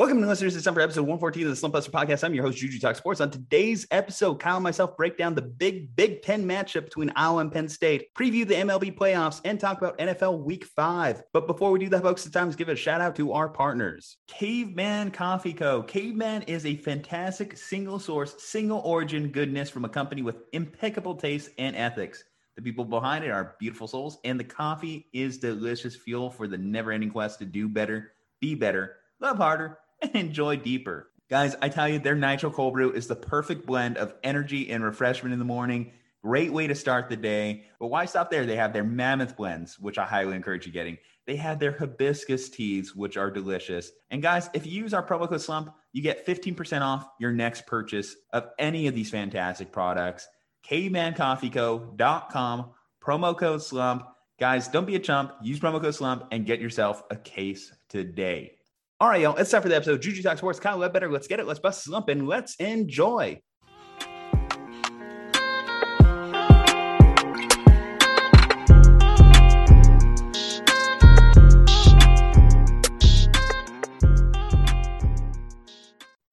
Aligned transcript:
Welcome 0.00 0.22
to 0.22 0.28
listeners 0.28 0.54
to 0.54 0.72
for 0.72 0.80
episode 0.80 1.02
114 1.02 1.46
of 1.46 1.60
the 1.60 1.68
Slumpbuster 1.68 1.90
Podcast. 1.90 2.24
I'm 2.24 2.32
your 2.32 2.42
host, 2.42 2.56
Juju 2.56 2.78
Talk 2.78 2.96
Sports. 2.96 3.20
On 3.20 3.30
today's 3.30 3.86
episode, 3.90 4.40
Kyle 4.40 4.56
and 4.56 4.64
myself 4.64 4.96
break 4.96 5.18
down 5.18 5.34
the 5.34 5.42
big 5.42 5.94
Big 5.94 6.22
Ten 6.22 6.42
matchup 6.48 6.84
between 6.84 7.12
Iowa 7.16 7.40
and 7.40 7.52
Penn 7.52 7.68
State, 7.68 8.06
preview 8.14 8.48
the 8.48 8.54
MLB 8.54 8.96
playoffs, 8.96 9.42
and 9.44 9.60
talk 9.60 9.76
about 9.76 9.98
NFL 9.98 10.42
Week 10.42 10.64
5. 10.64 11.24
But 11.34 11.46
before 11.46 11.70
we 11.70 11.80
do 11.80 11.90
that, 11.90 12.00
folks, 12.00 12.24
it's 12.24 12.32
time 12.32 12.50
to 12.50 12.56
give 12.56 12.70
a 12.70 12.76
shout 12.76 13.02
out 13.02 13.14
to 13.16 13.32
our 13.32 13.50
partners. 13.50 14.16
Caveman 14.26 15.10
Coffee 15.10 15.52
Co. 15.52 15.82
Caveman 15.82 16.44
is 16.44 16.64
a 16.64 16.76
fantastic 16.76 17.58
single 17.58 17.98
source, 17.98 18.42
single 18.42 18.80
origin 18.86 19.28
goodness 19.28 19.68
from 19.68 19.84
a 19.84 19.88
company 19.90 20.22
with 20.22 20.44
impeccable 20.54 21.14
taste 21.14 21.50
and 21.58 21.76
ethics. 21.76 22.24
The 22.56 22.62
people 22.62 22.86
behind 22.86 23.22
it 23.22 23.32
are 23.32 23.54
beautiful 23.60 23.86
souls, 23.86 24.16
and 24.24 24.40
the 24.40 24.44
coffee 24.44 25.08
is 25.12 25.36
delicious 25.36 25.94
fuel 25.94 26.30
for 26.30 26.48
the 26.48 26.56
never 26.56 26.90
ending 26.90 27.10
quest 27.10 27.38
to 27.40 27.44
do 27.44 27.68
better, 27.68 28.12
be 28.40 28.54
better, 28.54 28.96
love 29.20 29.36
harder 29.36 29.76
and 30.02 30.14
enjoy 30.14 30.56
deeper. 30.56 31.10
Guys, 31.28 31.54
I 31.62 31.68
tell 31.68 31.88
you, 31.88 32.00
their 32.00 32.16
Nitro 32.16 32.50
Cold 32.50 32.74
Brew 32.74 32.92
is 32.92 33.06
the 33.06 33.14
perfect 33.14 33.64
blend 33.64 33.98
of 33.98 34.14
energy 34.24 34.70
and 34.70 34.82
refreshment 34.82 35.32
in 35.32 35.38
the 35.38 35.44
morning. 35.44 35.92
Great 36.22 36.52
way 36.52 36.66
to 36.66 36.74
start 36.74 37.08
the 37.08 37.16
day. 37.16 37.64
But 37.78 37.86
why 37.86 38.04
stop 38.04 38.30
there? 38.30 38.44
They 38.44 38.56
have 38.56 38.72
their 38.72 38.84
mammoth 38.84 39.36
blends, 39.36 39.78
which 39.78 39.96
I 39.96 40.04
highly 40.04 40.36
encourage 40.36 40.66
you 40.66 40.72
getting. 40.72 40.98
They 41.26 41.36
have 41.36 41.60
their 41.60 41.72
hibiscus 41.72 42.50
teas, 42.50 42.96
which 42.96 43.16
are 43.16 43.30
delicious. 43.30 43.92
And 44.10 44.20
guys, 44.20 44.50
if 44.52 44.66
you 44.66 44.72
use 44.72 44.92
our 44.92 45.06
promo 45.06 45.28
code 45.28 45.40
SLUMP, 45.40 45.72
you 45.92 46.02
get 46.02 46.26
15% 46.26 46.82
off 46.82 47.08
your 47.20 47.32
next 47.32 47.66
purchase 47.66 48.16
of 48.32 48.48
any 48.58 48.88
of 48.88 48.94
these 48.94 49.10
fantastic 49.10 49.70
products. 49.70 50.26
CavemanCoffeeCo.com, 50.68 52.70
promo 53.02 53.38
code 53.38 53.62
SLUMP. 53.62 54.02
Guys, 54.38 54.68
don't 54.68 54.86
be 54.86 54.96
a 54.96 55.00
chump. 55.00 55.32
Use 55.42 55.60
promo 55.60 55.80
code 55.80 55.94
SLUMP 55.94 56.26
and 56.32 56.44
get 56.44 56.60
yourself 56.60 57.02
a 57.10 57.16
case 57.16 57.72
today. 57.88 58.56
All 59.02 59.08
right, 59.08 59.22
y'all. 59.22 59.34
It's 59.36 59.50
time 59.50 59.62
for 59.62 59.70
the 59.70 59.76
episode. 59.76 60.02
Juju 60.02 60.22
Talk 60.22 60.36
Sports. 60.36 60.60
Kyle 60.60 60.76
Ledbetter. 60.76 61.10
Let's 61.10 61.26
get 61.26 61.40
it. 61.40 61.46
Let's 61.46 61.58
bust 61.58 61.84
slump 61.84 62.10
and 62.10 62.28
let's 62.28 62.54
enjoy. 62.56 63.40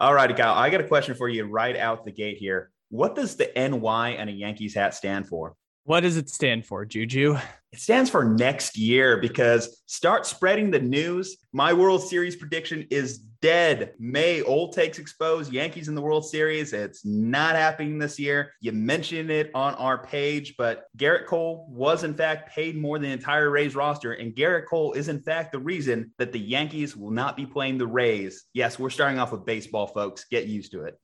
All 0.01 0.13
righty, 0.13 0.33
Kyle. 0.33 0.53
I 0.53 0.69
got 0.69 0.81
a 0.81 0.87
question 0.89 1.15
for 1.15 1.29
you 1.29 1.45
right 1.45 1.77
out 1.77 2.03
the 2.03 2.11
gate 2.11 2.35
here. 2.37 2.71
What 2.89 3.15
does 3.15 3.37
the 3.37 3.49
NY 3.55 4.09
and 4.19 4.29
a 4.29 4.33
Yankees 4.33 4.75
hat 4.75 4.93
stand 4.93 5.29
for? 5.29 5.55
What 5.87 6.01
does 6.01 6.17
it 6.17 6.29
stand 6.29 6.65
for, 6.65 6.83
Juju? 6.83 7.37
It 7.71 7.79
stands 7.79 8.09
for 8.09 8.25
next 8.25 8.77
year 8.77 9.15
because 9.15 9.81
start 9.85 10.25
spreading 10.25 10.69
the 10.69 10.81
news. 10.81 11.37
My 11.53 11.71
World 11.71 12.03
Series 12.03 12.35
prediction 12.35 12.85
is 12.91 13.19
dead. 13.19 13.93
May 13.97 14.41
old 14.41 14.73
takes 14.73 14.99
exposed. 14.99 15.53
Yankees 15.53 15.87
in 15.87 15.95
the 15.95 16.01
World 16.01 16.25
Series. 16.25 16.73
It's 16.73 17.05
not 17.05 17.55
happening 17.55 17.99
this 17.99 18.19
year. 18.19 18.51
You 18.59 18.73
mentioned 18.73 19.31
it 19.31 19.49
on 19.55 19.75
our 19.75 19.97
page, 19.97 20.55
but 20.57 20.87
Gerrit 20.97 21.25
Cole 21.25 21.65
was 21.69 22.03
in 22.03 22.15
fact 22.15 22.53
paid 22.53 22.75
more 22.75 22.99
than 22.99 23.07
the 23.07 23.13
entire 23.13 23.49
Rays 23.49 23.73
roster, 23.73 24.11
and 24.11 24.35
Gerrit 24.35 24.65
Cole 24.65 24.91
is 24.91 25.07
in 25.07 25.21
fact 25.21 25.53
the 25.53 25.59
reason 25.59 26.11
that 26.17 26.33
the 26.33 26.39
Yankees 26.39 26.97
will 26.97 27.11
not 27.11 27.37
be 27.37 27.45
playing 27.45 27.77
the 27.77 27.87
Rays. 27.87 28.43
Yes, 28.51 28.77
we're 28.77 28.89
starting 28.89 29.19
off 29.19 29.31
with 29.31 29.45
baseball, 29.45 29.87
folks. 29.87 30.25
Get 30.25 30.47
used 30.47 30.73
to 30.73 30.83
it 30.83 30.99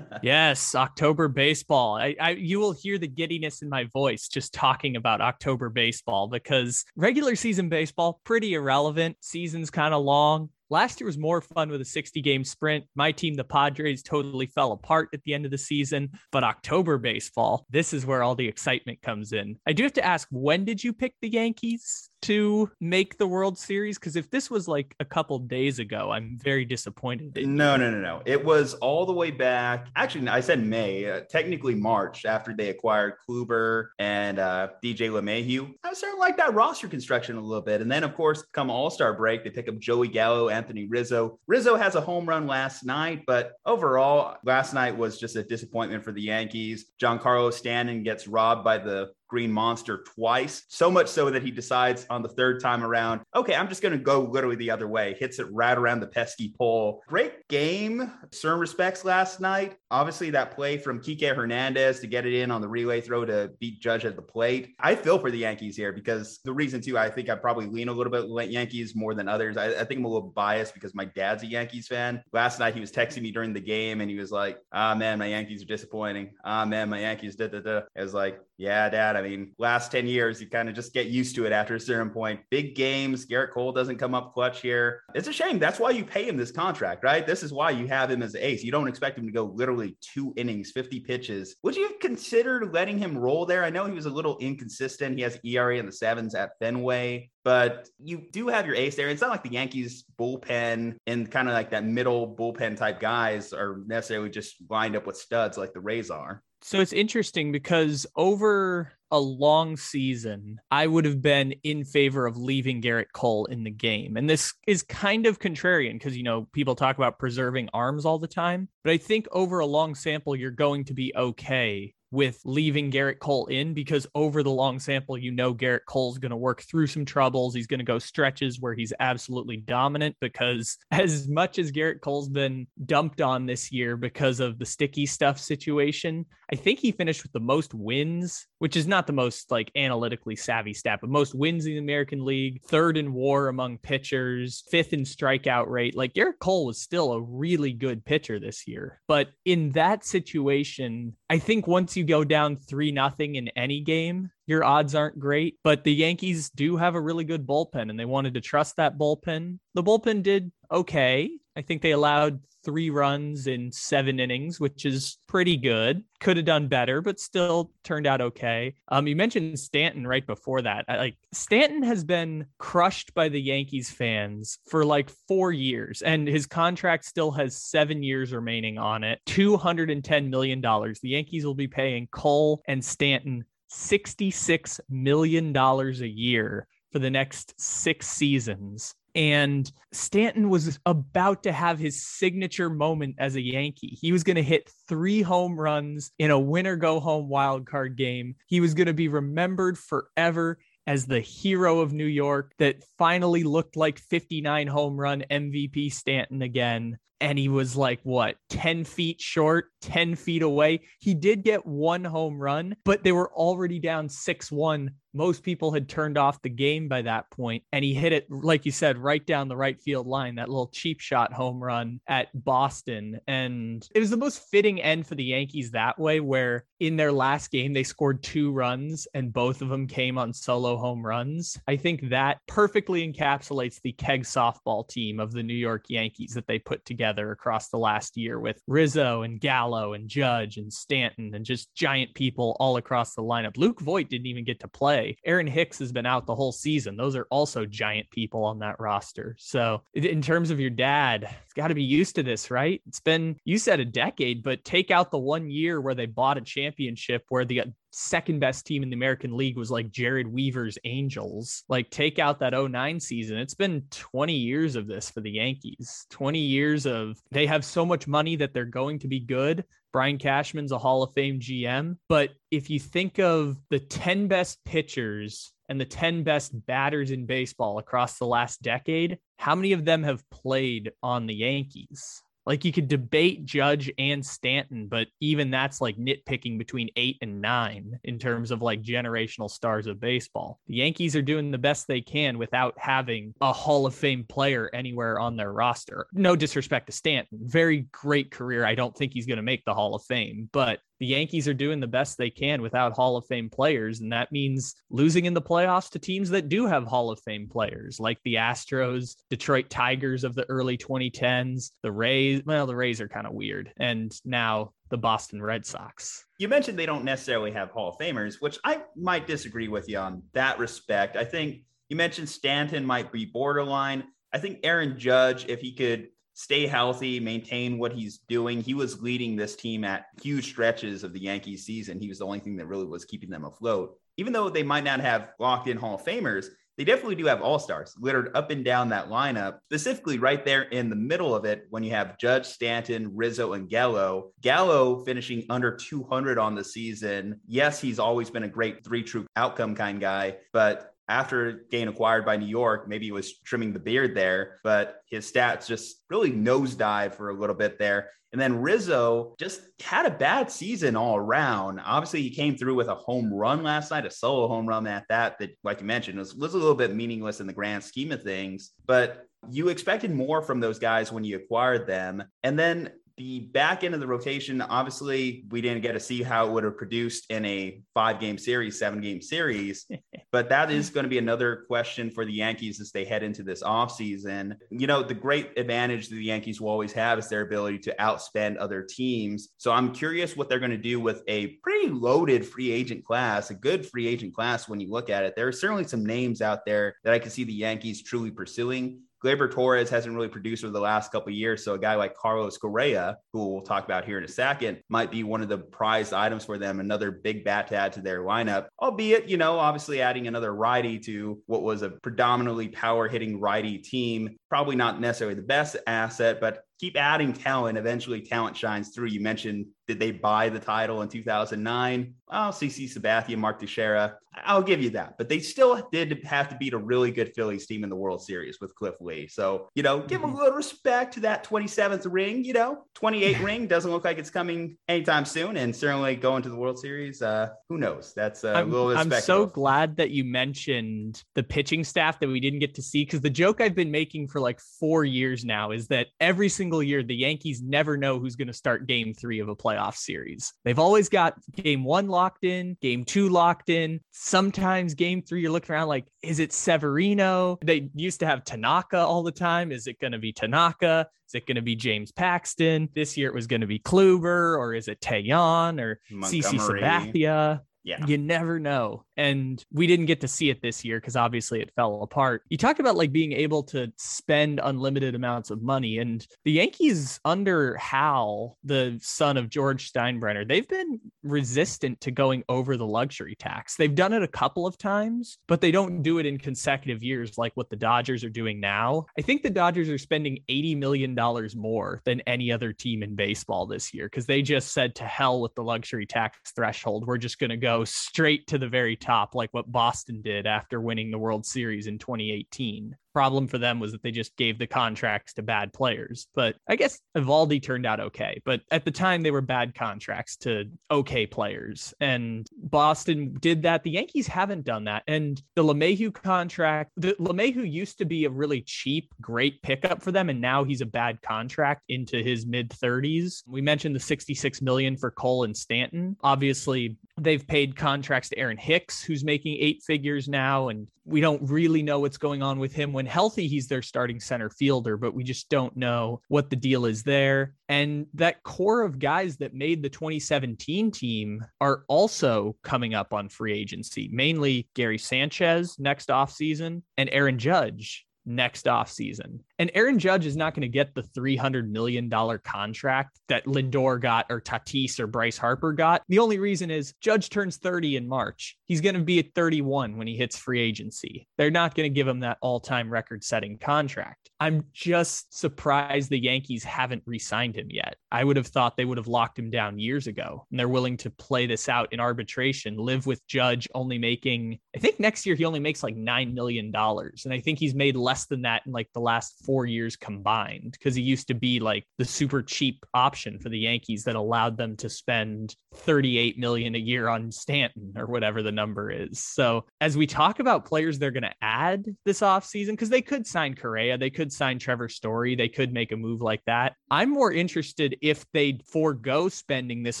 yes, 0.22 0.74
October 0.74 1.28
baseball. 1.28 1.96
I, 1.96 2.16
I, 2.20 2.30
you 2.30 2.58
will 2.58 2.72
hear 2.72 2.98
the 2.98 3.08
giddiness 3.08 3.62
in 3.62 3.68
my 3.68 3.84
voice 3.84 4.28
just 4.28 4.54
talking 4.54 4.96
about 4.96 5.20
October 5.20 5.68
baseball 5.68 6.28
because 6.28 6.84
regular 6.96 7.36
season 7.36 7.68
baseball 7.68 8.20
pretty 8.24 8.54
irrelevant. 8.54 9.16
Season's 9.20 9.70
kind 9.70 9.94
of 9.94 10.02
long. 10.02 10.50
Last 10.68 11.00
year 11.00 11.06
was 11.06 11.16
more 11.16 11.40
fun 11.40 11.70
with 11.70 11.80
a 11.80 11.84
60 11.84 12.20
game 12.22 12.42
sprint. 12.42 12.84
My 12.96 13.12
team, 13.12 13.34
the 13.34 13.44
Padres, 13.44 14.02
totally 14.02 14.46
fell 14.46 14.72
apart 14.72 15.10
at 15.14 15.22
the 15.22 15.32
end 15.32 15.44
of 15.44 15.52
the 15.52 15.58
season. 15.58 16.10
But 16.32 16.42
October 16.42 16.98
baseball, 16.98 17.66
this 17.70 17.92
is 17.92 18.04
where 18.04 18.24
all 18.24 18.34
the 18.34 18.48
excitement 18.48 19.00
comes 19.00 19.32
in. 19.32 19.56
I 19.66 19.72
do 19.72 19.84
have 19.84 19.92
to 19.92 20.04
ask, 20.04 20.26
when 20.32 20.64
did 20.64 20.82
you 20.82 20.92
pick 20.92 21.14
the 21.22 21.28
Yankees? 21.28 22.10
To 22.26 22.68
make 22.80 23.18
the 23.18 23.26
World 23.26 23.56
Series? 23.56 23.98
Because 23.98 24.16
if 24.16 24.30
this 24.30 24.50
was 24.50 24.66
like 24.66 24.96
a 24.98 25.04
couple 25.04 25.38
days 25.38 25.78
ago, 25.78 26.10
I'm 26.10 26.36
very 26.42 26.64
disappointed. 26.64 27.46
No, 27.46 27.76
no, 27.76 27.88
no, 27.88 28.00
no. 28.00 28.22
It 28.26 28.44
was 28.44 28.74
all 28.74 29.06
the 29.06 29.12
way 29.12 29.30
back. 29.30 29.86
Actually, 29.94 30.26
I 30.28 30.40
said 30.40 30.64
May, 30.64 31.08
uh, 31.08 31.20
technically 31.30 31.76
March, 31.76 32.24
after 32.24 32.52
they 32.52 32.70
acquired 32.70 33.14
Kluber 33.28 33.88
and 34.00 34.40
uh, 34.40 34.70
DJ 34.82 35.08
LeMahieu. 35.10 35.72
I 35.84 35.88
was 35.88 35.98
starting 35.98 36.16
to 36.16 36.20
like 36.20 36.36
that 36.38 36.52
roster 36.52 36.88
construction 36.88 37.36
a 37.36 37.40
little 37.40 37.62
bit. 37.62 37.80
And 37.80 37.90
then, 37.90 38.02
of 38.02 38.16
course, 38.16 38.44
come 38.52 38.70
All 38.70 38.90
Star 38.90 39.12
break, 39.12 39.44
they 39.44 39.50
pick 39.50 39.68
up 39.68 39.78
Joey 39.78 40.08
Gallo, 40.08 40.48
Anthony 40.48 40.86
Rizzo. 40.86 41.38
Rizzo 41.46 41.76
has 41.76 41.94
a 41.94 42.00
home 42.00 42.26
run 42.26 42.48
last 42.48 42.84
night, 42.84 43.22
but 43.28 43.52
overall, 43.64 44.36
last 44.44 44.74
night 44.74 44.96
was 44.96 45.16
just 45.18 45.36
a 45.36 45.44
disappointment 45.44 46.02
for 46.02 46.10
the 46.10 46.22
Yankees. 46.22 46.86
Giancarlo 47.00 47.52
Stanton 47.52 48.02
gets 48.02 48.26
robbed 48.26 48.64
by 48.64 48.78
the 48.78 49.10
Green 49.28 49.50
Monster 49.50 50.04
twice, 50.14 50.64
so 50.68 50.90
much 50.90 51.08
so 51.08 51.30
that 51.30 51.42
he 51.42 51.50
decides 51.50 52.06
on 52.10 52.22
the 52.22 52.28
third 52.28 52.60
time 52.60 52.82
around, 52.82 53.20
okay, 53.34 53.54
I'm 53.54 53.68
just 53.68 53.82
going 53.82 53.92
to 53.92 54.02
go 54.02 54.22
literally 54.22 54.56
the 54.56 54.70
other 54.70 54.88
way. 54.88 55.16
Hits 55.18 55.38
it 55.38 55.46
right 55.52 55.76
around 55.76 56.00
the 56.00 56.06
pesky 56.06 56.54
pole. 56.56 57.02
Great 57.08 57.46
game, 57.48 58.12
certain 58.32 58.60
respects 58.60 59.04
last 59.04 59.40
night. 59.40 59.76
Obviously, 59.90 60.30
that 60.30 60.50
play 60.50 60.78
from 60.78 61.00
Kike 61.00 61.34
Hernandez 61.34 62.00
to 62.00 62.06
get 62.06 62.26
it 62.26 62.34
in 62.34 62.50
on 62.50 62.60
the 62.60 62.68
relay 62.68 63.00
throw 63.00 63.24
to 63.24 63.50
beat 63.60 63.80
Judge 63.80 64.04
at 64.04 64.16
the 64.16 64.22
plate. 64.22 64.74
I 64.80 64.94
feel 64.94 65.18
for 65.18 65.30
the 65.30 65.38
Yankees 65.38 65.76
here 65.76 65.92
because 65.92 66.40
the 66.44 66.52
reason, 66.52 66.80
too, 66.80 66.98
I 66.98 67.08
think 67.08 67.28
I 67.28 67.36
probably 67.36 67.66
lean 67.66 67.88
a 67.88 67.92
little 67.92 68.10
bit 68.10 68.50
Yankees 68.50 68.94
more 68.96 69.14
than 69.14 69.28
others. 69.28 69.56
I, 69.56 69.66
I 69.66 69.84
think 69.84 69.98
I'm 69.98 70.04
a 70.04 70.08
little 70.08 70.30
biased 70.30 70.74
because 70.74 70.94
my 70.94 71.04
dad's 71.04 71.42
a 71.42 71.46
Yankees 71.46 71.86
fan. 71.88 72.22
Last 72.32 72.58
night, 72.58 72.74
he 72.74 72.80
was 72.80 72.90
texting 72.90 73.22
me 73.22 73.30
during 73.30 73.52
the 73.52 73.60
game 73.60 74.00
and 74.00 74.10
he 74.10 74.18
was 74.18 74.32
like, 74.32 74.58
ah, 74.72 74.94
man, 74.94 75.18
my 75.18 75.26
Yankees 75.26 75.62
are 75.62 75.66
disappointing. 75.66 76.30
Ah, 76.44 76.64
man, 76.64 76.88
my 76.88 77.00
Yankees, 77.00 77.36
da 77.36 77.46
da 77.46 77.60
da. 77.60 77.80
I 77.96 78.02
was 78.02 78.14
like, 78.14 78.40
yeah, 78.58 78.88
Dad. 78.88 79.16
I 79.16 79.22
mean, 79.22 79.52
last 79.58 79.92
10 79.92 80.06
years, 80.06 80.40
you 80.40 80.48
kind 80.48 80.68
of 80.68 80.74
just 80.74 80.94
get 80.94 81.06
used 81.06 81.34
to 81.36 81.44
it 81.44 81.52
after 81.52 81.74
a 81.74 81.80
certain 81.80 82.10
point. 82.10 82.40
Big 82.50 82.74
games. 82.74 83.26
Gerrit 83.26 83.52
Cole 83.52 83.72
doesn't 83.72 83.98
come 83.98 84.14
up 84.14 84.32
clutch 84.32 84.62
here. 84.62 85.02
It's 85.14 85.28
a 85.28 85.32
shame. 85.32 85.58
That's 85.58 85.78
why 85.78 85.90
you 85.90 86.04
pay 86.04 86.26
him 86.26 86.36
this 86.36 86.50
contract, 86.50 87.04
right? 87.04 87.26
This 87.26 87.42
is 87.42 87.52
why 87.52 87.70
you 87.70 87.86
have 87.86 88.10
him 88.10 88.22
as 88.22 88.34
ace. 88.34 88.64
You 88.64 88.72
don't 88.72 88.88
expect 88.88 89.18
him 89.18 89.26
to 89.26 89.32
go 89.32 89.44
literally 89.44 89.75
two 90.00 90.32
innings, 90.36 90.70
50 90.72 91.00
pitches. 91.00 91.56
Would 91.62 91.76
you 91.76 91.84
have 91.88 91.98
considered 92.00 92.72
letting 92.72 92.98
him 92.98 93.16
roll 93.16 93.46
there? 93.46 93.64
I 93.64 93.70
know 93.70 93.86
he 93.86 93.92
was 93.92 94.06
a 94.06 94.10
little 94.10 94.38
inconsistent. 94.38 95.16
He 95.16 95.22
has 95.22 95.38
ERA 95.44 95.78
in 95.78 95.86
the 95.86 95.92
sevens 95.92 96.34
at 96.34 96.52
Fenway, 96.60 97.30
but 97.44 97.88
you 98.02 98.26
do 98.32 98.48
have 98.48 98.66
your 98.66 98.74
ace 98.74 98.96
there. 98.96 99.08
It's 99.08 99.22
not 99.22 99.30
like 99.30 99.42
the 99.42 99.52
Yankees 99.52 100.04
bullpen 100.18 100.96
and 101.06 101.30
kind 101.30 101.48
of 101.48 101.54
like 101.54 101.70
that 101.70 101.84
middle 101.84 102.34
bullpen 102.34 102.76
type 102.76 103.00
guys 103.00 103.52
are 103.52 103.80
necessarily 103.86 104.30
just 104.30 104.56
lined 104.68 104.96
up 104.96 105.06
with 105.06 105.16
studs 105.16 105.56
like 105.58 105.72
the 105.72 105.80
Rays 105.80 106.10
are. 106.10 106.42
So 106.62 106.80
it's 106.80 106.92
interesting 106.92 107.52
because 107.52 108.06
over 108.16 108.92
a 109.10 109.18
long 109.20 109.76
season, 109.76 110.60
I 110.70 110.86
would 110.86 111.04
have 111.04 111.22
been 111.22 111.52
in 111.62 111.84
favor 111.84 112.26
of 112.26 112.36
leaving 112.36 112.82
Gerrit 112.82 113.12
Cole 113.12 113.46
in 113.46 113.62
the 113.62 113.70
game. 113.70 114.16
And 114.16 114.28
this 114.28 114.52
is 114.66 114.82
kind 114.82 115.26
of 115.26 115.38
contrarian 115.38 115.92
because, 115.92 116.16
you 116.16 116.24
know, 116.24 116.48
people 116.52 116.74
talk 116.74 116.96
about 116.96 117.18
preserving 117.18 117.68
arms 117.72 118.04
all 118.04 118.18
the 118.18 118.26
time. 118.26 118.68
But 118.82 118.92
I 118.92 118.96
think 118.96 119.28
over 119.30 119.60
a 119.60 119.66
long 119.66 119.94
sample, 119.94 120.34
you're 120.34 120.50
going 120.50 120.84
to 120.86 120.94
be 120.94 121.12
okay 121.16 121.94
with 122.16 122.40
leaving 122.46 122.90
Gerrit 122.90 123.18
Cole 123.18 123.44
in 123.44 123.74
because 123.74 124.06
over 124.14 124.42
the 124.42 124.50
long 124.50 124.78
sample, 124.78 125.18
you 125.18 125.30
know 125.30 125.54
Gerrit 125.54 125.84
Cole's 125.86 126.16
going 126.16 126.30
to 126.30 126.36
work 126.36 126.62
through 126.62 126.86
some 126.86 127.04
troubles. 127.04 127.54
He's 127.54 127.66
going 127.66 127.78
to 127.78 127.84
go 127.84 127.98
stretches 127.98 128.58
where 128.58 128.72
he's 128.72 128.94
absolutely 129.00 129.58
dominant 129.58 130.16
because 130.18 130.78
as 130.90 131.28
much 131.28 131.58
as 131.58 131.70
Gerrit 131.70 132.00
Cole's 132.00 132.30
been 132.30 132.68
dumped 132.86 133.20
on 133.20 133.44
this 133.44 133.70
year 133.70 133.98
because 133.98 134.40
of 134.40 134.58
the 134.58 134.64
sticky 134.64 135.04
stuff 135.04 135.38
situation, 135.38 136.24
I 136.50 136.56
think 136.56 136.78
he 136.78 136.90
finished 136.90 137.22
with 137.22 137.32
the 137.32 137.40
most 137.40 137.74
wins, 137.74 138.46
which 138.60 138.76
is 138.76 138.86
not 138.86 139.06
the 139.06 139.12
most 139.12 139.50
like 139.50 139.70
analytically 139.76 140.36
savvy 140.36 140.72
stat, 140.72 141.00
but 141.02 141.10
most 141.10 141.34
wins 141.34 141.66
in 141.66 141.72
the 141.72 141.78
American 141.78 142.24
League, 142.24 142.62
third 142.62 142.96
in 142.96 143.12
war 143.12 143.48
among 143.48 143.76
pitchers, 143.76 144.64
fifth 144.70 144.94
in 144.94 145.02
strikeout 145.02 145.68
rate. 145.68 145.94
Like 145.94 146.14
Gerrit 146.14 146.38
Cole 146.40 146.64
was 146.64 146.80
still 146.80 147.12
a 147.12 147.20
really 147.20 147.74
good 147.74 148.06
pitcher 148.06 148.40
this 148.40 148.66
year. 148.66 149.02
But 149.06 149.28
in 149.44 149.72
that 149.72 150.02
situation, 150.02 151.14
I 151.28 151.40
think 151.40 151.66
once 151.66 151.94
you 151.94 152.05
go 152.06 152.24
down 152.24 152.56
three 152.56 152.92
nothing 152.92 153.34
in 153.36 153.48
any 153.48 153.80
game, 153.80 154.30
your 154.46 154.64
odds 154.64 154.94
aren't 154.94 155.18
great. 155.18 155.58
But 155.62 155.84
the 155.84 155.92
Yankees 155.92 156.50
do 156.50 156.76
have 156.76 156.94
a 156.94 157.00
really 157.00 157.24
good 157.24 157.46
bullpen, 157.46 157.90
and 157.90 157.98
they 157.98 158.04
wanted 158.04 158.34
to 158.34 158.40
trust 158.40 158.76
that 158.76 158.98
bullpen. 158.98 159.58
The 159.74 159.82
bullpen 159.82 160.22
did 160.22 160.52
okay. 160.70 161.38
I 161.56 161.62
think 161.62 161.82
they 161.82 161.92
allowed 161.92 162.40
three 162.64 162.90
runs 162.90 163.46
in 163.46 163.70
seven 163.70 164.18
innings, 164.18 164.58
which 164.58 164.84
is 164.84 165.18
pretty 165.28 165.56
good. 165.56 166.02
Could 166.20 166.36
have 166.36 166.46
done 166.46 166.66
better, 166.66 167.00
but 167.00 167.20
still 167.20 167.70
turned 167.84 168.06
out 168.06 168.20
okay. 168.20 168.74
Um, 168.88 169.06
you 169.06 169.14
mentioned 169.14 169.58
Stanton 169.58 170.06
right 170.06 170.26
before 170.26 170.62
that. 170.62 170.84
I, 170.88 170.96
like 170.96 171.16
Stanton 171.32 171.82
has 171.84 172.02
been 172.02 172.46
crushed 172.58 173.14
by 173.14 173.28
the 173.28 173.40
Yankees 173.40 173.90
fans 173.90 174.58
for 174.68 174.84
like 174.84 175.10
four 175.28 175.52
years, 175.52 176.02
and 176.02 176.26
his 176.26 176.46
contract 176.46 177.04
still 177.04 177.30
has 177.30 177.56
seven 177.56 178.02
years 178.02 178.32
remaining 178.32 178.78
on 178.78 179.04
it. 179.04 179.20
Two 179.26 179.56
hundred 179.56 179.90
and 179.90 180.04
ten 180.04 180.28
million 180.28 180.60
dollars. 180.60 180.98
The 181.00 181.10
Yankees 181.10 181.46
will 181.46 181.54
be 181.54 181.68
paying 181.68 182.08
Cole 182.08 182.62
and 182.66 182.84
Stanton 182.84 183.44
$66 183.70 184.80
million 184.88 185.56
a 185.56 186.06
year 186.06 186.66
for 186.92 186.98
the 187.00 187.10
next 187.10 187.52
six 187.60 188.08
seasons 188.08 188.94
And 189.16 189.72
Stanton 189.92 190.50
was 190.50 190.78
about 190.84 191.42
to 191.44 191.52
have 191.52 191.78
his 191.78 192.06
signature 192.06 192.68
moment 192.68 193.16
as 193.18 193.34
a 193.34 193.40
Yankee. 193.40 193.96
He 193.98 194.12
was 194.12 194.22
going 194.22 194.36
to 194.36 194.42
hit 194.42 194.70
three 194.88 195.22
home 195.22 195.58
runs 195.58 196.12
in 196.18 196.30
a 196.30 196.38
winner 196.38 196.76
go 196.76 197.00
home 197.00 197.30
wild 197.30 197.66
card 197.66 197.96
game. 197.96 198.36
He 198.46 198.60
was 198.60 198.74
going 198.74 198.88
to 198.88 198.94
be 198.94 199.08
remembered 199.08 199.78
forever 199.78 200.58
as 200.86 201.06
the 201.06 201.20
hero 201.20 201.80
of 201.80 201.94
New 201.94 202.06
York 202.06 202.52
that 202.58 202.84
finally 202.98 203.42
looked 203.42 203.74
like 203.74 203.98
59 203.98 204.66
home 204.66 205.00
run 205.00 205.24
MVP 205.30 205.92
Stanton 205.92 206.42
again. 206.42 206.98
And 207.18 207.38
he 207.38 207.48
was 207.48 207.74
like, 207.74 208.00
what, 208.02 208.36
10 208.50 208.84
feet 208.84 209.22
short, 209.22 209.70
10 209.80 210.16
feet 210.16 210.42
away. 210.42 210.80
He 211.00 211.14
did 211.14 211.42
get 211.42 211.64
one 211.64 212.04
home 212.04 212.38
run, 212.38 212.76
but 212.84 213.02
they 213.02 213.12
were 213.12 213.32
already 213.32 213.78
down 213.78 214.10
6 214.10 214.52
1 214.52 214.90
most 215.16 215.42
people 215.42 215.72
had 215.72 215.88
turned 215.88 216.18
off 216.18 216.42
the 216.42 216.50
game 216.50 216.88
by 216.88 217.02
that 217.02 217.30
point, 217.30 217.62
and 217.72 217.84
he 217.84 217.94
hit 217.94 218.12
it, 218.12 218.30
like 218.30 218.66
you 218.66 218.72
said, 218.72 218.98
right 218.98 219.26
down 219.26 219.48
the 219.48 219.56
right 219.56 219.80
field 219.80 220.06
line, 220.06 220.34
that 220.36 220.48
little 220.48 220.68
cheap 220.68 221.00
shot 221.00 221.32
home 221.32 221.62
run 221.62 222.00
at 222.06 222.28
Boston. 222.34 223.18
And 223.26 223.86
it 223.94 224.00
was 224.00 224.10
the 224.10 224.16
most 224.16 224.42
fitting 224.50 224.80
end 224.80 225.06
for 225.06 225.14
the 225.14 225.24
Yankees 225.24 225.70
that 225.70 225.98
way, 225.98 226.20
where 226.20 226.64
in 226.80 226.96
their 226.96 227.12
last 227.12 227.50
game, 227.50 227.72
they 227.72 227.82
scored 227.82 228.22
two 228.22 228.52
runs 228.52 229.06
and 229.14 229.32
both 229.32 229.62
of 229.62 229.68
them 229.68 229.86
came 229.86 230.18
on 230.18 230.32
solo 230.32 230.76
home 230.76 231.04
runs. 231.04 231.56
I 231.66 231.76
think 231.76 232.10
that 232.10 232.38
perfectly 232.46 233.10
encapsulates 233.10 233.80
the 233.80 233.92
keg 233.92 234.24
softball 234.24 234.86
team 234.86 235.18
of 235.18 235.32
the 235.32 235.42
New 235.42 235.54
York 235.54 235.86
Yankees 235.88 236.34
that 236.34 236.46
they 236.46 236.58
put 236.58 236.84
together 236.84 237.30
across 237.30 237.68
the 237.68 237.78
last 237.78 238.16
year 238.16 238.38
with 238.38 238.60
Rizzo 238.66 239.22
and 239.22 239.40
Gallo 239.40 239.94
and 239.94 240.08
Judge 240.08 240.58
and 240.58 240.72
Stanton 240.72 241.34
and 241.34 241.44
just 241.44 241.74
giant 241.74 242.14
people 242.14 242.56
all 242.60 242.76
across 242.76 243.14
the 243.14 243.22
lineup. 243.22 243.56
Luke 243.56 243.80
Voit 243.80 244.10
didn't 244.10 244.26
even 244.26 244.44
get 244.44 244.60
to 244.60 244.68
play 244.68 245.05
Aaron 245.24 245.46
Hicks 245.46 245.78
has 245.78 245.92
been 245.92 246.06
out 246.06 246.26
the 246.26 246.34
whole 246.34 246.52
season. 246.52 246.96
Those 246.96 247.16
are 247.16 247.26
also 247.30 247.66
giant 247.66 248.10
people 248.10 248.44
on 248.44 248.58
that 248.60 248.78
roster. 248.78 249.36
So, 249.38 249.82
in 249.94 250.22
terms 250.22 250.50
of 250.50 250.60
your 250.60 250.70
dad, 250.70 251.28
it's 251.44 251.52
got 251.54 251.68
to 251.68 251.74
be 251.74 251.82
used 251.82 252.14
to 252.16 252.22
this, 252.22 252.50
right? 252.50 252.80
It's 252.86 253.00
been, 253.00 253.36
you 253.44 253.58
said 253.58 253.80
a 253.80 253.84
decade, 253.84 254.42
but 254.42 254.64
take 254.64 254.90
out 254.90 255.10
the 255.10 255.18
one 255.18 255.50
year 255.50 255.80
where 255.80 255.94
they 255.94 256.06
bought 256.06 256.38
a 256.38 256.42
championship 256.42 257.24
where 257.28 257.44
the 257.44 257.60
uh, 257.60 257.64
second 257.90 258.40
best 258.40 258.66
team 258.66 258.82
in 258.82 258.90
the 258.90 258.96
American 258.96 259.36
League 259.36 259.56
was 259.56 259.70
like 259.70 259.90
Jered 259.90 260.26
Weaver's 260.26 260.78
Angels. 260.84 261.64
Like, 261.68 261.90
take 261.90 262.18
out 262.18 262.38
that 262.40 262.52
09 262.52 263.00
season. 263.00 263.38
It's 263.38 263.54
been 263.54 263.82
20 263.90 264.32
years 264.32 264.76
of 264.76 264.86
this 264.86 265.10
for 265.10 265.20
the 265.20 265.30
Yankees, 265.30 266.06
20 266.10 266.38
years 266.38 266.86
of 266.86 267.20
they 267.30 267.46
have 267.46 267.64
so 267.64 267.86
much 267.86 268.06
money 268.06 268.36
that 268.36 268.52
they're 268.52 268.64
going 268.64 268.98
to 269.00 269.08
be 269.08 269.20
good. 269.20 269.64
Brian 269.96 270.18
Cashman's 270.18 270.72
a 270.72 270.78
Hall 270.78 271.02
of 271.02 271.14
Fame 271.14 271.40
GM. 271.40 271.96
But 272.06 272.32
if 272.50 272.68
you 272.68 272.78
think 272.78 273.18
of 273.18 273.56
the 273.70 273.78
10 273.78 274.28
best 274.28 274.62
pitchers 274.66 275.54
and 275.70 275.80
the 275.80 275.86
10 275.86 276.22
best 276.22 276.52
batters 276.66 277.10
in 277.10 277.24
baseball 277.24 277.78
across 277.78 278.18
the 278.18 278.26
last 278.26 278.60
decade, 278.60 279.18
how 279.38 279.54
many 279.54 279.72
of 279.72 279.86
them 279.86 280.02
have 280.02 280.22
played 280.28 280.92
on 281.02 281.24
the 281.24 281.34
Yankees? 281.34 282.22
Like 282.46 282.64
you 282.64 282.72
could 282.72 282.88
debate 282.88 283.44
Judge 283.44 283.90
and 283.98 284.24
Stanton, 284.24 284.86
but 284.86 285.08
even 285.20 285.50
that's 285.50 285.80
like 285.80 285.96
nitpicking 285.96 286.58
between 286.58 286.90
eight 286.96 287.18
and 287.20 287.40
nine 287.40 287.98
in 288.04 288.18
terms 288.18 288.50
of 288.50 288.62
like 288.62 288.82
generational 288.82 289.50
stars 289.50 289.86
of 289.86 290.00
baseball. 290.00 290.60
The 290.68 290.76
Yankees 290.76 291.16
are 291.16 291.22
doing 291.22 291.50
the 291.50 291.58
best 291.58 291.88
they 291.88 292.00
can 292.00 292.38
without 292.38 292.74
having 292.78 293.34
a 293.40 293.52
Hall 293.52 293.84
of 293.84 293.94
Fame 293.94 294.24
player 294.28 294.70
anywhere 294.72 295.18
on 295.18 295.36
their 295.36 295.52
roster. 295.52 296.06
No 296.12 296.36
disrespect 296.36 296.86
to 296.86 296.92
Stanton, 296.92 297.38
very 297.42 297.88
great 297.92 298.30
career. 298.30 298.64
I 298.64 298.74
don't 298.74 298.96
think 298.96 299.12
he's 299.12 299.26
going 299.26 299.36
to 299.36 299.42
make 299.42 299.64
the 299.64 299.74
Hall 299.74 299.94
of 299.94 300.04
Fame, 300.04 300.48
but 300.52 300.80
the 300.98 301.06
Yankees 301.06 301.46
are 301.48 301.54
doing 301.54 301.80
the 301.80 301.86
best 301.86 302.16
they 302.16 302.30
can 302.30 302.62
without 302.62 302.94
Hall 302.94 303.16
of 303.16 303.26
Fame 303.26 303.50
players. 303.50 304.00
And 304.00 304.12
that 304.12 304.32
means 304.32 304.74
losing 304.90 305.26
in 305.26 305.34
the 305.34 305.42
playoffs 305.42 305.90
to 305.90 305.98
teams 305.98 306.30
that 306.30 306.48
do 306.48 306.66
have 306.66 306.84
Hall 306.84 307.10
of 307.10 307.20
Fame 307.20 307.48
players, 307.48 308.00
like 308.00 308.18
the 308.24 308.34
Astros, 308.34 309.16
Detroit 309.30 309.68
Tigers 309.70 310.24
of 310.24 310.34
the 310.34 310.48
early 310.48 310.78
2010s, 310.78 311.70
the 311.82 311.92
Rays. 311.92 312.42
Well, 312.44 312.66
the 312.66 312.76
Rays 312.76 313.00
are 313.00 313.08
kind 313.08 313.26
of 313.26 313.34
weird. 313.34 313.72
And 313.78 314.12
now 314.24 314.72
the 314.90 314.98
Boston 314.98 315.42
Red 315.42 315.66
Sox. 315.66 316.24
You 316.38 316.48
mentioned 316.48 316.78
they 316.78 316.86
don't 316.86 317.04
necessarily 317.04 317.50
have 317.52 317.70
Hall 317.70 317.90
of 317.90 317.98
Famers, 317.98 318.36
which 318.40 318.58
I 318.64 318.82
might 318.94 319.26
disagree 319.26 319.68
with 319.68 319.88
you 319.88 319.98
on 319.98 320.22
that 320.32 320.58
respect. 320.58 321.16
I 321.16 321.24
think 321.24 321.62
you 321.88 321.96
mentioned 321.96 322.28
Stanton 322.28 322.84
might 322.84 323.12
be 323.12 323.24
borderline. 323.24 324.04
I 324.32 324.38
think 324.38 324.60
Aaron 324.62 324.98
Judge, 324.98 325.46
if 325.48 325.60
he 325.60 325.74
could 325.74 326.08
stay 326.36 326.66
healthy, 326.66 327.18
maintain 327.18 327.78
what 327.78 327.94
he's 327.94 328.18
doing. 328.28 328.60
He 328.60 328.74
was 328.74 329.00
leading 329.00 329.36
this 329.36 329.56
team 329.56 329.84
at 329.84 330.04
huge 330.22 330.50
stretches 330.50 331.02
of 331.02 331.14
the 331.14 331.20
Yankees 331.20 331.64
season. 331.64 331.98
He 331.98 332.08
was 332.08 332.18
the 332.18 332.26
only 332.26 332.40
thing 332.40 332.56
that 332.56 332.66
really 332.66 332.84
was 332.84 333.06
keeping 333.06 333.30
them 333.30 333.46
afloat. 333.46 333.98
Even 334.18 334.34
though 334.34 334.50
they 334.50 334.62
might 334.62 334.84
not 334.84 335.00
have 335.00 335.30
locked 335.38 335.66
in 335.66 335.78
Hall 335.78 335.94
of 335.94 336.04
Famers, 336.04 336.48
they 336.76 336.84
definitely 336.84 337.14
do 337.14 337.24
have 337.24 337.40
all 337.40 337.58
stars 337.58 337.94
littered 337.98 338.36
up 338.36 338.50
and 338.50 338.62
down 338.62 338.90
that 338.90 339.08
lineup, 339.08 339.60
specifically 339.64 340.18
right 340.18 340.44
there 340.44 340.64
in 340.64 340.90
the 340.90 340.96
middle 340.96 341.34
of 341.34 341.46
it 341.46 341.66
when 341.70 341.82
you 341.82 341.92
have 341.92 342.18
Judge, 342.18 342.44
Stanton, 342.44 343.16
Rizzo, 343.16 343.54
and 343.54 343.70
Gallo. 343.70 344.32
Gallo 344.42 345.02
finishing 345.06 345.46
under 345.48 345.74
200 345.74 346.38
on 346.38 346.54
the 346.54 346.64
season. 346.64 347.40
Yes, 347.46 347.80
he's 347.80 347.98
always 347.98 348.28
been 348.28 348.42
a 348.42 348.48
great 348.48 348.84
three 348.84 349.02
true 349.02 349.26
outcome 349.36 349.74
kind 349.74 350.02
guy, 350.02 350.36
but 350.52 350.92
after 351.08 351.64
getting 351.70 351.88
acquired 351.88 352.24
by 352.24 352.36
New 352.36 352.46
York, 352.46 352.88
maybe 352.88 353.06
he 353.06 353.12
was 353.12 353.38
trimming 353.40 353.72
the 353.72 353.78
beard 353.78 354.14
there, 354.14 354.60
but 354.64 355.00
his 355.08 355.30
stats 355.30 355.66
just 355.66 356.02
really 356.10 356.32
nosedive 356.32 357.14
for 357.14 357.30
a 357.30 357.34
little 357.34 357.54
bit 357.54 357.78
there. 357.78 358.10
And 358.32 358.40
then 358.40 358.60
Rizzo 358.60 359.34
just 359.38 359.62
had 359.80 360.04
a 360.04 360.10
bad 360.10 360.50
season 360.50 360.96
all 360.96 361.16
around. 361.16 361.80
Obviously, 361.80 362.22
he 362.22 362.30
came 362.30 362.56
through 362.56 362.74
with 362.74 362.88
a 362.88 362.94
home 362.94 363.32
run 363.32 363.62
last 363.62 363.90
night, 363.90 364.04
a 364.04 364.10
solo 364.10 364.48
home 364.48 364.66
run 364.66 364.86
at 364.86 365.04
that, 365.08 365.38
that, 365.38 365.50
like 365.62 365.80
you 365.80 365.86
mentioned, 365.86 366.18
was, 366.18 366.34
was 366.34 366.52
a 366.52 366.58
little 366.58 366.74
bit 366.74 366.94
meaningless 366.94 367.40
in 367.40 367.46
the 367.46 367.52
grand 367.52 367.82
scheme 367.82 368.12
of 368.12 368.22
things. 368.22 368.72
But 368.84 369.26
you 369.48 369.68
expected 369.68 370.10
more 370.10 370.42
from 370.42 370.60
those 370.60 370.78
guys 370.78 371.12
when 371.12 371.24
you 371.24 371.36
acquired 371.36 371.86
them. 371.86 372.24
And 372.42 372.58
then 372.58 372.90
the 373.16 373.40
back 373.40 373.82
end 373.82 373.94
of 373.94 374.00
the 374.00 374.06
rotation, 374.06 374.60
obviously, 374.60 375.44
we 375.50 375.62
didn't 375.62 375.80
get 375.80 375.92
to 375.92 376.00
see 376.00 376.22
how 376.22 376.46
it 376.46 376.52
would 376.52 376.64
have 376.64 376.76
produced 376.76 377.30
in 377.30 377.44
a 377.46 377.80
five 377.94 378.20
game 378.20 378.36
series, 378.36 378.78
seven 378.78 379.00
game 379.00 379.22
series. 379.22 379.86
but 380.32 380.50
that 380.50 380.70
is 380.70 380.90
going 380.90 381.04
to 381.04 381.10
be 381.10 381.16
another 381.18 381.64
question 381.66 382.10
for 382.10 382.26
the 382.26 382.32
Yankees 382.32 382.80
as 382.80 382.92
they 382.92 383.04
head 383.04 383.22
into 383.22 383.42
this 383.42 383.62
offseason. 383.62 384.56
You 384.70 384.86
know, 384.86 385.02
the 385.02 385.14
great 385.14 385.58
advantage 385.58 386.08
that 386.08 386.16
the 386.16 386.24
Yankees 386.24 386.60
will 386.60 386.68
always 386.68 386.92
have 386.92 387.18
is 387.18 387.28
their 387.28 387.40
ability 387.40 387.78
to 387.80 387.96
outspend 387.98 388.56
other 388.58 388.82
teams. 388.82 389.48
So 389.56 389.72
I'm 389.72 389.92
curious 389.92 390.36
what 390.36 390.50
they're 390.50 390.58
going 390.58 390.70
to 390.70 390.76
do 390.76 391.00
with 391.00 391.22
a 391.26 391.48
pretty 391.62 391.88
loaded 391.88 392.46
free 392.46 392.70
agent 392.70 393.04
class, 393.04 393.50
a 393.50 393.54
good 393.54 393.86
free 393.86 394.06
agent 394.06 394.34
class 394.34 394.68
when 394.68 394.78
you 394.78 394.90
look 394.90 395.08
at 395.08 395.24
it. 395.24 395.34
There 395.36 395.48
are 395.48 395.52
certainly 395.52 395.84
some 395.84 396.04
names 396.04 396.42
out 396.42 396.66
there 396.66 396.96
that 397.04 397.14
I 397.14 397.18
can 397.18 397.30
see 397.30 397.44
the 397.44 397.52
Yankees 397.52 398.02
truly 398.02 398.30
pursuing. 398.30 399.00
Gleyber 399.24 399.50
Torres 399.50 399.90
hasn't 399.90 400.14
really 400.14 400.28
produced 400.28 400.64
over 400.64 400.72
the 400.72 400.80
last 400.80 401.10
couple 401.10 401.32
years. 401.32 401.64
So 401.64 401.74
a 401.74 401.78
guy 401.78 401.94
like 401.94 402.14
Carlos 402.14 402.58
Correa, 402.58 403.16
who 403.32 403.48
we'll 403.48 403.62
talk 403.62 403.84
about 403.84 404.04
here 404.04 404.18
in 404.18 404.24
a 404.24 404.28
second, 404.28 404.80
might 404.88 405.10
be 405.10 405.24
one 405.24 405.42
of 405.42 405.48
the 405.48 405.58
prized 405.58 406.12
items 406.12 406.44
for 406.44 406.58
them, 406.58 406.80
another 406.80 407.10
big 407.10 407.44
bat 407.44 407.68
to 407.68 407.76
add 407.76 407.92
to 407.94 408.00
their 408.00 408.22
lineup, 408.22 408.66
albeit, 408.80 409.28
you 409.28 409.36
know, 409.36 409.58
obviously 409.58 410.00
adding 410.00 410.26
another 410.26 410.54
righty 410.54 410.98
to 411.00 411.42
what 411.46 411.62
was 411.62 411.82
a 411.82 411.90
predominantly 411.90 412.68
power 412.68 413.08
hitting 413.08 413.40
righty 413.40 413.78
team. 413.78 414.36
Probably 414.48 414.76
not 414.76 415.00
necessarily 415.00 415.34
the 415.34 415.42
best 415.42 415.76
asset, 415.86 416.40
but 416.40 416.62
keep 416.78 416.96
adding 416.96 417.32
talent. 417.32 417.78
Eventually, 417.78 418.20
talent 418.20 418.56
shines 418.56 418.90
through. 418.90 419.08
You 419.08 419.20
mentioned 419.20 419.66
did 419.88 420.00
they 420.00 420.10
buy 420.10 420.48
the 420.48 420.58
title 420.58 421.02
in 421.02 421.08
2009? 421.08 422.14
Well, 422.28 422.52
CC 422.52 422.92
Sabathia, 422.92 423.36
Mark 423.36 423.60
Teixeira, 423.60 424.16
I'll 424.44 424.62
give 424.62 424.82
you 424.82 424.90
that. 424.90 425.16
But 425.16 425.28
they 425.28 425.38
still 425.38 425.88
did 425.92 426.24
have 426.24 426.48
to 426.48 426.56
beat 426.56 426.72
a 426.72 426.78
really 426.78 427.10
good 427.10 427.32
Phillies 427.34 427.66
team 427.66 427.84
in 427.84 427.90
the 427.90 427.96
World 427.96 428.22
Series 428.22 428.58
with 428.60 428.74
Cliff 428.74 428.96
Lee. 429.00 429.28
So, 429.28 429.68
you 429.74 429.82
know, 429.82 430.00
give 430.00 430.22
mm-hmm. 430.22 430.34
a 430.34 430.36
little 430.36 430.56
respect 430.56 431.14
to 431.14 431.20
that 431.20 431.44
27th 431.44 432.06
ring. 432.10 432.44
You 432.44 432.52
know, 432.52 432.84
28 432.94 433.40
ring 433.40 433.66
doesn't 433.68 433.90
look 433.90 434.04
like 434.04 434.18
it's 434.18 434.30
coming 434.30 434.76
anytime 434.88 435.24
soon. 435.24 435.56
And 435.56 435.74
certainly 435.74 436.16
going 436.16 436.42
to 436.42 436.48
the 436.48 436.56
World 436.56 436.78
Series, 436.78 437.22
uh, 437.22 437.50
who 437.68 437.78
knows? 437.78 438.12
That's 438.14 438.44
uh, 438.44 438.48
a 438.48 438.54
I'm, 438.54 438.70
little 438.70 438.96
I'm 438.96 439.10
so 439.12 439.46
glad 439.46 439.96
that 439.96 440.10
you 440.10 440.24
mentioned 440.24 441.22
the 441.34 441.44
pitching 441.44 441.84
staff 441.84 442.18
that 442.20 442.28
we 442.28 442.40
didn't 442.40 442.58
get 442.58 442.74
to 442.74 442.82
see 442.82 443.04
because 443.04 443.20
the 443.20 443.30
joke 443.30 443.60
I've 443.60 443.76
been 443.76 443.90
making 443.92 444.28
for 444.36 444.40
like 444.40 444.60
four 444.60 445.02
years 445.02 445.46
now 445.46 445.70
is 445.70 445.88
that 445.88 446.08
every 446.20 446.50
single 446.50 446.82
year 446.82 447.02
the 447.02 447.14
Yankees 447.14 447.62
never 447.62 447.96
know 447.96 448.18
who's 448.18 448.36
going 448.36 448.48
to 448.48 448.52
start 448.52 448.86
game 448.86 449.14
three 449.14 449.40
of 449.40 449.48
a 449.48 449.56
playoff 449.56 449.96
series. 449.96 450.52
They've 450.62 450.78
always 450.78 451.08
got 451.08 451.36
game 451.54 451.84
one 451.84 452.06
locked 452.06 452.44
in, 452.44 452.76
game 452.82 453.02
two 453.02 453.30
locked 453.30 453.70
in. 453.70 453.98
Sometimes 454.10 454.92
game 454.92 455.22
three, 455.22 455.40
you're 455.40 455.50
looking 455.50 455.74
around 455.74 455.88
like, 455.88 456.06
is 456.22 456.38
it 456.38 456.52
Severino? 456.52 457.58
They 457.64 457.88
used 457.94 458.20
to 458.20 458.26
have 458.26 458.44
Tanaka 458.44 458.98
all 458.98 459.22
the 459.22 459.32
time. 459.32 459.72
Is 459.72 459.86
it 459.86 459.98
going 460.00 460.12
to 460.12 460.18
be 460.18 460.34
Tanaka? 460.34 461.08
Is 461.26 461.34
it 461.34 461.46
going 461.46 461.56
to 461.56 461.62
be 461.62 461.74
James 461.74 462.12
Paxton? 462.12 462.90
This 462.94 463.16
year 463.16 463.30
it 463.30 463.34
was 463.34 463.46
going 463.46 463.62
to 463.62 463.66
be 463.66 463.78
Kluber, 463.78 464.58
or 464.58 464.74
is 464.74 464.86
it 464.86 465.00
Taillon 465.00 465.80
or 465.80 465.98
CC 466.12 466.58
Sabathia? 466.60 467.62
Yeah. 467.86 468.04
You 468.04 468.18
never 468.18 468.58
know. 468.58 469.04
And 469.16 469.64
we 469.72 469.86
didn't 469.86 470.06
get 470.06 470.20
to 470.22 470.28
see 470.28 470.50
it 470.50 470.60
this 470.60 470.84
year 470.84 470.98
because 470.98 471.14
obviously 471.14 471.60
it 471.60 471.70
fell 471.76 472.02
apart. 472.02 472.42
You 472.48 472.58
talked 472.58 472.80
about 472.80 472.96
like 472.96 473.12
being 473.12 473.32
able 473.32 473.62
to 473.64 473.92
spend 473.96 474.60
unlimited 474.62 475.14
amounts 475.14 475.50
of 475.50 475.62
money. 475.62 475.98
And 475.98 476.26
the 476.44 476.50
Yankees, 476.50 477.20
under 477.24 477.76
Hal, 477.76 478.58
the 478.64 478.98
son 479.00 479.36
of 479.36 479.48
George 479.48 479.92
Steinbrenner, 479.92 480.46
they've 480.46 480.68
been 480.68 481.00
resistant 481.22 482.00
to 482.00 482.10
going 482.10 482.42
over 482.48 482.76
the 482.76 482.86
luxury 482.86 483.36
tax. 483.36 483.76
They've 483.76 483.94
done 483.94 484.12
it 484.12 484.22
a 484.24 484.28
couple 484.28 484.66
of 484.66 484.76
times, 484.76 485.38
but 485.46 485.60
they 485.60 485.70
don't 485.70 486.02
do 486.02 486.18
it 486.18 486.26
in 486.26 486.38
consecutive 486.38 487.04
years 487.04 487.38
like 487.38 487.52
what 487.54 487.70
the 487.70 487.76
Dodgers 487.76 488.24
are 488.24 488.30
doing 488.30 488.58
now. 488.58 489.06
I 489.16 489.22
think 489.22 489.44
the 489.44 489.50
Dodgers 489.50 489.88
are 489.88 489.98
spending 489.98 490.40
$80 490.50 490.76
million 490.76 491.16
more 491.54 492.02
than 492.04 492.20
any 492.22 492.50
other 492.50 492.72
team 492.72 493.04
in 493.04 493.14
baseball 493.14 493.66
this 493.66 493.94
year 493.94 494.06
because 494.06 494.26
they 494.26 494.42
just 494.42 494.72
said 494.72 494.96
to 494.96 495.04
hell 495.04 495.40
with 495.40 495.54
the 495.54 495.62
luxury 495.62 496.04
tax 496.04 496.50
threshold. 496.50 497.06
We're 497.06 497.18
just 497.18 497.38
going 497.38 497.50
to 497.50 497.56
go 497.56 497.75
straight 497.84 498.46
to 498.48 498.58
the 498.58 498.68
very 498.68 498.96
top, 498.96 499.34
like 499.34 499.52
what 499.52 499.70
Boston 499.70 500.22
did 500.22 500.46
after 500.46 500.80
winning 500.80 501.10
the 501.10 501.18
World 501.18 501.44
Series 501.46 501.86
in 501.86 501.98
2018 501.98 502.96
problem 503.16 503.48
for 503.48 503.56
them 503.56 503.80
was 503.80 503.92
that 503.92 504.02
they 504.02 504.10
just 504.10 504.36
gave 504.36 504.58
the 504.58 504.66
contracts 504.66 505.32
to 505.32 505.42
bad 505.42 505.72
players. 505.72 506.26
But 506.34 506.56
I 506.68 506.76
guess 506.76 507.00
Eovaldi 507.16 507.62
turned 507.62 507.86
out 507.86 507.98
okay. 507.98 508.42
But 508.44 508.60
at 508.70 508.84
the 508.84 508.90
time, 508.90 509.22
they 509.22 509.30
were 509.30 509.40
bad 509.40 509.74
contracts 509.74 510.36
to 510.40 510.66
okay 510.90 511.26
players. 511.26 511.94
And 511.98 512.46
Boston 512.64 513.34
did 513.40 513.62
that. 513.62 513.84
The 513.84 513.92
Yankees 513.92 514.26
haven't 514.26 514.66
done 514.66 514.84
that. 514.84 515.02
And 515.06 515.42
the 515.54 515.64
LeMahieu 515.64 516.12
contract, 516.12 516.92
the 516.98 517.14
LeMahieu 517.14 517.72
used 517.72 517.96
to 517.96 518.04
be 518.04 518.26
a 518.26 518.30
really 518.30 518.60
cheap, 518.60 519.14
great 519.22 519.62
pickup 519.62 520.02
for 520.02 520.12
them. 520.12 520.28
And 520.28 520.38
now 520.38 520.62
he's 520.62 520.82
a 520.82 520.86
bad 520.86 521.22
contract 521.22 521.84
into 521.88 522.22
his 522.22 522.44
mid 522.44 522.68
30s. 522.68 523.44
We 523.46 523.62
mentioned 523.62 523.96
the 523.96 524.00
66 524.00 524.60
million 524.60 524.94
for 524.94 525.10
Cole 525.10 525.44
and 525.44 525.56
Stanton. 525.56 526.18
Obviously, 526.20 526.98
they've 527.18 527.46
paid 527.46 527.76
contracts 527.76 528.28
to 528.28 528.38
Aaron 528.38 528.58
Hicks, 528.58 529.02
who's 529.02 529.24
making 529.24 529.56
eight 529.58 529.82
figures 529.86 530.28
now. 530.28 530.68
And 530.68 530.86
we 531.06 531.20
don't 531.20 531.48
really 531.48 531.82
know 531.82 532.00
what's 532.00 532.18
going 532.18 532.42
on 532.42 532.58
with 532.58 532.74
him. 532.74 532.92
When 532.92 533.05
healthy, 533.06 533.48
he's 533.48 533.68
their 533.68 533.82
starting 533.82 534.20
center 534.20 534.50
fielder, 534.50 534.96
but 534.96 535.14
we 535.14 535.24
just 535.24 535.48
don't 535.48 535.76
know 535.76 536.20
what 536.28 536.50
the 536.50 536.56
deal 536.56 536.86
is 536.86 537.02
there. 537.02 537.54
And 537.68 538.06
that 538.14 538.42
core 538.42 538.82
of 538.82 538.98
guys 538.98 539.36
that 539.38 539.54
made 539.54 539.82
the 539.82 539.88
2017 539.88 540.90
team 540.90 541.44
are 541.60 541.84
also 541.88 542.56
coming 542.62 542.94
up 542.94 543.12
on 543.12 543.28
free 543.28 543.52
agency, 543.52 544.08
mainly 544.12 544.68
Gary 544.74 544.98
Sanchez 544.98 545.78
next 545.78 546.08
offseason 546.08 546.82
and 546.96 547.08
Aaron 547.12 547.38
Judge 547.38 548.06
next 548.24 548.66
offseason. 548.66 549.40
And 549.58 549.70
Aaron 549.74 549.98
Judge 549.98 550.26
is 550.26 550.36
not 550.36 550.54
going 550.54 550.62
to 550.62 550.68
get 550.68 550.94
the 550.94 551.02
$300 551.02 551.68
million 551.68 552.10
contract 552.44 553.18
that 553.28 553.46
Lindor 553.46 554.00
got 554.00 554.26
or 554.28 554.40
Tatis 554.40 555.00
or 555.00 555.06
Bryce 555.06 555.38
Harper 555.38 555.72
got. 555.72 556.02
The 556.08 556.18
only 556.18 556.38
reason 556.38 556.70
is 556.70 556.94
Judge 557.00 557.30
turns 557.30 557.56
30 557.56 557.96
in 557.96 558.06
March. 558.08 558.56
He's 558.66 558.80
going 558.80 558.96
to 558.96 559.02
be 559.02 559.18
at 559.18 559.34
31 559.34 559.96
when 559.96 560.06
he 560.06 560.16
hits 560.16 560.36
free 560.36 560.60
agency. 560.60 561.26
They're 561.38 561.50
not 561.50 561.74
going 561.74 561.90
to 561.90 561.94
give 561.94 562.06
him 562.06 562.20
that 562.20 562.38
all 562.40 562.60
time 562.60 562.90
record 562.90 563.24
setting 563.24 563.58
contract. 563.58 564.30
I'm 564.38 564.64
just 564.72 565.38
surprised 565.38 566.10
the 566.10 566.18
Yankees 566.18 566.62
haven't 566.62 567.02
re 567.06 567.18
signed 567.18 567.56
him 567.56 567.68
yet. 567.70 567.96
I 568.12 568.22
would 568.22 568.36
have 568.36 568.46
thought 568.46 568.76
they 568.76 568.84
would 568.84 568.98
have 568.98 569.08
locked 569.08 569.38
him 569.38 569.50
down 569.50 569.78
years 569.78 570.06
ago. 570.06 570.46
And 570.50 570.60
they're 570.60 570.68
willing 570.68 570.98
to 570.98 571.10
play 571.10 571.46
this 571.46 571.68
out 571.68 571.92
in 571.92 572.00
arbitration, 572.00 572.76
live 572.76 573.06
with 573.06 573.26
Judge 573.26 573.66
only 573.74 573.96
making, 573.96 574.58
I 574.74 574.78
think 574.78 575.00
next 575.00 575.24
year 575.24 575.34
he 575.34 575.46
only 575.46 575.60
makes 575.60 575.82
like 575.82 575.96
$9 575.96 576.34
million. 576.34 576.70
And 576.74 577.32
I 577.32 577.40
think 577.40 577.58
he's 577.58 577.74
made 577.74 577.96
less 577.96 578.26
than 578.26 578.42
that 578.42 578.62
in 578.66 578.72
like 578.72 578.90
the 578.92 579.00
last 579.00 579.45
four 579.46 579.64
years 579.64 579.96
combined 579.96 580.72
because 580.72 580.94
he 580.94 581.02
used 581.02 581.28
to 581.28 581.34
be 581.34 581.60
like 581.60 581.84
the 581.98 582.04
super 582.04 582.42
cheap 582.42 582.84
option 582.92 583.38
for 583.38 583.48
the 583.48 583.58
Yankees 583.58 584.04
that 584.04 584.16
allowed 584.16 584.56
them 584.56 584.76
to 584.76 584.90
spend 584.90 585.54
38 585.74 586.38
million 586.38 586.74
a 586.74 586.78
year 586.78 587.08
on 587.08 587.30
Stanton 587.30 587.92
or 587.96 588.06
whatever 588.06 588.42
the 588.42 588.52
number 588.52 588.90
is. 588.90 589.22
So 589.22 589.64
as 589.80 589.96
we 589.96 590.06
talk 590.06 590.40
about 590.40 590.64
players 590.64 590.98
they're 590.98 591.10
going 591.10 591.22
to 591.22 591.34
add 591.40 591.86
this 592.04 592.20
offseason, 592.20 592.70
because 592.70 592.90
they 592.90 593.02
could 593.02 593.26
sign 593.26 593.54
Correa, 593.54 593.96
they 593.96 594.10
could 594.10 594.32
sign 594.32 594.58
Trevor 594.58 594.88
Story, 594.88 595.36
they 595.36 595.48
could 595.48 595.72
make 595.72 595.92
a 595.92 595.96
move 595.96 596.20
like 596.20 596.42
that. 596.46 596.74
I'm 596.90 597.10
more 597.10 597.32
interested 597.32 597.96
if 598.02 598.24
they 598.32 598.60
forego 598.70 599.28
spending 599.28 599.82
this 599.82 600.00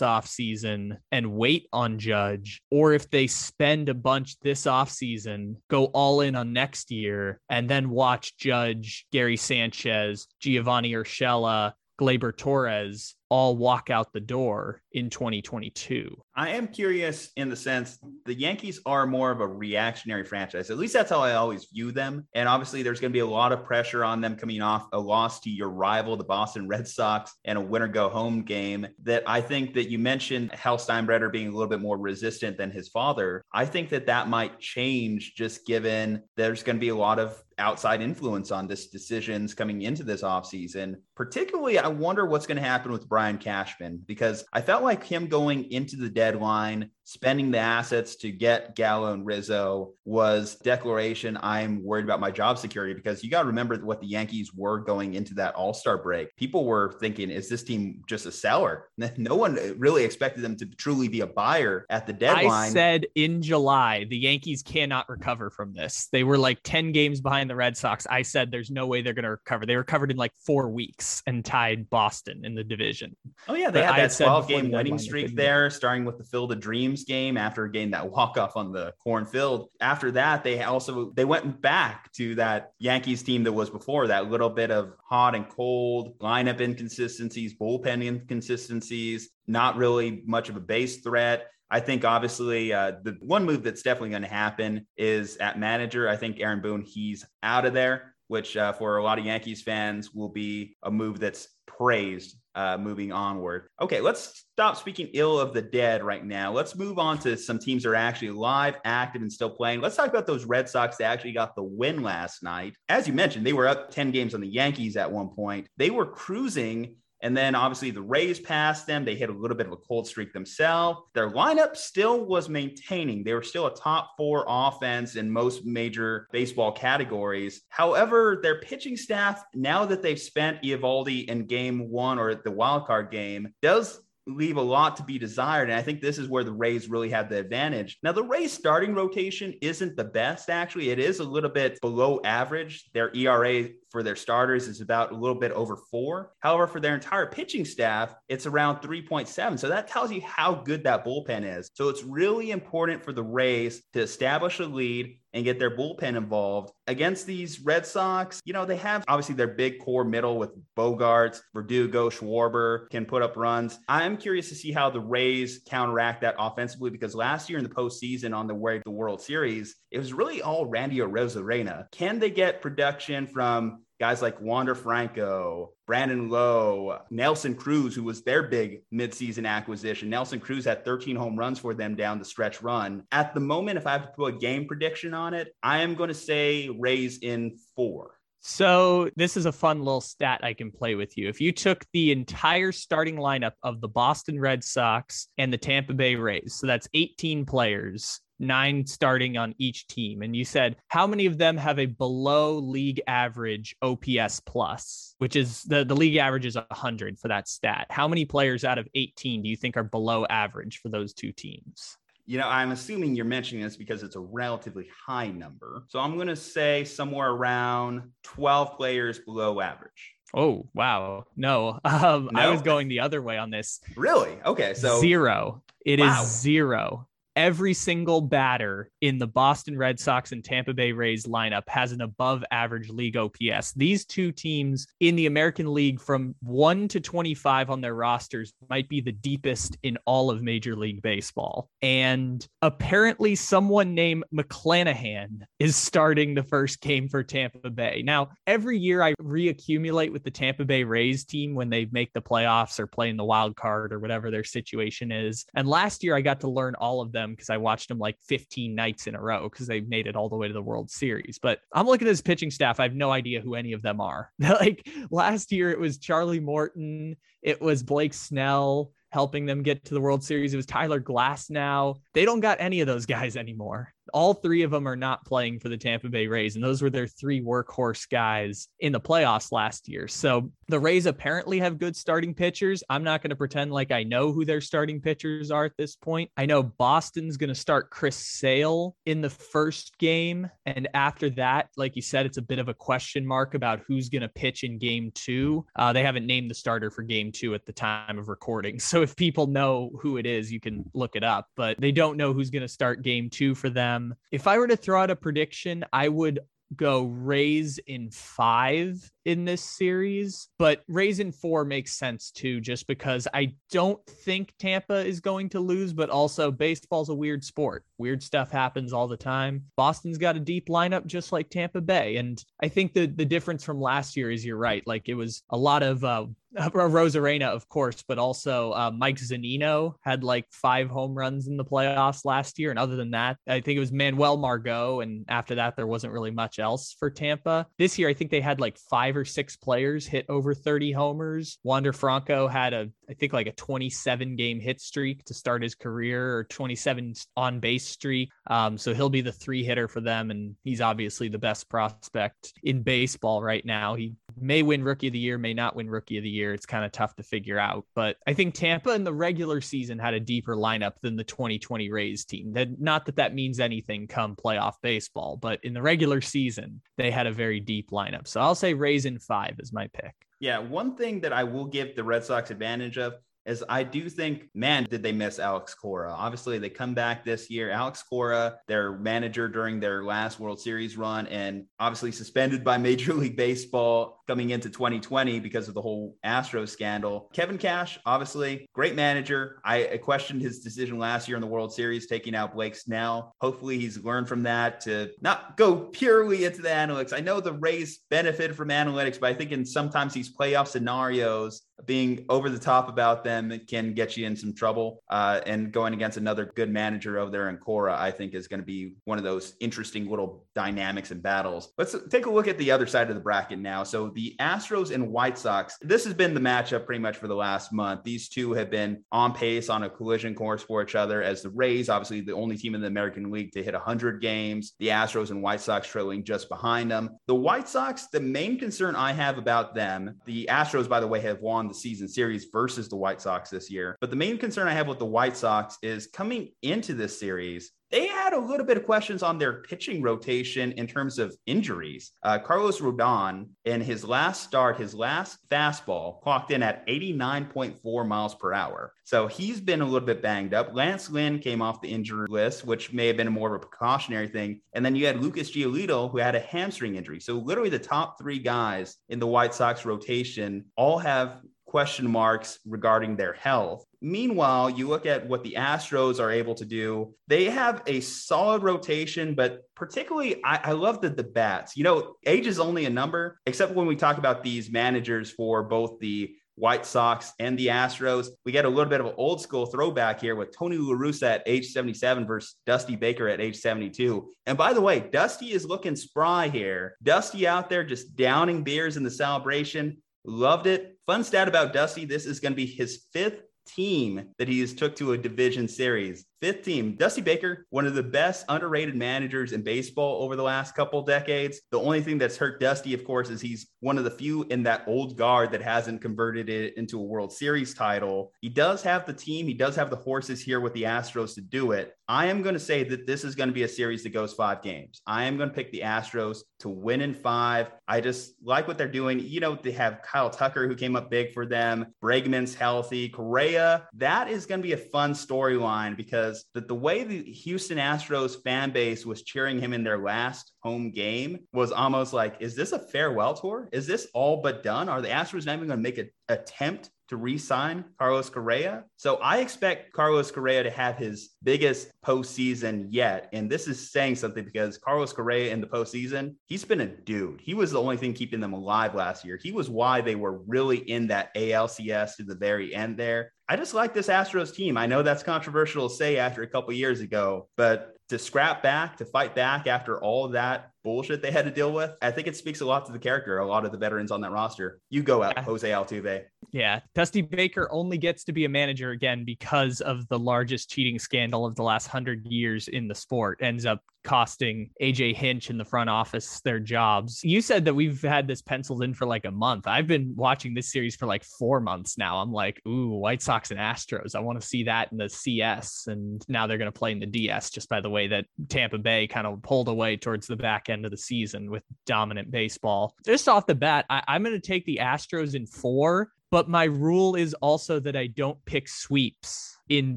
offseason 0.00 0.96
and 1.12 1.32
wait 1.32 1.68
on 1.72 1.98
Judge, 1.98 2.62
or 2.70 2.92
if 2.92 3.10
they 3.10 3.26
spend 3.26 3.88
a 3.88 3.94
bunch 3.94 4.38
this 4.40 4.64
offseason, 4.64 5.56
go 5.68 5.86
all 5.86 6.20
in 6.20 6.34
on 6.34 6.52
next 6.52 6.90
year, 6.90 7.40
and 7.48 7.68
then 7.68 7.90
watch 7.90 8.36
Judge, 8.36 9.06
Gary 9.12 9.35
Sanchez, 9.36 10.26
Giovanny 10.40 10.92
Urshela, 10.92 11.74
Gleyber 12.00 12.36
Torres 12.36 13.14
all 13.28 13.56
walk 13.56 13.90
out 13.90 14.12
the 14.12 14.20
door 14.20 14.82
in 14.92 15.10
2022. 15.10 16.16
I 16.34 16.50
am 16.50 16.68
curious 16.68 17.30
in 17.36 17.48
the 17.48 17.56
sense 17.56 17.98
the 18.24 18.34
Yankees 18.34 18.80
are 18.86 19.06
more 19.06 19.30
of 19.30 19.40
a 19.40 19.46
reactionary 19.46 20.24
franchise. 20.24 20.70
At 20.70 20.78
least 20.78 20.92
that's 20.92 21.10
how 21.10 21.20
I 21.20 21.34
always 21.34 21.66
view 21.66 21.92
them. 21.92 22.26
And 22.34 22.48
obviously, 22.48 22.82
there's 22.82 23.00
going 23.00 23.10
to 23.10 23.16
be 23.16 23.20
a 23.20 23.26
lot 23.26 23.52
of 23.52 23.64
pressure 23.64 24.04
on 24.04 24.20
them 24.20 24.36
coming 24.36 24.62
off 24.62 24.86
a 24.92 24.98
loss 24.98 25.40
to 25.40 25.50
your 25.50 25.70
rival, 25.70 26.16
the 26.16 26.24
Boston 26.24 26.68
Red 26.68 26.86
Sox, 26.86 27.32
and 27.44 27.58
a 27.58 27.60
winner 27.60 27.88
go 27.88 28.08
home 28.08 28.42
game. 28.42 28.86
That 29.02 29.22
I 29.26 29.40
think 29.40 29.74
that 29.74 29.90
you 29.90 29.98
mentioned 29.98 30.52
Hal 30.52 30.78
Steinbrenner 30.78 31.32
being 31.32 31.48
a 31.48 31.52
little 31.52 31.68
bit 31.68 31.80
more 31.80 31.98
resistant 31.98 32.56
than 32.56 32.70
his 32.70 32.88
father. 32.88 33.44
I 33.52 33.64
think 33.64 33.88
that 33.90 34.06
that 34.06 34.28
might 34.28 34.58
change 34.60 35.34
just 35.34 35.66
given 35.66 36.22
there's 36.36 36.62
going 36.62 36.76
to 36.76 36.80
be 36.80 36.90
a 36.90 36.96
lot 36.96 37.18
of 37.18 37.42
outside 37.58 38.02
influence 38.02 38.50
on 38.50 38.66
this 38.66 38.88
decisions 38.88 39.54
coming 39.54 39.82
into 39.82 40.02
this 40.02 40.22
offseason. 40.22 40.96
Particularly, 41.14 41.78
I 41.78 41.88
wonder 41.88 42.26
what's 42.26 42.46
going 42.46 42.58
to 42.58 42.62
happen 42.62 42.92
with 42.92 43.08
Brian 43.16 43.38
Cashman 43.38 44.02
because 44.04 44.44
I 44.52 44.60
felt 44.60 44.82
like 44.82 45.02
him 45.02 45.28
going 45.28 45.72
into 45.72 45.96
the 45.96 46.10
deadline 46.10 46.90
spending 47.06 47.52
the 47.52 47.58
assets 47.58 48.16
to 48.16 48.32
get 48.32 48.74
Gallo 48.74 49.12
and 49.12 49.24
Rizzo 49.24 49.92
was 50.04 50.56
declaration 50.56 51.38
I'm 51.40 51.80
worried 51.84 52.04
about 52.04 52.18
my 52.18 52.32
job 52.32 52.58
security 52.58 52.94
because 52.94 53.22
you 53.22 53.30
got 53.30 53.42
to 53.42 53.46
remember 53.46 53.76
what 53.76 54.00
the 54.00 54.08
Yankees 54.08 54.52
were 54.52 54.80
going 54.80 55.14
into 55.14 55.32
that 55.34 55.54
All-Star 55.54 55.98
break. 55.98 56.34
People 56.34 56.64
were 56.64 56.96
thinking 56.98 57.30
is 57.30 57.48
this 57.48 57.62
team 57.62 58.02
just 58.08 58.26
a 58.26 58.32
seller? 58.32 58.88
No 59.18 59.36
one 59.36 59.56
really 59.78 60.04
expected 60.04 60.42
them 60.42 60.56
to 60.56 60.66
truly 60.66 61.08
be 61.08 61.20
a 61.20 61.26
buyer 61.26 61.86
at 61.90 62.06
the 62.06 62.12
deadline. 62.12 62.46
I 62.48 62.68
said 62.70 63.06
in 63.14 63.40
July 63.40 64.04
the 64.04 64.18
Yankees 64.18 64.62
cannot 64.62 65.08
recover 65.08 65.48
from 65.48 65.72
this. 65.72 66.08
They 66.10 66.24
were 66.24 66.36
like 66.36 66.58
10 66.64 66.90
games 66.90 67.20
behind 67.20 67.48
the 67.48 67.54
Red 67.54 67.76
Sox. 67.76 68.06
I 68.10 68.22
said 68.22 68.50
there's 68.50 68.70
no 68.70 68.86
way 68.86 69.00
they're 69.00 69.14
going 69.14 69.24
to 69.24 69.30
recover. 69.30 69.64
They 69.64 69.76
recovered 69.76 70.10
in 70.10 70.16
like 70.16 70.32
4 70.44 70.68
weeks 70.70 71.22
and 71.26 71.44
tied 71.44 71.88
Boston 71.88 72.44
in 72.44 72.54
the 72.56 72.64
division. 72.64 73.16
Oh 73.48 73.54
yeah, 73.54 73.70
they 73.70 73.80
but 73.80 73.94
had 73.94 74.10
that 74.10 74.24
12 74.24 74.48
game 74.48 74.70
winning 74.72 74.98
streak 74.98 75.36
there 75.36 75.70
starting 75.70 76.04
with 76.04 76.18
the 76.18 76.24
Field 76.24 76.50
of 76.50 76.60
Dreams 76.60 76.95
game 77.04 77.36
after 77.36 77.68
getting 77.68 77.90
that 77.90 78.10
walk 78.10 78.36
off 78.36 78.56
on 78.56 78.72
the 78.72 78.92
cornfield. 79.02 79.68
After 79.80 80.10
that, 80.12 80.44
they 80.44 80.62
also 80.62 81.12
they 81.12 81.24
went 81.24 81.60
back 81.60 82.12
to 82.12 82.34
that 82.36 82.72
Yankees 82.78 83.22
team 83.22 83.44
that 83.44 83.52
was 83.52 83.70
before 83.70 84.06
that 84.08 84.30
little 84.30 84.50
bit 84.50 84.70
of 84.70 84.94
hot 85.04 85.34
and 85.34 85.48
cold 85.48 86.18
lineup 86.18 86.60
inconsistencies, 86.60 87.54
bullpen 87.54 88.04
inconsistencies, 88.04 89.30
not 89.46 89.76
really 89.76 90.22
much 90.26 90.48
of 90.48 90.56
a 90.56 90.60
base 90.60 90.98
threat. 90.98 91.48
I 91.70 91.80
think 91.80 92.04
obviously 92.04 92.72
uh, 92.72 92.92
the 93.02 93.16
one 93.20 93.44
move 93.44 93.62
that's 93.62 93.82
definitely 93.82 94.10
going 94.10 94.22
to 94.22 94.28
happen 94.28 94.86
is 94.96 95.36
at 95.38 95.58
manager. 95.58 96.08
I 96.08 96.16
think 96.16 96.38
Aaron 96.40 96.60
Boone 96.60 96.82
he's 96.82 97.24
out 97.42 97.66
of 97.66 97.74
there, 97.74 98.14
which 98.28 98.56
uh, 98.56 98.72
for 98.72 98.98
a 98.98 99.02
lot 99.02 99.18
of 99.18 99.24
Yankees 99.24 99.62
fans 99.62 100.14
will 100.14 100.28
be 100.28 100.76
a 100.84 100.90
move 100.90 101.18
that's 101.18 101.48
praised 101.66 102.36
uh, 102.56 102.78
moving 102.78 103.12
onward. 103.12 103.68
Okay, 103.80 104.00
let's 104.00 104.46
stop 104.54 104.76
speaking 104.76 105.10
ill 105.12 105.38
of 105.38 105.52
the 105.52 105.60
dead 105.60 106.02
right 106.02 106.24
now. 106.24 106.50
Let's 106.50 106.74
move 106.74 106.98
on 106.98 107.18
to 107.18 107.36
some 107.36 107.58
teams 107.58 107.82
that 107.82 107.90
are 107.90 107.94
actually 107.94 108.30
live, 108.30 108.76
active, 108.84 109.20
and 109.20 109.30
still 109.30 109.50
playing. 109.50 109.82
Let's 109.82 109.94
talk 109.94 110.08
about 110.08 110.26
those 110.26 110.46
Red 110.46 110.68
Sox 110.68 110.96
that 110.96 111.04
actually 111.04 111.32
got 111.32 111.54
the 111.54 111.62
win 111.62 112.02
last 112.02 112.42
night. 112.42 112.74
As 112.88 113.06
you 113.06 113.12
mentioned, 113.12 113.46
they 113.46 113.52
were 113.52 113.68
up 113.68 113.90
10 113.90 114.10
games 114.10 114.34
on 114.34 114.40
the 114.40 114.48
Yankees 114.48 114.96
at 114.96 115.12
one 115.12 115.28
point. 115.28 115.68
They 115.76 115.90
were 115.90 116.06
cruising 116.06 116.96
and 117.26 117.36
then 117.36 117.56
obviously 117.56 117.90
the 117.90 118.00
Rays 118.00 118.38
passed 118.38 118.86
them. 118.86 119.04
They 119.04 119.16
hit 119.16 119.30
a 119.30 119.32
little 119.32 119.56
bit 119.56 119.66
of 119.66 119.72
a 119.72 119.76
cold 119.78 120.06
streak 120.06 120.32
themselves. 120.32 121.00
Their 121.12 121.28
lineup 121.28 121.76
still 121.76 122.24
was 122.24 122.48
maintaining. 122.48 123.24
They 123.24 123.34
were 123.34 123.42
still 123.42 123.66
a 123.66 123.74
top 123.74 124.12
four 124.16 124.44
offense 124.46 125.16
in 125.16 125.28
most 125.28 125.64
major 125.64 126.28
baseball 126.30 126.70
categories. 126.70 127.62
However, 127.68 128.38
their 128.40 128.60
pitching 128.60 128.96
staff, 128.96 129.42
now 129.54 129.84
that 129.86 130.02
they've 130.02 130.20
spent 130.20 130.62
Eovaldi 130.62 131.28
in 131.28 131.46
game 131.46 131.90
one 131.90 132.20
or 132.20 132.32
the 132.36 132.52
wild 132.52 132.86
card 132.86 133.10
game, 133.10 133.52
does 133.60 134.00
leave 134.26 134.56
a 134.56 134.62
lot 134.62 134.96
to 134.96 135.02
be 135.02 135.18
desired. 135.18 135.70
And 135.70 135.78
I 135.78 135.82
think 135.82 136.00
this 136.00 136.18
is 136.18 136.28
where 136.28 136.44
the 136.44 136.52
Rays 136.52 136.88
really 136.88 137.10
have 137.10 137.28
the 137.28 137.38
advantage. 137.38 137.98
Now, 138.02 138.12
the 138.12 138.24
Rays 138.24 138.52
starting 138.52 138.94
rotation 138.94 139.54
isn't 139.62 139.96
the 139.96 140.04
best, 140.04 140.50
actually. 140.50 140.90
It 140.90 140.98
is 140.98 141.20
a 141.20 141.24
little 141.24 141.50
bit 141.50 141.80
below 141.80 142.20
average. 142.24 142.90
Their 142.92 143.14
ERA 143.14 143.68
for 143.90 144.02
their 144.02 144.16
starters 144.16 144.68
is 144.68 144.80
about 144.80 145.12
a 145.12 145.16
little 145.16 145.38
bit 145.38 145.52
over 145.52 145.76
four. 145.90 146.32
However, 146.40 146.66
for 146.66 146.80
their 146.80 146.94
entire 146.94 147.26
pitching 147.26 147.64
staff, 147.64 148.14
it's 148.28 148.46
around 148.46 148.80
3.7. 148.80 149.58
So 149.58 149.68
that 149.68 149.88
tells 149.88 150.10
you 150.10 150.20
how 150.22 150.54
good 150.54 150.84
that 150.84 151.04
bullpen 151.04 151.58
is. 151.58 151.70
So 151.74 151.88
it's 151.88 152.02
really 152.02 152.50
important 152.50 153.04
for 153.04 153.12
the 153.12 153.22
Rays 153.22 153.82
to 153.92 154.00
establish 154.00 154.58
a 154.58 154.64
lead 154.64 155.18
and 155.36 155.44
get 155.44 155.58
their 155.58 155.76
bullpen 155.76 156.16
involved. 156.16 156.72
Against 156.86 157.26
these 157.26 157.60
Red 157.60 157.84
Sox, 157.84 158.40
you 158.46 158.54
know, 158.54 158.64
they 158.64 158.76
have 158.76 159.04
obviously 159.06 159.34
their 159.34 159.48
big 159.48 159.78
core 159.80 160.02
middle 160.02 160.38
with 160.38 160.50
Bogaerts, 160.74 161.40
Verdugo, 161.52 162.08
Schwarber 162.08 162.88
can 162.88 163.04
put 163.04 163.20
up 163.20 163.36
runs. 163.36 163.78
I'm 163.86 164.16
curious 164.16 164.48
to 164.48 164.54
see 164.54 164.72
how 164.72 164.88
the 164.88 165.00
Rays 165.00 165.60
counteract 165.68 166.22
that 166.22 166.36
offensively 166.38 166.88
because 166.88 167.14
last 167.14 167.50
year 167.50 167.58
in 167.58 167.64
the 167.64 167.70
postseason 167.70 168.34
on 168.34 168.46
the 168.46 168.54
way 168.54 168.78
to 168.78 168.82
the 168.86 168.90
World 168.90 169.20
Series, 169.20 169.76
it 169.90 169.98
was 169.98 170.14
really 170.14 170.40
all 170.40 170.64
Randy 170.64 170.98
Arozarena. 170.98 171.84
Can 171.92 172.18
they 172.18 172.30
get 172.30 172.62
production 172.62 173.26
from 173.26 173.82
guys 173.98 174.22
like 174.22 174.40
Wander 174.40 174.74
Franco, 174.74 175.72
Brandon 175.86 176.28
Lowe, 176.28 176.98
Nelson 177.10 177.54
Cruz, 177.54 177.94
who 177.94 178.02
was 178.02 178.22
their 178.22 178.42
big 178.42 178.82
midseason 178.92 179.48
acquisition. 179.48 180.10
Nelson 180.10 180.40
Cruz 180.40 180.64
had 180.64 180.84
13 180.84 181.16
home 181.16 181.38
runs 181.38 181.58
for 181.58 181.74
them 181.74 181.94
down 181.94 182.18
the 182.18 182.24
stretch 182.24 182.62
run. 182.62 183.04
At 183.12 183.34
the 183.34 183.40
moment, 183.40 183.78
if 183.78 183.86
I 183.86 183.92
have 183.92 184.02
to 184.02 184.12
put 184.16 184.34
a 184.34 184.38
game 184.38 184.66
prediction 184.66 185.14
on 185.14 185.34
it, 185.34 185.54
I 185.62 185.78
am 185.78 185.94
going 185.94 186.08
to 186.08 186.14
say 186.14 186.68
Rays 186.68 187.18
in 187.18 187.56
four. 187.74 188.12
So, 188.48 189.10
this 189.16 189.36
is 189.36 189.46
a 189.46 189.50
fun 189.50 189.80
little 189.80 190.00
stat 190.00 190.40
I 190.44 190.54
can 190.54 190.70
play 190.70 190.94
with 190.94 191.18
you. 191.18 191.28
If 191.28 191.40
you 191.40 191.50
took 191.50 191.84
the 191.92 192.12
entire 192.12 192.70
starting 192.70 193.16
lineup 193.16 193.54
of 193.64 193.80
the 193.80 193.88
Boston 193.88 194.38
Red 194.38 194.62
Sox 194.62 195.26
and 195.36 195.52
the 195.52 195.58
Tampa 195.58 195.94
Bay 195.94 196.14
Rays, 196.14 196.54
so 196.54 196.68
that's 196.68 196.88
18 196.94 197.44
players, 197.44 198.20
nine 198.38 198.86
starting 198.86 199.36
on 199.36 199.54
each 199.58 199.86
team. 199.86 200.22
And 200.22 200.34
you 200.34 200.44
said, 200.44 200.76
how 200.88 201.06
many 201.06 201.26
of 201.26 201.38
them 201.38 201.56
have 201.56 201.78
a 201.78 201.86
below 201.86 202.58
league 202.58 203.00
average 203.06 203.76
OPS 203.82 204.40
plus, 204.40 205.14
which 205.18 205.36
is 205.36 205.62
the, 205.62 205.84
the 205.84 205.96
league 205.96 206.16
average 206.16 206.46
is 206.46 206.56
100 206.56 207.18
for 207.18 207.28
that 207.28 207.48
stat. 207.48 207.86
How 207.90 208.08
many 208.08 208.24
players 208.24 208.64
out 208.64 208.78
of 208.78 208.88
18 208.94 209.42
do 209.42 209.48
you 209.48 209.56
think 209.56 209.76
are 209.76 209.84
below 209.84 210.26
average 210.28 210.78
for 210.78 210.88
those 210.88 211.12
two 211.12 211.32
teams? 211.32 211.96
You 212.28 212.38
know, 212.38 212.48
I'm 212.48 212.72
assuming 212.72 213.14
you're 213.14 213.24
mentioning 213.24 213.62
this 213.62 213.76
because 213.76 214.02
it's 214.02 214.16
a 214.16 214.20
relatively 214.20 214.88
high 215.06 215.28
number. 215.28 215.84
So 215.88 216.00
I'm 216.00 216.16
going 216.16 216.26
to 216.26 216.36
say 216.36 216.84
somewhere 216.84 217.30
around 217.30 218.10
12 218.24 218.76
players 218.76 219.20
below 219.20 219.60
average. 219.60 220.14
Oh, 220.34 220.68
wow. 220.74 221.24
No, 221.36 221.78
um, 221.84 222.30
no? 222.32 222.40
I 222.40 222.48
was 222.48 222.62
going 222.62 222.88
the 222.88 223.00
other 223.00 223.22
way 223.22 223.38
on 223.38 223.50
this. 223.50 223.80
Really? 223.96 224.36
Okay. 224.44 224.74
So 224.74 225.00
zero. 225.00 225.62
It 225.84 226.00
wow. 226.00 226.20
is 226.20 226.40
zero 226.40 227.06
every 227.36 227.74
single 227.74 228.22
batter 228.22 228.90
in 229.02 229.18
the 229.18 229.26
Boston 229.26 229.76
Red 229.76 230.00
Sox 230.00 230.32
and 230.32 230.42
Tampa 230.42 230.72
Bay 230.72 230.92
Rays 230.92 231.26
lineup 231.26 231.68
has 231.68 231.92
an 231.92 232.00
above 232.00 232.42
average 232.50 232.88
league 232.88 233.16
OPS. 233.16 233.72
These 233.74 234.06
two 234.06 234.32
teams 234.32 234.86
in 235.00 235.14
the 235.14 235.26
American 235.26 235.72
League 235.72 236.00
from 236.00 236.34
1 236.40 236.88
to 236.88 237.00
25 237.00 237.70
on 237.70 237.82
their 237.82 237.94
rosters 237.94 238.54
might 238.70 238.88
be 238.88 239.02
the 239.02 239.12
deepest 239.12 239.76
in 239.82 239.98
all 240.06 240.30
of 240.30 240.42
Major 240.42 240.74
League 240.74 241.02
Baseball. 241.02 241.68
And 241.82 242.46
apparently 242.62 243.34
someone 243.34 243.94
named 243.94 244.24
McClanahan 244.34 245.42
is 245.58 245.76
starting 245.76 246.34
the 246.34 246.42
first 246.42 246.80
game 246.80 247.08
for 247.08 247.22
Tampa 247.22 247.68
Bay. 247.70 248.02
Now, 248.04 248.30
every 248.46 248.78
year 248.78 249.02
I 249.02 249.14
reaccumulate 249.20 250.12
with 250.12 250.24
the 250.24 250.30
Tampa 250.30 250.64
Bay 250.64 250.84
Rays 250.84 251.24
team 251.24 251.54
when 251.54 251.68
they 251.68 251.86
make 251.92 252.12
the 252.14 252.22
playoffs 252.22 252.80
or 252.80 252.86
play 252.86 253.10
in 253.10 253.16
the 253.18 253.24
wild 253.24 253.56
card 253.56 253.92
or 253.92 253.98
whatever 253.98 254.30
their 254.30 254.44
situation 254.44 255.12
is. 255.12 255.44
And 255.54 255.68
last 255.68 256.02
year 256.02 256.16
I 256.16 256.22
got 256.22 256.40
to 256.40 256.48
learn 256.48 256.74
all 256.76 257.00
of 257.02 257.12
them 257.12 257.25
them 257.26 257.34
because 257.34 257.50
I 257.50 257.56
watched 257.56 257.88
them 257.88 257.98
like 257.98 258.16
15 258.28 258.74
nights 258.74 259.06
in 259.06 259.14
a 259.14 259.20
row 259.20 259.48
because 259.48 259.66
they 259.66 259.80
made 259.80 260.06
it 260.06 260.16
all 260.16 260.28
the 260.28 260.36
way 260.36 260.48
to 260.48 260.54
the 260.54 260.62
World 260.62 260.90
Series. 260.90 261.38
But 261.40 261.60
I'm 261.72 261.86
looking 261.86 262.06
at 262.06 262.10
this 262.10 262.22
pitching 262.22 262.50
staff. 262.50 262.80
I 262.80 262.84
have 262.84 262.94
no 262.94 263.10
idea 263.10 263.40
who 263.40 263.54
any 263.54 263.72
of 263.72 263.82
them 263.82 264.00
are. 264.00 264.30
like 264.38 264.88
last 265.10 265.52
year, 265.52 265.70
it 265.70 265.78
was 265.78 265.98
Charlie 265.98 266.40
Morton, 266.40 267.16
it 267.42 267.60
was 267.60 267.82
Blake 267.82 268.14
Snell 268.14 268.92
helping 269.10 269.46
them 269.46 269.62
get 269.62 269.84
to 269.86 269.94
the 269.94 270.00
World 270.00 270.22
Series. 270.22 270.52
It 270.52 270.58
was 270.58 270.66
Tyler 270.66 271.00
Glasnow. 271.00 271.96
They 272.12 272.24
don't 272.24 272.40
got 272.40 272.60
any 272.60 272.80
of 272.80 272.86
those 272.86 273.06
guys 273.06 273.36
anymore 273.36 273.94
all 274.12 274.34
three 274.34 274.62
of 274.62 274.70
them 274.70 274.86
are 274.86 274.96
not 274.96 275.24
playing 275.24 275.60
for 275.60 275.68
the 275.68 275.76
Tampa 275.76 276.08
Bay 276.08 276.26
Rays, 276.26 276.54
and 276.54 276.64
those 276.64 276.82
were 276.82 276.90
their 276.90 277.06
three 277.06 277.40
workhorse 277.40 278.08
guys 278.08 278.68
in 278.80 278.92
the 278.92 279.00
playoffs 279.00 279.52
last 279.52 279.88
year. 279.88 280.08
So 280.08 280.50
the 280.68 280.78
Rays 280.78 281.06
apparently 281.06 281.58
have 281.60 281.78
good 281.78 281.96
starting 281.96 282.34
pitchers. 282.34 282.82
I'm 282.88 283.04
not 283.04 283.22
going 283.22 283.30
to 283.30 283.36
pretend 283.36 283.72
like 283.72 283.92
I 283.92 284.02
know 284.02 284.32
who 284.32 284.44
their 284.44 284.60
starting 284.60 285.00
pitchers 285.00 285.50
are 285.50 285.64
at 285.64 285.76
this 285.76 285.96
point. 285.96 286.30
I 286.36 286.46
know 286.46 286.62
Boston's 286.62 287.36
going 287.36 287.48
to 287.48 287.54
start 287.54 287.90
Chris 287.90 288.16
Sale 288.16 288.96
in 289.06 289.20
the 289.20 289.30
first 289.30 289.96
game, 289.98 290.50
and 290.64 290.88
after 290.94 291.30
that, 291.30 291.68
like 291.76 291.96
you 291.96 292.02
said, 292.02 292.26
it's 292.26 292.38
a 292.38 292.42
bit 292.42 292.58
of 292.58 292.68
a 292.68 292.74
question 292.74 293.26
mark 293.26 293.54
about 293.54 293.80
who's 293.86 294.08
going 294.08 294.22
to 294.22 294.28
pitch 294.28 294.64
in 294.64 294.78
game 294.78 295.10
two. 295.14 295.64
Uh, 295.76 295.92
they 295.92 296.02
haven't 296.02 296.26
named 296.26 296.50
the 296.50 296.54
starter 296.54 296.90
for 296.90 297.02
game 297.02 297.32
two 297.32 297.54
at 297.54 297.64
the 297.66 297.72
time 297.72 298.18
of 298.18 298.28
recording. 298.28 298.80
So 298.86 299.02
if 299.02 299.16
people 299.16 299.48
know 299.48 299.90
who 300.00 300.16
it 300.16 300.26
is, 300.26 300.50
you 300.50 300.60
can 300.60 300.88
look 300.94 301.16
it 301.16 301.24
up, 301.24 301.48
but 301.56 301.76
they 301.80 301.90
don't 301.90 302.16
know 302.16 302.32
who's 302.32 302.50
going 302.50 302.62
to 302.62 302.68
start 302.68 303.02
game 303.02 303.28
two 303.28 303.54
for 303.54 303.68
them 303.68 303.95
If 304.30 304.46
I 304.46 304.58
were 304.58 304.68
to 304.68 304.76
throw 304.76 305.02
out 305.02 305.10
a 305.10 305.16
prediction, 305.16 305.84
I 305.92 306.08
would 306.08 306.40
go 306.74 307.04
Rays 307.04 307.78
in 307.86 308.10
five 308.10 309.10
in 309.24 309.44
this 309.44 309.62
series, 309.62 310.48
but 310.58 310.82
Rays 310.88 311.20
in 311.20 311.32
four 311.32 311.64
makes 311.64 311.98
sense 311.98 312.30
too, 312.30 312.60
just 312.60 312.86
because 312.86 313.28
I 313.34 313.54
don't 313.70 314.04
think 314.06 314.54
Tampa 314.58 315.04
is 315.04 315.20
going 315.20 315.48
to 315.50 315.60
lose, 315.60 315.92
but 315.92 316.10
also 316.10 316.50
baseball's 316.50 317.08
a 317.08 317.14
weird 317.14 317.44
sport. 317.44 317.84
Weird 317.98 318.22
stuff 318.22 318.50
happens 318.50 318.92
all 318.92 319.08
the 319.08 319.16
time. 319.16 319.64
Boston's 319.76 320.18
got 320.18 320.36
a 320.36 320.40
deep 320.40 320.68
lineup 320.68 321.06
just 321.06 321.32
like 321.32 321.50
Tampa 321.50 321.80
Bay. 321.80 322.16
And 322.16 322.42
I 322.62 322.68
think 322.68 322.94
the, 322.94 323.06
the 323.06 323.24
difference 323.24 323.64
from 323.64 323.80
last 323.80 324.16
year 324.16 324.30
is 324.30 324.44
you're 324.44 324.56
right. 324.56 324.86
Like 324.86 325.08
it 325.08 325.14
was 325.14 325.42
a 325.50 325.56
lot 325.56 325.82
of 325.82 326.04
uh, 326.04 326.26
Arozarena, 326.74 327.48
of 327.48 327.68
course, 327.68 328.02
but 328.06 328.18
also 328.18 328.72
uh, 328.72 328.90
Mike 328.90 329.18
Zunino 329.18 329.94
had 330.00 330.24
like 330.24 330.46
five 330.50 330.88
home 330.88 331.14
runs 331.14 331.48
in 331.48 331.56
the 331.56 331.64
playoffs 331.64 332.24
last 332.24 332.58
year. 332.58 332.70
And 332.70 332.78
other 332.78 332.96
than 332.96 333.10
that, 333.10 333.36
I 333.46 333.60
think 333.60 333.76
it 333.76 333.80
was 333.80 333.92
Manuel 333.92 334.38
Margot. 334.38 335.00
And 335.00 335.24
after 335.28 335.56
that, 335.56 335.76
there 335.76 335.86
wasn't 335.86 336.12
really 336.12 336.30
much 336.30 336.58
else 336.58 336.96
for 336.98 337.10
Tampa. 337.10 337.66
This 337.78 337.98
year, 337.98 338.08
I 338.08 338.14
think 338.14 338.30
they 338.30 338.40
had 338.40 338.60
like 338.60 338.78
five 338.78 339.16
or 339.16 339.24
six 339.24 339.56
players 339.56 340.06
hit 340.06 340.26
over 340.28 340.54
30 340.54 340.92
homers. 340.92 341.58
Wander 341.62 341.92
Franco 341.92 342.48
had 342.48 342.72
a, 342.72 342.88
I 343.08 343.14
think 343.14 343.32
like 343.32 343.46
a 343.46 343.52
27 343.52 344.36
game 344.36 344.60
hit 344.60 344.80
streak 344.80 345.24
to 345.24 345.34
start 345.34 345.62
his 345.62 345.74
career 345.74 346.36
or 346.36 346.44
27 346.44 347.14
on 347.36 347.60
base 347.60 347.86
streak. 347.86 348.30
Um, 348.48 348.76
so 348.78 348.94
he'll 348.94 349.08
be 349.08 349.20
the 349.20 349.32
three 349.32 349.62
hitter 349.64 349.88
for 349.88 350.00
them. 350.00 350.30
And 350.30 350.56
he's 350.64 350.80
obviously 350.80 351.28
the 351.28 351.38
best 351.38 351.68
prospect 351.68 352.52
in 352.62 352.82
baseball 352.82 353.42
right 353.42 353.64
now. 353.64 353.94
He 353.94 354.14
may 354.36 354.62
win 354.62 354.82
rookie 354.82 355.06
of 355.06 355.12
the 355.12 355.18
year, 355.18 355.38
may 355.38 355.54
not 355.54 355.76
win 355.76 355.88
rookie 355.88 356.18
of 356.18 356.24
the 356.24 356.30
year. 356.30 356.52
It's 356.52 356.66
kind 356.66 356.84
of 356.84 356.92
tough 356.92 357.14
to 357.16 357.22
figure 357.22 357.58
out. 357.58 357.84
But 357.94 358.16
I 358.26 358.34
think 358.34 358.54
Tampa 358.54 358.90
in 358.90 359.04
the 359.04 359.14
regular 359.14 359.60
season 359.60 359.98
had 359.98 360.14
a 360.14 360.20
deeper 360.20 360.56
lineup 360.56 360.94
than 361.02 361.16
the 361.16 361.24
2020 361.24 361.90
Rays 361.90 362.24
team. 362.24 362.52
That 362.52 362.80
not 362.80 363.06
that 363.06 363.16
that 363.16 363.34
means 363.34 363.60
anything 363.60 364.08
come 364.08 364.36
playoff 364.36 364.74
baseball, 364.82 365.36
but 365.36 365.60
in 365.64 365.74
the 365.74 365.82
regular 365.82 366.20
season, 366.20 366.80
they 366.96 367.10
had 367.10 367.26
a 367.26 367.32
very 367.32 367.60
deep 367.60 367.90
lineup. 367.90 368.26
So 368.26 368.40
I'll 368.40 368.54
say 368.54 368.74
Rays 368.74 369.06
in 369.06 369.18
five 369.18 369.56
is 369.58 369.72
my 369.72 369.88
pick. 369.92 370.14
Yeah, 370.38 370.58
one 370.58 370.96
thing 370.96 371.20
that 371.20 371.32
I 371.32 371.44
will 371.44 371.64
give 371.64 371.96
the 371.96 372.04
Red 372.04 372.24
Sox 372.24 372.50
advantage 372.50 372.98
of 372.98 373.14
is 373.46 373.64
I 373.68 373.84
do 373.84 374.10
think, 374.10 374.48
man, 374.54 374.84
did 374.90 375.02
they 375.02 375.12
miss 375.12 375.38
Alex 375.38 375.72
Cora? 375.72 376.12
Obviously, 376.12 376.58
they 376.58 376.68
come 376.68 376.94
back 376.94 377.24
this 377.24 377.48
year. 377.48 377.70
Alex 377.70 378.02
Cora, 378.02 378.58
their 378.66 378.92
manager 378.98 379.48
during 379.48 379.78
their 379.78 380.02
last 380.02 380.40
World 380.40 380.60
Series 380.60 380.96
run, 380.96 381.28
and 381.28 381.64
obviously 381.78 382.10
suspended 382.10 382.64
by 382.64 382.76
Major 382.86 383.14
League 383.14 383.36
Baseball 383.36 384.20
coming 384.26 384.50
into 384.50 384.68
2020 384.68 385.38
because 385.38 385.68
of 385.68 385.74
the 385.74 385.80
whole 385.80 386.16
Astro 386.24 386.64
scandal. 386.64 387.30
Kevin 387.32 387.58
Cash, 387.58 387.98
obviously, 388.04 388.68
great 388.72 388.96
manager. 388.96 389.60
I 389.64 390.00
questioned 390.02 390.42
his 390.42 390.60
decision 390.60 390.98
last 390.98 391.28
year 391.28 391.36
in 391.36 391.40
the 391.40 391.46
World 391.46 391.72
Series, 391.72 392.08
taking 392.08 392.34
out 392.34 392.54
Blake 392.54 392.74
Snell. 392.74 393.34
Hopefully, 393.40 393.78
he's 393.78 394.02
learned 394.02 394.28
from 394.28 394.42
that 394.42 394.80
to 394.82 395.10
not 395.20 395.56
go 395.56 395.76
purely 395.76 396.44
into 396.44 396.62
the 396.62 396.68
analytics. 396.68 397.12
I 397.12 397.20
know 397.20 397.40
the 397.40 397.52
Rays 397.52 398.00
benefit 398.10 398.56
from 398.56 398.70
analytics, 398.70 399.20
but 399.20 399.30
I 399.30 399.34
think 399.34 399.52
in 399.52 399.64
sometimes 399.64 400.12
these 400.12 400.34
playoff 400.34 400.66
scenarios, 400.66 401.62
being 401.84 402.24
over 402.28 402.48
the 402.48 402.58
top 402.58 402.88
about 402.88 403.22
them 403.22 403.35
can 403.66 403.94
get 403.94 404.16
you 404.16 404.26
in 404.26 404.36
some 404.36 404.54
trouble. 404.54 405.02
Uh, 405.08 405.40
and 405.46 405.72
going 405.72 405.94
against 405.94 406.16
another 406.16 406.52
good 406.56 406.70
manager 406.70 407.18
over 407.18 407.30
there 407.30 407.48
in 407.48 407.56
Cora, 407.56 407.96
I 407.98 408.10
think 408.10 408.34
is 408.34 408.48
going 408.48 408.60
to 408.60 408.66
be 408.66 408.94
one 409.04 409.18
of 409.18 409.24
those 409.24 409.54
interesting 409.60 410.08
little 410.08 410.46
dynamics 410.54 411.10
and 411.10 411.22
battles. 411.22 411.72
Let's 411.78 411.96
take 412.10 412.26
a 412.26 412.30
look 412.30 412.48
at 412.48 412.58
the 412.58 412.70
other 412.70 412.86
side 412.86 413.08
of 413.08 413.14
the 413.14 413.20
bracket 413.20 413.58
now. 413.58 413.84
So 413.84 414.10
the 414.10 414.34
Astros 414.40 414.92
and 414.92 415.10
White 415.10 415.38
Sox, 415.38 415.76
this 415.80 416.04
has 416.04 416.14
been 416.14 416.34
the 416.34 416.40
matchup 416.40 416.86
pretty 416.86 417.00
much 417.00 417.16
for 417.16 417.28
the 417.28 417.34
last 417.34 417.72
month. 417.72 418.02
These 418.04 418.28
two 418.28 418.52
have 418.52 418.70
been 418.70 419.04
on 419.12 419.34
pace 419.34 419.68
on 419.68 419.82
a 419.82 419.90
collision 419.90 420.34
course 420.34 420.62
for 420.62 420.82
each 420.82 420.94
other 420.94 421.22
as 421.22 421.42
the 421.42 421.50
Rays, 421.50 421.88
obviously 421.88 422.20
the 422.20 422.32
only 422.32 422.56
team 422.56 422.74
in 422.74 422.80
the 422.80 422.86
American 422.86 423.30
League 423.30 423.52
to 423.52 423.62
hit 423.62 423.74
100 423.74 424.20
games, 424.20 424.72
the 424.78 424.88
Astros 424.88 425.30
and 425.30 425.42
White 425.42 425.60
Sox 425.60 425.86
trailing 425.86 426.24
just 426.24 426.48
behind 426.48 426.90
them. 426.90 427.10
The 427.26 427.34
White 427.34 427.68
Sox, 427.68 428.06
the 428.08 428.20
main 428.20 428.58
concern 428.58 428.96
I 428.96 429.12
have 429.12 429.38
about 429.38 429.74
them, 429.74 430.20
the 430.24 430.48
Astros, 430.50 430.88
by 430.88 431.00
the 431.00 431.06
way, 431.06 431.20
have 431.20 431.40
won 431.40 431.68
the 431.68 431.74
season 431.74 432.08
series 432.08 432.46
versus 432.52 432.88
the 432.88 432.96
White 432.96 433.20
Sox 433.20 433.25
Sox 433.26 433.50
this 433.50 433.68
year. 433.68 433.96
But 434.00 434.10
the 434.10 434.16
main 434.16 434.38
concern 434.38 434.68
I 434.68 434.72
have 434.72 434.86
with 434.86 435.00
the 435.00 435.04
White 435.04 435.36
Sox 435.36 435.78
is 435.82 436.06
coming 436.06 436.52
into 436.62 436.94
this 436.94 437.18
series, 437.18 437.72
they 437.90 438.08
had 438.08 438.32
a 438.32 438.38
little 438.38 438.66
bit 438.66 438.76
of 438.76 438.84
questions 438.84 439.22
on 439.22 439.38
their 439.38 439.62
pitching 439.62 440.02
rotation 440.02 440.72
in 440.72 440.86
terms 440.86 441.18
of 441.18 441.36
injuries. 441.46 442.12
Uh, 442.22 442.38
Carlos 442.38 442.80
Rodon, 442.80 443.48
in 443.64 443.80
his 443.80 444.04
last 444.04 444.42
start, 444.42 444.76
his 444.76 444.92
last 444.92 445.38
fastball 445.48 446.20
clocked 446.22 446.50
in 446.50 446.62
at 446.62 446.86
89.4 446.88 448.08
miles 448.08 448.34
per 448.34 448.52
hour. 448.52 448.92
So 449.04 449.28
he's 449.28 449.60
been 449.60 449.82
a 449.82 449.84
little 449.84 450.06
bit 450.06 450.20
banged 450.20 450.52
up. 450.52 450.74
Lance 450.74 451.10
Lynn 451.10 451.38
came 451.38 451.62
off 451.62 451.80
the 451.80 451.88
injury 451.88 452.26
list, 452.28 452.64
which 452.66 452.92
may 452.92 453.06
have 453.06 453.16
been 453.16 453.32
more 453.32 453.54
of 453.54 453.62
a 453.62 453.64
precautionary 453.64 454.28
thing. 454.28 454.60
And 454.72 454.84
then 454.84 454.96
you 454.96 455.06
had 455.06 455.22
Lucas 455.22 455.52
Giolito, 455.52 456.10
who 456.10 456.18
had 456.18 456.34
a 456.34 456.40
hamstring 456.40 456.96
injury. 456.96 457.20
So 457.20 457.34
literally 457.34 457.70
the 457.70 457.78
top 457.78 458.18
three 458.18 458.40
guys 458.40 458.96
in 459.08 459.20
the 459.20 459.26
White 459.28 459.54
Sox 459.54 459.84
rotation 459.84 460.64
all 460.76 460.98
have 460.98 461.40
question 461.76 462.10
marks 462.10 462.58
regarding 462.64 463.16
their 463.16 463.34
health. 463.34 463.84
Meanwhile, 464.00 464.70
you 464.70 464.88
look 464.88 465.04
at 465.04 465.28
what 465.28 465.44
the 465.44 465.56
Astros 465.58 466.18
are 466.18 466.30
able 466.30 466.54
to 466.54 466.64
do. 466.64 467.12
They 467.26 467.50
have 467.50 467.82
a 467.86 468.00
solid 468.00 468.62
rotation, 468.62 469.34
but 469.34 469.60
particularly, 469.74 470.42
I, 470.42 470.70
I 470.70 470.72
love 470.72 471.02
the, 471.02 471.10
the 471.10 471.22
bats. 471.22 471.76
You 471.76 471.84
know, 471.84 472.14
age 472.24 472.46
is 472.46 472.58
only 472.58 472.86
a 472.86 472.90
number, 472.90 473.38
except 473.44 473.74
when 473.74 473.86
we 473.86 473.94
talk 473.94 474.16
about 474.16 474.42
these 474.42 474.70
managers 474.70 475.30
for 475.30 475.64
both 475.64 476.00
the 476.00 476.34
White 476.54 476.86
Sox 476.86 477.34
and 477.38 477.58
the 477.58 477.66
Astros. 477.66 478.28
We 478.46 478.52
get 478.52 478.64
a 478.64 478.70
little 478.70 478.88
bit 478.88 479.00
of 479.00 479.06
an 479.08 479.14
old 479.18 479.42
school 479.42 479.66
throwback 479.66 480.18
here 480.18 480.34
with 480.34 480.56
Tony 480.56 480.78
La 480.78 480.94
Russa 480.94 481.34
at 481.34 481.42
age 481.44 481.72
77 481.72 482.26
versus 482.26 482.54
Dusty 482.64 482.96
Baker 482.96 483.28
at 483.28 483.42
age 483.42 483.56
72. 483.56 484.30
And 484.46 484.56
by 484.56 484.72
the 484.72 484.80
way, 484.80 485.00
Dusty 485.00 485.52
is 485.52 485.66
looking 485.66 485.94
spry 485.94 486.48
here. 486.48 486.96
Dusty 487.02 487.46
out 487.46 487.68
there 487.68 487.84
just 487.84 488.16
downing 488.16 488.64
beers 488.64 488.96
in 488.96 489.02
the 489.02 489.10
celebration. 489.10 489.98
Loved 490.26 490.66
it. 490.66 490.98
Fun 491.06 491.22
stat 491.22 491.46
about 491.46 491.72
Dusty 491.72 492.04
this 492.04 492.26
is 492.26 492.40
going 492.40 492.52
to 492.52 492.56
be 492.56 492.66
his 492.66 493.04
fifth 493.12 493.42
team 493.66 494.28
that 494.38 494.48
he 494.48 494.60
has 494.60 494.74
took 494.74 494.96
to 494.96 495.12
a 495.12 495.18
division 495.18 495.68
series. 495.68 496.26
Fifth 496.42 496.64
team, 496.64 496.96
Dusty 496.96 497.22
Baker, 497.22 497.66
one 497.70 497.86
of 497.86 497.94
the 497.94 498.02
best 498.02 498.44
underrated 498.48 498.94
managers 498.94 499.52
in 499.52 499.62
baseball 499.62 500.22
over 500.22 500.36
the 500.36 500.42
last 500.42 500.74
couple 500.74 501.00
decades. 501.02 501.60
The 501.70 501.80
only 501.80 502.02
thing 502.02 502.18
that's 502.18 502.36
hurt 502.36 502.60
Dusty, 502.60 502.92
of 502.92 503.04
course, 503.04 503.30
is 503.30 503.40
he's 503.40 503.68
one 503.80 503.96
of 503.96 504.04
the 504.04 504.10
few 504.10 504.42
in 504.44 504.62
that 504.64 504.84
old 504.86 505.16
guard 505.16 505.50
that 505.52 505.62
hasn't 505.62 506.02
converted 506.02 506.50
it 506.50 506.76
into 506.76 506.98
a 506.98 507.02
World 507.02 507.32
Series 507.32 507.72
title. 507.72 508.32
He 508.42 508.50
does 508.50 508.82
have 508.82 509.06
the 509.06 509.14
team, 509.14 509.46
he 509.46 509.54
does 509.54 509.76
have 509.76 509.88
the 509.88 509.96
horses 509.96 510.42
here 510.42 510.60
with 510.60 510.74
the 510.74 510.82
Astros 510.82 511.34
to 511.36 511.40
do 511.40 511.72
it. 511.72 511.94
I 512.08 512.26
am 512.26 512.42
going 512.42 512.54
to 512.54 512.60
say 512.60 512.84
that 512.84 513.06
this 513.06 513.24
is 513.24 513.34
going 513.34 513.48
to 513.48 513.54
be 513.54 513.64
a 513.64 513.68
series 513.68 514.04
that 514.04 514.10
goes 514.10 514.32
five 514.32 514.62
games. 514.62 515.00
I 515.06 515.24
am 515.24 515.36
going 515.36 515.48
to 515.48 515.54
pick 515.54 515.72
the 515.72 515.80
Astros 515.80 516.38
to 516.60 516.68
win 516.68 517.00
in 517.00 517.12
five. 517.12 517.70
I 517.88 518.00
just 518.00 518.34
like 518.44 518.68
what 518.68 518.78
they're 518.78 518.86
doing. 518.86 519.18
You 519.18 519.40
know, 519.40 519.58
they 519.60 519.72
have 519.72 520.02
Kyle 520.02 520.30
Tucker 520.30 520.68
who 520.68 520.76
came 520.76 520.94
up 520.94 521.10
big 521.10 521.32
for 521.32 521.46
them. 521.46 521.86
Bregman's 522.02 522.54
healthy. 522.54 523.08
Correa, 523.08 523.88
that 523.94 524.30
is 524.30 524.46
going 524.46 524.60
to 524.60 524.66
be 524.66 524.74
a 524.74 524.76
fun 524.76 525.14
storyline 525.14 525.96
because 525.96 526.25
because 526.26 526.44
that 526.54 526.68
the 526.68 526.74
way 526.74 527.04
the 527.04 527.22
Houston 527.22 527.78
Astros 527.78 528.42
fan 528.42 528.70
base 528.70 529.06
was 529.06 529.22
cheering 529.22 529.58
him 529.58 529.72
in 529.72 529.84
their 529.84 529.98
last 529.98 530.52
home 530.60 530.90
game 530.90 531.40
was 531.52 531.72
almost 531.72 532.12
like, 532.12 532.36
is 532.40 532.54
this 532.54 532.72
a 532.72 532.78
farewell 532.78 533.34
tour? 533.34 533.68
Is 533.72 533.86
this 533.86 534.08
all 534.14 534.42
but 534.42 534.62
done? 534.62 534.88
Are 534.88 535.00
the 535.00 535.08
Astros 535.08 535.46
not 535.46 535.56
even 535.56 535.68
going 535.68 535.78
to 535.78 535.82
make 535.82 535.98
an 535.98 536.10
attempt 536.28 536.90
to 537.08 537.16
re-sign 537.16 537.84
Carlos 537.98 538.28
Correa. 538.28 538.84
So 538.96 539.16
I 539.16 539.38
expect 539.38 539.92
Carlos 539.92 540.30
Correa 540.30 540.62
to 540.62 540.70
have 540.70 540.96
his 540.96 541.30
biggest 541.42 541.90
postseason 542.04 542.88
yet. 542.90 543.28
And 543.32 543.50
this 543.50 543.68
is 543.68 543.92
saying 543.92 544.16
something 544.16 544.44
because 544.44 544.78
Carlos 544.78 545.12
Correa 545.12 545.52
in 545.52 545.60
the 545.60 545.66
postseason, 545.66 546.34
he's 546.46 546.64
been 546.64 546.80
a 546.80 546.86
dude. 546.86 547.40
He 547.40 547.54
was 547.54 547.70
the 547.70 547.80
only 547.80 547.96
thing 547.96 548.12
keeping 548.12 548.40
them 548.40 548.52
alive 548.52 548.94
last 548.94 549.24
year. 549.24 549.38
He 549.40 549.52
was 549.52 549.70
why 549.70 550.00
they 550.00 550.14
were 550.14 550.38
really 550.46 550.78
in 550.78 551.06
that 551.08 551.34
ALCS 551.34 552.16
to 552.16 552.24
the 552.24 552.34
very 552.34 552.74
end 552.74 552.96
there. 552.96 553.32
I 553.48 553.56
just 553.56 553.74
like 553.74 553.94
this 553.94 554.08
Astros 554.08 554.52
team. 554.54 554.76
I 554.76 554.86
know 554.86 555.02
that's 555.02 555.22
controversial 555.22 555.88
to 555.88 555.94
say 555.94 556.16
after 556.16 556.42
a 556.42 556.48
couple 556.48 556.72
years 556.72 557.00
ago, 557.00 557.48
but 557.56 557.96
to 558.08 558.18
scrap 558.18 558.62
back, 558.62 558.96
to 558.96 559.04
fight 559.04 559.34
back 559.34 559.66
after 559.66 560.00
all 560.00 560.28
that 560.28 560.70
bullshit 560.86 561.20
they 561.20 561.32
had 561.32 561.44
to 561.44 561.50
deal 561.50 561.72
with, 561.72 561.96
I 562.00 562.12
think 562.12 562.28
it 562.28 562.36
speaks 562.36 562.60
a 562.60 562.64
lot 562.64 562.86
to 562.86 562.92
the 562.92 562.98
character, 563.00 563.38
a 563.38 563.46
lot 563.46 563.66
of 563.66 563.72
the 563.72 563.76
veterans 563.76 564.12
on 564.12 564.20
that 564.20 564.30
roster. 564.30 564.78
You 564.88 565.02
go 565.02 565.20
out, 565.20 565.34
yeah. 565.36 565.42
Jose 565.42 565.68
Altuve. 565.68 566.22
Yeah. 566.52 566.78
Dusty 566.94 567.22
Baker 567.22 567.68
only 567.72 567.98
gets 567.98 568.22
to 568.22 568.32
be 568.32 568.44
a 568.44 568.48
manager 568.48 568.92
again 568.92 569.24
because 569.24 569.80
of 569.80 570.06
the 570.06 570.18
largest 570.18 570.70
cheating 570.70 571.00
scandal 571.00 571.44
of 571.44 571.56
the 571.56 571.64
last 571.64 571.88
hundred 571.88 572.24
years 572.24 572.68
in 572.68 572.86
the 572.86 572.94
sport. 572.94 573.40
Ends 573.42 573.66
up 573.66 573.82
costing 574.06 574.70
AJ 574.80 575.16
Hinch 575.16 575.50
in 575.50 575.58
the 575.58 575.64
front 575.64 575.90
office 575.90 576.40
their 576.40 576.60
jobs. 576.60 577.22
You 577.24 577.40
said 577.40 577.64
that 577.64 577.74
we've 577.74 578.00
had 578.00 578.28
this 578.28 578.40
penciled 578.40 578.84
in 578.84 578.94
for 578.94 579.04
like 579.04 579.24
a 579.24 579.30
month. 579.32 579.66
I've 579.66 579.88
been 579.88 580.14
watching 580.14 580.54
this 580.54 580.70
series 580.70 580.94
for 580.94 581.06
like 581.06 581.24
four 581.24 581.58
months 581.60 581.98
now. 581.98 582.18
I'm 582.18 582.32
like, 582.32 582.62
ooh, 582.68 582.90
White 582.90 583.20
Sox 583.20 583.50
and 583.50 583.58
Astros. 583.58 584.14
I 584.14 584.20
want 584.20 584.40
to 584.40 584.46
see 584.46 584.62
that 584.64 584.92
in 584.92 584.98
the 584.98 585.08
CS. 585.08 585.88
And 585.88 586.24
now 586.28 586.46
they're 586.46 586.56
going 586.56 586.72
to 586.72 586.78
play 586.78 586.92
in 586.92 587.00
the 587.00 587.06
DS 587.06 587.50
just 587.50 587.68
by 587.68 587.80
the 587.80 587.90
way 587.90 588.06
that 588.06 588.26
Tampa 588.48 588.78
Bay 588.78 589.08
kind 589.08 589.26
of 589.26 589.42
pulled 589.42 589.68
away 589.68 589.96
towards 589.96 590.28
the 590.28 590.36
back 590.36 590.68
end 590.68 590.84
of 590.84 590.92
the 590.92 590.96
season 590.96 591.50
with 591.50 591.64
dominant 591.84 592.30
baseball. 592.30 592.94
Just 593.04 593.28
off 593.28 593.46
the 593.46 593.56
bat, 593.56 593.86
I, 593.90 594.04
I'm 594.06 594.22
going 594.22 594.40
to 594.40 594.46
take 594.46 594.64
the 594.66 594.78
Astros 594.80 595.34
in 595.34 595.46
four, 595.46 596.12
but 596.30 596.48
my 596.48 596.64
rule 596.64 597.16
is 597.16 597.34
also 597.34 597.80
that 597.80 597.96
I 597.96 598.06
don't 598.06 598.38
pick 598.44 598.68
sweeps 598.68 599.55
in 599.68 599.96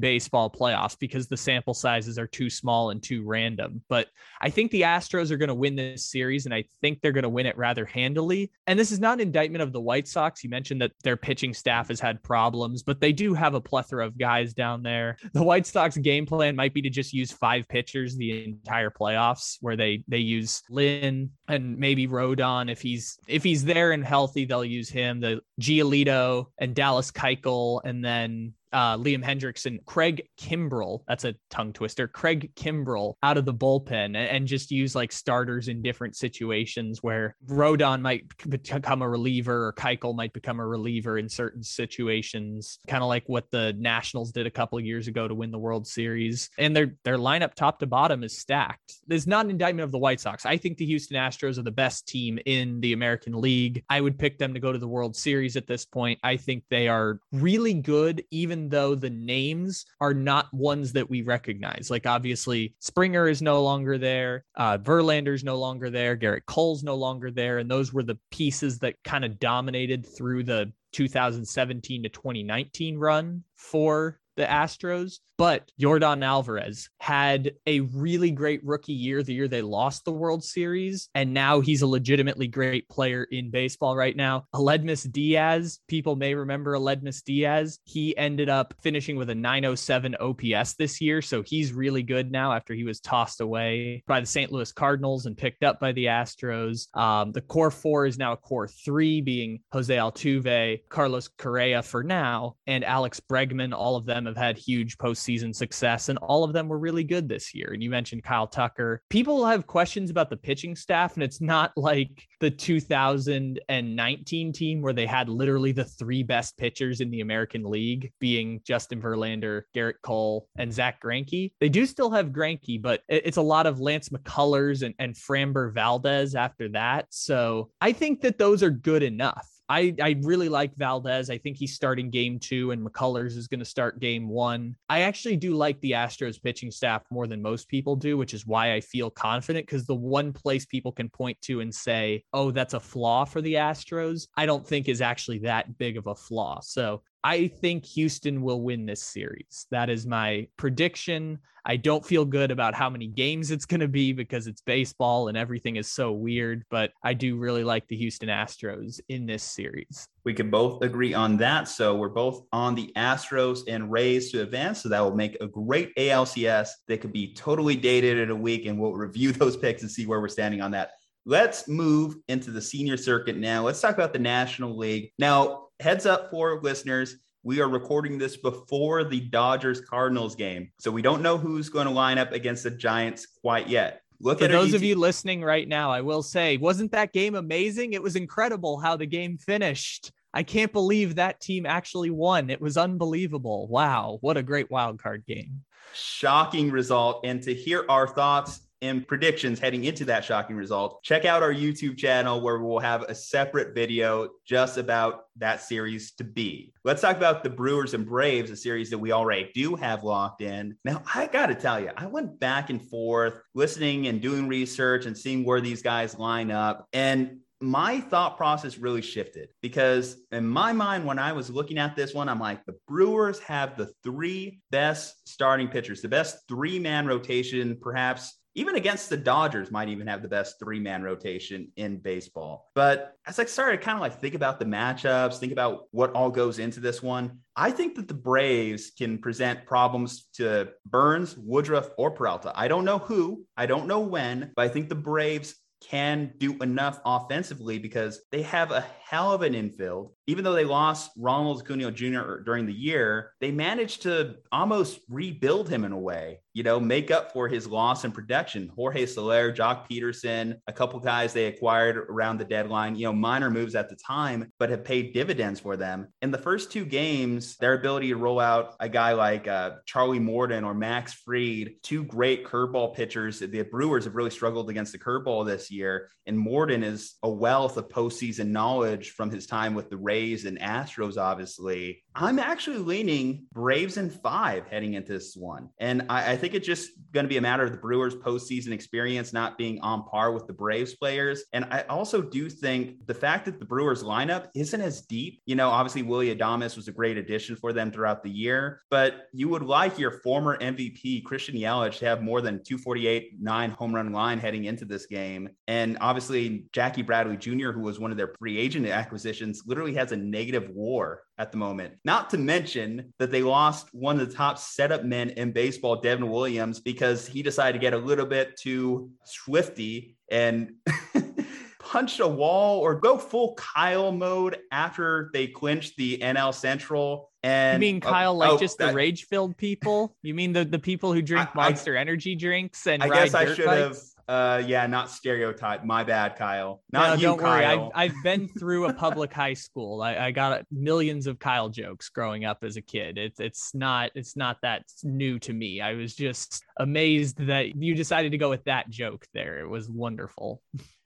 baseball 0.00 0.50
playoffs 0.50 0.98
because 0.98 1.28
the 1.28 1.36
sample 1.36 1.74
sizes 1.74 2.18
are 2.18 2.26
too 2.26 2.50
small 2.50 2.90
and 2.90 3.02
too 3.02 3.24
random. 3.24 3.82
But 3.88 4.08
I 4.40 4.50
think 4.50 4.70
the 4.70 4.82
Astros 4.82 5.30
are 5.30 5.36
going 5.36 5.48
to 5.48 5.54
win 5.54 5.76
this 5.76 6.06
series, 6.06 6.46
and 6.46 6.54
I 6.54 6.64
think 6.80 7.00
they're 7.00 7.12
going 7.12 7.22
to 7.22 7.28
win 7.28 7.46
it 7.46 7.56
rather 7.56 7.84
handily. 7.84 8.50
And 8.66 8.78
this 8.78 8.92
is 8.92 9.00
not 9.00 9.14
an 9.14 9.20
indictment 9.20 9.62
of 9.62 9.72
the 9.72 9.80
White 9.80 10.08
Sox. 10.08 10.42
You 10.42 10.50
mentioned 10.50 10.80
that 10.82 10.92
their 11.02 11.16
pitching 11.16 11.54
staff 11.54 11.88
has 11.88 12.00
had 12.00 12.22
problems, 12.22 12.82
but 12.82 13.00
they 13.00 13.12
do 13.12 13.34
have 13.34 13.54
a 13.54 13.60
plethora 13.60 14.06
of 14.06 14.18
guys 14.18 14.54
down 14.54 14.82
there. 14.82 15.16
The 15.32 15.42
White 15.42 15.66
Sox 15.66 15.96
game 15.96 16.26
plan 16.26 16.56
might 16.56 16.74
be 16.74 16.82
to 16.82 16.90
just 16.90 17.12
use 17.12 17.32
five 17.32 17.68
pitchers 17.68 18.16
the 18.16 18.44
entire 18.44 18.90
playoffs, 18.90 19.56
where 19.60 19.76
they 19.76 20.04
they 20.08 20.18
use 20.18 20.62
Lynn 20.68 21.30
and 21.48 21.78
maybe 21.78 22.06
Rodon 22.06 22.70
if 22.70 22.80
he's 22.80 23.18
if 23.28 23.42
he's 23.42 23.64
there 23.64 23.92
and 23.92 24.04
healthy, 24.04 24.44
they'll 24.44 24.64
use 24.64 24.90
him. 24.90 25.20
The 25.20 25.40
Giolito 25.60 26.46
and 26.58 26.74
Dallas 26.74 27.10
Keuchel, 27.10 27.80
and 27.84 28.04
then 28.04 28.54
uh, 28.72 28.96
Liam 28.96 29.24
Hendriks, 29.24 29.66
Craig 29.86 30.28
Kimbrel. 30.38 31.00
That's 31.08 31.24
a 31.24 31.34
tongue 31.50 31.72
twister. 31.72 32.08
Craig 32.08 32.52
Kimbrel 32.54 33.14
out 33.22 33.36
of 33.36 33.44
the 33.44 33.54
bullpen 33.54 34.16
and, 34.16 34.50
just 34.50 34.70
use 34.72 34.96
like 34.96 35.12
starters 35.12 35.68
in 35.68 35.80
different 35.80 36.16
situations 36.16 37.02
where 37.02 37.36
Rodon 37.46 38.00
might 38.00 38.24
become 38.48 39.02
a 39.02 39.08
reliever 39.08 39.68
or 39.68 39.72
Keuchel 39.74 40.16
might 40.16 40.32
become 40.32 40.58
a 40.58 40.66
reliever 40.66 41.18
in 41.18 41.28
certain 41.28 41.62
situations, 41.62 42.78
kind 42.88 43.02
of 43.02 43.08
like 43.08 43.28
what 43.28 43.48
the 43.52 43.74
Nationals 43.78 44.32
did 44.32 44.46
a 44.46 44.50
couple 44.50 44.80
years 44.80 45.06
ago 45.06 45.28
to 45.28 45.34
win 45.34 45.52
the 45.52 45.58
World 45.58 45.86
Series. 45.86 46.50
And 46.58 46.74
their 46.74 46.96
their 47.04 47.16
lineup 47.16 47.54
top 47.54 47.78
to 47.78 47.86
bottom 47.86 48.24
is 48.24 48.36
stacked. 48.36 48.94
There's 49.06 49.26
not 49.26 49.44
an 49.44 49.50
indictment 49.52 49.84
of 49.84 49.92
the 49.92 49.98
White 49.98 50.20
Sox. 50.20 50.44
I 50.44 50.56
think 50.56 50.78
the 50.78 50.86
Houston 50.86 51.16
Astros 51.16 51.58
are 51.58 51.62
the 51.62 51.70
best 51.70 52.08
team 52.08 52.38
in 52.46 52.80
the 52.80 52.92
American 52.92 53.40
League. 53.40 53.84
I 53.88 54.00
would 54.00 54.18
pick 54.18 54.38
them 54.38 54.54
to 54.54 54.60
go 54.60 54.72
to 54.72 54.78
the 54.78 54.88
World 54.88 55.14
Series 55.14 55.56
at 55.56 55.66
this 55.66 55.84
point. 55.84 56.18
I 56.24 56.36
think 56.36 56.64
they 56.70 56.88
are 56.88 57.20
really 57.32 57.74
good, 57.74 58.24
even 58.30 58.59
even 58.60 58.68
though 58.68 58.94
the 58.94 59.10
names 59.10 59.86
are 60.00 60.12
not 60.12 60.52
ones 60.52 60.92
that 60.92 61.08
we 61.08 61.22
recognize. 61.22 61.88
Like 61.90 62.06
obviously 62.06 62.74
Springer 62.78 63.26
is 63.26 63.40
no 63.40 63.62
longer 63.62 63.96
there, 63.96 64.44
uh, 64.56 64.76
Verlander's 64.78 65.42
no 65.42 65.56
longer 65.56 65.88
there, 65.90 66.16
Gerrit 66.16 66.44
Cole's 66.46 66.82
no 66.82 66.94
longer 66.94 67.30
there, 67.30 67.58
and 67.58 67.70
those 67.70 67.92
were 67.92 68.02
the 68.02 68.18
pieces 68.30 68.78
that 68.80 69.02
kind 69.02 69.24
of 69.24 69.38
dominated 69.38 70.06
through 70.06 70.44
the 70.44 70.72
2017 70.92 72.02
to 72.02 72.08
2019 72.08 72.98
run 72.98 73.44
for 73.56 74.19
the 74.36 74.44
Astros. 74.44 75.18
But 75.40 75.72
Yordan 75.80 76.22
Alvarez 76.22 76.90
had 76.98 77.52
a 77.66 77.80
really 77.80 78.30
great 78.30 78.60
rookie 78.62 78.92
year, 78.92 79.22
the 79.22 79.32
year 79.32 79.48
they 79.48 79.62
lost 79.62 80.04
the 80.04 80.12
World 80.12 80.44
Series. 80.44 81.08
And 81.14 81.32
now 81.32 81.60
he's 81.60 81.80
a 81.80 81.86
legitimately 81.86 82.46
great 82.46 82.86
player 82.90 83.24
in 83.24 83.50
baseball 83.50 83.96
right 83.96 84.14
now. 84.14 84.44
Aledmys 84.54 85.10
Diaz, 85.10 85.80
people 85.88 86.14
may 86.14 86.34
remember 86.34 86.74
Aledmys 86.74 87.24
Diaz. 87.24 87.78
He 87.84 88.14
ended 88.18 88.50
up 88.50 88.74
finishing 88.82 89.16
with 89.16 89.30
a 89.30 89.34
907 89.34 90.14
OPS 90.20 90.74
this 90.74 91.00
year. 91.00 91.22
So 91.22 91.42
he's 91.42 91.72
really 91.72 92.02
good 92.02 92.30
now 92.30 92.52
after 92.52 92.74
he 92.74 92.84
was 92.84 93.00
tossed 93.00 93.40
away 93.40 94.04
by 94.06 94.20
the 94.20 94.26
St. 94.26 94.52
Louis 94.52 94.70
Cardinals 94.72 95.24
and 95.24 95.38
picked 95.38 95.64
up 95.64 95.80
by 95.80 95.92
the 95.92 96.04
Astros. 96.04 96.94
Um, 96.94 97.32
the 97.32 97.40
core 97.40 97.70
four 97.70 98.04
is 98.04 98.18
now 98.18 98.32
a 98.32 98.36
core 98.36 98.68
three, 98.68 99.22
being 99.22 99.60
Jose 99.72 99.96
Altuve, 99.96 100.80
Carlos 100.90 101.28
Correa 101.38 101.82
for 101.82 102.02
now, 102.02 102.56
and 102.66 102.84
Alex 102.84 103.20
Bregman. 103.20 103.72
All 103.72 103.96
of 103.96 104.04
them 104.04 104.19
have 104.26 104.36
had 104.36 104.58
huge 104.58 104.98
postseason 104.98 105.30
season 105.30 105.54
success, 105.54 106.08
and 106.08 106.18
all 106.18 106.44
of 106.44 106.52
them 106.52 106.68
were 106.68 106.78
really 106.78 107.04
good 107.04 107.28
this 107.28 107.54
year. 107.54 107.70
And 107.72 107.82
you 107.82 107.88
mentioned 107.88 108.24
Kyle 108.24 108.46
Tucker. 108.46 109.02
People 109.10 109.46
have 109.46 109.66
questions 109.66 110.10
about 110.10 110.28
the 110.28 110.36
pitching 110.36 110.74
staff, 110.74 111.14
and 111.14 111.22
it's 111.22 111.40
not 111.40 111.72
like 111.76 112.26
the 112.40 112.50
2019 112.50 114.52
team 114.52 114.82
where 114.82 114.92
they 114.92 115.06
had 115.06 115.28
literally 115.28 115.72
the 115.72 115.84
three 115.84 116.22
best 116.22 116.58
pitchers 116.58 117.00
in 117.00 117.10
the 117.10 117.20
American 117.20 117.62
League, 117.62 118.12
being 118.18 118.60
Justin 118.64 119.00
Verlander, 119.00 119.62
Gerrit 119.74 120.02
Cole, 120.02 120.48
and 120.56 120.72
Zack 120.72 121.00
Greinke. 121.00 121.52
They 121.60 121.68
do 121.68 121.86
still 121.86 122.10
have 122.10 122.28
Greinke, 122.28 122.82
but 122.82 123.02
it's 123.08 123.36
a 123.36 123.42
lot 123.42 123.66
of 123.66 123.80
Lance 123.80 124.08
McCullers 124.08 124.82
and, 124.82 124.94
and 124.98 125.14
Framber 125.14 125.72
Valdez 125.72 126.34
after 126.34 126.68
that. 126.70 127.06
So 127.10 127.70
I 127.80 127.92
think 127.92 128.22
that 128.22 128.38
those 128.38 128.62
are 128.62 128.70
good 128.70 129.02
enough. 129.02 129.46
I, 129.70 129.94
I 130.02 130.20
really 130.22 130.48
like 130.48 130.74
Valdez. 130.74 131.30
I 131.30 131.38
think 131.38 131.56
he's 131.56 131.74
starting 131.74 132.10
game 132.10 132.40
two, 132.40 132.72
and 132.72 132.84
McCullers 132.84 133.36
is 133.36 133.46
going 133.46 133.60
to 133.60 133.64
start 133.64 134.00
game 134.00 134.28
one. 134.28 134.74
I 134.88 135.02
actually 135.02 135.36
do 135.36 135.54
like 135.54 135.80
the 135.80 135.92
Astros 135.92 136.42
pitching 136.42 136.72
staff 136.72 137.04
more 137.08 137.28
than 137.28 137.40
most 137.40 137.68
people 137.68 137.94
do, 137.94 138.18
which 138.18 138.34
is 138.34 138.44
why 138.44 138.74
I 138.74 138.80
feel 138.80 139.10
confident 139.10 139.66
because 139.66 139.86
the 139.86 139.94
one 139.94 140.32
place 140.32 140.66
people 140.66 140.90
can 140.90 141.08
point 141.08 141.40
to 141.42 141.60
and 141.60 141.72
say, 141.72 142.24
oh, 142.32 142.50
that's 142.50 142.74
a 142.74 142.80
flaw 142.80 143.24
for 143.24 143.40
the 143.40 143.54
Astros, 143.54 144.26
I 144.36 144.44
don't 144.44 144.66
think 144.66 144.88
is 144.88 145.00
actually 145.00 145.38
that 145.38 145.78
big 145.78 145.96
of 145.96 146.08
a 146.08 146.16
flaw. 146.16 146.60
So 146.60 147.02
I 147.22 147.48
think 147.48 147.84
Houston 147.84 148.40
will 148.40 148.62
win 148.62 148.86
this 148.86 149.02
series. 149.02 149.66
That 149.70 149.90
is 149.90 150.06
my 150.06 150.46
prediction. 150.56 151.38
I 151.66 151.76
don't 151.76 152.04
feel 152.04 152.24
good 152.24 152.50
about 152.50 152.74
how 152.74 152.88
many 152.88 153.06
games 153.06 153.50
it's 153.50 153.66
going 153.66 153.80
to 153.80 153.88
be 153.88 154.14
because 154.14 154.46
it's 154.46 154.62
baseball 154.62 155.28
and 155.28 155.36
everything 155.36 155.76
is 155.76 155.90
so 155.90 156.12
weird, 156.12 156.64
but 156.70 156.92
I 157.04 157.12
do 157.12 157.36
really 157.36 157.64
like 157.64 157.86
the 157.88 157.96
Houston 157.96 158.30
Astros 158.30 159.00
in 159.10 159.26
this 159.26 159.42
series. 159.42 160.08
We 160.24 160.32
can 160.32 160.50
both 160.50 160.82
agree 160.82 161.12
on 161.12 161.36
that. 161.38 161.68
So 161.68 161.94
we're 161.94 162.08
both 162.08 162.46
on 162.52 162.74
the 162.74 162.90
Astros 162.96 163.60
and 163.68 163.92
Rays 163.92 164.30
to 164.32 164.40
advance. 164.40 164.82
So 164.82 164.88
that 164.88 165.00
will 165.00 165.14
make 165.14 165.36
a 165.42 165.46
great 165.46 165.94
ALCS 165.96 166.70
that 166.88 167.02
could 167.02 167.12
be 167.12 167.34
totally 167.34 167.76
dated 167.76 168.18
in 168.18 168.30
a 168.30 168.36
week. 168.36 168.64
And 168.64 168.78
we'll 168.78 168.94
review 168.94 169.32
those 169.32 169.56
picks 169.56 169.82
and 169.82 169.90
see 169.90 170.06
where 170.06 170.20
we're 170.20 170.28
standing 170.28 170.62
on 170.62 170.70
that. 170.70 170.92
Let's 171.26 171.68
move 171.68 172.16
into 172.28 172.50
the 172.50 172.62
senior 172.62 172.96
circuit 172.96 173.36
now. 173.36 173.62
Let's 173.62 173.80
talk 173.80 173.94
about 173.94 174.14
the 174.14 174.18
National 174.18 174.76
League. 174.76 175.12
Now, 175.18 175.66
heads 175.80 176.06
up 176.06 176.30
for 176.30 176.60
listeners. 176.60 177.16
We 177.42 177.60
are 177.60 177.68
recording 177.68 178.18
this 178.18 178.36
before 178.36 179.02
the 179.02 179.20
Dodgers 179.20 179.80
Cardinals 179.80 180.36
game. 180.36 180.70
So 180.78 180.90
we 180.90 181.00
don't 181.00 181.22
know 181.22 181.38
who's 181.38 181.70
going 181.70 181.86
to 181.86 181.92
line 181.92 182.18
up 182.18 182.32
against 182.32 182.64
the 182.64 182.70
Giants 182.70 183.26
quite 183.40 183.68
yet. 183.68 184.02
Look 184.20 184.40
For 184.40 184.44
at 184.44 184.50
those 184.50 184.74
of 184.74 184.82
you 184.82 184.96
listening 184.96 185.42
right 185.42 185.66
now, 185.66 185.90
I 185.90 186.02
will 186.02 186.22
say, 186.22 186.58
wasn't 186.58 186.92
that 186.92 187.14
game 187.14 187.34
amazing? 187.34 187.94
It 187.94 188.02
was 188.02 188.16
incredible 188.16 188.78
how 188.78 188.96
the 188.96 189.06
game 189.06 189.38
finished. 189.38 190.12
I 190.34 190.42
can't 190.42 190.72
believe 190.72 191.14
that 191.14 191.40
team 191.40 191.64
actually 191.64 192.10
won. 192.10 192.50
It 192.50 192.60
was 192.60 192.76
unbelievable. 192.76 193.66
Wow, 193.68 194.18
what 194.20 194.36
a 194.36 194.42
great 194.42 194.70
wild 194.70 195.02
card 195.02 195.24
game. 195.26 195.62
Shocking 195.94 196.70
result. 196.70 197.24
And 197.24 197.42
to 197.44 197.54
hear 197.54 197.86
our 197.88 198.06
thoughts 198.06 198.60
and 198.82 199.06
predictions 199.06 199.58
heading 199.58 199.84
into 199.84 200.04
that 200.06 200.24
shocking 200.24 200.56
result, 200.56 201.02
check 201.02 201.24
out 201.24 201.42
our 201.42 201.52
YouTube 201.52 201.98
channel 201.98 202.40
where 202.40 202.58
we'll 202.58 202.78
have 202.78 203.02
a 203.02 203.14
separate 203.14 203.74
video 203.74 204.28
just 204.46 204.78
about 204.78 205.24
that 205.36 205.62
series 205.62 206.12
to 206.12 206.24
be. 206.24 206.72
Let's 206.84 207.02
talk 207.02 207.16
about 207.16 207.42
the 207.42 207.50
Brewers 207.50 207.94
and 207.94 208.06
Braves, 208.06 208.50
a 208.50 208.56
series 208.56 208.90
that 208.90 208.98
we 208.98 209.12
already 209.12 209.50
do 209.54 209.76
have 209.76 210.04
locked 210.04 210.42
in. 210.42 210.76
Now, 210.84 211.02
I 211.14 211.26
got 211.26 211.46
to 211.46 211.54
tell 211.54 211.80
you, 211.80 211.90
I 211.96 212.06
went 212.06 212.40
back 212.40 212.70
and 212.70 212.82
forth 212.88 213.40
listening 213.54 214.06
and 214.06 214.20
doing 214.20 214.48
research 214.48 215.06
and 215.06 215.16
seeing 215.16 215.44
where 215.44 215.60
these 215.60 215.82
guys 215.82 216.18
line 216.18 216.50
up. 216.50 216.86
And 216.92 217.40
my 217.62 218.00
thought 218.00 218.38
process 218.38 218.78
really 218.78 219.02
shifted 219.02 219.50
because 219.60 220.16
in 220.32 220.46
my 220.46 220.72
mind 220.72 221.04
when 221.04 221.18
i 221.18 221.30
was 221.30 221.50
looking 221.50 221.76
at 221.76 221.94
this 221.94 222.14
one 222.14 222.26
i'm 222.26 222.40
like 222.40 222.64
the 222.64 222.74
brewers 222.88 223.38
have 223.40 223.76
the 223.76 223.92
three 224.02 224.62
best 224.70 225.28
starting 225.28 225.68
pitchers 225.68 226.00
the 226.00 226.08
best 226.08 226.38
three 226.48 226.78
man 226.78 227.06
rotation 227.06 227.76
perhaps 227.78 228.39
even 228.60 228.76
against 228.76 229.08
the 229.08 229.16
Dodgers, 229.16 229.70
might 229.70 229.88
even 229.88 230.06
have 230.06 230.20
the 230.20 230.28
best 230.28 230.58
three 230.58 230.78
man 230.78 231.02
rotation 231.02 231.72
in 231.76 231.96
baseball. 231.96 232.70
But 232.74 233.14
as 233.26 233.38
I 233.38 233.46
started 233.46 233.78
to 233.78 233.82
kind 233.82 233.96
of 233.96 234.02
like 234.02 234.20
think 234.20 234.34
about 234.34 234.58
the 234.58 234.66
matchups, 234.66 235.38
think 235.38 235.52
about 235.52 235.84
what 235.92 236.12
all 236.12 236.30
goes 236.30 236.58
into 236.58 236.78
this 236.78 237.02
one, 237.02 237.38
I 237.56 237.70
think 237.70 237.94
that 237.96 238.06
the 238.06 238.14
Braves 238.14 238.90
can 238.90 239.16
present 239.16 239.64
problems 239.64 240.26
to 240.34 240.68
Burnes, 240.84 241.36
Woodruff, 241.38 241.88
or 241.96 242.10
Peralta. 242.10 242.52
I 242.54 242.68
don't 242.68 242.84
know 242.84 242.98
who, 242.98 243.46
I 243.56 243.64
don't 243.64 243.86
know 243.86 244.00
when, 244.00 244.52
but 244.54 244.66
I 244.66 244.68
think 244.68 244.90
the 244.90 244.94
Braves 244.94 245.54
can 245.80 246.34
do 246.36 246.58
enough 246.58 247.00
offensively 247.06 247.78
because 247.78 248.20
they 248.30 248.42
have 248.42 248.70
a 248.70 248.84
hell 249.10 249.32
of 249.32 249.42
an 249.42 249.56
infield. 249.56 250.12
Even 250.28 250.44
though 250.44 250.52
they 250.52 250.64
lost 250.64 251.10
Ronald 251.18 251.62
Acuna 251.62 251.90
Jr. 251.90 252.36
during 252.44 252.64
the 252.64 252.72
year, 252.72 253.32
they 253.40 253.50
managed 253.50 254.02
to 254.02 254.36
almost 254.52 255.00
rebuild 255.08 255.68
him 255.68 255.82
in 255.82 255.90
a 255.90 255.98
way, 255.98 256.38
you 256.52 256.62
know, 256.62 256.78
make 256.78 257.10
up 257.10 257.32
for 257.32 257.48
his 257.48 257.66
loss 257.66 258.04
in 258.04 258.12
production. 258.12 258.70
Jorge 258.76 259.06
Soler, 259.06 259.52
Joc 259.52 259.90
Pederson, 259.90 260.54
a 260.68 260.72
couple 260.72 261.00
guys 261.00 261.32
they 261.32 261.46
acquired 261.46 261.96
around 261.96 262.38
the 262.38 262.44
deadline, 262.44 262.94
you 262.94 263.04
know, 263.04 263.12
minor 263.12 263.50
moves 263.50 263.74
at 263.74 263.88
the 263.88 263.96
time, 263.96 264.52
but 264.60 264.70
have 264.70 264.84
paid 264.84 265.12
dividends 265.12 265.58
for 265.58 265.76
them. 265.76 266.06
In 266.22 266.30
the 266.30 266.38
first 266.38 266.70
two 266.70 266.84
games, 266.84 267.56
their 267.56 267.74
ability 267.74 268.10
to 268.10 268.16
roll 268.16 268.38
out 268.38 268.76
a 268.78 268.88
guy 268.88 269.12
like 269.14 269.48
uh, 269.48 269.72
Charlie 269.86 270.20
Morton 270.20 270.62
or 270.62 270.72
Max 270.72 271.14
Fried, 271.14 271.72
two 271.82 272.04
great 272.04 272.46
curveball 272.46 272.94
pitchers. 272.94 273.40
The 273.40 273.62
Brewers 273.62 274.04
have 274.04 274.14
really 274.14 274.30
struggled 274.30 274.70
against 274.70 274.92
the 274.92 274.98
curveball 275.00 275.44
this 275.44 275.68
year. 275.68 276.10
And 276.26 276.38
Morton 276.38 276.84
is 276.84 277.14
a 277.24 277.28
wealth 277.28 277.76
of 277.76 277.88
postseason 277.88 278.50
knowledge 278.50 278.99
from 279.08 279.30
his 279.30 279.46
time 279.46 279.74
with 279.74 279.90
the 279.90 279.96
Rays 279.96 280.44
and 280.44 280.58
Astros, 280.58 281.16
obviously. 281.16 282.02
I'm 282.14 282.38
actually 282.38 282.78
leaning 282.78 283.46
Braves 283.52 283.96
in 283.96 284.10
five 284.10 284.66
heading 284.66 284.94
into 284.94 285.12
this 285.12 285.36
one. 285.36 285.70
And 285.78 286.06
I, 286.08 286.32
I 286.32 286.36
think 286.36 286.54
it's 286.54 286.66
just 286.66 286.90
going 287.12 287.24
to 287.24 287.28
be 287.28 287.36
a 287.36 287.40
matter 287.40 287.64
of 287.64 287.72
the 287.72 287.78
Brewers' 287.78 288.14
postseason 288.14 288.72
experience 288.72 289.32
not 289.32 289.58
being 289.58 289.80
on 289.80 290.04
par 290.04 290.32
with 290.32 290.46
the 290.46 290.52
Braves 290.52 290.94
players. 290.94 291.44
And 291.52 291.64
I 291.70 291.82
also 291.82 292.20
do 292.20 292.48
think 292.48 293.06
the 293.06 293.14
fact 293.14 293.44
that 293.46 293.58
the 293.58 293.64
Brewers 293.64 294.02
lineup 294.02 294.48
isn't 294.54 294.80
as 294.80 295.02
deep, 295.02 295.42
you 295.46 295.54
know, 295.54 295.68
obviously 295.68 296.02
Willy 296.02 296.34
Adames 296.34 296.76
was 296.76 296.88
a 296.88 296.92
great 296.92 297.16
addition 297.16 297.56
for 297.56 297.72
them 297.72 297.90
throughout 297.90 298.22
the 298.22 298.30
year, 298.30 298.82
but 298.90 299.28
you 299.32 299.48
would 299.48 299.62
like 299.62 299.98
your 299.98 300.20
former 300.20 300.58
MVP, 300.58 301.24
Christian 301.24 301.54
Yelich, 301.54 301.98
to 301.98 302.06
have 302.06 302.22
more 302.22 302.40
than 302.40 302.62
248, 302.62 303.40
nine 303.40 303.70
home 303.70 303.94
run 303.94 304.12
line 304.12 304.38
heading 304.38 304.64
into 304.64 304.84
this 304.84 305.06
game. 305.06 305.48
And 305.68 305.98
obviously, 306.00 306.66
Jackie 306.72 307.02
Bradley 307.02 307.36
Jr., 307.36 307.72
who 307.72 307.80
was 307.80 307.98
one 307.98 308.10
of 308.10 308.16
their 308.16 308.34
free 308.38 308.58
agent 308.58 308.86
acquisitions, 308.90 309.62
literally 309.66 309.94
has 309.94 310.12
a 310.12 310.16
negative 310.16 310.70
war 310.70 311.22
at 311.38 311.52
the 311.52 311.58
moment. 311.58 311.94
Not 312.04 312.30
to 312.30 312.38
mention 312.38 313.12
that 313.18 313.30
they 313.30 313.42
lost 313.42 313.88
one 313.92 314.20
of 314.20 314.28
the 314.28 314.34
top 314.34 314.58
setup 314.58 315.04
men 315.04 315.30
in 315.30 315.52
baseball, 315.52 316.00
Devin 316.00 316.28
Williams, 316.28 316.80
because 316.80 317.26
he 317.26 317.42
decided 317.42 317.74
to 317.74 317.78
get 317.78 317.94
a 317.94 317.98
little 317.98 318.26
bit 318.26 318.56
too 318.56 319.10
swifty 319.24 320.16
and 320.30 320.72
punch 321.90 322.20
a 322.20 322.28
wall 322.28 322.78
or 322.78 322.94
go 322.94 323.18
full 323.18 323.54
Kyle 323.54 324.12
mode 324.12 324.58
after 324.70 325.30
they 325.32 325.48
clinched 325.48 325.96
the 325.96 326.18
NL 326.18 326.54
Central. 326.54 327.30
And 327.42 327.82
you 327.82 327.92
mean 327.92 328.02
oh, 328.04 328.08
Kyle, 328.08 328.32
oh, 328.32 328.36
like 328.36 328.50
oh, 328.52 328.58
just 328.58 328.78
that, 328.78 328.88
the 328.88 328.94
rage 328.94 329.24
filled 329.24 329.56
people? 329.56 330.14
You 330.22 330.34
mean 330.34 330.52
the, 330.52 330.64
the 330.64 330.78
people 330.78 331.12
who 331.12 331.20
drink 331.20 331.48
I, 331.54 331.56
Monster 331.56 331.96
I, 331.96 332.00
Energy 332.00 332.36
drinks 332.36 332.86
and 332.86 333.02
I 333.02 333.08
guess 333.08 333.34
I 333.34 333.54
should 333.54 333.66
have 333.66 333.98
uh, 334.28 334.62
yeah, 334.66 334.86
not 334.86 335.10
stereotype. 335.10 335.84
My 335.84 336.04
bad, 336.04 336.36
Kyle. 336.36 336.82
Not 336.92 337.08
no, 337.08 337.14
you, 337.14 337.20
don't 337.22 337.38
Kyle. 337.38 337.50
worry. 337.50 337.90
I've, 337.94 338.10
I've 338.12 338.22
been 338.22 338.48
through 338.58 338.86
a 338.86 338.92
public 338.92 339.32
high 339.32 339.54
school. 339.54 340.02
I, 340.02 340.16
I 340.16 340.30
got 340.30 340.64
millions 340.70 341.26
of 341.26 341.38
Kyle 341.38 341.68
jokes 341.68 342.08
growing 342.08 342.44
up 342.44 342.58
as 342.62 342.76
a 342.76 342.82
kid. 342.82 343.18
It's 343.18 343.40
it's 343.40 343.74
not 343.74 344.10
it's 344.14 344.36
not 344.36 344.58
that 344.62 344.84
new 345.02 345.38
to 345.40 345.52
me. 345.52 345.80
I 345.80 345.94
was 345.94 346.14
just 346.14 346.64
amazed 346.78 347.46
that 347.46 347.76
you 347.76 347.94
decided 347.94 348.32
to 348.32 348.38
go 348.38 348.50
with 348.50 348.64
that 348.64 348.90
joke 348.90 349.26
there. 349.34 349.60
It 349.60 349.68
was 349.68 349.88
wonderful. 349.88 350.62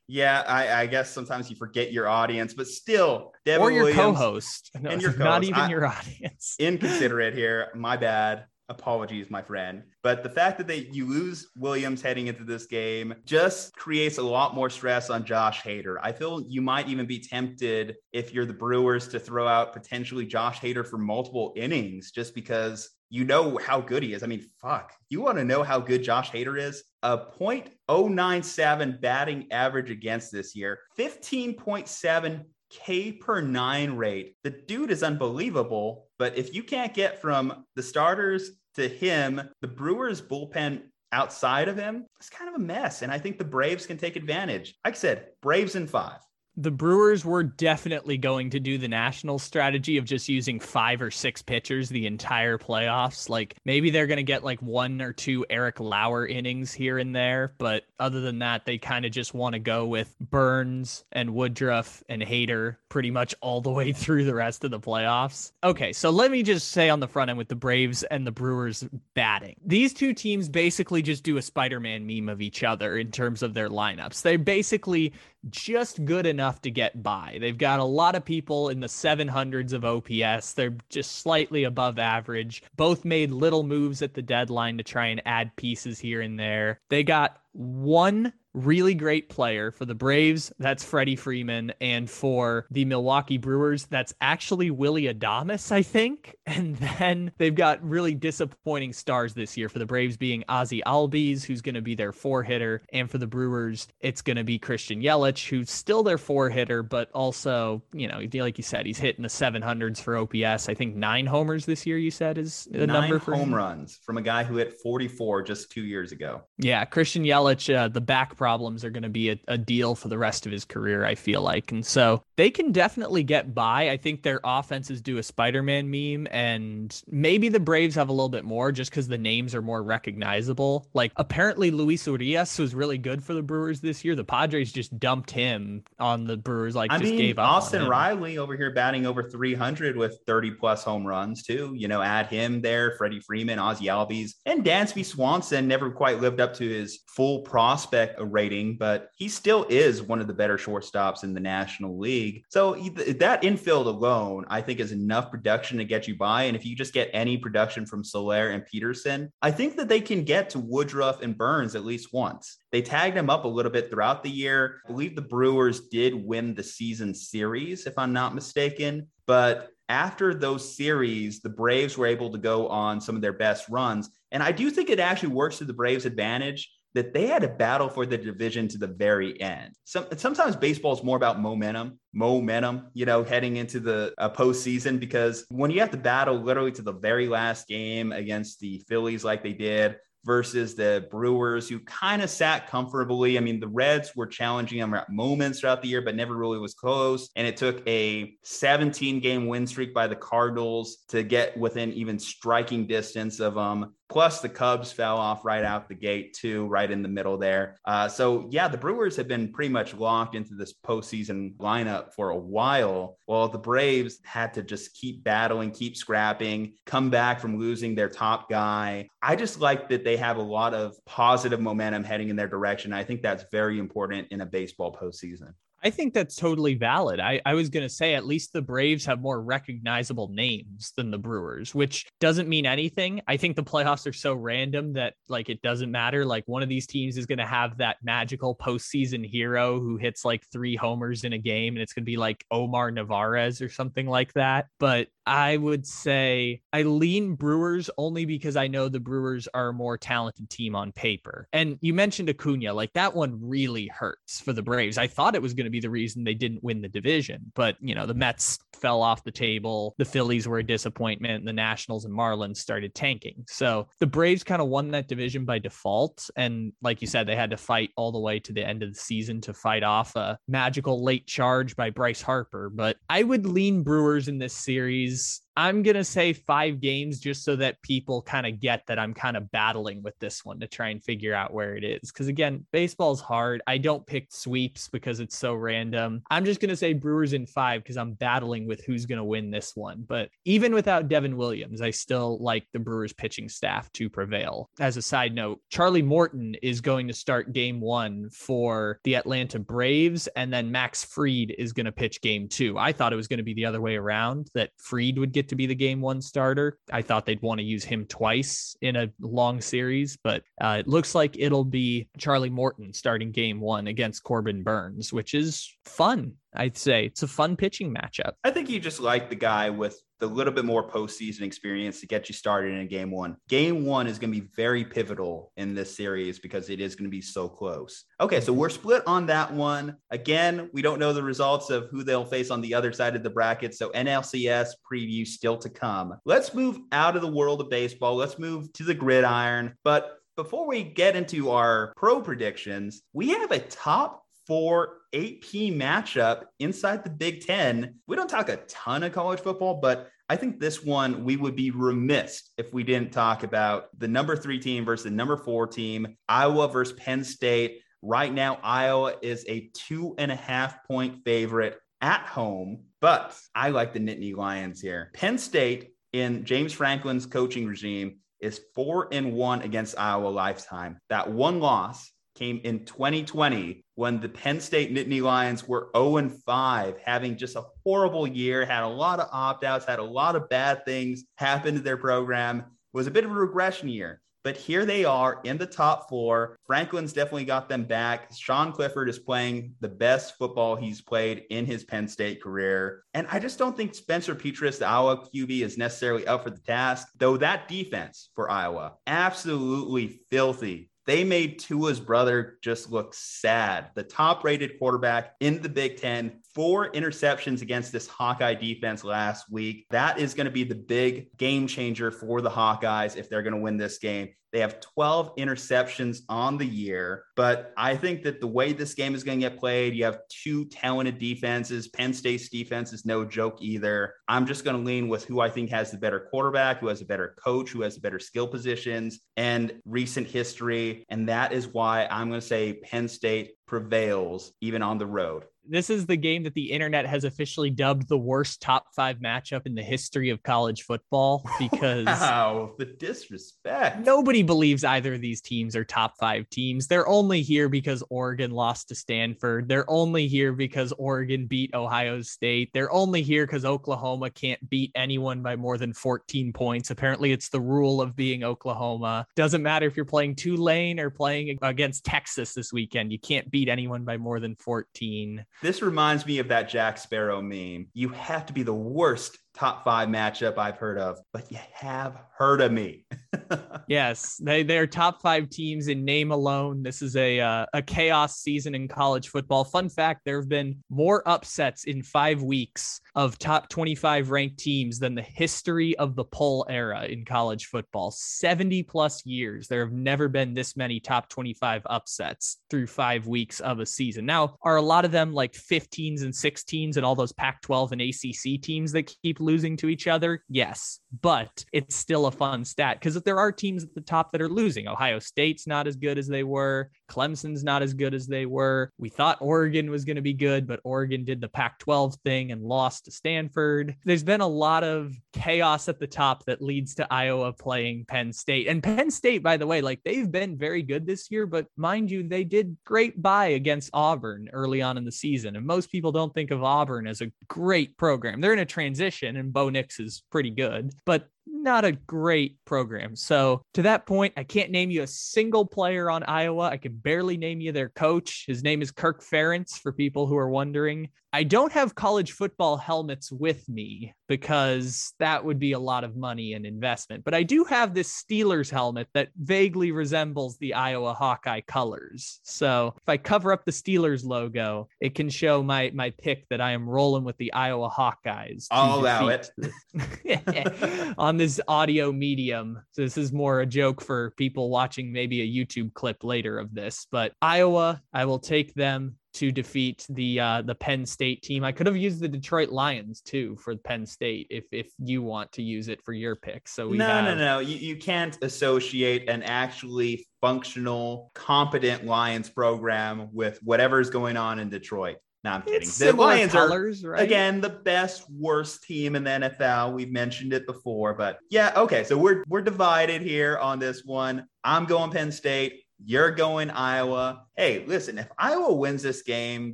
Yeah, 0.07 0.42
I, 0.46 0.83
I 0.83 0.87
guess 0.87 1.11
sometimes 1.11 1.48
you 1.48 1.57
forget 1.57 1.90
your 1.90 2.09
audience, 2.09 2.53
but 2.53 2.66
still, 2.66 3.33
Devin 3.46 3.62
or 3.62 3.70
your 3.70 3.85
Williams 3.85 4.18
co-host, 4.18 4.70
no, 4.79 4.90
and 4.90 5.00
your 5.00 5.12
co-host. 5.12 5.24
not 5.24 5.44
even 5.44 5.61
I, 5.61 5.68
your 5.70 5.87
audience. 5.87 6.57
Inconsiderate 6.59 7.35
here. 7.35 7.70
My 7.74 7.96
bad 7.96 8.44
apologies, 8.68 9.31
my 9.31 9.42
friend. 9.42 9.83
But 10.03 10.22
the 10.22 10.31
fact 10.31 10.59
that 10.59 10.66
they 10.66 10.88
you 10.92 11.07
lose 11.09 11.48
Williams 11.57 12.03
heading 12.03 12.27
into 12.27 12.44
this 12.44 12.66
game 12.66 13.14
just 13.24 13.74
creates 13.77 14.18
a 14.18 14.22
lot 14.22 14.55
more 14.55 14.70
stress 14.70 15.11
on 15.11 15.24
Josh 15.24 15.62
Hader. 15.62 15.96
I 16.03 16.12
feel 16.12 16.42
you 16.48 16.62
might 16.62 16.88
even 16.88 17.07
be 17.07 17.18
tempted 17.18 17.96
if 18.12 18.33
you're 18.33 18.46
the 18.46 18.53
Brewers 18.53 19.09
to 19.09 19.20
throw 19.20 19.46
out 19.46 19.72
potentially 19.72 20.27
Josh 20.27 20.61
Hader 20.61 20.87
for 20.87 20.98
multiple 20.98 21.53
innings 21.57 22.11
just 22.11 22.35
because 22.35 22.90
you 23.11 23.24
know 23.24 23.59
how 23.59 23.81
good 23.81 24.03
he 24.03 24.12
is. 24.12 24.22
I 24.22 24.27
mean, 24.27 24.44
fuck. 24.61 24.92
You 25.09 25.20
want 25.20 25.38
to 25.38 25.44
know 25.44 25.62
how 25.62 25.79
good 25.79 26.03
Josh 26.03 26.31
Hader 26.31 26.59
is? 26.59 26.83
A 27.03 27.16
0.097 27.16 29.00
batting 29.00 29.46
average 29.53 29.90
against 29.90 30.33
this 30.33 30.57
year, 30.57 30.81
15.7 30.98 32.44
K 32.70 33.12
per 33.12 33.40
nine 33.40 33.92
rate. 33.92 34.37
The 34.42 34.50
dude 34.50 34.90
is 34.90 35.03
unbelievable. 35.03 36.04
But 36.18 36.37
if 36.37 36.55
you 36.55 36.62
can't 36.62 36.94
get 36.94 37.20
from 37.20 37.64
the 37.77 37.83
starters 37.83 38.53
to 38.74 38.88
him, 38.88 39.40
the 39.61 39.68
Brewers 39.68 40.20
bullpen 40.20 40.83
outside 41.12 41.68
of 41.68 41.77
him, 41.77 42.07
it's 42.18 42.31
kind 42.31 42.48
of 42.48 42.57
a 42.57 42.64
mess. 42.64 43.03
And 43.03 43.12
I 43.12 43.18
think 43.18 43.38
the 43.38 43.44
Braves 43.44 43.87
can 43.87 43.96
take 43.96 44.16
advantage. 44.16 44.74
Like 44.85 44.94
I 44.94 44.96
said, 44.96 45.29
Braves 45.42 45.77
in 45.77 45.87
five 45.87 46.20
the 46.57 46.71
Brewers 46.71 47.25
were 47.25 47.43
definitely 47.43 48.17
going 48.17 48.51
to 48.51 48.61
do 48.61 48.79
the 48.79 48.88
national 48.88 49.38
strategy 49.38 49.97
of 49.97 50.05
just 50.05 50.29
using 50.29 50.61
five 50.61 51.03
or 51.03 51.11
six 51.11 51.43
pitchers 51.43 51.88
the 51.88 52.07
entire 52.07 52.59
playoffs. 52.59 53.29
Like 53.29 53.57
maybe 53.64 53.90
they're 53.90 54.07
going 54.07 54.19
to 54.19 54.23
get 54.23 54.45
like 54.45 54.62
one 54.62 55.01
or 55.03 55.12
two 55.12 55.45
Eric 55.51 55.81
Lauer 55.81 56.27
innings 56.27 56.73
here 56.73 56.99
and 56.99 57.14
there, 57.14 57.55
but 57.59 57.85
other 57.99 58.21
than 58.21 58.38
that, 58.40 58.67
they 58.67 58.79
kind 58.79 59.05
of 59.05 59.11
just 59.11 59.35
want 59.35 59.55
to 59.55 59.59
go 59.59 59.87
with 59.87 60.14
Burnes 60.21 61.05
and 61.12 61.35
Woodruff 61.35 62.03
and 62.09 62.23
Hader 62.23 62.77
pretty 62.88 63.11
much 63.11 63.35
all 63.40 63.61
the 63.61 63.71
way 63.71 63.93
through 64.05 64.25
the 64.25 64.35
rest 64.35 64.64
of 64.64 64.71
the 64.71 64.81
playoffs. 64.81 65.53
Okay, 65.64 65.93
so 65.93 66.11
let 66.11 66.31
me 66.31 66.43
just 66.43 66.69
say 66.69 66.88
on 66.88 67.01
the 67.01 67.09
front 67.09 67.31
end 67.31 67.38
with 67.38 67.49
the 67.49 67.57
Braves 67.57 68.05
and 68.05 68.27
the 68.27 68.33
Brewers 68.33 68.85
batting. 69.14 69.57
These 69.64 69.93
two 69.95 70.14
teams 70.14 70.49
basically 70.49 71.03
just 71.03 71.25
do 71.25 71.37
a 71.37 71.43
Spider-Man 71.43 72.07
meme 72.07 72.29
of 72.29 72.40
each 72.40 72.62
other 72.62 72.97
in 72.97 73.11
terms 73.11 73.43
of 73.43 73.55
their 73.55 73.69
lineups. 73.69 74.23
They 74.23 74.37
basically 74.37 75.12
just 75.50 76.04
good 76.04 76.26
enough 76.26 76.62
to 76.62 76.70
get 76.70 77.02
by. 77.02 77.38
They've 77.40 77.57
got 77.57 77.80
a 77.80 77.85
lot 77.85 78.14
of 78.14 78.24
people 78.24 78.68
in 78.68 78.80
the 78.80 78.87
700s 78.87 79.72
of 79.72 79.85
OPS. 79.85 80.52
They're 80.52 80.76
just 80.88 81.18
slightly 81.18 81.64
above 81.64 81.98
average. 81.98 82.62
Both 82.76 83.04
made 83.04 83.30
little 83.30 83.62
moves 83.62 84.02
at 84.02 84.14
the 84.14 84.22
deadline 84.22 84.78
to 84.78 84.85
try 84.85 85.07
and 85.07 85.22
add 85.26 85.57
pieces 85.57 85.98
here 85.98 86.20
and 86.20 86.38
there. 86.38 86.80
They 86.88 87.02
got 87.02 87.40
one 87.52 88.33
really 88.55 88.95
great 88.95 89.29
player 89.29 89.71
for 89.71 89.85
the 89.85 89.95
Braves. 89.95 90.53
That's 90.59 90.85
Freddie 90.85 91.17
Freeman. 91.17 91.73
And 91.81 92.09
for 92.09 92.67
the 92.71 92.85
Milwaukee 92.85 93.38
Brewers, 93.38 93.87
that's 93.87 94.14
actually 94.21 94.71
Willy 94.71 95.05
Adames, 95.05 95.71
I 95.71 95.83
think. 95.83 96.37
And 96.55 96.77
then 96.77 97.33
they've 97.37 97.55
got 97.55 97.83
really 97.83 98.14
disappointing 98.14 98.93
stars 98.93 99.35
this 99.35 99.57
year 99.57 99.69
for 99.69 99.81
the 99.81 99.87
Braves 99.87 100.17
being 100.17 100.45
Ozzie 100.49 100.83
Albies, 100.87 101.43
who's 101.43 101.61
going 101.62 101.75
to 101.75 101.83
be 101.83 101.97
their 101.97 102.12
four 102.12 102.45
hitter. 102.45 102.83
And 102.93 103.11
for 103.11 103.19
the 103.19 103.27
Brewers, 103.27 103.88
it's 103.99 104.23
going 104.23 104.37
to 104.37 104.45
be 104.45 104.59
Christian 104.59 105.03
Yelich, 105.03 105.49
who's 105.49 105.71
still 105.71 106.05
their 106.05 106.19
four 106.19 106.51
hitter, 106.51 106.85
but 106.85 107.11
also, 107.11 107.83
you 107.93 108.07
know, 108.07 108.21
like 108.35 108.57
you 108.57 108.62
said, 108.62 108.87
he's 108.87 108.99
hitting 108.99 109.23
the 109.23 109.29
700s 109.29 110.01
for 110.01 110.17
OPS. 110.17 110.69
I 110.69 110.75
think 110.75 110.95
nine 110.95 111.27
homers 111.27 111.67
this 111.67 111.87
year, 111.87 111.99
you 111.99 112.12
said, 112.12 112.38
is 112.38 112.69
the 112.71 112.87
nine 112.87 113.01
number 113.01 113.19
for 113.19 113.35
home 113.35 113.49
him. 113.49 113.55
runs 113.55 113.99
from 114.05 114.17
a 114.17 114.23
guy 114.23 114.45
who 114.45 114.57
hit 114.57 114.75
44 114.81 115.43
just 115.43 115.73
two 115.73 115.85
years 115.85 116.12
ago. 116.12 116.43
Yeah. 116.59 116.85
Christian 116.85 117.25
Yelich, 117.25 117.75
uh, 117.75 117.88
the 117.88 118.01
back 118.01 118.37
problems 118.44 118.85
are 118.85 118.90
going 118.90 119.02
to 119.02 119.09
be 119.09 119.30
a, 119.30 119.38
a, 119.48 119.57
deal 119.57 119.94
for 119.94 120.09
the 120.09 120.18
rest 120.18 120.44
of 120.44 120.52
his 120.52 120.66
career, 120.66 121.02
I 121.02 121.14
feel 121.14 121.40
like. 121.40 121.72
And 121.72 121.85
so 121.87 122.22
they 122.37 122.50
can 122.50 122.72
definitely 122.72 123.22
get 123.22 123.54
by. 123.54 123.88
I 123.88 123.96
think 123.96 124.22
their 124.22 124.38
offenses 124.44 125.00
do 125.00 125.16
a 125.16 125.22
Spider 125.22 125.62
Man 125.62 125.90
meme, 125.90 126.28
and 126.30 127.02
maybe 127.11 127.48
the 127.48 127.59
Braves 127.59 127.94
have 127.94 128.11
a 128.11 128.12
little 128.12 128.28
bit 128.28 128.44
more 128.44 128.70
just 128.70 128.90
because 128.90 129.09
the 129.09 129.16
names 129.16 129.54
are 129.54 129.62
more 129.62 129.83
recognizable. 129.83 130.87
Like, 130.92 131.12
apparently, 131.16 131.70
Luis 131.70 132.07
Urias 132.07 132.59
was 132.59 132.74
really 132.74 132.98
good 132.98 133.24
for 133.24 133.33
the 133.33 133.40
Brewers 133.40 133.80
this 133.80 134.04
year. 134.04 134.14
The 134.14 134.24
Padres 134.24 134.70
just 134.72 134.98
dumped 134.98 135.30
him 135.30 135.83
on 135.98 136.26
the 136.26 136.37
Brewers, 136.37 136.76
like, 136.76 136.92
I 136.92 136.98
just 136.98 137.12
mean, 137.12 137.18
gave 137.18 137.38
up. 137.38 137.48
Austin 137.48 137.88
Riley 137.88 138.37
over 138.37 138.59
here 138.59 138.74
batting 138.74 139.07
over 139.07 139.22
300 139.22 139.96
with 139.96 140.18
30 140.26 140.50
plus 140.50 140.85
home 140.85 141.07
runs, 141.07 141.42
too. 141.44 141.72
You 141.74 141.88
know, 141.88 142.02
add 142.02 142.26
him 142.26 142.61
there, 142.61 142.94
Freddie 142.98 143.20
Freeman, 143.20 143.59
Ozzie 143.59 143.87
Albies, 143.87 144.33
and 144.44 144.62
Dansby 144.62 145.02
Swanson 145.02 145.66
never 145.66 145.90
quite 145.90 146.20
lived 146.20 146.42
up 146.42 146.52
to 146.57 146.68
his 146.68 146.98
full 147.09 147.40
prospect 147.40 148.20
rating 148.35 148.77
but 148.77 149.11
he 149.16 149.29
still 149.29 149.64
is 149.70 150.03
one 150.03 150.20
of 150.20 150.27
the 150.27 150.35
better 150.35 150.57
shortstops 150.57 151.25
in 151.25 151.33
the 151.33 151.40
National 151.40 151.99
League. 151.99 152.44
So 152.51 152.75
that 153.18 153.42
infield 153.42 153.87
alone, 153.87 154.44
I 154.49 154.61
think, 154.61 154.81
is 154.81 154.92
enough 154.92 155.31
production 155.31 155.79
to 155.79 155.85
get 155.85 156.07
you 156.07 156.16
by. 156.16 156.44
And 156.44 156.57
if 156.57 156.66
you 156.66 156.77
just 156.77 156.92
get 156.92 157.11
any 157.12 157.38
production 157.38 157.87
from 157.87 158.05
Soler 158.05 158.51
and 158.51 158.64
Pederson, 158.64 159.31
I 159.40 159.51
think 159.51 159.77
that 159.77 159.88
they 159.88 160.01
can 160.01 160.25
get 160.25 160.51
to 160.51 160.59
Woodruff 160.59 161.23
and 161.23 161.37
Burnes 161.37 161.75
at 161.75 161.85
least 161.85 162.12
once. 162.12 162.59
They 162.73 162.83
tagged 162.83 163.16
him 163.16 163.31
up 163.31 163.44
a 163.44 163.49
little 163.49 163.73
bit 163.73 163.90
throughout 163.90 164.23
the 164.23 164.31
year. 164.31 164.81
I 164.85 164.88
believe 164.88 165.14
the 165.14 165.23
Brewers 165.23 165.88
did 165.88 166.14
win 166.14 166.55
the 166.55 166.62
season 166.62 167.14
series, 167.14 167.87
if 167.87 167.97
I'm 167.97 168.12
not 168.12 168.35
mistaken. 168.35 169.09
But 169.27 169.70
after 169.88 170.35
those 170.35 170.77
series, 170.77 171.40
the 171.40 171.51
Braves 171.51 171.97
were 171.97 172.07
able 172.07 172.31
to 172.31 172.38
go 172.38 172.68
on 172.68 173.01
some 173.01 173.16
of 173.16 173.23
their 173.23 173.33
best 173.33 173.68
runs. 173.68 174.11
And 174.33 174.42
I 174.42 174.51
do 174.51 174.70
think 174.70 174.90
it 174.90 174.99
actually 174.99 175.31
works 175.31 175.59
to 175.59 175.64
the 175.64 175.73
Braves' 175.73 176.07
advantage 176.07 176.70
that 176.94 177.12
they 177.12 177.26
had 177.26 177.42
to 177.42 177.48
battle 177.48 177.88
for 177.88 178.07
the 178.07 178.16
division 178.16 178.68
to 178.68 178.78
the 178.78 178.87
very 178.87 179.40
end. 179.40 179.74
Some, 179.85 180.07
sometimes 180.16 180.57
baseball 180.57 180.92
is 180.92 181.02
more 181.02 181.16
about 181.16 181.40
momentum, 181.40 181.98
momentum, 182.12 182.88
you 182.94 183.04
know, 183.04 183.24
heading 183.24 183.57
into 183.57 183.80
the 183.80 184.14
uh, 184.18 184.30
postseason 184.30 185.00
because 185.00 185.44
when 185.48 185.70
you 185.70 185.80
have 185.80 185.90
to 185.90 185.96
battle 185.96 186.37
literally 186.37 186.72
to 186.72 186.83
the 186.83 186.92
very 186.92 187.28
last 187.28 187.66
game 187.66 188.12
against 188.12 188.61
the 188.61 188.83
Phillies 188.88 189.24
like 189.24 189.42
they 189.42 189.52
did, 189.52 189.96
versus 190.24 190.74
the 190.74 191.07
Brewers, 191.11 191.68
who 191.68 191.78
kind 191.80 192.22
of 192.22 192.30
sat 192.30 192.68
comfortably. 192.68 193.37
I 193.37 193.40
mean, 193.40 193.61
the 193.61 193.68
Reds 193.68 194.12
were 194.16 194.26
challenging 194.26 194.80
them 194.80 194.94
at 194.94 195.11
moments 195.11 195.61
throughout 195.61 195.83
the 195.83 195.88
year, 195.88 196.02
but 196.02 196.16
never 196.16 196.35
really 196.35 196.59
was 196.59 196.74
close. 196.74 197.30
And 197.37 197.46
it 197.46 197.57
took 197.57 197.87
a 197.87 198.35
17 198.42 199.20
game 199.20 199.46
win 199.46 199.66
streak 199.66 199.94
by 199.94 200.07
the 200.07 200.16
Cardinals 200.16 201.04
to 201.09 201.22
get 201.22 201.57
within 201.57 201.92
even 201.92 202.18
striking 202.18 202.87
distance 202.87 203.38
of 203.40 203.54
them. 203.54 203.94
Plus, 204.09 204.40
the 204.40 204.49
Cubs 204.49 204.93
fell 204.93 205.17
off 205.17 205.45
right 205.45 205.64
out 205.64 205.88
the 205.88 205.95
gate, 205.95 206.35
too, 206.35 206.67
right 206.67 206.90
in 206.90 207.03
the 207.03 207.09
middle 207.09 207.38
there. 207.38 207.77
Uh, 207.85 208.07
so, 208.07 208.49
yeah, 208.51 208.69
the 208.69 208.77
Brewers 208.77 209.17
have 209.17 209.27
been 209.27 209.53
pretty 209.53 209.71
much 209.71 209.95
locked 209.95 210.35
into 210.35 210.55
this 210.55 210.75
postseason 210.87 211.57
lineup 211.57 212.12
for 212.12 212.31
a 212.31 212.37
while, 212.37 213.19
while 213.25 213.49
the 213.49 213.59
Braves 213.59 214.19
had 214.25 214.55
to 214.55 214.62
just 214.62 214.95
keep 214.95 215.25
battling, 215.25 215.71
keep 215.71 215.97
scrapping, 215.97 216.75
come 216.87 217.11
back 217.11 217.40
from 217.40 217.59
losing 217.59 217.95
their 217.95 218.11
top 218.11 218.49
guy. 218.51 219.09
I 219.23 219.37
just 219.37 219.61
like 219.61 219.88
that 219.88 220.05
they 220.05 220.17
have 220.19 220.37
a 220.37 220.43
lot 220.43 220.75
of 220.75 220.95
positive 221.07 221.61
momentum 221.61 222.05
heading 222.05 222.29
in 222.29 222.37
their 222.37 222.49
direction. 222.49 222.93
I 222.93 223.05
think 223.05 223.23
that's 223.23 223.45
very 223.51 223.79
important 223.79 224.29
in 224.31 224.43
a 224.43 224.47
baseball 224.47 224.95
postseason. 224.95 225.55
I 225.85 225.90
think 225.90 226.14
that's 226.14 226.35
totally 226.35 226.75
valid. 226.75 227.20
I, 227.20 227.42
I 227.44 227.53
was 227.53 227.68
going 227.68 227.83
to 227.83 227.94
say 227.94 228.14
at 228.14 228.25
least 228.25 228.55
the 228.55 228.62
Braves 228.62 229.05
have 229.05 229.20
more 229.20 229.42
recognizable 229.42 230.29
names 230.29 230.94
than 230.97 231.11
the 231.11 231.18
Brewers, 231.18 231.75
which 231.75 232.07
doesn't 232.20 232.49
mean 232.49 232.64
anything. 232.64 233.20
I 233.29 233.37
think 233.37 233.55
the 233.55 233.62
playoffs 233.62 234.07
are 234.07 234.12
so 234.14 234.33
random 234.33 234.94
that 234.94 235.14
like 235.29 235.51
it 235.51 235.61
doesn't 235.61 235.90
matter. 235.90 236.25
Like 236.25 236.44
one 236.47 236.62
of 236.62 236.70
these 236.70 236.87
teams 236.87 237.18
is 237.18 237.27
going 237.27 237.38
to 237.38 237.47
have 237.47 237.77
that 237.79 237.99
magical 238.03 238.57
postseason 238.57 239.29
hero 239.29 239.79
who 239.79 239.99
hits 239.99 240.25
like 240.25 240.47
three 240.51 240.75
homers 240.75 241.23
in 241.25 241.35
a 241.35 241.38
game, 241.38 241.75
and 241.75 241.83
it's 241.83 241.92
going 241.92 242.05
to 242.05 242.11
be 242.11 242.16
like 242.16 242.47
Omar 242.51 242.90
Narvaez 242.90 243.61
or 243.61 243.68
something 243.68 244.07
like 244.07 244.33
that. 244.33 244.68
But 244.81 245.09
I 245.27 245.57
would 245.57 245.87
say 245.87 246.62
I 246.73 246.83
lean 246.83 247.35
Brewers 247.35 247.90
only 247.97 248.25
because 248.25 248.57
I 248.57 248.68
know 248.68 248.88
the 248.88 249.01
Brewers 249.01 249.49
are 249.55 249.68
a 249.68 249.75
more 249.75 249.97
talented 249.97 250.51
team 250.51 250.75
on 250.75 250.92
paper. 250.92 251.49
And 251.53 251.79
you 251.81 251.94
mentioned 251.94 252.31
Acuna, 252.31 252.73
like 252.73 252.92
that 252.94 253.14
one 253.14 253.38
really 253.40 253.88
hurts 253.88 254.40
for 254.40 254.53
the 254.53 254.62
Braves. 254.62 254.99
I 254.99 255.07
thought 255.07 255.35
it 255.35 255.42
was 255.42 255.55
going 255.55 255.64
to 255.64 255.70
be 255.74 255.80
the 255.80 255.90
reason 255.90 256.24
they 256.24 256.34
didn't 256.34 256.62
win 256.62 256.80
the 256.80 256.88
division, 256.88 257.52
but 257.54 257.76
you 257.80 257.94
know, 257.94 258.06
the 258.06 258.14
Mets 258.14 258.58
fell 258.72 259.02
off 259.02 259.24
the 259.24 259.30
table, 259.30 259.94
the 259.98 260.04
Phillies 260.04 260.46
were 260.46 260.58
a 260.58 260.62
disappointment, 260.62 261.44
the 261.44 261.52
Nationals 261.52 262.04
and 262.04 262.14
Marlins 262.14 262.58
started 262.58 262.94
tanking. 262.94 263.44
So 263.48 263.88
the 263.98 264.06
Braves 264.06 264.44
kind 264.44 264.62
of 264.62 264.68
won 264.68 264.90
that 264.92 265.08
division 265.08 265.44
by 265.44 265.58
default. 265.58 266.28
And 266.37 266.72
like 266.82 267.00
you 267.00 267.08
said, 267.08 267.26
they 267.26 267.37
had 267.37 267.50
to 267.50 267.56
fight 267.56 267.90
all 267.96 268.12
the 268.12 268.20
way 268.20 268.38
to 268.40 268.52
the 268.52 268.66
end 268.66 268.82
of 268.82 268.92
the 268.92 268.98
season 268.98 269.40
to 269.42 269.52
fight 269.52 269.82
off 269.82 270.14
a 270.16 270.38
magical 270.46 271.02
late 271.02 271.26
charge 271.26 271.74
by 271.76 271.90
Bryce 271.90 272.22
Harper. 272.22 272.70
But 272.70 272.96
I 273.08 273.22
would 273.22 273.46
lean 273.46 273.82
Brewers 273.82 274.28
in 274.28 274.38
this 274.38 274.54
series 274.54 275.40
I'm 275.57 275.83
going 275.83 275.97
to 275.97 276.05
say 276.05 276.33
five 276.33 276.81
games 276.81 277.21
just 277.21 277.45
so 277.45 277.57
that 277.57 277.81
people 277.83 278.23
kind 278.23 278.47
of 278.47 278.61
get 278.61 278.87
that 278.87 278.99
I'm 278.99 279.14
kind 279.14 279.37
of 279.37 279.51
battling 279.51 280.03
with 280.03 280.19
this 280.19 280.45
one 280.45 280.61
to 280.61 280.67
try 280.67 280.88
and 280.88 281.03
figure 281.03 281.35
out 281.35 281.53
where 281.53 281.77
it 281.77 281.85
is. 281.85 282.11
Because 282.11 282.29
again, 282.29 282.67
baseball's 282.73 283.21
hard. 283.21 283.62
I 283.67 283.79
don't 283.79 284.07
pick 284.07 284.29
sweeps 284.31 284.88
because 284.88 285.21
it's 285.21 285.37
so 285.37 285.55
random. 285.55 286.23
I'm 286.31 286.45
just 286.45 286.61
going 286.61 286.71
to 286.71 286.77
say 286.77 286.93
Brewers 286.93 287.33
in 287.33 287.47
five 287.47 287.83
because 287.83 287.97
I'm 287.97 288.14
battling 288.14 288.67
with 288.67 288.85
who's 288.85 289.07
going 289.07 289.19
to 289.19 289.25
win 289.25 289.51
this 289.51 289.77
one. 289.77 290.05
But 290.07 290.29
even 290.45 290.75
without 290.75 291.09
Devin 291.09 291.37
Williams, 291.37 291.81
I 291.81 291.90
still 291.90 292.38
like 292.43 292.67
the 292.73 292.79
Brewers 292.79 293.12
pitching 293.12 293.49
staff 293.49 293.93
to 293.93 294.11
prevail. 294.11 294.71
As 294.81 294.97
a 294.97 295.03
side 295.03 295.35
note, 295.35 295.61
Charlie 295.71 296.03
Morton 296.03 296.57
is 296.62 296.81
going 296.81 297.07
to 297.09 297.14
start 297.14 297.53
game 297.53 297.81
one 297.81 298.29
for 298.31 298.99
the 299.05 299.17
Atlanta 299.17 299.59
Braves, 299.59 300.27
and 300.37 300.53
then 300.53 300.73
Max 300.73 301.05
Fried 301.05 301.55
is 301.59 301.73
going 301.73 301.87
to 301.87 301.93
pitch 301.93 302.21
game 302.21 302.49
two. 302.49 302.79
I 302.79 302.93
thought 302.93 303.12
it 303.12 303.17
was 303.17 303.29
going 303.29 303.38
to 303.38 303.45
be 303.45 303.55
the 303.55 303.67
other 303.67 303.81
way 303.81 303.97
around 303.97 304.51
that 304.55 304.71
Fried 304.79 305.19
would 305.19 305.33
get 305.33 305.43
get 305.44 305.50
to 305.50 305.57
be 305.57 305.66
the 305.66 305.74
game 305.74 306.00
one 306.00 306.22
starter. 306.22 306.78
I 306.90 307.02
thought 307.02 307.26
they'd 307.26 307.42
want 307.42 307.59
to 307.59 307.64
use 307.64 307.85
him 307.85 308.07
twice 308.07 308.76
in 308.80 308.96
a 308.96 309.11
long 309.20 309.61
series, 309.61 310.16
but 310.16 310.42
uh, 310.61 310.78
it 310.80 310.88
looks 310.88 311.14
like 311.14 311.37
it'll 311.38 311.64
be 311.64 312.09
Charlie 312.16 312.48
Morton 312.48 312.94
starting 312.94 313.30
game 313.30 313.61
one 313.61 313.88
against 313.88 314.24
Corbin 314.24 314.62
Burnes, 314.62 315.12
which 315.12 315.35
is 315.35 315.70
fun. 315.85 316.33
I'd 316.55 316.77
say 316.77 317.07
it's 317.07 317.23
a 317.23 317.29
fun 317.29 317.57
pitching 317.57 317.95
matchup. 317.95 318.33
I 318.45 318.51
think 318.51 318.69
you 318.71 318.81
just 318.81 319.01
like 319.01 319.29
the 319.29 319.37
guy 319.37 319.71
with 319.71 320.01
the 320.21 320.27
little 320.27 320.53
bit 320.53 320.64
more 320.64 320.88
postseason 320.88 321.43
experience 321.43 322.01
to 322.01 322.07
get 322.07 322.29
you 322.29 322.35
started 322.35 322.73
in 322.73 322.88
game 322.88 323.11
one. 323.11 323.37
Game 323.49 323.85
one 323.85 324.07
is 324.07 324.19
going 324.19 324.33
to 324.33 324.40
be 324.40 324.49
very 324.57 324.85
pivotal 324.85 325.53
in 325.57 325.75
this 325.75 325.95
series 325.95 326.38
because 326.38 326.71
it 326.71 326.81
is 326.81 326.95
going 326.95 327.05
to 327.05 327.11
be 327.11 327.21
so 327.21 327.49
close. 327.49 328.05
Okay, 328.21 328.40
so 328.40 328.53
we're 328.53 328.69
split 328.69 329.03
on 329.07 329.27
that 329.27 329.53
one. 329.53 329.97
Again, 330.11 330.71
we 330.73 330.83
don't 330.83 330.99
know 330.99 331.12
the 331.12 331.23
results 331.23 331.69
of 331.69 331.88
who 331.90 332.05
they'll 332.05 332.25
face 332.25 332.51
on 332.51 332.61
the 332.61 332.75
other 332.75 332.93
side 332.93 333.17
of 333.17 333.23
the 333.23 333.31
bracket. 333.31 333.75
So 333.75 333.90
NLCS 333.90 334.71
preview 334.90 335.27
still 335.27 335.59
to 335.59 335.69
come. 335.69 336.14
Let's 336.25 336.55
move 336.55 336.79
out 336.93 337.17
of 337.17 337.23
the 337.23 337.31
world 337.31 337.61
of 337.61 337.69
baseball. 337.69 338.14
Let's 338.14 338.38
move 338.38 338.73
to 338.75 338.85
the 338.85 338.95
gridiron. 338.95 339.75
But 339.85 340.21
before 340.37 340.67
we 340.67 340.83
get 340.83 341.17
into 341.17 341.51
our 341.51 341.93
pro 341.97 342.21
predictions, 342.21 343.03
we 343.12 343.29
have 343.29 343.53
a 343.53 343.61
top 343.61 344.23
four 344.46 344.98
AP 345.14 345.72
matchup 345.72 346.44
inside 346.59 347.04
the 347.04 347.11
Big 347.11 347.46
Ten. 347.46 347.96
We 348.07 348.16
don't 348.16 348.28
talk 348.28 348.48
a 348.48 348.57
ton 348.68 349.02
of 349.02 349.12
college 349.12 349.40
football, 349.40 349.80
but 349.80 350.11
I 350.28 350.37
think 350.37 350.59
this 350.59 350.83
one 350.83 351.24
we 351.24 351.37
would 351.37 351.54
be 351.54 351.70
remiss 351.70 352.50
if 352.57 352.72
we 352.72 352.83
didn't 352.83 353.12
talk 353.12 353.42
about 353.42 353.88
the 353.98 354.09
number 354.09 354.37
three 354.37 354.59
team 354.59 354.85
versus 354.85 355.04
the 355.04 355.11
number 355.11 355.37
four 355.37 355.66
team, 355.66 356.16
Iowa 356.28 356.68
versus 356.68 356.98
Penn 356.98 357.24
State. 357.24 357.80
Right 358.02 358.33
now, 358.33 358.59
Iowa 358.62 359.14
is 359.22 359.44
a 359.48 359.70
two 359.74 360.14
and 360.18 360.33
a 360.33 360.37
half 360.37 360.85
point 360.87 361.24
favorite 361.24 361.78
at 362.00 362.26
home, 362.26 362.85
but 363.00 363.38
I 363.54 363.70
like 363.70 363.92
the 363.92 364.00
Nittany 364.00 364.35
Lions 364.35 364.80
here. 364.80 365.11
Penn 365.14 365.38
State 365.38 365.90
in 366.12 366.44
James 366.44 366.72
Franklin's 366.72 367.26
coaching 367.26 367.66
regime 367.66 368.18
is 368.40 368.61
four 368.74 369.09
and 369.11 369.33
one 369.33 369.62
against 369.62 369.98
Iowa 369.98 370.28
lifetime. 370.28 370.98
That 371.09 371.30
one 371.30 371.61
loss 371.61 372.12
came 372.35 372.61
in 372.64 372.85
2020 372.85 373.85
when 373.94 374.20
the 374.20 374.29
Penn 374.29 374.61
State 374.61 374.92
Nittany 374.92 375.23
Lions 375.23 375.66
were 375.66 375.90
0 375.97 376.29
5, 376.29 376.99
having 377.05 377.37
just 377.37 377.57
a 377.57 377.64
horrible 377.85 378.27
year, 378.27 378.64
had 378.64 378.83
a 378.83 378.88
lot 378.88 379.20
of 379.20 379.29
opt 379.33 379.64
outs, 379.64 379.85
had 379.85 379.99
a 379.99 380.05
lot 380.05 380.37
of 380.37 380.49
bad 380.49 380.85
things 380.85 381.25
happen 381.37 381.75
to 381.75 381.81
their 381.81 381.97
program. 381.97 382.59
It 382.59 382.64
was 382.92 383.07
a 383.07 383.12
bit 383.12 383.25
of 383.25 383.31
a 383.31 383.35
regression 383.35 383.88
year. 383.88 384.20
But 384.44 384.59
here 384.59 384.85
they 384.85 385.07
are 385.07 385.40
in 385.44 385.57
the 385.57 385.66
top 385.66 386.11
four. 386.11 386.59
Franklin's 386.66 387.14
definitely 387.14 387.47
got 387.47 387.66
them 387.66 387.85
back. 387.85 388.31
Sean 388.37 388.73
Clifford 388.73 389.09
is 389.09 389.19
playing 389.19 389.75
the 389.81 389.88
best 389.88 390.37
football 390.37 390.77
he's 390.77 391.00
played 391.00 391.44
in 391.48 391.65
his 391.65 391.83
Penn 391.83 392.06
State 392.06 392.42
career. 392.42 393.04
And 393.15 393.27
I 393.33 393.38
just 393.38 393.58
don't 393.58 393.75
think 393.75 393.94
Spencer 393.94 394.35
Petras, 394.35 394.79
the 394.79 394.87
Iowa 394.87 395.17
QB, 395.17 395.63
is 395.63 395.79
necessarily 395.79 396.27
up 396.27 396.44
for 396.44 396.50
the 396.50 396.61
task, 396.61 397.08
though 397.17 397.38
that 397.38 397.69
defense 397.69 398.29
for 398.35 398.50
Iowa, 398.50 398.96
absolutely 399.06 400.21
filthy. 400.31 400.90
They 401.07 401.25
made 401.25 401.59
Tua's 401.59 402.00
brother 402.00 402.59
just 402.63 402.90
look 402.90 403.15
sad. 403.15 403.90
The 403.94 404.02
top 404.02 404.42
rated 404.42 404.79
quarterback 404.79 405.35
in 405.40 405.61
the 405.61 405.69
Big 405.69 405.98
Ten, 405.98 406.40
four 406.55 406.90
interceptions 406.92 407.63
against 407.63 407.92
this 407.92 408.07
Hawkeye 408.07 408.55
defense 408.55 409.05
last 409.05 409.50
week. 409.50 409.87
That 409.90 410.19
is 410.19 410.35
going 410.35 410.46
to 410.46 410.52
be 410.52 410.65
the 410.65 410.75
big 410.75 411.37
game 411.37 411.67
changer 411.67 412.11
for 412.11 412.40
the 412.40 412.50
Hawkeyes 412.50 413.17
if 413.17 413.29
they're 413.29 413.42
going 413.42 413.55
to 413.55 413.61
win 413.61 413.77
this 413.77 413.98
game. 413.98 414.29
They 414.55 414.61
have 414.61 414.79
12 414.79 415.35
interceptions 415.35 416.19
on 416.29 416.59
the 416.59 416.65
year, 416.65 417.25
but 417.35 417.73
I 417.77 417.96
think 417.96 418.23
that 418.23 418.40
the 418.40 418.46
way 418.46 418.73
this 418.73 418.94
game 418.94 419.17
is 419.17 419.25
going 419.25 419.40
to 419.40 419.48
get 419.48 419.59
played, 419.59 419.96
you 419.96 420.05
have 420.05 420.21
two 420.29 420.67
talented 420.67 421.19
defenses. 421.19 421.88
Penn 421.88 422.15
State's 422.15 422.48
defense 422.48 422.92
is 422.92 423.05
no 423.05 423.25
joke 423.25 423.57
either. 423.61 424.15
I'm 424.29 424.46
just 424.46 424.65
going 424.65 424.77
to 424.77 424.83
lean 424.85 425.09
with 425.09 425.25
who 425.25 425.40
I 425.40 425.50
think 425.50 425.71
has 425.71 425.90
the 425.90 425.98
better 425.98 426.29
quarterback, 426.31 426.79
who 426.79 426.87
has 426.87 427.00
a 427.00 427.05
better 427.05 427.35
coach, 427.42 427.71
who 427.71 427.83
has 427.83 427.96
the 427.96 428.00
better 428.00 428.21
skill 428.21 428.46
positions 428.46 429.19
and 429.37 429.73
recent 429.85 430.29
history. 430.29 431.05
And 431.09 431.29
that 431.29 431.52
is 431.52 431.67
why 431.67 432.07
I'm 432.09 432.29
going 432.29 432.40
to 432.40 432.46
say 432.46 432.75
Penn 432.75 433.09
State 433.09 433.55
prevails 433.67 434.52
even 434.61 434.83
on 434.83 434.98
the 434.98 435.07
road 435.07 435.46
this 435.69 435.90
is 435.90 436.06
the 436.06 436.17
game 436.17 436.42
that 436.44 436.54
the 436.54 436.71
internet 436.71 437.06
has 437.06 437.25
officially 437.25 437.71
dubbed 437.71 438.08
the 438.08 438.19
worst 438.19 438.60
top 438.60 438.87
five 438.94 439.19
matchup 439.19 439.67
in 439.67 439.75
the 439.75 439.83
history 439.83 440.31
of 440.31 440.42
college 440.42 440.83
football 440.83 441.48
because 441.58 442.06
wow, 442.06 442.73
the 442.79 442.85
disrespect. 442.85 444.04
Nobody 444.04 444.42
believes 444.42 444.85
either 444.85 445.15
of 445.15 445.21
these 445.21 445.40
teams 445.40 445.75
are 445.77 445.85
top 445.85 446.15
five 446.19 446.48
teams. 446.50 446.87
They're 446.87 447.08
only 447.08 447.42
here 447.42 447.69
because 447.69 448.02
Oregon 448.10 448.50
lost 448.50 448.88
to 448.88 448.94
Stanford. 448.94 449.69
They're 449.69 449.88
only 449.90 450.29
here 450.29 450.52
because 450.52 450.92
Oregon 450.98 451.46
beat 451.46 451.75
Ohio 451.75 452.23
State. 452.23 452.71
They're 452.75 452.92
only 452.92 453.23
here 453.23 453.46
because 453.46 453.65
Oklahoma 453.65 454.31
can't 454.31 454.69
beat 454.69 454.92
anyone 454.94 455.42
by 455.42 455.56
more 455.56 455.79
than 455.79 455.92
14 455.92 456.52
points. 456.52 456.90
Apparently, 456.90 457.33
it's 457.33 457.48
the 457.48 457.60
rule 457.60 458.00
of 458.00 458.17
being 458.17 458.44
Oklahoma. 458.44 459.27
Doesn't 459.37 459.62
matter 459.62 459.87
if 459.87 459.96
you're 459.96 460.04
playing 460.04 460.37
Tulane 460.37 461.00
or 461.00 461.10
playing 461.10 461.58
against 461.62 462.04
Texas 462.04 462.54
this 462.54 462.73
weekend, 462.73 463.12
you 463.12 463.19
can't 463.19 463.50
beat 463.50 463.69
anyone 463.69 464.04
by 464.04 464.17
more 464.17 464.40
than 464.40 464.56
14. 464.56 465.44
This 465.63 465.83
reminds 465.83 466.27
me 466.27 466.38
of 466.38 466.48
that 466.48 466.69
Jack 466.69 466.98
Sparrow 466.98 467.40
meme. 467.40 467.88
You 467.94 468.11
have 468.11 468.46
to 468.46 468.52
be 468.52 468.63
the 468.63 468.75
worst 468.75 469.38
top 469.55 469.85
five 469.85 470.09
matchup 470.09 470.59
I've 470.59 470.77
heard 470.77 470.98
of, 470.98 471.21
but 471.33 471.50
you 471.50 471.59
have 471.73 472.17
heard 472.37 472.61
of 472.61 472.73
me. 472.73 473.07
yes, 473.88 474.37
they 474.42 474.63
they're 474.63 474.87
top 474.87 475.23
five 475.23 475.48
teams 475.48 475.88
in 475.88 476.05
name 476.05 476.33
alone. 476.33 476.83
This 476.83 477.02
is 477.02 477.17
a 477.17 477.40
uh, 477.40 477.67
a 477.73 477.83
chaos 477.83 478.38
season 478.38 478.75
in 478.75 478.88
college 478.88 479.29
football. 479.29 479.65
Fun 479.65 479.88
fact: 479.88 480.23
there 480.25 480.40
have 480.40 480.48
been 480.48 480.83
more 480.90 481.27
upsets 481.27 481.85
in 481.85 482.02
five 482.02 482.42
weeks 482.42 483.00
of 483.15 483.38
top 483.38 483.69
twenty 483.69 483.94
five 483.94 484.31
ranked 484.31 484.59
teams 484.59 484.98
than 484.98 485.15
the 485.15 485.23
history 485.23 485.96
of 485.98 486.17
the 486.17 486.25
poll 486.25 486.67
era 486.69 487.05
in 487.05 487.25
college 487.25 487.67
football. 487.67 488.11
Seventy 488.11 488.83
plus 488.83 489.25
years, 489.25 489.69
there 489.69 489.85
have 489.85 489.94
never 489.94 490.29
been 490.29 490.55
this 490.55 490.77
many 490.77 490.98
top 490.98 491.29
twenty 491.29 491.55
five 491.55 491.83
upsets 491.87 492.59
through 492.71 492.87
five 492.88 493.27
weeks 493.27 493.61
of 493.61 493.79
a 493.79 493.87
season. 493.87 494.27
Now, 494.27 494.57
are 494.63 494.77
a 494.77 494.83
lot 494.83 495.05
of 495.05 495.13
them 495.13 495.33
like 495.33 495.52
15s 495.52 496.23
and 496.23 496.33
16s 496.33 496.96
and 496.96 497.05
all 497.05 497.15
those 497.15 497.33
Pac 497.33 497.63
12 497.63 497.92
and 497.92 498.00
ACC 498.00 498.61
teams 498.61 498.92
that 498.92 499.13
keep 499.23 499.38
losing 499.45 499.77
to 499.79 499.88
each 499.88 500.07
other? 500.07 500.42
Yes, 500.49 501.01
but 501.21 501.65
it's 501.73 501.95
still 501.95 502.27
a 502.27 502.31
fun 502.31 502.65
stat 502.65 502.99
because 502.99 503.21
there 503.23 503.38
are 503.38 503.53
teams 503.53 503.85
at 503.85 503.95
the 503.95 504.01
top 504.01 504.33
that 504.33 504.42
are 504.42 504.49
losing. 504.49 504.88
Ohio 504.88 505.19
State's 505.19 505.67
not 505.67 505.87
as 505.87 505.97
good 505.97 506.19
as 506.19 506.27
they 506.27 506.42
were. 506.42 506.90
Clemson's 507.11 507.63
not 507.63 507.83
as 507.83 507.95
good 507.95 508.15
as 508.15 508.27
they 508.27 508.47
were. 508.47 508.90
We 508.99 509.09
thought 509.09 509.38
Oregon 509.40 509.90
was 509.90 510.05
going 510.05 510.17
to 510.17 510.23
be 510.23 510.33
good, 510.33 510.67
but 510.67 510.81
Oregon 510.85 511.25
did 511.25 511.40
the 511.40 511.49
Pac 511.49 511.79
12 511.79 512.17
thing 512.25 512.53
and 512.53 512.63
lost 512.63 513.05
to 513.05 513.11
Stanford. 513.11 513.97
There's 514.05 514.25
been 514.25 514.40
a 514.40 514.47
lot 514.47 514.85
of 514.85 515.15
chaos 515.33 515.88
at 515.88 515.99
the 515.99 516.07
top 516.07 516.45
that 516.47 516.63
leads 516.63 516.95
to 516.97 517.13
Iowa 517.13 517.53
playing 517.53 518.07
Penn 518.07 518.33
State. 518.33 518.69
And 518.69 518.83
Penn 518.83 519.11
State, 519.11 519.42
by 519.42 519.57
the 519.57 519.67
way, 519.67 519.81
like 519.81 520.01
they've 520.05 520.31
been 520.31 520.57
very 520.57 520.83
good 520.83 521.07
this 521.07 521.31
year, 521.31 521.47
but 521.47 521.67
mind 521.77 522.11
you, 522.11 522.27
they 522.27 522.45
did 522.45 522.77
great 522.85 523.21
by 523.21 523.47
against 523.47 523.90
Auburn 523.92 524.49
early 524.53 524.83
on 524.83 524.97
in 524.97 525.05
the 525.05 525.13
season. 525.13 525.57
And 525.57 525.67
most 525.67 525.90
people 525.90 526.13
don't 526.13 526.33
think 526.35 526.51
of 526.51 526.63
Auburn 526.63 527.07
as 527.07 527.21
a 527.21 527.31
great 527.49 527.97
program. 527.97 528.40
They're 528.40 528.53
in 528.53 528.59
a 528.59 528.65
transition, 528.65 529.33
and 529.37 529.52
Bo 529.52 529.68
Nix 529.68 530.00
is 530.00 530.22
pretty 530.30 530.50
good, 530.50 530.92
but 531.04 531.28
not 531.65 531.85
a 531.85 531.92
great 531.92 532.58
program. 532.65 533.17
So, 533.17 533.62
to 533.75 533.83
that 533.83 534.06
point, 534.06 534.35
I 534.37 534.44
can't 534.44 534.71
name 534.71 534.90
you 534.90 535.02
a 535.02 535.06
single 535.06 535.67
player 535.67 536.10
on 536.10 536.23
Iowa. 536.23 536.69
I 536.69 536.77
can 536.77 536.94
barely 536.94 537.37
name 537.37 537.60
you 537.60 537.73
their 537.73 537.88
coach. 537.88 538.44
His 538.46 538.62
name 538.62 538.83
is 538.83 538.92
Kirk 538.92 539.25
Ferentz, 539.25 539.79
for 539.79 539.92
people 539.92 540.27
who 540.27 540.37
are 540.37 540.50
wondering. 540.50 541.08
I 541.35 541.42
don't 541.42 541.73
have 541.73 541.96
college 541.96 542.31
football 542.31 542.77
helmets 542.77 543.33
with 543.33 543.69
me 543.69 544.15
because 544.29 545.12
that 545.19 545.44
would 545.44 545.58
be 545.58 545.73
a 545.73 545.79
lot 545.81 546.04
of 546.04 546.15
money 546.17 546.52
and 546.52 546.65
investment. 546.65 547.25
But 547.25 547.35
I 547.35 547.42
do 547.42 547.65
have 547.65 547.92
this 547.92 548.23
Steelers 548.23 548.71
helmet 548.71 549.08
that 549.15 549.31
vaguely 549.37 549.90
resembles 549.90 550.56
the 550.58 550.75
Iowa 550.75 551.12
Hawkeye 551.12 551.62
colors. 551.62 552.38
So 552.44 552.94
if 552.96 553.08
I 553.08 553.17
cover 553.17 553.52
up 553.52 553.65
the 553.65 553.73
Steelers 553.73 554.25
logo, 554.25 554.87
it 555.00 555.17
can 555.17 555.29
show 555.29 555.60
my 555.60 555.90
my 555.92 556.10
pick 556.10 556.48
that 556.50 556.60
I 556.60 556.71
am 556.71 556.88
rolling 556.88 557.25
with 557.25 557.37
the 557.38 557.52
Iowa 557.52 557.90
Hawkeyes. 557.90 558.69
I'll 558.71 559.00
allow 559.00 559.27
it 559.27 559.50
on 561.19 561.37
this 561.37 561.54
audio 561.69 562.13
medium. 562.13 562.83
So 562.92 563.02
this 563.02 563.17
is 563.17 563.33
more 563.33 563.61
a 563.61 563.67
joke 563.67 564.00
for 564.00 564.33
people 564.37 564.71
watching 564.71 565.13
maybe 565.13 565.42
a 565.42 565.67
YouTube 565.67 565.94
clip 565.94 566.25
later 566.25 566.59
of 566.59 566.75
this. 566.75 567.07
But 567.11 567.33
Iowa, 567.42 568.02
I 568.13 568.25
will 568.25 568.38
take 568.38 568.75
them 568.75 569.17
to 569.35 569.50
defeat 569.50 570.07
the 570.09 570.40
uh, 570.40 570.63
the 570.63 570.75
Penn 570.75 571.05
State 571.05 571.42
team. 571.42 571.65
I 571.65 571.73
could 571.73 571.87
have 571.87 571.96
used 571.96 572.21
the 572.21 572.29
Detroit 572.29 572.71
Lions 572.71 573.21
too 573.21 573.57
for 573.57 573.77
Penn 573.77 574.07
State 574.07 574.46
if 574.50 574.65
if 574.73 574.90
you 574.98 575.23
want 575.23 575.52
to 575.52 575.63
use 575.63 575.88
it 575.88 576.02
for 576.02 576.13
your 576.13 576.37
pick. 576.37 576.69
So 576.69 576.88
we 576.88 576.96
no, 576.96 577.07
have... 577.07 577.25
no, 577.25 577.35
no, 577.35 577.59
you 577.59 577.77
you 577.77 577.96
can't 577.96 578.38
associate 578.42 579.29
an 579.29 579.42
actually 579.42 580.27
functional, 580.40 581.31
competent 581.35 582.07
Lions 582.07 582.48
program 582.48 583.29
with 583.33 583.59
whatever's 583.63 584.11
going 584.11 584.37
on 584.37 584.59
in 584.59 584.71
Detroit. 584.71 585.17
No, 585.45 585.51
I'm 585.51 585.63
kidding. 585.63 585.83
It's 585.83 585.99
the 585.99 586.13
Lions 586.15 586.53
colors, 586.53 587.05
are 587.05 587.11
right? 587.11 587.23
again 587.23 587.61
the 587.61 587.69
best 587.69 588.29
worst 588.31 588.83
team 588.85 589.15
in 589.15 589.25
the 589.25 589.31
NFL. 589.31 589.92
We've 589.92 590.11
mentioned 590.11 590.55
it 590.55 590.67
before, 590.67 591.13
but 591.13 591.38
yeah, 591.51 591.73
okay. 591.77 592.03
So 592.03 592.17
we're 592.17 592.45
we're 592.49 592.63
divided 592.63 593.21
here 593.21 593.59
on 593.59 593.79
this 593.79 594.05
one. 594.05 594.47
I'm 594.65 594.87
going 594.87 595.11
Penn 595.11 595.31
State. 595.31 595.83
You're 596.03 596.33
going 596.33 596.71
Iowa. 596.71 597.45
Hey, 597.57 597.85
listen, 597.87 598.19
if 598.19 598.29
Iowa 598.37 598.75
wins 598.75 599.03
this 599.03 599.23
game, 599.23 599.73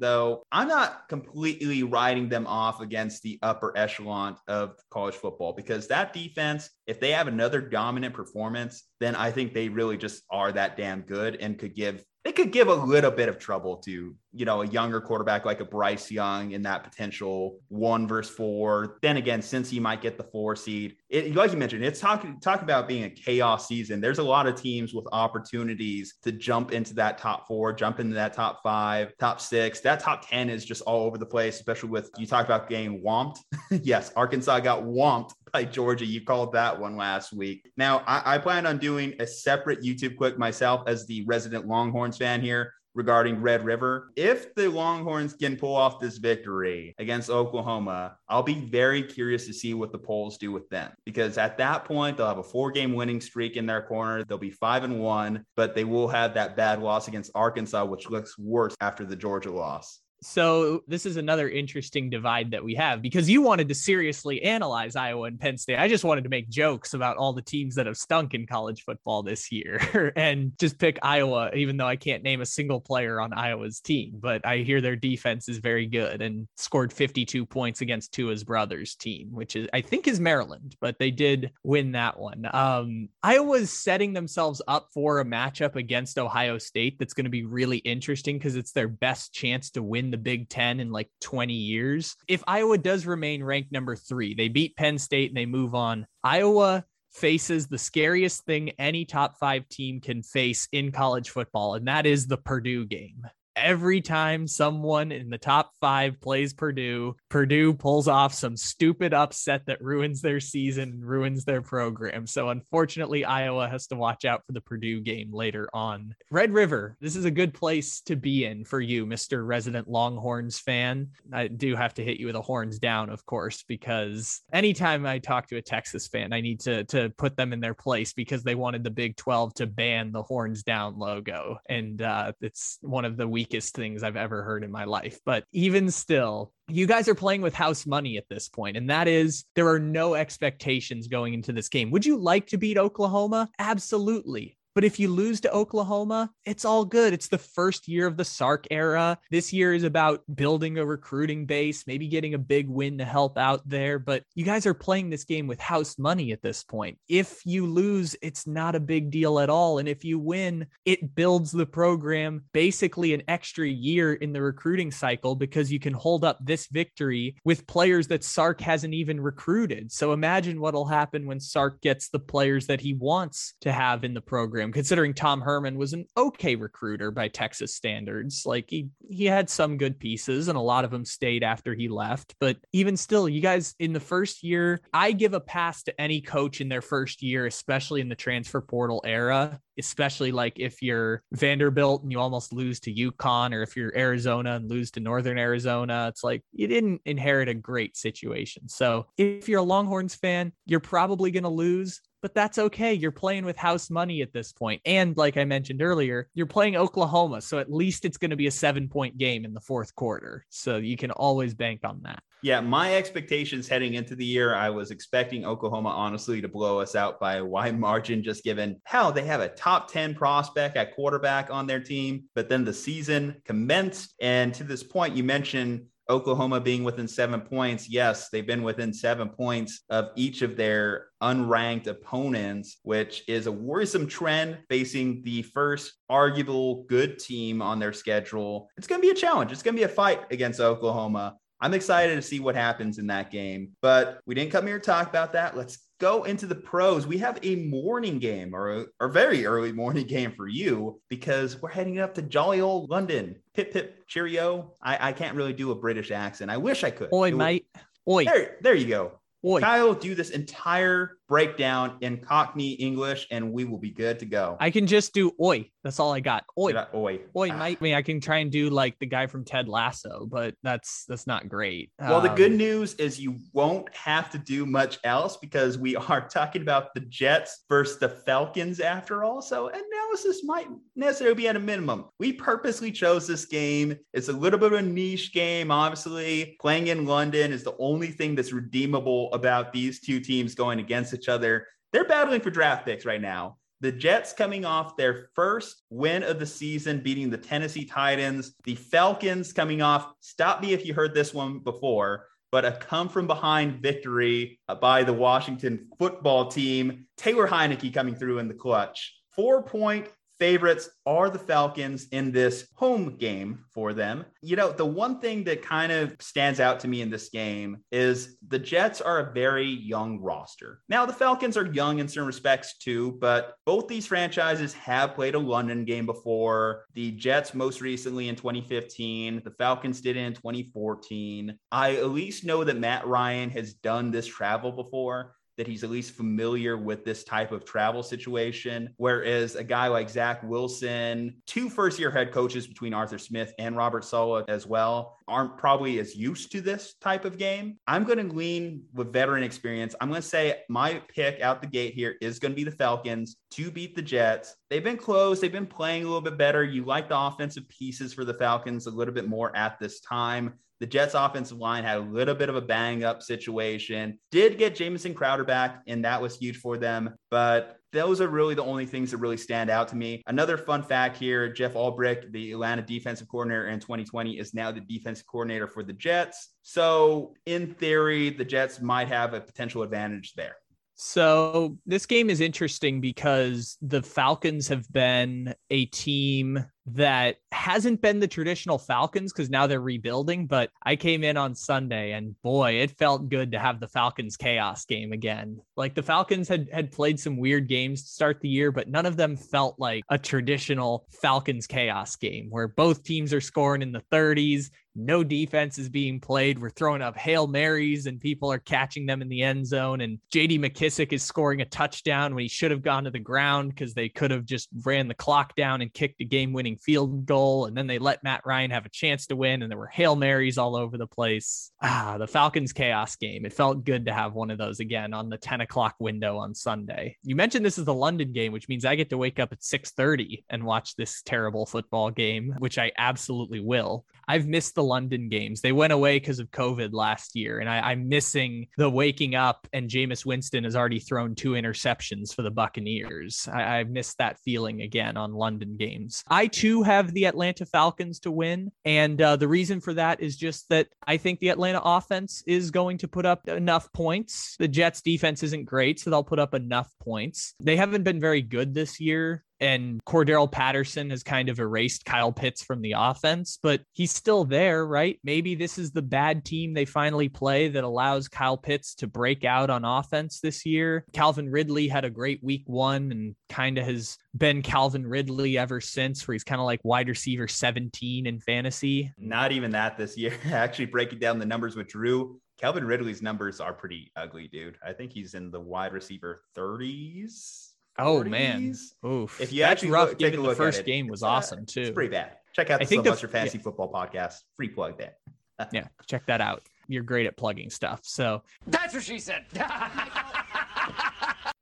though, 0.01 0.43
I'm 0.53 0.68
not 0.68 1.09
completely 1.09 1.83
writing 1.83 2.29
them 2.29 2.47
off 2.47 2.81
against 2.81 3.23
the 3.23 3.39
upper 3.43 3.77
echelon 3.77 4.37
of 4.47 4.75
college 4.91 5.14
football 5.14 5.53
because 5.53 5.89
that 5.89 6.12
defense, 6.12 6.71
if 6.87 7.01
they 7.01 7.12
have 7.12 7.27
another 7.27 7.61
dominant 7.61 8.14
performance, 8.14 8.85
then 9.01 9.16
I 9.16 9.31
think 9.31 9.55
they 9.55 9.68
really 9.68 9.97
just 9.97 10.23
are 10.31 10.53
that 10.53 10.77
damn 10.77 11.03
good 11.03 11.37
and 11.37 11.59
could 11.59 11.75
give 11.75 12.05
they 12.25 12.33
could 12.33 12.53
give 12.53 12.68
a 12.68 12.75
little 12.75 13.11
bit 13.11 13.29
of 13.29 13.39
trouble 13.39 13.77
to 13.79 14.14
you 14.33 14.45
know 14.45 14.62
a 14.62 14.66
younger 14.66 15.01
quarterback 15.01 15.45
like 15.45 15.61
a 15.61 15.64
Bryce 15.64 16.11
Young 16.11 16.53
in 16.53 16.62
that 16.62 16.85
potential 16.85 17.59
one 17.68 18.07
versus 18.07 18.35
four. 18.35 18.99
Then 19.03 19.16
again, 19.16 19.41
since 19.43 19.71
he 19.71 19.81
might 19.81 20.03
get 20.03 20.16
the 20.18 20.25
four 20.25 20.55
seed, 20.55 20.97
it, 21.09 21.35
like 21.35 21.51
you 21.51 21.57
mentioned, 21.57 21.85
it's 21.85 21.99
talking 21.99 22.39
talk 22.41 22.62
about 22.62 22.87
being 22.87 23.05
a 23.05 23.11
chaos 23.11 23.66
season. 23.66 24.01
There's 24.01 24.18
a 24.18 24.23
lot 24.23 24.47
of 24.47 24.55
teams 24.55 24.93
with 24.93 25.07
opportunities 25.12 26.14
to 26.23 26.33
jump 26.33 26.73
into 26.73 26.95
that 26.95 27.18
top 27.18 27.47
four, 27.49 27.73
jump 27.73 28.01
into 28.01 28.14
that 28.14 28.35
top 28.35 28.62
five, 28.62 29.16
top 29.18 29.41
six. 29.41 29.81
That 29.81 30.01
top 30.01 30.29
ten 30.29 30.51
is 30.51 30.64
just 30.64 30.83
all 30.83 31.07
over 31.07 31.16
the 31.16 31.27
place, 31.27 31.57
especially 31.57 31.89
with 31.89 32.11
you 32.18 32.27
talk 32.27 32.45
about 32.45 32.68
getting 32.68 33.03
whomped. 33.03 33.39
yes, 33.83 34.12
Arkansas 34.14 34.61
got 34.61 34.83
whomped 34.83 35.33
by 35.53 35.64
Georgia. 35.64 36.05
You 36.05 36.24
called 36.24 36.53
that 36.53 36.78
one 36.78 36.96
last 36.96 37.32
week. 37.32 37.70
Now, 37.76 38.03
I, 38.07 38.34
I 38.34 38.38
plan 38.38 38.66
on 38.66 38.78
doing 38.78 39.14
a 39.20 39.26
separate 39.26 39.82
YouTube 39.82 40.16
clip 40.16 40.38
myself 40.38 40.82
as 40.86 41.07
the 41.07 41.24
resident 41.24 41.66
Longhorns 41.66 42.16
fan 42.16 42.40
here 42.40 42.72
regarding 42.94 43.40
Red 43.40 43.64
River. 43.64 44.12
If 44.16 44.55
the 44.55 44.68
Longhorns 44.68 45.34
can 45.34 45.57
pull 45.57 45.74
off 45.74 46.01
this 46.01 46.18
victory 46.18 46.94
against 46.98 47.30
Oklahoma, 47.30 48.16
I'll 48.28 48.42
be 48.42 48.66
very 48.66 49.03
curious 49.03 49.46
to 49.46 49.53
see 49.53 49.74
what 49.74 49.92
the 49.92 49.98
polls 49.98 50.38
do 50.38 50.51
with 50.51 50.68
them 50.70 50.92
because 51.05 51.38
at 51.38 51.57
that 51.59 51.84
point 51.84 52.16
they'll 52.16 52.26
have 52.26 52.38
a 52.38 52.42
four-game 52.42 52.94
winning 52.94 53.20
streak 53.20 53.57
in 53.57 53.66
their 53.66 53.82
corner. 53.82 54.24
They'll 54.24 54.38
be 54.38 54.51
5 54.51 54.84
and 54.84 55.01
1, 55.01 55.44
but 55.57 55.74
they 55.74 55.84
will 55.84 56.09
have 56.09 56.34
that 56.34 56.57
bad 56.57 56.80
loss 56.80 57.09
against 57.09 57.30
Arkansas 57.34 57.84
which 57.84 58.11
looks 58.11 58.38
worse 58.38 58.74
after 58.80 59.05
the 59.05 59.16
Georgia 59.16 59.53
loss. 59.53 60.01
So 60.23 60.83
this 60.87 61.07
is 61.07 61.16
another 61.16 61.49
interesting 61.49 62.11
divide 62.11 62.51
that 62.51 62.62
we 62.62 62.75
have 62.75 63.01
because 63.01 63.31
you 63.31 63.41
wanted 63.41 63.68
to 63.68 63.75
seriously 63.75 64.43
analyze 64.43 64.97
Iowa 64.97 65.25
and 65.25 65.41
Penn 65.41 65.57
State. 65.57 65.79
I 65.79 65.89
just 65.89 66.05
wanted 66.05 66.25
to 66.25 66.31
make 66.31 66.49
jokes 66.51 66.93
about 66.93 67.16
all 67.16 67.33
the 67.33 67.43
teams 67.43 67.75
that 67.77 67.87
have 67.87 67.97
stunk 67.97 68.35
in 68.35 68.47
college 68.47 68.85
football 68.85 69.23
this 69.23 69.51
year 69.51 70.12
and 70.16 70.53
just 70.59 70.79
pick 70.79 70.99
Iowa, 71.03 71.51
even 71.55 71.77
though 71.77 71.87
I 71.87 71.97
can't 71.97 72.23
name 72.23 72.43
a 72.43 72.47
single 72.47 72.81
player 72.81 73.21
on 73.21 73.33
Iowa's 73.33 73.81
team. 73.81 74.18
But 74.21 74.47
I 74.47 74.59
hear 74.59 74.81
their 74.81 74.97
defense 74.97 75.49
is 75.49 75.59
very 75.59 75.87
good 75.87 76.21
and 76.21 76.47
scored 76.57 76.93
52 76.93 77.47
points 77.47 77.81
against 77.81 78.12
Tua's 78.12 78.45
brothers 78.45 78.95
team, 78.97 79.29
which 79.33 79.57
is 79.57 79.68
I 79.73 79.81
think 79.81 80.07
is 80.07 80.21
Maryland, 80.21 80.77
but 80.81 80.99
they 80.99 81.11
did 81.11 81.53
win 81.64 81.93
that 81.93 82.18
one. 82.18 82.47
Um, 82.53 83.09
Iowa's 83.23 83.73
setting 83.73 84.12
themselves 84.12 84.61
up 84.68 84.89
for 84.93 85.21
a 85.21 85.25
matchup 85.25 85.77
against 85.77 86.18
Ohio 86.18 86.59
State 86.59 86.99
that's 86.99 87.14
going 87.14 87.25
to 87.25 87.31
be 87.31 87.45
really 87.45 87.79
interesting 87.79 88.37
because 88.37 88.57
it's 88.57 88.73
their 88.73 88.89
best 88.89 89.33
chance 89.33 89.71
to 89.71 89.83
win 89.83 90.09
the 90.11 90.18
Big 90.18 90.48
Ten 90.48 90.80
in 90.80 90.90
like 90.90 91.11
20 91.20 91.52
years. 91.52 92.16
If 92.28 92.42
Iowa 92.46 92.78
does 92.78 93.06
remain 93.06 93.42
ranked 93.42 93.72
number 93.72 93.96
three, 93.96 94.34
they 94.34 94.48
beat 94.48 94.76
Penn 94.76 94.98
State 94.98 95.30
and 95.30 95.36
they 95.36 95.46
move 95.46 95.74
on. 95.74 96.06
Iowa 96.22 96.84
faces 97.12 97.66
the 97.66 97.78
scariest 97.78 98.44
thing 98.44 98.70
any 98.78 99.04
top 99.04 99.38
five 99.38 99.68
team 99.68 100.00
can 100.00 100.22
face 100.22 100.68
in 100.72 100.92
college 100.92 101.30
football, 101.30 101.74
and 101.74 101.88
that 101.88 102.06
is 102.06 102.26
the 102.26 102.36
Purdue 102.36 102.86
game 102.86 103.26
every 103.57 104.01
time 104.01 104.46
someone 104.46 105.12
in 105.12 105.30
the 105.30 105.38
top 105.38 105.72
five 105.80 106.20
plays 106.20 106.53
Purdue, 106.53 107.16
Purdue 107.28 107.74
pulls 107.74 108.09
off 108.09 108.34
some 108.34 108.57
stupid 108.57 109.14
upset 109.14 109.66
that 109.66 109.82
ruins 109.82 110.20
their 110.20 110.40
season 110.40 110.90
and 110.90 111.05
ruins 111.05 111.44
their 111.44 111.62
program. 111.62 112.26
So 112.26 112.51
unfortunately, 112.51 113.24
Iowa 113.24 113.68
has 113.68 113.86
to 113.88 113.96
watch 113.96 114.24
out 114.24 114.44
for 114.46 114.53
the 114.53 114.61
Purdue 114.61 115.01
game 115.01 115.32
later 115.32 115.68
on. 115.72 116.14
Red 116.30 116.53
River, 116.53 116.96
this 117.01 117.16
is 117.16 117.24
a 117.24 117.30
good 117.30 117.55
place 117.55 118.01
to 118.03 118.16
be 118.16 118.44
in 118.44 118.64
for 118.64 118.80
you, 118.80 119.07
Mr. 119.07 119.46
Resident 119.46 119.88
Longhorns 119.88 120.59
fan. 120.59 121.09
I 121.32 121.48
do 121.48 121.76
have 121.76 121.94
to 121.94 122.05
hit 122.05 122.18
you 122.18 122.26
with 122.26 122.36
a 122.36 122.42
horns 122.42 122.78
down, 122.78 123.11
of 123.11 123.24
course, 123.26 123.64
because 123.66 124.42
anytime 124.53 125.07
I 125.07 125.18
talk 125.18 125.48
to 125.48 125.57
a 125.57 125.62
Texas 125.62 126.09
fan, 126.09 126.32
I 126.32 126.40
need 126.40 126.61
to 126.61 126.84
to 126.84 127.11
put 127.16 127.36
them 127.36 127.53
in 127.53 127.61
their 127.61 127.74
place 127.74 128.12
because 128.12 128.42
they 128.42 128.55
wanted 128.55 128.84
the 128.84 128.90
Big 128.90 129.16
12 129.16 129.55
to 129.55 129.66
ban 129.66 130.12
the 130.12 130.22
horns 130.22 130.62
down 130.62 130.98
logo. 130.98 131.59
And 131.68 132.03
uh, 132.03 132.32
it's 132.40 132.78
one 132.80 133.05
of 133.05 133.16
the 133.16 133.28
weakest 133.41 133.74
things 133.74 134.03
I've 134.03 134.16
ever 134.16 134.43
heard 134.43 134.62
in 134.62 134.70
my 134.70 134.84
life. 134.84 135.18
But 135.24 135.45
even 135.53 135.91
still, 135.91 136.53
you 136.68 136.86
guys 136.86 137.09
are 137.09 137.14
playing 137.14 137.41
with 137.41 137.55
house 137.55 137.86
money 137.86 138.18
at 138.18 138.28
this 138.28 138.51
point, 138.51 138.76
and 138.76 138.91
that 138.91 139.09
is 139.09 139.47
there 139.55 139.66
are 139.68 139.78
no 139.78 140.14
expectations 140.14 141.09
going 141.09 141.32
into 141.32 141.51
this 141.51 141.70
game. 141.70 141.91
Would 141.91 142.05
you 142.05 142.18
like 142.18 142.47
to 142.49 142.59
beat 142.59 142.76
Oklahoma? 142.76 143.49
Absolutely. 143.59 144.59
But 144.75 144.85
if 144.85 145.01
you 145.01 145.09
lose 145.09 145.41
to 145.41 145.53
Oklahoma, 145.53 146.31
it's 146.45 146.64
all 146.64 146.85
good. 146.85 147.12
It's 147.12 147.29
the 147.29 147.39
first 147.39 147.89
year 147.89 148.07
of 148.07 148.16
the 148.16 148.25
Sark 148.25 148.66
era. 148.71 149.18
This 149.31 149.53
year 149.53 149.75
is 149.75 149.85
about 149.85 150.23
building 150.33 150.79
a 150.79 150.87
recruiting 150.87 151.47
base, 151.47 151.87
maybe 151.87 152.09
getting 152.09 152.35
a 152.35 152.39
big 152.39 152.68
win 152.68 152.99
to 152.99 153.05
help 153.05 153.37
out 153.37 153.68
there. 153.68 153.99
But 153.99 154.23
you 154.35 154.45
guys 154.45 154.66
are 154.66 154.75
playing 154.75 155.11
this 155.11 155.25
game 155.25 155.47
with 155.47 155.61
house 155.61 155.99
money 155.99 156.33
at 156.33 156.43
this 156.43 156.62
point. 156.62 156.99
If 157.09 157.41
you 157.45 157.66
lose, 157.66 158.14
it's 158.23 158.47
not 158.47 158.75
a 158.75 158.81
big 158.81 159.11
deal 159.11 159.41
at 159.41 159.51
all. 159.51 159.79
And 159.79 159.89
if 159.89 160.05
you 160.05 160.18
win, 160.18 160.66
it 160.85 161.14
builds 161.14 161.51
the 161.51 161.66
program 161.66 162.45
basically 162.53 163.12
an 163.14 163.23
extra 163.27 163.66
year 163.66 164.14
in 164.14 164.33
the 164.33 164.43
recruiting 164.43 164.91
cycle 164.91 165.35
because 165.35 165.73
you 165.73 165.81
can 165.81 165.95
hold 165.95 166.25
up 166.25 166.39
this 166.41 166.68
victory 166.68 167.37
with 167.45 167.66
players 167.66 168.07
that 168.09 168.25
Sark 168.25 168.61
hasn't 168.61 168.95
even 168.95 169.21
recruited. 169.21 169.91
So 169.91 170.12
imagine 170.12 170.61
what'll 170.61 170.87
happen 170.87 171.27
when 171.27 171.41
Sark 171.41 171.81
gets 171.81 172.09
the 172.09 172.18
players 172.18 172.66
that 172.66 172.81
he 172.81 172.95
wants 172.95 173.55
to 173.62 173.73
have 173.73 174.05
in 174.05 174.14
the 174.14 174.21
program 174.21 174.59
program, 174.61 174.72
considering 174.72 175.14
Tom 175.14 175.40
Herman 175.40 175.78
was 175.78 175.94
an 175.94 176.06
okay 176.16 176.54
recruiter 176.54 177.11
by 177.11 177.28
Texas 177.28 177.74
standards. 177.74 178.44
Like 178.44 178.66
he 178.68 178.90
he 179.08 179.24
had 179.24 179.48
some 179.48 179.78
good 179.78 179.98
pieces, 179.98 180.48
and 180.48 180.58
a 180.58 180.61
lot 180.61 180.84
of 180.84 180.90
them 180.90 181.04
stayed 181.04 181.42
after 181.42 181.74
he 181.74 181.88
left. 181.88 182.34
But 182.40 182.58
even 182.72 182.96
still, 182.96 183.28
you 183.28 183.40
guys 183.40 183.74
in 183.78 183.92
the 183.92 184.00
first 184.00 184.42
year, 184.42 184.80
I 184.92 185.12
give 185.12 185.32
a 185.32 185.40
pass 185.40 185.82
to 185.84 186.00
any 186.00 186.20
coach 186.20 186.61
in 186.61 186.68
their 186.68 186.82
first 186.82 187.22
year, 187.22 187.46
especially 187.46 188.00
in 188.00 188.08
the 188.08 188.14
transfer 188.14 188.61
portal 188.61 189.00
era. 189.04 189.61
Especially 189.78 190.30
like 190.30 190.61
if 190.61 190.82
you're 190.82 191.22
Vanderbilt 191.32 192.02
and 192.02 192.12
you 192.12 192.20
almost 192.20 192.52
lose 192.52 192.80
to 192.80 192.92
UConn, 192.92 193.54
or 193.54 193.62
if 193.62 193.76
you're 193.76 193.96
Arizona 193.96 194.56
and 194.56 194.68
lose 194.68 194.90
to 194.90 195.00
Northern 195.00 195.38
Arizona, 195.38 196.08
it's 196.08 196.22
like 196.22 196.42
you 196.52 196.66
didn't 196.66 197.00
inherit 197.06 197.48
a 197.48 197.54
great 197.54 197.96
situation. 197.96 198.68
So 198.68 199.06
if 199.16 199.48
you're 199.48 199.61
a 199.61 199.62
Longhorns 199.62 200.14
fan, 200.14 200.52
you're 200.66 200.80
probably 200.80 201.30
going 201.30 201.44
to 201.44 201.48
lose 201.48 202.02
but 202.23 202.35
that's 202.35 202.59
okay. 202.59 202.95
You're 202.95 203.11
playing 203.11 203.45
with 203.45 203.57
house 203.57 203.91
money 203.91 204.23
at 204.23 204.33
this 204.33 204.53
point. 204.53 204.81
And 204.85 205.16
like 205.16 205.37
I 205.37 205.45
mentioned 205.45 205.83
earlier, 205.83 206.29
you're 206.35 206.47
playing 206.47 206.77
Oklahoma. 206.77 207.41
So 207.41 207.59
at 207.59 207.73
least 207.73 208.05
it's 208.05 208.18
going 208.18 208.31
to 208.31 208.37
be 208.37 208.47
a 208.47 208.53
seven 208.53 208.89
point 208.89 209.18
game 209.18 209.45
in 209.45 209.55
the 209.55 209.61
fourth 209.61 209.95
quarter. 209.95 210.45
So 210.49 210.77
you 210.77 210.97
can 210.97 211.11
always 211.11 211.55
bank 211.55 211.81
on 211.85 212.01
that. 212.03 212.23
Yeah, 212.43 212.61
my 212.61 212.97
expectations 212.97 213.68
heading 213.68 213.95
into 213.95 214.16
the 214.16 214.25
year, 214.25 214.55
I 214.55 214.71
was 214.71 214.91
expecting 214.91 215.45
Oklahoma 215.45 215.91
honestly 215.91 216.41
to 216.41 216.49
blow 216.49 216.81
us 216.81 216.95
out 216.95 217.21
by 217.21 217.35
a 217.35 217.45
wide 217.45 217.79
margin, 217.87 218.23
just 218.23 218.45
given 218.45 218.81
how 218.85 219.11
they 219.11 219.25
have 219.25 219.41
a 219.41 219.49
top 219.49 219.91
10 219.93 220.14
prospect 220.14 220.77
at 220.77 220.95
quarterback 220.95 221.51
on 221.51 221.66
their 221.66 221.81
team. 221.81 222.25
But 222.35 222.49
then 222.49 222.64
the 222.64 222.73
season 222.73 223.43
commenced. 223.45 224.14
And 224.21 224.55
to 224.55 224.64
this 224.64 224.83
point, 224.83 225.16
you 225.16 225.25
mentioned 225.25 225.87
Oklahoma 226.11 226.61
being 226.61 226.82
within 226.82 227.06
seven 227.06 227.40
points, 227.40 227.88
yes, 227.88 228.28
they've 228.28 228.46
been 228.46 228.64
within 228.64 228.92
seven 228.92 229.28
points 229.28 229.82
of 229.88 230.11
each 230.16 230.42
of 230.42 230.56
their 230.56 231.06
unranked 231.22 231.86
opponents, 231.86 232.78
which 232.82 233.22
is 233.28 233.46
a 233.46 233.52
worrisome 233.52 234.06
trend 234.06 234.58
facing 234.68 235.22
the 235.22 235.42
first 235.42 235.94
arguable 236.08 236.82
good 236.84 237.18
team 237.18 237.62
on 237.62 237.78
their 237.78 237.92
schedule. 237.92 238.68
It's 238.76 238.88
going 238.88 239.00
to 239.00 239.06
be 239.06 239.12
a 239.12 239.14
challenge. 239.14 239.52
It's 239.52 239.62
going 239.62 239.76
to 239.76 239.80
be 239.80 239.84
a 239.84 239.88
fight 239.88 240.20
against 240.30 240.61
Oklahoma. 240.61 241.36
I'm 241.61 241.74
excited 241.74 242.16
to 242.16 242.22
see 242.22 242.40
what 242.40 242.54
happens 242.54 242.98
in 242.98 243.06
that 243.08 243.30
game, 243.30 243.72
but 243.82 244.20
we 244.26 244.34
didn't 244.34 244.50
come 244.50 244.66
here 244.66 244.78
to 244.78 244.84
talk 244.84 245.08
about 245.08 245.32
that. 245.34 245.56
Let's 245.56 245.78
go 245.98 246.24
into 246.24 246.46
the 246.46 246.54
pros. 246.54 247.06
We 247.06 247.18
have 247.18 247.38
a 247.42 247.56
morning 247.56 248.18
game 248.18 248.54
or 248.54 248.70
a, 248.70 248.86
or 248.98 249.08
very 249.08 249.44
early 249.44 249.70
morning 249.84 250.06
game 250.06 250.32
for 250.32 250.48
you 250.48 251.00
because 251.08 251.61
we're 251.61 251.70
heading 251.70 251.98
up 251.98 252.14
to 252.14 252.22
jolly 252.22 252.61
old 252.61 252.90
London. 252.90 253.36
Pip 253.54 253.72
pip 253.72 254.06
cheerio. 254.06 254.74
I, 254.82 255.08
I 255.08 255.12
can't 255.12 255.36
really 255.36 255.52
do 255.52 255.70
a 255.70 255.74
British 255.74 256.11
accent. 256.11 256.50
I 256.50 256.56
wish 256.56 256.82
I 256.82 256.90
could. 256.90 257.12
Oi, 257.12 257.30
mate. 257.32 257.66
Oi. 258.08 258.24
There, 258.24 258.56
there 258.62 258.74
you 258.74 258.86
go. 258.86 259.20
Oi. 259.44 259.61
Kyle, 259.61 259.94
do 259.94 260.14
this 260.14 260.30
entire 260.30 261.18
breakdown 261.31 261.97
in 262.01 262.18
Cockney 262.18 262.72
English, 262.72 263.28
and 263.31 263.53
we 263.53 263.64
will 263.64 263.78
be 263.78 263.93
good 263.93 264.18
to 264.18 264.26
go. 264.26 264.57
I 264.59 264.70
can 264.70 264.89
just 264.89 265.14
do 265.14 265.31
oi. 265.41 265.70
That's 265.85 266.01
all 266.01 266.12
I 266.12 266.20
got. 266.20 266.45
Oi, 266.59 266.72
I, 266.72 266.87
oi, 266.93 267.20
oi, 267.35 267.51
ah. 267.51 267.57
mate. 267.57 267.78
I 267.81 267.85
mean, 267.85 267.95
I 267.95 268.03
can 268.03 268.20
try 268.20 268.39
and 268.39 268.51
do 268.51 268.68
like 268.68 268.99
the 268.99 269.07
guy 269.07 269.28
from 269.28 269.45
Ted 269.45 269.68
Lasso, 269.68 270.26
but 270.28 270.55
that's 270.62 271.05
that's 271.09 271.26
not 271.26 271.49
great. 271.49 271.93
Well, 272.01 272.16
um, 272.16 272.24
the 272.24 272.35
good 272.35 272.53
news 272.53 272.95
is 272.95 273.20
you 273.20 273.39
won't 273.53 273.95
have 273.95 274.28
to 274.31 274.39
do 274.39 274.66
much 274.66 274.99
else 275.05 275.37
because 275.37 275.78
we 275.78 275.95
are 276.11 276.28
talking 276.28 276.62
about 276.62 276.93
the 276.95 277.01
Jets 277.01 277.64
versus 277.68 277.99
the 277.99 278.09
Falcons 278.09 278.81
after 278.81 279.22
all. 279.22 279.41
So 279.41 279.68
analysis 279.68 280.45
might 280.45 280.66
necessarily 280.97 281.37
be 281.37 281.49
at 281.49 281.57
a 281.57 281.61
minimum. 281.61 282.07
We 282.18 282.33
purposely 282.33 282.91
chose 282.91 283.26
this 283.28 283.45
game. 283.47 283.97
It's 284.12 284.28
a 284.28 284.33
little 284.33 284.59
bit 284.59 284.72
of 284.72 284.78
a 284.81 284.83
niche 284.83 285.33
game. 285.33 285.70
Obviously, 285.70 286.57
playing 286.61 286.89
in 286.89 287.07
London 287.07 287.53
is 287.53 287.62
the 287.62 287.76
only 287.78 288.09
thing 288.09 288.35
that's 288.35 288.53
redeemable 288.53 289.33
about 289.33 289.72
these 289.72 290.01
two 290.01 290.18
teams 290.18 290.57
going 290.57 290.81
against 290.81 291.20
each 291.21 291.29
other. 291.29 291.66
They're 291.93 292.07
battling 292.07 292.41
for 292.41 292.51
draft 292.51 292.87
picks 292.87 293.05
right 293.05 293.21
now. 293.21 293.59
The 293.83 293.93
Jets 293.93 294.33
coming 294.33 294.64
off 294.64 294.97
their 294.97 295.29
first 295.35 295.83
win 295.91 296.23
of 296.23 296.39
the 296.39 296.47
season, 296.47 297.01
beating 297.01 297.31
the 297.31 297.39
Tennessee 297.39 297.85
Titans. 297.85 298.55
The 298.64 298.75
Falcons 298.75 299.53
coming 299.53 299.81
off, 299.81 300.12
stop 300.21 300.61
me 300.61 300.73
if 300.73 300.85
you 300.85 300.93
heard 300.93 301.14
this 301.14 301.33
one 301.33 301.61
before, 301.61 302.27
but 302.53 302.64
a 302.64 302.73
come 302.73 303.09
from 303.09 303.27
behind 303.27 303.83
victory 303.83 304.61
uh, 304.68 304.75
by 304.75 305.03
the 305.03 305.12
Washington 305.12 305.89
football 305.99 306.49
team. 306.49 307.07
Taylor 307.16 307.49
Heinicke 307.49 307.93
coming 307.93 308.14
through 308.14 308.39
in 308.39 308.49
the 308.49 308.55
clutch. 308.55 309.14
Four 309.31 309.62
point 309.62 310.09
favorites 310.41 310.88
are 311.05 311.28
the 311.28 311.38
Falcons 311.38 312.09
in 312.12 312.32
this 312.32 312.66
home 312.74 313.16
game 313.18 313.64
for 313.74 313.93
them. 313.93 314.24
You 314.41 314.57
know, 314.57 314.72
the 314.72 314.86
one 314.86 315.20
thing 315.20 315.45
that 315.45 315.62
kind 315.62 315.93
of 315.93 316.16
stands 316.18 316.59
out 316.59 316.80
to 316.80 316.88
me 316.88 317.03
in 317.03 317.11
this 317.11 317.28
game 317.28 317.84
is 317.93 318.38
the 318.49 318.59
Jets 318.59 319.03
are 319.03 319.18
a 319.20 319.32
very 319.32 319.68
young 319.68 320.18
roster. 320.18 320.80
Now, 320.88 321.05
the 321.05 321.12
Falcons 321.12 321.59
are 321.59 321.70
young 321.72 321.99
in 321.99 322.09
some 322.09 322.24
respects 322.24 322.78
too, 322.78 323.18
but 323.20 323.55
both 323.66 323.86
these 323.86 324.07
franchises 324.07 324.72
have 324.74 325.14
played 325.14 325.34
a 325.34 325.38
London 325.38 325.84
game 325.84 326.07
before. 326.07 326.86
The 326.95 327.12
Jets 327.12 327.53
most 327.53 327.82
recently 327.82 328.28
in 328.28 328.34
2015, 328.34 329.43
the 329.45 329.51
Falcons 329.51 330.01
did 330.01 330.16
it 330.16 330.20
in 330.20 330.32
2014. 330.32 331.59
I 331.70 331.97
at 331.97 332.09
least 332.09 332.47
know 332.47 332.64
that 332.64 332.78
Matt 332.78 333.07
Ryan 333.07 333.51
has 333.51 333.74
done 333.74 334.11
this 334.11 334.26
travel 334.26 334.72
before. 334.72 335.34
That 335.57 335.66
he's 335.66 335.84
at 335.84 335.90
least 335.90 336.12
familiar 336.12 336.76
with 336.76 337.05
this 337.05 337.24
type 337.24 337.53
of 337.53 337.64
travel 337.64 338.03
situation. 338.03 338.94
Whereas 338.96 339.57
a 339.57 339.64
guy 339.64 339.88
like 339.88 340.09
Zach 340.09 340.42
Wilson, 340.42 341.36
two 341.46 341.68
first 341.68 341.98
year 341.98 342.11
head 342.11 342.32
coaches 342.32 342.66
between 342.66 342.94
Arthur 342.94 343.18
Smith 343.18 343.53
and 343.59 343.76
Robert 343.76 344.05
Saleh 344.05 344.44
as 344.48 344.66
well, 344.66 345.18
aren't 345.28 345.57
probably 345.59 345.98
as 346.01 346.16
used 346.16 346.51
to 346.53 346.61
this 346.61 346.94
type 347.01 347.24
of 347.24 347.38
game. 347.38 347.78
I'm 347.86 348.05
going 348.05 348.26
to 348.26 348.34
lean 348.34 348.82
with 348.94 349.12
veteran 349.12 349.42
experience. 349.42 349.94
I'm 350.01 350.09
going 350.09 350.22
to 350.22 350.26
say 350.26 350.62
my 350.68 351.03
pick 351.09 351.40
out 351.40 351.61
the 351.61 351.68
gate 351.68 351.94
here 351.94 352.16
is 352.20 352.38
going 352.38 352.53
to 352.53 352.57
be 352.57 352.64
the 352.64 352.70
Falcons 352.70 353.36
to 353.53 353.70
beat 353.70 353.94
the 353.94 354.03
Jets. 354.03 354.57
They've 354.70 354.82
been 354.82 354.96
close. 354.96 355.40
They've 355.40 355.53
been 355.53 355.66
playing 355.66 356.03
a 356.03 356.07
little 356.07 356.20
bit 356.20 356.38
better. 356.38 356.64
You 356.64 356.84
like 356.84 357.09
the 357.09 357.18
offensive 357.18 357.68
pieces 357.68 358.12
for 358.12 358.24
the 358.24 358.34
Falcons 358.34 358.86
a 358.86 358.90
little 358.90 359.14
bit 359.14 359.28
more 359.28 359.55
at 359.57 359.78
this 359.78 360.01
time. 360.01 360.55
The 360.81 360.87
Jets 360.87 361.12
offensive 361.12 361.59
line 361.59 361.85
had 361.85 361.99
a 361.99 362.01
little 362.01 362.35
bit 362.35 362.49
of 362.49 362.57
a 362.57 362.61
bang 362.61 363.05
up 363.05 363.22
situation. 363.22 364.18
Did 364.31 364.57
get 364.57 364.74
Jamison 364.74 365.12
Crowder 365.12 365.45
back, 365.45 365.83
and 365.87 366.05
that 366.07 366.22
was 366.22 366.39
huge 366.39 366.57
for 366.57 366.78
them. 366.78 367.14
But 367.31 367.76
those 367.93 368.20
are 368.20 368.28
really 368.28 368.55
the 368.55 368.64
only 368.64 368.87
things 368.87 369.11
that 369.11 369.18
really 369.18 369.37
stand 369.37 369.68
out 369.68 369.89
to 369.89 369.97
me. 369.97 370.22
Another 370.26 370.57
fun 370.57 370.83
fact 370.83 371.18
here 371.18 371.53
Jeff 371.53 371.74
Ulbrich, 371.74 372.33
the 372.33 372.53
Atlanta 372.53 372.83
defensive 372.83 373.28
coordinator 373.28 373.68
in 373.68 373.78
2020, 373.78 374.39
is 374.39 374.55
now 374.55 374.72
the 374.72 374.81
defensive 374.81 375.26
coordinator 375.26 375.66
for 375.66 375.83
the 375.83 375.93
Jets. 375.93 376.55
So, 376.62 377.35
in 377.45 377.74
theory, 377.74 378.31
the 378.31 378.45
Jets 378.45 378.81
might 378.81 379.09
have 379.09 379.35
a 379.35 379.41
potential 379.41 379.83
advantage 379.83 380.33
there. 380.35 380.57
So 381.03 381.78
this 381.86 382.05
game 382.05 382.28
is 382.28 382.42
interesting 382.42 383.01
because 383.01 383.78
the 383.80 384.03
Falcons 384.03 384.68
have 384.68 384.86
been 384.92 385.55
a 385.70 385.86
team 385.86 386.62
that 386.84 387.36
hasn't 387.53 388.03
been 388.03 388.20
the 388.20 388.28
traditional 388.28 388.76
Falcons 388.76 389.32
because 389.32 389.48
now 389.48 389.66
they're 389.66 389.80
rebuilding. 389.80 390.46
But 390.46 390.68
I 390.82 390.96
came 390.96 391.24
in 391.24 391.38
on 391.38 391.55
Sunday 391.55 392.12
and 392.12 392.34
boy, 392.42 392.72
it 392.72 392.98
felt 392.98 393.30
good 393.30 393.53
to 393.53 393.59
have 393.59 393.80
the 393.80 393.88
Falcons 393.88 394.36
chaos 394.36 394.84
game 394.84 395.12
again. 395.12 395.59
Like 395.74 395.94
the 395.94 396.03
Falcons 396.03 396.48
had 396.48 396.68
had 396.70 396.92
played 396.92 397.18
some 397.18 397.38
weird 397.38 397.66
games 397.66 398.03
to 398.03 398.09
start 398.11 398.42
the 398.42 398.51
year, 398.51 398.70
but 398.70 398.88
none 398.88 399.07
of 399.07 399.16
them 399.16 399.36
felt 399.36 399.76
like 399.78 400.05
a 400.11 400.18
traditional 400.18 401.07
Falcons 401.22 401.66
chaos 401.66 402.14
game 402.16 402.48
where 402.51 402.68
both 402.68 403.05
teams 403.05 403.32
are 403.32 403.40
scoring 403.40 403.80
in 403.80 403.92
the 403.92 404.05
30s 404.12 404.68
no 405.07 405.24
defense 405.24 405.78
is 405.78 405.88
being 405.88 406.20
played. 406.20 406.59
We're 406.59 406.70
throwing 406.70 407.03
up 407.03 407.16
Hail 407.16 407.46
Marys 407.46 408.07
and 408.07 408.20
people 408.20 408.53
are 408.53 408.59
catching 408.59 409.07
them 409.07 409.22
in 409.22 409.28
the 409.28 409.42
end 409.42 409.66
zone. 409.66 410.01
And 410.01 410.18
JD 410.32 410.61
McKissic 410.61 411.12
is 411.12 411.22
scoring 411.22 411.61
a 411.61 411.64
touchdown 411.64 412.34
when 412.34 412.42
he 412.42 412.48
should 412.48 412.70
have 412.70 412.82
gone 412.82 413.05
to 413.05 413.11
the 413.11 413.18
ground 413.18 413.70
because 413.70 413.94
they 413.94 414.09
could 414.09 414.30
have 414.30 414.44
just 414.44 414.68
ran 414.84 415.09
the 415.09 415.14
clock 415.14 415.55
down 415.57 415.82
and 415.82 415.92
kicked 415.92 416.20
a 416.20 416.24
game 416.24 416.53
winning 416.53 416.76
field 416.76 417.26
goal. 417.26 417.66
And 417.66 417.76
then 417.76 417.86
they 417.86 417.98
let 417.98 418.22
Matt 418.24 418.42
Ryan 418.44 418.70
have 418.70 418.86
a 418.86 418.90
chance 418.90 419.26
to 419.26 419.36
win. 419.36 419.62
And 419.62 419.70
there 419.70 419.78
were 419.78 419.86
Hail 419.86 420.16
Marys 420.16 420.59
all 420.59 420.76
over 420.76 420.96
the 420.96 421.07
place. 421.07 421.70
Ah, 421.82 422.16
the 422.18 422.26
Falcons 422.26 422.72
chaos 422.72 423.16
game. 423.16 423.44
It 423.44 423.53
felt 423.53 423.84
good 423.84 424.07
to 424.07 424.12
have 424.12 424.34
one 424.34 424.51
of 424.51 424.59
those 424.59 424.80
again 424.80 425.14
on 425.14 425.28
the 425.28 425.38
10 425.38 425.61
o'clock 425.61 425.96
window 425.98 426.38
on 426.38 426.55
Sunday. 426.55 427.16
You 427.22 427.36
mentioned 427.36 427.64
this 427.64 427.78
is 427.78 427.84
the 427.84 427.94
London 427.94 428.32
game, 428.32 428.53
which 428.53 428.68
means 428.68 428.84
I 428.84 428.94
get 428.94 429.11
to 429.11 429.18
wake 429.18 429.38
up 429.38 429.53
at 429.53 429.62
6:30 429.62 430.44
and 430.51 430.64
watch 430.64 430.96
this 430.96 431.22
terrible 431.22 431.66
football 431.66 432.11
game, 432.11 432.55
which 432.59 432.78
I 432.78 432.92
absolutely 432.98 433.61
will. 433.61 434.05
I've 434.31 434.47
missed 434.47 434.76
the 434.76 434.85
London 434.85 435.28
games. 435.28 435.61
They 435.61 435.72
went 435.72 435.93
away 435.93 436.20
because 436.20 436.39
of 436.39 436.53
COVID 436.53 436.91
last 436.93 437.35
year, 437.35 437.59
and 437.59 437.68
I, 437.68 437.91
am 437.91 438.09
missing 438.09 438.68
the 438.76 438.89
waking 438.89 439.35
up 439.35 439.66
and 439.72 439.91
Jameis 439.91 440.24
Winston 440.24 440.62
has 440.62 440.76
already 440.76 441.01
thrown 441.01 441.35
two 441.35 441.53
interceptions 441.55 442.33
for 442.33 442.43
the 442.43 442.51
Buccaneers. 442.53 443.49
I, 443.53 443.81
I've 443.81 443.91
missed 443.91 444.18
that 444.18 444.39
feeling 444.45 444.83
again 444.83 445.16
on 445.16 445.33
London 445.35 445.76
games. 445.76 446.22
I 446.28 446.47
too 446.47 446.85
have 446.85 447.12
the 447.12 447.26
Atlanta 447.26 447.66
Falcons 447.66 448.20
to 448.20 448.31
win, 448.31 448.70
and 448.85 449.20
uh, 449.20 449.35
the 449.35 449.49
reason 449.49 449.81
for 449.81 449.95
that 449.95 450.20
is 450.20 450.37
just 450.37 450.68
that 450.68 450.87
I 451.05 451.16
think 451.16 451.41
the 451.41 451.49
Atlanta 451.49 451.81
offense 451.83 452.45
is 452.47 452.70
going 452.70 452.99
to 452.99 453.09
put 453.09 453.26
up 453.26 453.49
enough 453.49 453.93
points. 453.93 454.55
The 454.61 454.68
Jets 454.68 455.03
defense 455.03 455.43
isn't 455.43 455.64
great, 455.64 455.99
so 455.99 456.09
they'll 456.09 456.22
put 456.22 456.39
up 456.39 456.55
enough 456.55 456.89
points. 457.01 457.57
They 457.59 457.74
haven't 457.74 458.05
been 458.05 458.20
very 458.20 458.43
good 458.43 458.74
this 458.74 459.01
year 459.01 459.43
and 459.61 460.02
Cordarrelle 460.04 460.50
Patterson 460.50 461.11
has 461.11 461.22
kind 461.22 461.48
of 461.48 461.58
erased 461.58 462.04
Kyle 462.04 462.32
Pitts 462.32 462.62
from 462.62 462.80
the 462.80 462.94
offense, 462.96 463.58
but 463.62 463.82
he's 463.92 464.12
still 464.12 464.44
there, 464.44 464.86
right? 464.86 465.18
Maybe 465.22 465.54
this 465.54 465.78
is 465.78 465.92
the 465.92 466.02
bad 466.02 466.44
team 466.44 466.72
they 466.72 466.84
finally 466.84 467.28
play 467.28 467.68
that 467.68 467.84
allows 467.84 468.28
Kyle 468.28 468.56
Pitts 468.56 468.94
to 468.96 469.06
break 469.06 469.44
out 469.44 469.70
on 469.70 469.84
offense 469.84 470.40
this 470.40 470.64
year. 470.64 471.04
Calvin 471.12 471.50
Ridley 471.50 471.88
had 471.88 472.04
a 472.04 472.11
great 472.11 472.42
week 472.42 472.62
one 472.66 473.12
and 473.12 473.34
kind 473.48 473.78
of 473.78 473.84
has 473.84 474.16
been 474.36 474.62
Calvin 474.62 475.06
Ridley 475.06 475.58
ever 475.58 475.80
since, 475.80 476.26
where 476.26 476.34
he's 476.34 476.44
kind 476.44 476.61
of 476.61 476.64
like 476.64 476.80
wide 476.82 477.08
receiver 477.08 477.48
17 477.48 478.26
in 478.26 478.40
fantasy. 478.40 479.12
Not 479.18 479.52
even 479.52 479.72
that 479.72 479.98
this 479.98 480.16
year. 480.16 480.36
Actually, 480.52 480.86
breaking 480.86 481.18
down 481.18 481.38
the 481.38 481.46
numbers 481.46 481.76
with 481.76 481.88
Drew, 481.88 482.40
Calvin 482.61 482.84
Ridley's 482.84 483.22
numbers 483.22 483.61
are 483.61 483.72
pretty 483.72 484.12
ugly, 484.16 484.48
dude. 484.48 484.76
I 484.86 484.92
think 484.92 485.12
he's 485.12 485.34
in 485.34 485.50
the 485.50 485.61
wide 485.61 485.92
receiver 485.92 486.42
30s 486.56 487.70
Oh 488.01 488.24
man, 488.24 488.74
oof! 489.05 489.40
If 489.40 489.53
you 489.53 489.61
That's 489.61 489.72
actually 489.72 489.90
rough, 489.90 490.09
look, 490.11 490.18
take 490.18 490.34
a 490.34 490.36
look 490.38 490.51
the 490.51 490.57
first 490.57 490.84
game 490.84 491.07
was 491.07 491.22
uh, 491.22 491.28
awesome 491.28 491.66
too. 491.66 491.82
It's 491.82 491.90
pretty 491.90 492.11
bad. 492.11 492.36
Check 492.55 492.70
out 492.70 492.78
the 492.80 492.84
I 492.84 492.86
think 492.86 493.05
the, 493.05 493.14
Fantasy 493.14 493.59
yeah. 493.59 493.62
Football 493.62 493.92
Podcast. 493.92 494.36
Free 494.57 494.68
plug 494.68 494.98
there. 494.98 495.14
yeah, 495.72 495.86
check 496.07 496.26
that 496.26 496.40
out. 496.40 496.62
You're 496.88 497.03
great 497.03 497.26
at 497.26 497.36
plugging 497.36 497.70
stuff. 497.70 498.01
So 498.03 498.42
that's 498.66 498.94
what 498.94 499.03
she 499.03 499.18
said. 499.18 499.44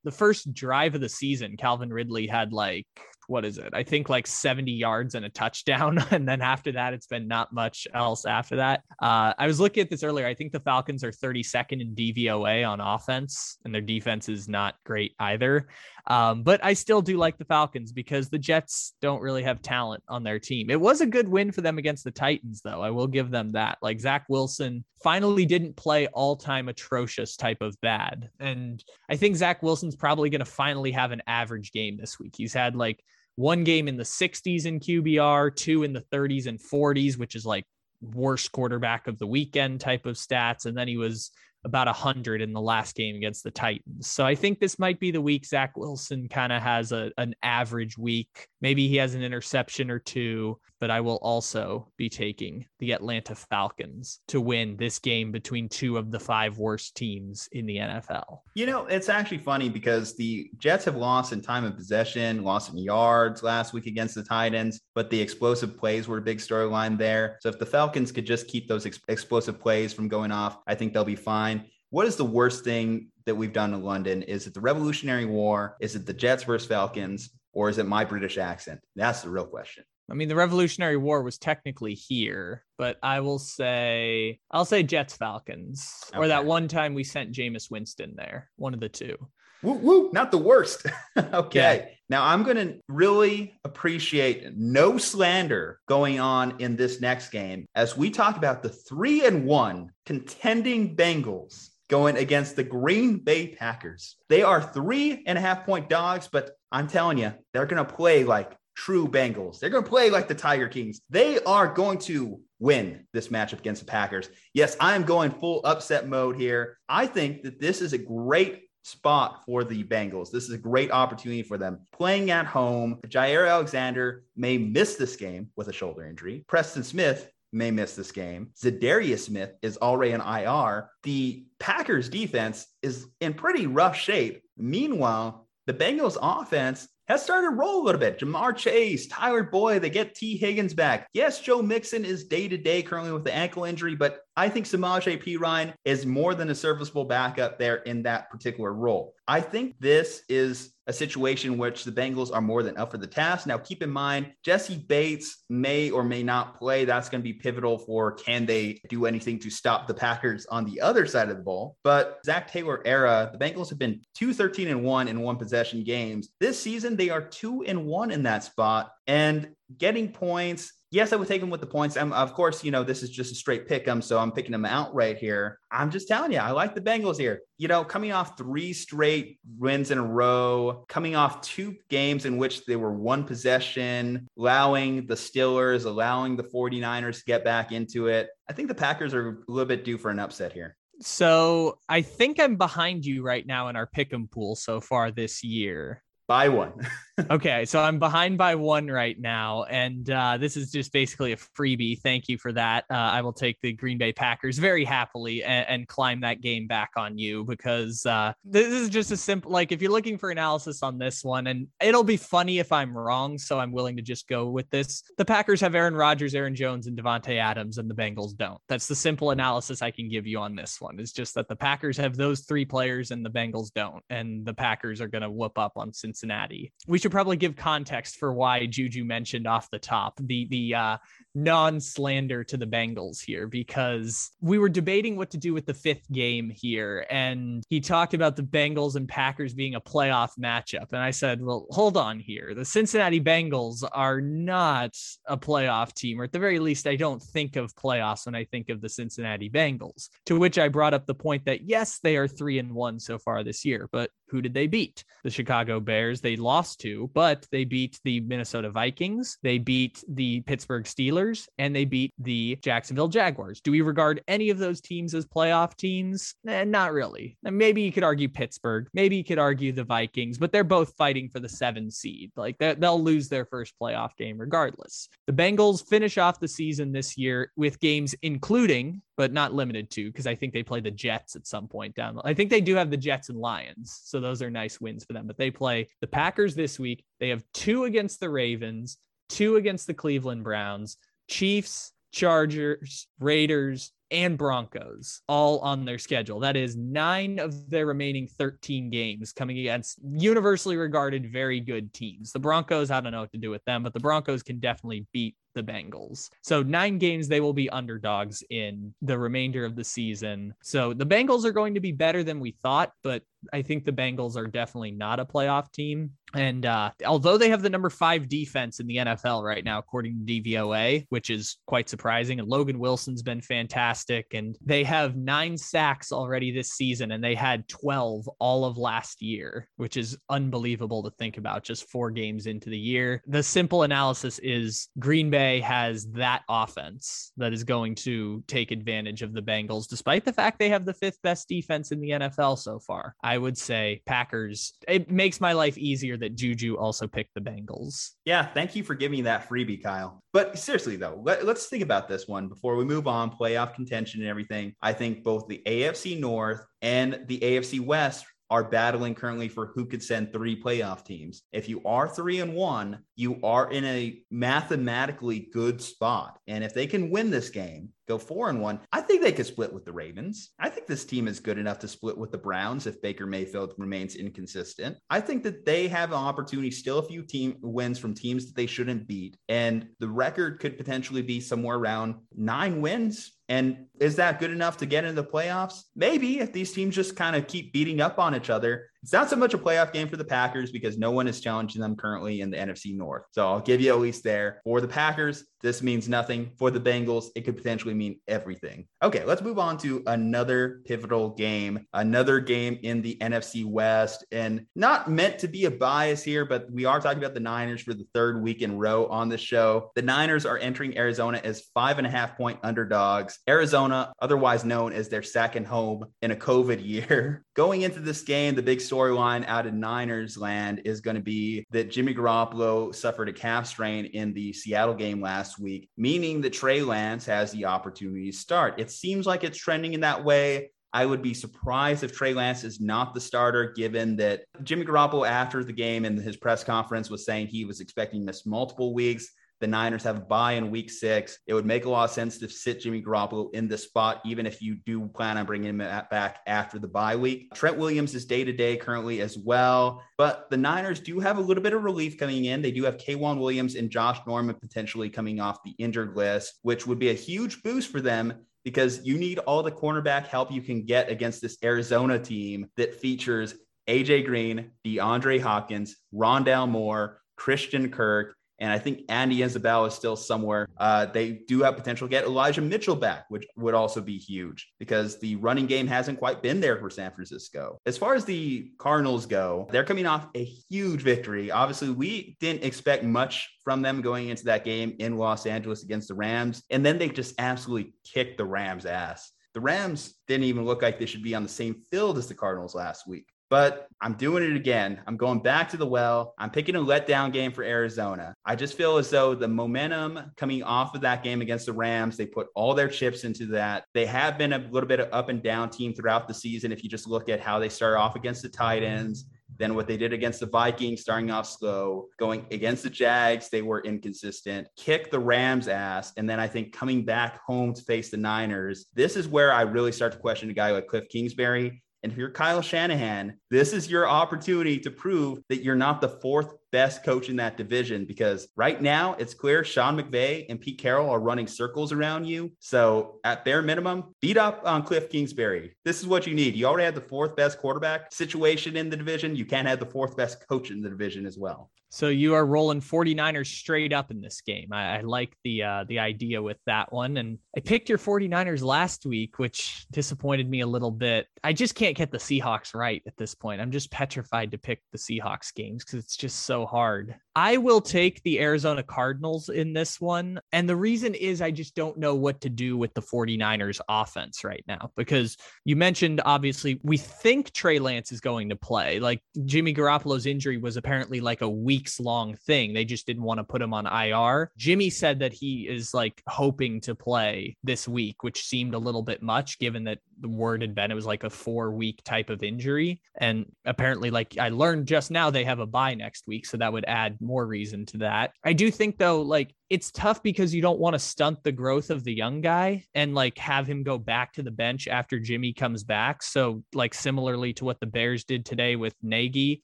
the 0.05 0.11
first 0.11 0.55
drive 0.55 0.95
of 0.95 1.01
the 1.01 1.09
season, 1.09 1.57
Calvin 1.57 1.93
Ridley 1.93 2.26
had 2.26 2.53
like 2.53 2.86
what 3.29 3.45
is 3.45 3.59
it? 3.59 3.68
I 3.74 3.83
think 3.83 4.09
like 4.09 4.26
70 4.26 4.72
yards 4.72 5.14
and 5.14 5.24
a 5.24 5.29
touchdown. 5.29 6.05
And 6.11 6.26
then 6.26 6.41
after 6.41 6.72
that, 6.72 6.95
it's 6.95 7.07
been 7.07 7.29
not 7.29 7.53
much 7.53 7.87
else 7.95 8.24
after 8.24 8.57
that. 8.57 8.83
Uh, 9.01 9.35
I 9.39 9.47
was 9.47 9.61
looking 9.61 9.83
at 9.83 9.91
this 9.91 10.03
earlier. 10.03 10.26
I 10.26 10.35
think 10.35 10.53
the 10.53 10.61
Falcons 10.61 11.05
are 11.05 11.12
32nd 11.12 11.81
in 11.81 11.95
DVOA 11.95 12.66
on 12.68 12.81
offense, 12.81 13.59
and 13.64 13.72
their 13.72 13.83
defense 13.83 14.29
is 14.29 14.49
not 14.49 14.74
great 14.85 15.14
either. 15.20 15.68
Um, 16.07 16.43
but 16.43 16.64
I 16.64 16.72
still 16.72 17.03
do 17.03 17.18
like 17.18 17.37
the 17.37 17.45
Falcons 17.45 17.93
because 17.93 18.31
the 18.31 18.39
Jets 18.39 18.95
don't 19.03 19.20
really 19.20 19.43
have 19.43 19.61
talent 19.61 20.03
on 20.09 20.24
their 20.24 20.39
team. 20.39 20.70
It 20.70 20.81
was 20.81 21.03
a 21.03 21.07
good 21.07 21.29
win 21.29 21.53
for 21.53 21.61
them 21.61 21.76
against 21.76 22.05
the 22.05 22.11
Titans, 22.11 22.62
though. 22.64 22.81
I 22.81 22.91
will 22.91 23.07
give 23.07 23.31
them 23.31 23.53
that. 23.53 23.79
Like 23.83 24.01
Zach 24.01 24.24
Wilson 24.29 24.85
finally 25.03 25.45
didn't 25.45 25.76
play 25.76 26.07
all 26.09 26.37
time 26.37 26.68
atrocious 26.68 27.37
type 27.37 27.61
of 27.61 27.79
bad. 27.83 28.31
And 28.41 28.83
I 29.11 29.16
think 29.16 29.37
Zach 29.37 29.62
Wilson's 29.62 29.97
probably 29.97 30.31
going 30.31 30.41
to 30.41 30.47
finally 30.47 30.93
have 30.93 31.12
an 31.12 31.22
average 31.26 31.72
game 31.72 31.99
this 31.99 32.18
week. 32.18 32.35
He's 32.37 32.55
had 32.55 32.74
like 32.74 33.05
one 33.39 33.62
game 33.62 33.86
in 33.86 33.97
the 33.97 34.03
60s 34.03 34.66
in 34.66 34.80
QBR, 34.80 35.55
two 35.55 35.84
in 35.84 35.93
the 35.93 36.05
30s 36.12 36.49
and 36.49 36.59
40s, 36.59 37.16
which 37.16 37.36
is 37.36 37.47
like 37.47 37.64
worst 38.01 38.51
quarterback 38.51 39.07
of 39.07 39.16
the 39.20 39.28
weekend 39.28 39.80
type 39.80 40.07
of 40.07 40.16
stats. 40.16 40.66
And 40.66 40.76
then 40.76 40.89
he 40.89 40.97
was 40.97 41.30
about 41.69 41.87
100 41.87 42.41
in 42.41 42.53
the 42.53 42.61
last 42.61 42.97
game 42.97 43.16
against 43.16 43.45
the 43.45 43.51
Titans. 43.51 44.07
So 44.07 44.25
I 44.25 44.35
think 44.35 44.59
this 44.59 44.79
might 44.79 44.99
be 44.99 45.11
the 45.11 45.21
week 45.21 45.45
Zach 45.45 45.77
Wilson 45.77 46.29
kind 46.29 46.53
of 46.53 46.62
has 46.62 46.93
a, 46.93 47.12
an 47.19 47.35
average 47.43 47.99
week. 47.99 48.49
Maybe 48.61 48.89
he 48.89 48.97
has 48.97 49.14
an 49.14 49.23
interception 49.23 49.91
or 49.91 49.99
two, 49.99 50.59
but 50.81 50.91
I 50.91 51.01
will 51.01 51.16
also 51.16 51.89
be 51.97 52.09
taking 52.09 52.66
the 52.79 52.93
Atlanta 52.93 53.35
Falcons 53.35 54.21
to 54.29 54.41
win 54.41 54.77
this 54.77 54.99
game 54.99 55.31
between 55.33 55.69
two 55.69 55.97
of 55.99 56.11
the 56.11 56.21
five 56.21 56.59
worst 56.59 56.97
teams 56.97 57.49
in 57.53 57.66
the 57.66 57.77
NFL. 57.77 58.39
You 58.55 58.66
know, 58.66 58.87
it's 58.87 59.09
actually 59.09 59.39
funny 59.39 59.69
because 59.69 60.16
the 60.16 60.51
Jets 60.59 60.85
have 60.85 60.97
lost 60.97 61.33
in 61.33 61.41
time 61.41 61.64
of 61.64 61.77
possession, 61.77 62.45
lost 62.45 62.73
in 62.73 62.79
yards 62.79 63.43
last 63.43 63.73
week 63.73 63.87
against 63.87 64.14
the 64.14 64.23
Titans, 64.23 64.81
but 64.95 65.11
the 65.11 65.21
explosive 65.21 65.77
plays 65.77 66.09
were 66.09 66.19
a 66.19 66.23
big 66.23 66.39
storyline 66.39 66.97
there. 66.97 67.39
So 67.41 67.49
if 67.49 67.59
the 67.59 67.66
Falcons 67.66 68.12
could 68.12 68.27
just 68.27 68.47
keep 68.49 68.69
those 68.69 68.87
ex- 68.87 69.01
explosive 69.09 69.61
plays 69.61 69.93
from 69.93 70.09
going 70.09 70.33
off, 70.33 70.59
I 70.66 70.75
think 70.75 70.93
they'll 70.93 71.05
be 71.05 71.16
fine. 71.16 71.58
What 71.91 72.07
is 72.07 72.16
the 72.16 72.24
worst 72.24 72.64
thing 72.64 73.09
that 73.24 73.34
we've 73.34 73.53
done 73.53 73.72
in 73.72 73.82
London? 73.82 74.22
Is 74.22 74.47
it 74.47 74.55
the 74.55 74.61
Revolutionary 74.61 75.24
War? 75.24 75.76
Is 75.80 75.97
it 75.97 76.05
the 76.07 76.12
Jets 76.12 76.45
versus 76.45 76.68
Falcons? 76.68 77.30
Or 77.53 77.68
is 77.68 77.78
it 77.78 77.86
my 77.86 78.05
British 78.05 78.36
accent? 78.36 78.80
That's 78.95 79.22
the 79.22 79.30
real 79.30 79.47
question. 79.47 79.84
I 80.11 80.14
mean, 80.14 80.28
the 80.28 80.34
Revolutionary 80.34 80.97
War 80.97 81.22
was 81.22 81.39
technically 81.39 81.95
here, 81.95 82.64
but 82.78 82.99
I 83.03 83.20
will 83.20 83.39
say, 83.39 84.39
I'll 84.51 84.64
say 84.64 84.82
Jets 84.82 85.16
Falcons, 85.16 86.05
okay. 86.11 86.18
or 86.18 86.28
that 86.28 86.47
one 86.47 86.68
time 86.68 86.95
we 86.95 87.05
sent 87.05 87.32
Jameis 87.32 87.70
Winston 87.70 88.14
there, 88.16 88.51
one 88.57 88.72
of 88.72 88.80
the 88.80 88.89
two. 88.89 89.16
Woo, 89.62 89.74
woo, 89.74 90.11
not 90.12 90.30
the 90.30 90.39
worst. 90.39 90.86
okay. 91.18 91.89
Yeah. 91.89 91.95
Now 92.11 92.24
I'm 92.24 92.43
going 92.43 92.57
to 92.57 92.80
really 92.89 93.59
appreciate 93.64 94.57
no 94.57 94.99
slander 94.99 95.80
going 95.89 96.20
on 96.20 96.55
in 96.61 96.76
this 96.76 97.01
next 97.01 97.30
game 97.30 97.66
as 97.74 97.97
we 97.97 98.11
talk 98.11 98.36
about 98.36 98.62
the 98.62 98.68
three 98.68 99.26
and 99.26 99.45
one 99.45 99.91
contending 100.07 100.97
Bengals 100.97 101.68
going 101.89 102.16
against 102.16 102.57
the 102.57 102.64
Green 102.64 103.18
Bay 103.18 103.49
Packers. 103.49 104.16
They 104.28 104.43
are 104.43 104.62
three 104.62 105.22
and 105.26 105.39
a 105.39 105.41
half 105.41 105.64
point 105.64 105.89
dogs, 105.89 106.28
but 106.30 106.53
I'm 106.70 106.86
telling 106.86 107.18
you, 107.18 107.32
they're 107.53 107.66
going 107.66 107.84
to 107.84 107.93
play 107.93 108.24
like 108.24 108.53
true 108.76 109.09
Bengals. 109.09 109.59
They're 109.59 109.70
going 109.70 109.84
to 109.84 109.89
play 109.91 110.11
like 110.11 110.28
the 110.28 110.34
Tiger 110.34 110.68
Kings. 110.68 111.01
They 111.11 111.41
are 111.41 111.66
going 111.66 111.99
to 112.01 112.41
win 112.61 113.07
this 113.12 113.28
matchup 113.28 113.61
against 113.61 113.84
the 113.84 113.91
Packers. 113.91 114.28
Yes, 114.53 114.76
I 114.80 114.95
am 114.95 115.05
going 115.05 115.30
full 115.30 115.61
upset 115.64 116.09
mode 116.09 116.36
here. 116.36 116.78
I 116.89 117.07
think 117.07 117.43
that 117.43 117.61
this 117.61 117.80
is 117.80 117.93
a 117.93 117.99
great 117.99 118.68
spot 118.84 119.43
for 119.45 119.64
the 119.64 119.84
Bengals. 119.84 120.30
This 120.30 120.45
is 120.45 120.53
a 120.53 120.59
great 120.59 120.91
opportunity 120.91 121.43
for 121.43 121.59
them. 121.59 121.86
Playing 121.93 122.30
at 122.30 122.47
home, 122.47 123.01
Jaire 123.07 123.49
Alexander 123.49 124.24
may 124.36 124.59
miss 124.59 124.97
this 124.97 125.16
game 125.16 125.51
with 125.57 125.68
a 125.68 125.72
shoulder 125.72 126.07
injury. 126.07 126.45
Preston 126.49 126.84
Smith 126.84 127.30
may 127.53 127.70
miss 127.70 127.94
this 127.94 128.12
game. 128.12 128.51
Za'Darius 128.62 129.20
Smith 129.20 129.53
is 129.62 129.78
already 129.78 130.12
in 130.12 130.20
IR. 130.20 130.90
The 131.03 131.46
Packers 131.59 132.09
defense 132.09 132.66
is 132.82 133.07
in 133.20 133.34
pretty 133.34 133.66
rough 133.66 133.96
shape. 133.96 134.42
Meanwhile, 134.57 135.46
the 135.66 135.74
Bengals 135.74 136.16
offense 136.20 136.88
has 137.09 137.22
started 137.22 137.49
to 137.49 137.57
roll 137.57 137.82
a 137.82 137.84
little 137.84 138.01
bit. 138.01 138.18
Ja'Marr 138.18 138.55
Chase, 138.55 139.07
Tyler 139.07 139.42
Boyd, 139.42 139.82
they 139.82 139.90
get 139.90 140.14
Tee 140.14 140.36
Higgins 140.36 140.74
back. 140.74 141.09
Yes, 141.14 141.40
Joe 141.40 141.62
Mixon 141.62 142.05
is 142.05 142.24
day 142.24 142.49
to 142.49 142.57
day 142.59 142.82
currently 142.82 143.12
with 143.12 143.24
the 143.24 143.34
ankle 143.34 143.64
injury, 143.64 143.94
but 143.94 144.20
I 144.39 144.49
think 144.49 144.66
Samaje 144.66 145.20
Perine 145.20 145.74
is 145.84 146.07
more 146.07 146.32
than 146.32 146.49
a 146.49 146.55
serviceable 146.55 147.05
backup 147.05 147.59
there 147.59 147.78
in 147.78 148.05
that 148.05 148.30
particular 148.30 148.72
role. 148.72 149.16
I 149.26 149.41
think 149.41 149.74
this 149.80 150.22
is 150.28 150.74
a 150.86 150.93
situation 150.93 151.59
which 151.59 151.82
the 151.82 151.91
Bengals 151.91 152.32
are 152.32 152.41
more 152.41 152.62
than 152.62 152.76
up 152.76 152.93
for 152.93 152.99
the 152.99 153.07
task. 153.09 153.49
Now, 153.49 153.59
keep 153.59 153.82
in 153.82 153.91
mind, 153.91 154.32
Jessie 154.45 154.84
Bates 154.89 155.45
may 155.51 155.91
or 155.91 156.05
may 156.05 156.22
not 156.22 156.57
play. 156.57 156.84
That's 156.84 157.09
going 157.09 157.20
to 157.20 157.24
be 157.24 157.32
pivotal 157.32 157.78
for 157.78 158.12
can 158.12 158.47
they 158.47 158.80
do 158.89 159.07
anything 159.07 159.41
to 159.41 159.51
stop 159.51 159.89
the 159.89 159.93
Packers 159.93 160.47
on 160.47 160.64
the 160.64 160.80
other 160.80 161.05
side 161.05 161.30
of 161.30 161.36
the 161.36 161.43
ball. 161.43 161.76
But 161.82 162.20
Zac 162.24 162.49
Taylor 162.49 162.80
era, 162.86 163.30
the 163.32 163.45
Bengals 163.45 163.68
have 163.70 163.78
been 163.80 164.01
2 164.14 164.32
13 164.32 164.68
and 164.68 164.84
1 164.84 165.09
in 165.09 165.20
one 165.20 165.36
possession 165.36 165.82
games. 165.82 166.28
This 166.39 166.62
season, 166.62 166.95
they 166.95 167.11
are 167.11 167.22
2 167.22 167.64
and 167.64 167.86
1 167.86 168.12
in 168.12 168.22
that 168.22 168.45
spot. 168.45 168.93
And 169.09 169.51
getting 169.76 170.12
points 170.12 170.72
yes, 170.91 171.12
I 171.12 171.16
would 171.16 171.28
take 171.28 171.43
him 171.43 171.51
with 171.51 171.61
the 171.61 171.66
points. 171.66 171.97
I'm, 171.97 172.12
of 172.12 172.32
course, 172.34 172.64
you 172.64 172.70
know, 172.70 172.82
this 172.82 173.03
is 173.03 173.11
just 173.11 173.32
a 173.32 173.34
straight 173.34 173.66
pick 173.66 173.86
'em, 173.86 174.01
so 174.01 174.18
I'm 174.18 174.32
picking 174.32 174.53
them 174.53 174.64
out 174.64 174.95
right 174.95 175.16
here. 175.16 175.59
I'm 175.70 175.91
just 175.91 176.09
telling 176.09 176.32
you, 176.32 176.39
I 176.39 176.51
like 176.51 176.74
the 176.74 176.80
Bengals 176.80 177.18
here. 177.18 177.43
You 177.59 177.68
know, 177.68 177.84
coming 177.84 178.12
off 178.12 178.39
three 178.39 178.72
straight 178.72 179.39
wins 179.59 179.91
in 179.91 179.99
a 179.99 180.07
row, 180.07 180.84
coming 180.89 181.16
off 181.16 181.41
two 181.41 181.76
games 181.89 182.24
in 182.24 182.39
which 182.39 182.64
they 182.64 182.76
were 182.76 182.93
one 182.93 183.24
possession, 183.24 184.28
allowing 184.39 185.07
the 185.07 185.14
Steelers, 185.14 185.84
allowing 185.84 186.36
the 186.36 186.45
49ers 186.45 187.18
to 187.18 187.24
get 187.24 187.45
back 187.45 187.72
into 187.72 188.07
it. 188.07 188.28
I 188.49 188.53
think 188.53 188.68
the 188.68 188.74
Packers 188.74 189.14
are 189.14 189.28
a 189.30 189.53
little 189.53 189.68
bit 189.68 189.84
due 189.84 189.99
for 189.99 190.11
an 190.11 190.18
upset 190.18 190.53
here. 190.53 190.76
So 191.01 191.78
I 191.89 192.03
think 192.03 192.41
I'm 192.41 192.57
behind 192.57 193.07
you 193.07 193.22
right 193.22 193.47
now 193.47 193.68
in 193.68 193.76
our 193.76 193.86
pick 193.86 194.12
'em 194.12 194.26
pool 194.26 194.57
so 194.57 194.80
far 194.80 195.11
this 195.12 195.45
year. 195.45 196.03
By 196.29 196.51
one. 196.51 196.87
okay, 197.31 197.64
so 197.64 197.81
I'm 197.81 197.99
behind 197.99 198.37
by 198.37 198.55
one 198.55 198.89
right 198.89 199.18
now, 199.18 199.64
and 199.64 200.11
uh, 200.11 200.37
this 200.37 200.59
is 200.59 200.70
just 200.70 200.93
basically 200.93 201.33
a 201.33 201.37
freebie. 201.37 201.99
Thank 201.99 202.29
you 202.29 202.37
for 202.37 202.53
that. 202.53 202.85
Uh, 202.91 202.97
I 202.97 203.22
will 203.22 203.33
take 203.33 203.59
the 203.62 203.72
Green 203.72 203.97
Bay 203.97 204.12
Packers 204.12 204.59
very 204.59 204.85
happily 204.85 205.43
and, 205.43 205.66
and 205.66 205.89
climb 205.89 206.20
that 206.20 206.43
game 206.43 206.66
back 206.66 206.91
on 206.99 207.16
you 207.16 207.45
because 207.45 208.05
uh, 208.05 208.35
this 208.45 208.66
is 208.66 208.91
just 208.91 209.11
a 209.11 209.16
simple. 209.16 209.51
Like, 209.51 209.72
if 209.72 209.81
you're 209.81 209.91
looking 209.91 210.18
for 210.18 210.29
analysis 210.31 210.83
on 210.83 210.99
this 210.99 211.24
one, 211.24 211.47
and 211.47 211.66
it'll 211.83 212.05
be 212.05 212.18
funny 212.18 212.59
if 212.59 212.72
I'm 212.72 212.95
wrong, 212.95 213.39
so 213.39 213.59
I'm 213.59 213.72
willing 213.72 213.97
to 213.97 214.03
just 214.03 214.29
go 214.29 214.51
with 214.51 214.68
this. 214.68 215.03
The 215.16 215.24
Packers 215.24 215.62
have 215.62 215.74
Aaron 215.74 215.95
Rodgers, 215.95 216.35
Aaron 216.35 216.55
Jones, 216.55 216.89
and 216.89 216.99
Davante 216.99 217.39
Adams, 217.39 217.79
and 217.79 217.89
the 217.89 217.95
Bengals 217.95 218.37
don't. 218.37 218.61
That's 218.68 218.87
the 218.87 218.95
simple 218.95 219.31
analysis 219.31 219.81
I 219.81 219.93
can 219.93 220.11
give 220.11 220.26
you 220.26 220.41
on 220.41 220.55
this 220.55 220.79
one. 220.79 221.01
It's 221.01 221.12
just 221.12 221.35
that 221.37 221.49
the 221.49 221.57
Packers 221.57 221.97
have 221.97 222.18
those 222.18 222.41
three 222.41 222.66
players, 222.66 223.12
and 223.12 223.24
the 223.24 223.31
Bengals 223.31 223.72
don't, 223.72 224.05
and 224.11 224.45
the 224.45 224.53
Packers 224.53 225.01
are 225.01 225.09
going 225.09 225.22
to 225.22 225.31
whoop 225.31 225.59
up 225.59 225.72
on 225.76 225.91
Cincinnati 225.91 226.18
Cincinnati. 226.19 226.73
We 226.87 226.99
should 226.99 227.12
probably 227.12 227.37
give 227.37 227.55
context 227.57 228.16
for 228.16 228.33
why 228.33 228.66
Juju 228.66 229.05
mentioned 229.05 229.47
off 229.47 229.71
the 229.71 229.79
top 229.79 230.19
the 230.19 230.47
the 230.51 230.75
uh, 230.75 230.97
non 231.43 231.80
slander 231.80 232.45
to 232.45 232.57
the 232.57 232.66
Bengals 232.66 233.22
here 233.24 233.47
because 233.47 234.30
we 234.41 234.59
were 234.59 234.68
debating 234.68 235.16
what 235.16 235.30
to 235.30 235.39
do 235.39 235.55
with 235.55 235.66
the 235.66 235.74
fifth 235.74 236.11
game 236.11 236.51
here, 236.51 237.07
and 237.11 237.62
he 237.68 237.80
talked 237.80 238.14
about 238.14 238.36
the 238.36 238.43
Bengals 238.43 238.97
and 238.97 239.09
Packers 239.09 239.55
being 239.55 239.74
a 239.74 239.80
playoff 239.80 240.30
matchup, 240.39 240.93
and 240.93 241.03
I 241.03 241.11
said, 241.11 241.43
well, 241.43 241.66
hold 241.70 241.97
on 241.97 242.18
here, 242.18 242.55
the 242.55 242.64
Cincinnati 242.64 243.20
Bengals 243.20 243.89
are 243.93 244.20
not 244.20 244.97
a 245.26 245.36
playoff 245.36 245.95
team, 245.95 246.20
or 246.20 246.24
at 246.24 246.32
the 246.32 246.39
very 246.39 246.59
least, 246.59 246.86
I 246.86 246.97
don't 246.97 247.22
think 247.22 247.57
of 247.57 247.74
playoffs 247.74 248.26
when 248.26 248.34
I 248.34 248.45
think 248.45 248.68
of 248.68 248.80
the 248.80 248.89
Cincinnati 248.89 249.49
Bengals. 249.49 250.09
To 250.26 250.39
which 250.39 250.59
I 250.59 250.68
brought 250.68 250.95
up 250.95 251.07
the 251.07 251.14
point 251.14 251.45
that 251.45 251.62
yes, 251.62 252.01
they 252.03 252.16
are 252.16 252.28
three 252.28 252.59
and 252.59 252.72
one 252.72 252.99
so 252.99 253.18
far 253.18 253.45
this 253.45 253.64
year, 253.64 253.89
but 253.93 254.11
who 254.28 254.43
did 254.43 254.55
they 254.55 254.66
beat? 254.66 255.05
The 255.24 255.30
Chicago 255.30 255.80
Bears, 255.80 256.20
they 256.20 256.36
lost 256.36 256.80
to, 256.80 257.11
but 257.14 257.47
they 257.51 257.64
beat 257.64 257.99
the 258.05 258.20
Minnesota 258.20 258.70
Vikings, 258.70 259.39
they 259.43 259.59
beat 259.59 260.05
the 260.09 260.41
Pittsburgh 260.43 260.84
Steelers, 260.84 261.28
and 261.59 261.74
they 261.74 261.85
beat 261.85 262.12
the 262.18 262.59
Jacksonville 262.62 263.09
Jaguars. 263.09 263.61
Do 263.61 263.70
we 263.70 263.81
regard 263.81 264.22
any 264.29 264.51
of 264.51 264.59
those 264.59 264.81
teams 264.81 265.14
as 265.14 265.26
playoff 265.26 265.76
teams? 265.76 266.35
Eh, 266.47 266.64
not 266.64 266.93
really. 266.93 267.37
Maybe 267.43 267.83
you 267.83 267.93
could 267.93 268.05
argue 268.05 268.29
Pittsburgh, 268.29 268.89
maybe 268.93 269.16
you 269.16 269.24
could 269.24 269.39
argue 269.39 269.72
the 269.72 269.85
Vikings, 269.85 270.39
but 270.39 270.53
they're 270.53 270.64
both 270.64 270.95
fighting 270.97 271.29
for 271.29 271.41
the 271.41 271.49
seven 271.49 271.91
seed. 271.91 272.33
Like 272.37 272.59
they'll 272.59 273.03
lose 273.03 273.29
their 273.29 273.45
first 273.45 273.74
playoff 273.81 274.16
game 274.16 274.39
regardless. 274.39 275.09
The 275.26 275.33
Bengals 275.33 275.87
finish 275.87 276.18
off 276.18 276.41
the 276.41 276.49
season 276.49 276.93
this 276.93 277.16
year 277.16 277.53
with 277.57 277.81
games 277.81 278.14
including 278.22 279.03
but 279.18 279.33
not 279.33 279.53
limited 279.53 279.91
to 279.91 280.07
because 280.07 280.29
I 280.29 280.37
think 280.37 280.55
they 280.55 280.62
play 280.62 280.81
the 280.81 280.93
Jets 280.93 281.35
at 281.35 281.47
some 281.47 281.66
point 281.66 281.97
down. 281.97 282.20
I 282.24 282.33
think 282.33 282.51
they 282.51 282.61
do 282.61 282.76
have 282.76 282.89
the 282.89 282.97
Jets 282.97 283.29
and 283.29 283.39
Lions, 283.39 284.01
so 284.05 284.20
those 284.20 284.41
are 284.41 284.49
nice 284.49 284.81
wins 284.81 285.05
for 285.05 285.12
them. 285.12 285.26
But 285.26 285.37
they 285.37 285.51
play 285.51 285.89
the 286.01 286.07
Packers 286.07 286.55
this 286.55 286.79
week. 286.79 287.05
They 287.18 287.29
have 287.31 287.43
two 287.53 287.85
against 287.85 288.20
the 288.20 288.31
Ravens, 288.31 288.97
two 289.29 289.57
against 289.57 289.89
the 289.89 289.95
Cleveland 289.95 290.45
Browns, 290.45 290.97
Chiefs, 291.29 291.93
Chargers, 292.12 293.07
Raiders, 293.20 293.93
and 294.11 294.39
Broncos 294.39 295.20
all 295.29 295.59
on 295.61 295.85
their 295.85 295.99
schedule. 295.99 296.41
That 296.41 296.57
is 296.57 296.76
nine 296.76 297.39
of 297.39 297.68
their 297.68 297.87
remaining 297.87 298.26
13 298.26 298.91
games 298.91 299.33
coming 299.33 299.59
against 299.59 299.99
universally 300.03 300.76
regarded 300.76 301.31
very 301.33 301.61
good 301.61 301.93
teams. 301.93 302.33
The 302.33 302.39
Broncos, 302.39 302.91
I 302.91 303.01
don't 303.01 303.12
know 303.12 303.20
what 303.20 303.33
to 303.33 303.39
do 303.39 303.51
with 303.51 303.64
them, 303.64 303.83
but 303.83 303.93
the 303.93 304.01
Broncos 304.01 304.43
can 304.43 304.59
definitely 304.59 305.07
beat 305.12 305.37
the 305.55 305.62
Bengals. 305.62 306.31
So, 306.43 306.62
nine 306.62 306.99
games 306.99 307.29
they 307.29 307.41
will 307.41 307.53
be 307.53 307.68
underdogs 307.70 308.43
in 308.51 308.95
the 309.03 309.18
remainder 309.18 309.64
of 309.64 309.76
the 309.76 309.85
season. 309.85 310.55
So, 310.62 310.95
the 310.95 311.07
Bengals 311.07 311.45
are 311.45 311.53
going 311.53 311.74
to 311.74 311.81
be 311.81 311.93
better 311.93 312.22
than 312.22 312.41
we 312.41 312.53
thought, 312.62 312.93
but 313.03 313.22
I 313.53 313.62
think 313.62 313.84
the 313.84 313.93
Bengals 313.93 314.36
are 314.36 314.47
definitely 314.47 314.93
not 314.93 315.20
a 315.20 315.24
playoff 315.24 315.72
team. 315.72 316.12
And 316.34 316.66
uh, 316.66 316.91
although 317.07 317.39
they 317.39 317.49
have 317.49 317.62
the 317.62 317.70
number 317.70 317.89
five 317.89 318.28
defense 318.28 318.80
in 318.80 318.86
the 318.86 318.97
NFL 318.97 319.43
right 319.43 319.64
now, 319.64 319.78
according 319.78 320.26
to 320.26 320.32
DVOA, 320.32 321.07
which 321.09 321.30
is 321.30 321.57
quite 321.66 321.89
surprising, 321.89 322.39
and 322.39 322.49
Logan 322.49 322.78
Wilson's 322.78 323.22
been 323.22 323.41
fantastic, 323.41 324.34
and 324.34 324.57
they 324.62 324.84
have 324.84 325.16
nine 325.16 325.57
sacks 325.57 326.12
already 326.12 326.53
this 326.53 326.72
season, 326.72 327.12
and 327.12 327.24
they 327.24 327.34
had 327.34 327.66
12 327.68 328.28
all 328.39 328.64
of 328.64 328.76
last 328.76 329.22
year, 329.22 329.68
which 329.76 329.97
is 329.97 330.18
unbelievable 330.28 331.03
to 331.03 331.11
think 331.18 331.39
about 331.39 331.62
just 331.62 331.89
four 331.89 332.11
games 332.11 332.47
into 332.47 332.68
the 332.68 332.78
year. 332.78 333.22
The 333.26 333.43
simple 333.43 333.84
analysis 333.84 334.39
is 334.41 334.89
Green 334.99 335.30
Bay 335.30 335.61
has 335.61 336.11
that 336.12 336.43
offense 336.49 337.32
that 337.39 337.55
is 337.55 337.64
going 337.64 337.95
to 337.95 338.45
take 338.47 338.70
advantage 338.70 339.22
of 339.22 339.32
the 339.32 339.43
Bengals, 339.43 339.89
despite 339.89 340.24
the 340.26 340.32
fact 340.32 340.59
they 340.59 340.68
have 340.68 340.84
the 340.84 340.95
fifth 340.95 341.22
best 341.22 341.49
defense 341.49 341.91
in 341.91 342.01
the 342.01 342.11
NFL 342.11 342.59
so 342.59 342.78
far. 342.78 343.14
I 343.29 343.37
would 343.37 343.59
say 343.59 344.01
Packers. 344.07 344.72
It 344.89 345.11
makes 345.11 345.39
my 345.39 345.53
life 345.53 345.76
easier 345.76 346.16
that 346.16 346.35
Juju 346.35 346.79
also 346.79 347.07
picked 347.07 347.35
the 347.35 347.43
Bengals. 347.43 348.12
Yeah, 348.24 348.47
thank 348.47 348.74
you 348.74 348.83
for 348.83 348.95
giving 348.95 349.18
me 349.18 349.22
that 349.24 349.51
freebie, 349.51 349.83
Kyle. 349.83 350.22
But 350.33 350.59
seriously, 350.59 350.97
though, 350.97 351.20
let, 351.22 351.47
us 351.47 351.66
think 351.66 351.83
about 351.83 352.09
this 352.09 352.26
one 352.26 352.49
before 352.49 352.76
we 352.76 352.87
move 352.87 353.07
on. 353.07 353.31
Playoff 353.31 353.74
contention 353.74 354.22
and 354.22 354.31
everything. 354.31 354.72
I 354.81 354.95
think 354.95 355.24
both 355.24 355.47
the 355.47 355.61
AFC 355.66 356.18
North 356.18 356.64
and 356.81 357.20
the 357.26 357.39
AFC 357.41 357.81
West 357.81 358.24
are 358.49 358.64
battling 358.64 359.14
currently 359.14 359.49
for 359.49 359.72
who 359.74 359.85
could 359.85 360.03
send 360.03 360.33
three 360.33 360.59
playoff 360.59 361.05
teams. 361.05 361.43
If 361.53 361.68
you 361.68 361.83
are 361.85 362.09
three 362.09 362.41
and 362.41 362.55
one, 362.55 363.01
you 363.19 363.41
are 363.43 363.69
in 363.69 363.85
a 363.85 364.23
mathematically 364.31 365.49
good 365.53 365.83
spot. 365.83 366.39
And 366.47 366.62
if 366.62 366.73
they 366.73 366.87
can 366.87 367.11
win 367.11 367.31
this 367.31 367.51
game, 367.51 367.89
go 368.07 368.16
four 368.16 368.49
and 368.49 368.61
one, 368.61 368.79
I 368.93 369.01
think 369.01 369.23
they 369.23 369.33
could 369.33 369.45
split 369.45 369.73
with 369.73 369.85
the 369.85 369.93
Ravens. 369.93 370.51
I 370.61 370.69
think 370.69 370.87
this 370.87 371.05
team 371.05 371.27
is 371.27 371.41
good 371.41 371.59
enough 371.59 371.81
to 371.81 371.89
split 371.89 372.16
with 372.16 372.31
the 372.31 372.39
Browns 372.39 372.87
if 372.87 373.03
Baker 373.03 373.27
Mayfield 373.27 373.75
remains 373.77 374.14
inconsistent. 374.14 374.99
I 375.11 375.21
think 375.21 375.43
that 375.43 375.66
they 375.66 375.89
have 375.89 376.12
an 376.12 376.19
opportunity, 376.19 376.71
still 376.71 377.01
a 377.01 377.09
few 377.09 377.25
team 377.25 377.57
wins 377.61 377.99
from 377.99 378.14
teams 378.14 378.47
that 378.47 378.55
they 378.55 378.66
shouldn't 378.66 379.09
beat. 379.09 379.37
And 379.49 379.89
the 379.99 380.09
record 380.09 380.61
could 380.61 380.79
potentially 380.79 381.23
be 381.23 381.41
somewhere 381.41 381.77
around 381.77 382.14
nine 382.37 382.81
wins 382.81 383.33
and 383.49 383.87
is 383.99 384.16
that 384.16 384.41
good 384.41 384.51
enough 384.51 384.77
to 384.79 384.87
get 384.87 385.05
into 385.05 385.23
the 385.23 385.29
playoffs? 385.29 385.83
Maybe 385.97 386.41
if 386.41 386.53
these 386.53 386.73
teams 386.73 386.95
just 386.95 387.16
kind 387.16 387.35
of 387.35 387.47
keep 387.47 387.73
beating 387.73 388.01
up 388.01 388.19
on 388.19 388.37
each 388.37 388.51
other. 388.51 388.91
It's 389.03 389.12
not 389.12 389.30
so 389.30 389.36
much 389.36 389.55
a 389.55 389.59
playoff 389.59 389.92
game 389.92 390.09
for 390.09 390.16
the 390.16 390.24
Packers 390.24 390.72
because 390.72 390.99
no 390.99 391.11
one 391.11 391.28
is 391.28 391.40
challenging 391.40 391.80
them 391.80 391.96
currently 391.96 392.40
in 392.40 392.51
the 392.51 392.57
NFC 392.57 392.96
North. 392.96 393.24
So 393.30 393.46
I'll 393.46 393.61
give 393.61 393.80
you 393.80 393.92
at 393.92 394.01
least 394.01 394.24
there. 394.24 394.61
For 394.64 394.80
the 394.80 394.88
Packers, 394.88 395.44
this 395.61 395.82
means 395.82 396.09
nothing. 396.09 396.53
For 396.59 396.70
the 396.70 396.80
Bengals, 396.80 397.26
it 397.34 397.44
could 397.44 397.57
potentially 397.57 397.94
mean 397.94 398.20
everything. 398.28 398.86
Okay, 399.03 399.24
let's 399.24 399.42
move 399.42 399.59
on 399.59 399.78
to 399.78 400.03
another 400.07 400.80
pivotal 400.84 401.30
game, 401.30 401.86
another 401.92 402.40
game 402.40 402.78
in 402.82 403.03
the 403.03 403.16
NFC 403.20 403.64
West. 403.64 404.24
And 404.30 404.66
not 404.74 405.11
meant 405.11 405.38
to 405.40 405.49
be 405.49 405.64
a 405.64 405.70
bias 405.70 406.22
here, 406.22 406.44
but 406.44 406.70
we 406.70 406.84
are 406.84 407.01
talking 407.01 407.18
about 407.18 407.34
the 407.34 407.40
Niners 407.40 407.82
for 407.82 407.94
the 407.94 408.07
third 408.14 408.42
week 408.42 408.62
in 408.62 408.78
row 408.78 409.07
on 409.07 409.28
the 409.28 409.38
show. 409.38 409.90
The 409.94 410.03
Niners 410.03 410.46
are 410.46 410.59
entering 410.59 410.96
Arizona 410.96 411.40
as 411.42 411.68
five 411.74 411.99
and 411.99 412.07
a 412.07 412.11
half 412.11 412.36
point 412.36 412.61
underdogs. 412.62 413.38
Arizona, 413.49 414.12
otherwise 414.20 414.64
known 414.64 414.92
as 414.92 415.09
their 415.09 415.22
second 415.22 415.66
home 415.66 416.05
in 416.22 416.30
a 416.30 416.36
COVID 416.36 416.84
year. 416.84 417.44
Going 417.55 417.82
into 417.82 418.01
this 418.01 418.22
game, 418.22 418.55
the 418.55 418.62
big 418.62 418.80
story 418.80 418.97
storyline 418.99 419.46
out 419.46 419.66
of 419.66 419.74
Niners 419.74 420.36
land 420.36 420.82
is 420.84 421.01
going 421.01 421.16
to 421.16 421.22
be 421.22 421.64
that 421.70 421.90
Jimmy 421.90 422.14
Garoppolo 422.14 422.94
suffered 422.94 423.28
a 423.28 423.32
calf 423.32 423.66
strain 423.66 424.07
in 424.07 424.32
the 424.32 424.53
Seattle 424.53 424.94
game 424.94 425.20
last 425.20 425.59
week, 425.59 425.88
meaning 425.96 426.40
that 426.40 426.53
Trey 426.53 426.82
Lance 426.82 427.24
has 427.26 427.53
the 427.53 427.64
opportunity 427.64 428.30
to 428.30 428.36
start. 428.36 428.80
It 428.80 428.90
seems 428.90 429.26
like 429.26 429.44
it's 429.44 429.59
trending 429.59 429.94
in 429.94 430.01
that 430.01 430.24
way. 430.24 430.70
I 430.92 431.05
would 431.05 431.22
be 431.22 431.34
surprised 431.34 432.03
if 432.03 432.12
Trey 432.12 432.32
Lance 432.32 432.64
is 432.64 432.80
not 432.80 433.12
the 433.12 433.20
starter, 433.20 433.72
given 433.76 434.16
that 434.16 434.44
Jimmy 434.62 434.86
Garoppolo, 434.86 435.28
after 435.28 435.62
the 435.62 435.72
game 435.72 436.05
and 436.05 436.18
his 436.18 436.36
press 436.36 436.64
conference, 436.64 437.11
was 437.11 437.26
saying 437.26 437.49
he 437.49 437.66
was 437.66 437.80
expecting 437.80 438.20
to 438.20 438.26
miss 438.26 438.46
multiple 438.46 438.94
weeks. 438.94 439.30
The 439.61 439.67
Niners 439.67 440.05
have 440.05 440.17
a 440.19 440.21
bye 440.21 440.53
in 440.53 440.71
week 440.71 440.91
six. 440.91 441.39
It 441.47 441.55
would 441.55 441.67
make 441.67 441.85
a 441.85 441.91
lot 441.91 442.05
of 442.05 442.11
sense 442.11 442.39
to 442.39 442.49
sit 442.49 442.81
Jimmy 442.81 443.03
Garoppolo 443.03 443.53
in 443.55 443.67
this 443.67 443.85
spot, 443.85 444.21
even 444.25 444.47
if 444.47 444.63
you 444.63 444.77
do 444.87 445.07
plan 445.09 445.37
on 445.37 445.47
bringing 445.47 445.71
him 445.71 445.79
back 445.79 446.41
after 446.47 446.79
the 446.79 446.87
bye 446.87 447.17
week. 447.17 447.53
Trent 447.55 447.77
Williams 447.77 448.15
is 448.15 448.25
day 448.25 448.45
to 448.45 448.53
day 448.53 448.77
currently 448.77 449.21
as 449.21 449.37
well, 449.37 450.03
but 450.17 450.49
the 450.51 450.57
Niners 450.57 451.01
do 451.01 451.19
have 451.21 451.39
a 451.39 451.43
little 451.43 451.63
bit 451.63 451.73
of 451.73 451.83
relief 451.83 452.19
coming 452.19 452.45
in. 452.45 452.63
They 452.63 452.71
do 452.71 452.85
have 452.85 452.99
K'Waun 452.99 453.39
Williams 453.39 453.75
and 453.75 453.91
Josh 453.91 454.19
Norman 454.27 454.55
potentially 454.55 455.11
coming 455.11 455.41
off 455.41 455.63
the 455.65 455.75
injured 455.79 456.17
list, 456.17 456.59
which 456.63 456.87
would 456.87 456.99
be 456.99 457.11
a 457.11 457.15
huge 457.15 457.63
boost 457.63 457.91
for 457.91 458.01
them 458.01 458.35
because 458.65 459.05
you 459.05 459.19
need 459.19 459.39
all 459.41 459.63
the 459.63 459.73
cornerback 459.73 460.27
help 460.27 460.53
you 460.53 460.61
can 460.61 460.85
get 460.85 461.11
against 461.11 461.41
this 461.41 461.57
Arizona 461.65 462.19
team 462.19 462.69
that 462.77 462.95
features 462.95 463.55
AJ 463.89 464.27
Green, 464.27 464.73
DeAndre 464.87 465.41
Hopkins, 465.41 465.97
Rondale 466.15 466.69
Moore, 466.69 467.23
Christian 467.37 467.91
Kirk, 467.91 468.37
and 468.59 468.73
I 468.73 468.79
think 468.79 469.03
Andy 469.09 469.43
Isabella 469.43 469.87
is 469.87 469.95
still 469.95 470.17
somewhere. 470.17 470.69
Uh, 470.77 471.07
they 471.07 471.33
do 471.47 471.63
have 471.63 471.77
potential 471.77 472.09
to 472.09 472.11
get 472.11 472.25
Elijah 472.25 472.61
Mitchell 472.61 472.97
back, 472.97 473.27
which 473.29 473.47
would 473.57 473.75
also 473.75 474.01
be 474.01 474.19
huge 474.19 474.73
because 474.79 475.19
the 475.19 475.37
running 475.37 475.67
game 475.67 475.87
hasn't 475.87 476.19
quite 476.19 476.43
been 476.43 476.61
there 476.61 476.79
for 476.79 476.91
San 476.91 477.11
Francisco. 477.13 477.79
As 477.87 477.97
far 477.97 478.15
as 478.15 478.25
the 478.25 478.71
Cardinals 478.79 479.27
go, 479.27 479.69
they're 479.71 479.85
coming 479.85 480.07
off 480.07 480.29
a 480.35 480.45
huge 480.45 481.03
victory. 481.03 481.51
Obviously, 481.51 481.91
we 481.91 482.37
didn't 482.41 482.65
expect 482.65 483.05
much 483.05 483.49
from 483.63 483.83
them 483.83 484.01
going 484.01 484.29
into 484.29 484.45
that 484.45 484.65
game 484.65 484.97
in 484.99 485.17
Los 485.17 485.47
Angeles 485.47 485.85
against 485.85 486.09
the 486.09 486.15
Rams. 486.15 486.63
And 486.71 486.85
then 486.85 486.99
they 486.99 487.09
just 487.09 487.35
absolutely 487.39 487.95
kicked 488.05 488.39
the 488.39 488.45
Rams' 488.45 488.87
ass. 488.87 489.33
The 489.55 489.61
Rams 489.61 490.15
didn't 490.27 490.45
even 490.45 490.65
look 490.65 490.83
like 490.83 490.99
they 490.99 491.07
should 491.07 491.23
be 491.23 491.35
on 491.35 491.43
the 491.43 491.49
same 491.49 491.83
field 491.91 492.19
as 492.19 492.29
the 492.29 492.35
Cardinals 492.35 492.75
last 492.75 493.09
week 493.09 493.27
but 493.51 493.88
I'm 494.01 494.14
doing 494.14 494.44
it 494.44 494.55
again. 494.55 495.01
I'm 495.07 495.16
going 495.16 495.40
back 495.40 495.68
to 495.70 495.76
the 495.76 495.86
well. 495.86 496.34
I'm 496.38 496.51
picking 496.51 496.76
a 496.76 496.80
letdown 496.80 497.32
game 497.32 497.51
for 497.51 497.64
Arizona. 497.64 498.34
I 498.44 498.55
just 498.55 498.76
feel 498.76 498.96
as 498.96 499.11
though 499.11 499.34
the 499.34 499.49
momentum 499.49 500.32
coming 500.36 500.62
off 500.62 500.94
of 500.94 501.01
that 501.01 501.22
game 501.22 501.40
against 501.40 501.66
the 501.66 501.72
Rams, 501.72 502.16
they 502.16 502.26
put 502.26 502.49
all 502.55 502.74
their 502.74 502.88
chips 502.88 503.24
into 503.24 503.46
that. 503.46 503.84
They 503.94 504.07
have 504.07 504.38
been 504.38 504.53
a 504.53 504.59
little 504.70 504.88
bit 504.88 505.01
of 505.01 505.09
up 505.12 505.30
and 505.30 505.42
down 505.42 505.70
team 505.70 505.94
throughout 505.94 506.28
the 506.28 506.34
season. 506.34 506.70
If 506.70 506.84
you 506.84 506.90
just 506.90 507.09
look 507.09 507.28
at 507.28 507.40
how 507.40 507.59
they 507.59 507.68
started 507.68 507.99
off 507.99 508.16
against 508.16 508.42
the 508.42 508.49
Titans, 508.49 509.26
then 509.57 509.74
what 509.74 509.88
they 509.88 509.96
did 509.96 510.12
against 510.12 510.38
the 510.38 510.46
Vikings, 510.46 511.01
starting 511.01 511.32
off 511.32 511.49
slow, 511.49 512.07
going 512.18 512.46
against 512.53 512.84
the 512.84 512.90
Jags, 512.90 513.49
they 513.49 513.62
were 513.62 513.80
inconsistent, 513.80 514.68
kick 514.76 515.11
the 515.11 515.18
Rams 515.18 515.66
ass. 515.66 516.12
And 516.16 516.30
then 516.30 516.38
I 516.38 516.46
think 516.46 516.72
coming 516.72 517.05
back 517.05 517.40
home 517.44 517.74
to 517.74 517.82
face 517.82 518.11
the 518.11 518.18
Niners, 518.18 518.86
this 518.94 519.16
is 519.16 519.26
where 519.26 519.53
I 519.53 519.62
really 519.62 519.90
start 519.90 520.12
to 520.12 520.18
question 520.18 520.49
a 520.51 520.53
guy 520.53 520.70
like 520.70 520.86
Cliff 520.86 521.09
Kingsbury 521.09 521.82
and 522.03 522.12
if 522.12 522.18
you're 522.18 522.30
Kyle 522.30 522.62
Shanahan, 522.62 523.38
this 523.51 523.72
is 523.72 523.90
your 523.90 524.09
opportunity 524.09 524.78
to 524.80 524.90
prove 524.90 525.40
that 525.49 525.62
you're 525.64 525.74
not 525.74 526.01
the 526.01 526.09
fourth 526.09 526.55
best 526.73 527.05
coach 527.05 527.29
in 527.29 527.37
that 527.37 527.57
division 527.57 528.05
because 528.05 528.49
right 528.57 528.81
now 528.81 529.14
it's 529.19 529.35
clear 529.35 529.64
Sean 529.64 530.01
McVay 530.01 530.47
and 530.49 530.61
Pete 530.61 530.79
Carroll 530.79 531.11
are 531.11 531.21
running 531.21 531.47
circles 531.47 531.93
around 531.93 532.25
you. 532.25 532.53
So 532.59 533.21
at 533.25 533.45
bare 533.45 533.62
minimum, 533.62 534.14
beat 534.21 534.37
up 534.37 534.62
on 534.64 534.83
Cliff 534.83 535.11
Kingsbury. 535.11 535.77
This 535.85 536.01
is 536.01 536.07
what 536.07 536.27
you 536.27 536.35
need. 536.35 536.55
You 536.55 536.66
already 536.66 536.85
have 536.85 536.95
the 536.95 537.01
fourth 537.01 537.37
best 537.37 537.59
quarterback 537.59 538.12
situation 538.12 538.77
in 538.77 538.91
the 538.91 538.97
division. 538.97 539.37
You 539.37 539.45
can't 539.45 539.69
have 539.69 539.81
the 539.81 539.87
fourth 539.87 540.16
best 540.16 540.47
coach 540.49 540.71
in 540.71 540.81
the 540.81 540.89
division 540.89 541.27
as 541.27 541.39
well. 541.39 541.71
So 541.91 542.09
you 542.09 542.35
are 542.35 542.45
rolling 542.45 542.83
49ers 542.83 543.47
straight 543.47 543.95
up 543.95 544.11
in 544.11 544.21
this 544.21 544.43
game. 544.43 544.69
I, 544.73 544.99
I, 544.99 545.01
like 545.01 545.35
the 545.43 545.62
uh, 545.62 545.85
the 545.89 546.01
idea 546.01 546.43
with 546.43 546.59
that 546.66 546.93
one. 546.93 547.16
And 547.16 547.39
I 547.57 547.61
picked 547.61 547.89
your 547.89 547.97
49ers 547.97 548.62
last 548.62 549.07
week, 549.07 549.39
which 549.39 549.87
disappointed 549.91 550.51
me 550.51 550.61
a 550.61 550.66
little 550.66 550.91
bit. 550.91 551.27
I 551.43 551.55
just 551.55 551.75
can't 551.75 551.97
get 551.97 552.11
the 552.11 552.19
Seahawks 552.19 552.75
right 552.75 553.03
at 553.07 553.16
this 553.16 553.35
point. 553.35 553.62
I'm 553.62 553.71
just 553.71 553.91
petrified 553.91 554.51
to 554.51 554.59
pick 554.59 554.83
the 554.93 554.99
Seahawks 554.99 555.55
games 555.55 555.83
because 555.83 556.05
it's 556.05 556.16
just 556.16 556.45
so 556.45 556.58
hard. 556.67 557.15
I 557.39 557.57
will 557.57 557.80
take 557.80 558.20
the 558.24 558.41
Arizona 558.41 558.82
Cardinals 558.82 559.49
in 559.49 559.72
this 559.72 560.01
one. 560.01 560.41
And 560.51 560.68
the 560.68 560.74
reason 560.74 561.14
is 561.14 561.41
I 561.41 561.53
just 561.53 561.76
don't 561.76 561.97
know 561.97 562.16
what 562.16 562.41
to 562.41 562.49
do 562.49 562.76
with 562.76 562.93
the 562.95 563.01
49ers 563.01 563.78
offense 563.89 564.43
right 564.43 564.64
now 564.66 564.91
because 564.97 565.36
you 565.64 565.76
mentioned 565.76 566.20
obviously 566.24 566.80
we 566.82 566.97
think 566.97 567.53
Trey 567.53 567.78
Lance 567.78 568.11
is 568.11 568.20
going 568.20 568.49
to 568.49 568.57
play. 568.57 568.99
Like 568.99 569.22
Jimmy 569.45 569.72
Garoppolo's 569.72 570.26
injury 570.26 570.57
was 570.57 570.76
apparently 570.76 571.20
like 571.20 571.41
a 571.41 571.49
weeks 571.49 572.01
long 572.01 572.34
thing. 572.34 572.72
They 572.72 572.84
just 572.84 573.07
didn't 573.07 573.22
want 573.22 573.39
to 573.39 573.45
put 573.45 573.62
him 573.62 573.72
on 573.72 573.86
IR. 573.86 574.51
Jimmy 574.57 574.91
said 574.91 575.20
that 575.20 575.32
he 575.32 575.68
is 575.68 575.95
like 575.95 576.20
hoping 576.26 576.80
to 576.80 576.97
play 576.97 577.57
this 577.62 577.86
week, 577.86 578.24
which 578.24 578.47
seemed 578.47 578.74
a 578.74 578.78
little 578.78 579.03
bit 579.03 579.22
much 579.22 579.61
given 579.61 579.84
that 579.84 580.01
the 580.20 580.28
word 580.28 580.62
had 580.62 580.74
been 580.74 580.91
it 580.91 580.95
was 580.95 581.07
like 581.07 581.22
a 581.22 581.30
four 581.30 581.70
week 581.70 582.03
type 582.03 582.30
of 582.30 582.43
injury. 582.43 583.01
And 583.16 583.47
apparently, 583.64 584.11
like 584.11 584.36
I 584.39 584.49
learned 584.49 584.89
just 584.89 585.12
now, 585.12 585.30
they 585.30 585.45
have 585.45 585.61
a 585.61 585.66
bye 585.66 585.95
next 585.95 586.26
week. 586.26 586.47
So 586.47 586.57
that 586.57 586.72
would 586.72 586.84
add 586.86 587.18
more 587.29 587.47
reason 587.47 587.87
to 587.87 587.99
that. 587.99 588.33
I 588.43 588.55
do 588.55 588.70
think 588.70 588.99
though, 588.99 589.20
like 589.22 589.55
it's 589.70 589.91
tough 589.91 590.22
because 590.22 590.55
you 590.55 590.62
don't 590.62 590.79
want 590.79 590.95
to 590.95 590.99
stunt 590.99 591.43
the 591.43 591.53
growth 591.53 591.91
of 591.91 592.03
the 592.03 592.12
young 592.12 592.41
guy 592.41 592.85
and 592.95 593.14
like 593.14 593.37
have 593.37 593.66
him 593.66 593.83
go 593.83 593.99
back 593.99 594.33
to 594.33 594.43
the 594.43 594.51
bench 594.51 594.89
after 594.89 595.20
Jimmy 595.20 595.53
comes 595.53 595.85
back. 595.85 596.22
So 596.22 596.62
like 596.72 596.95
similarly 596.95 597.53
to 597.55 597.66
what 597.66 597.79
the 597.79 597.87
Bears 597.87 598.24
did 598.24 598.47
today 598.47 598.76
with 598.76 598.95
Nagy 599.03 599.62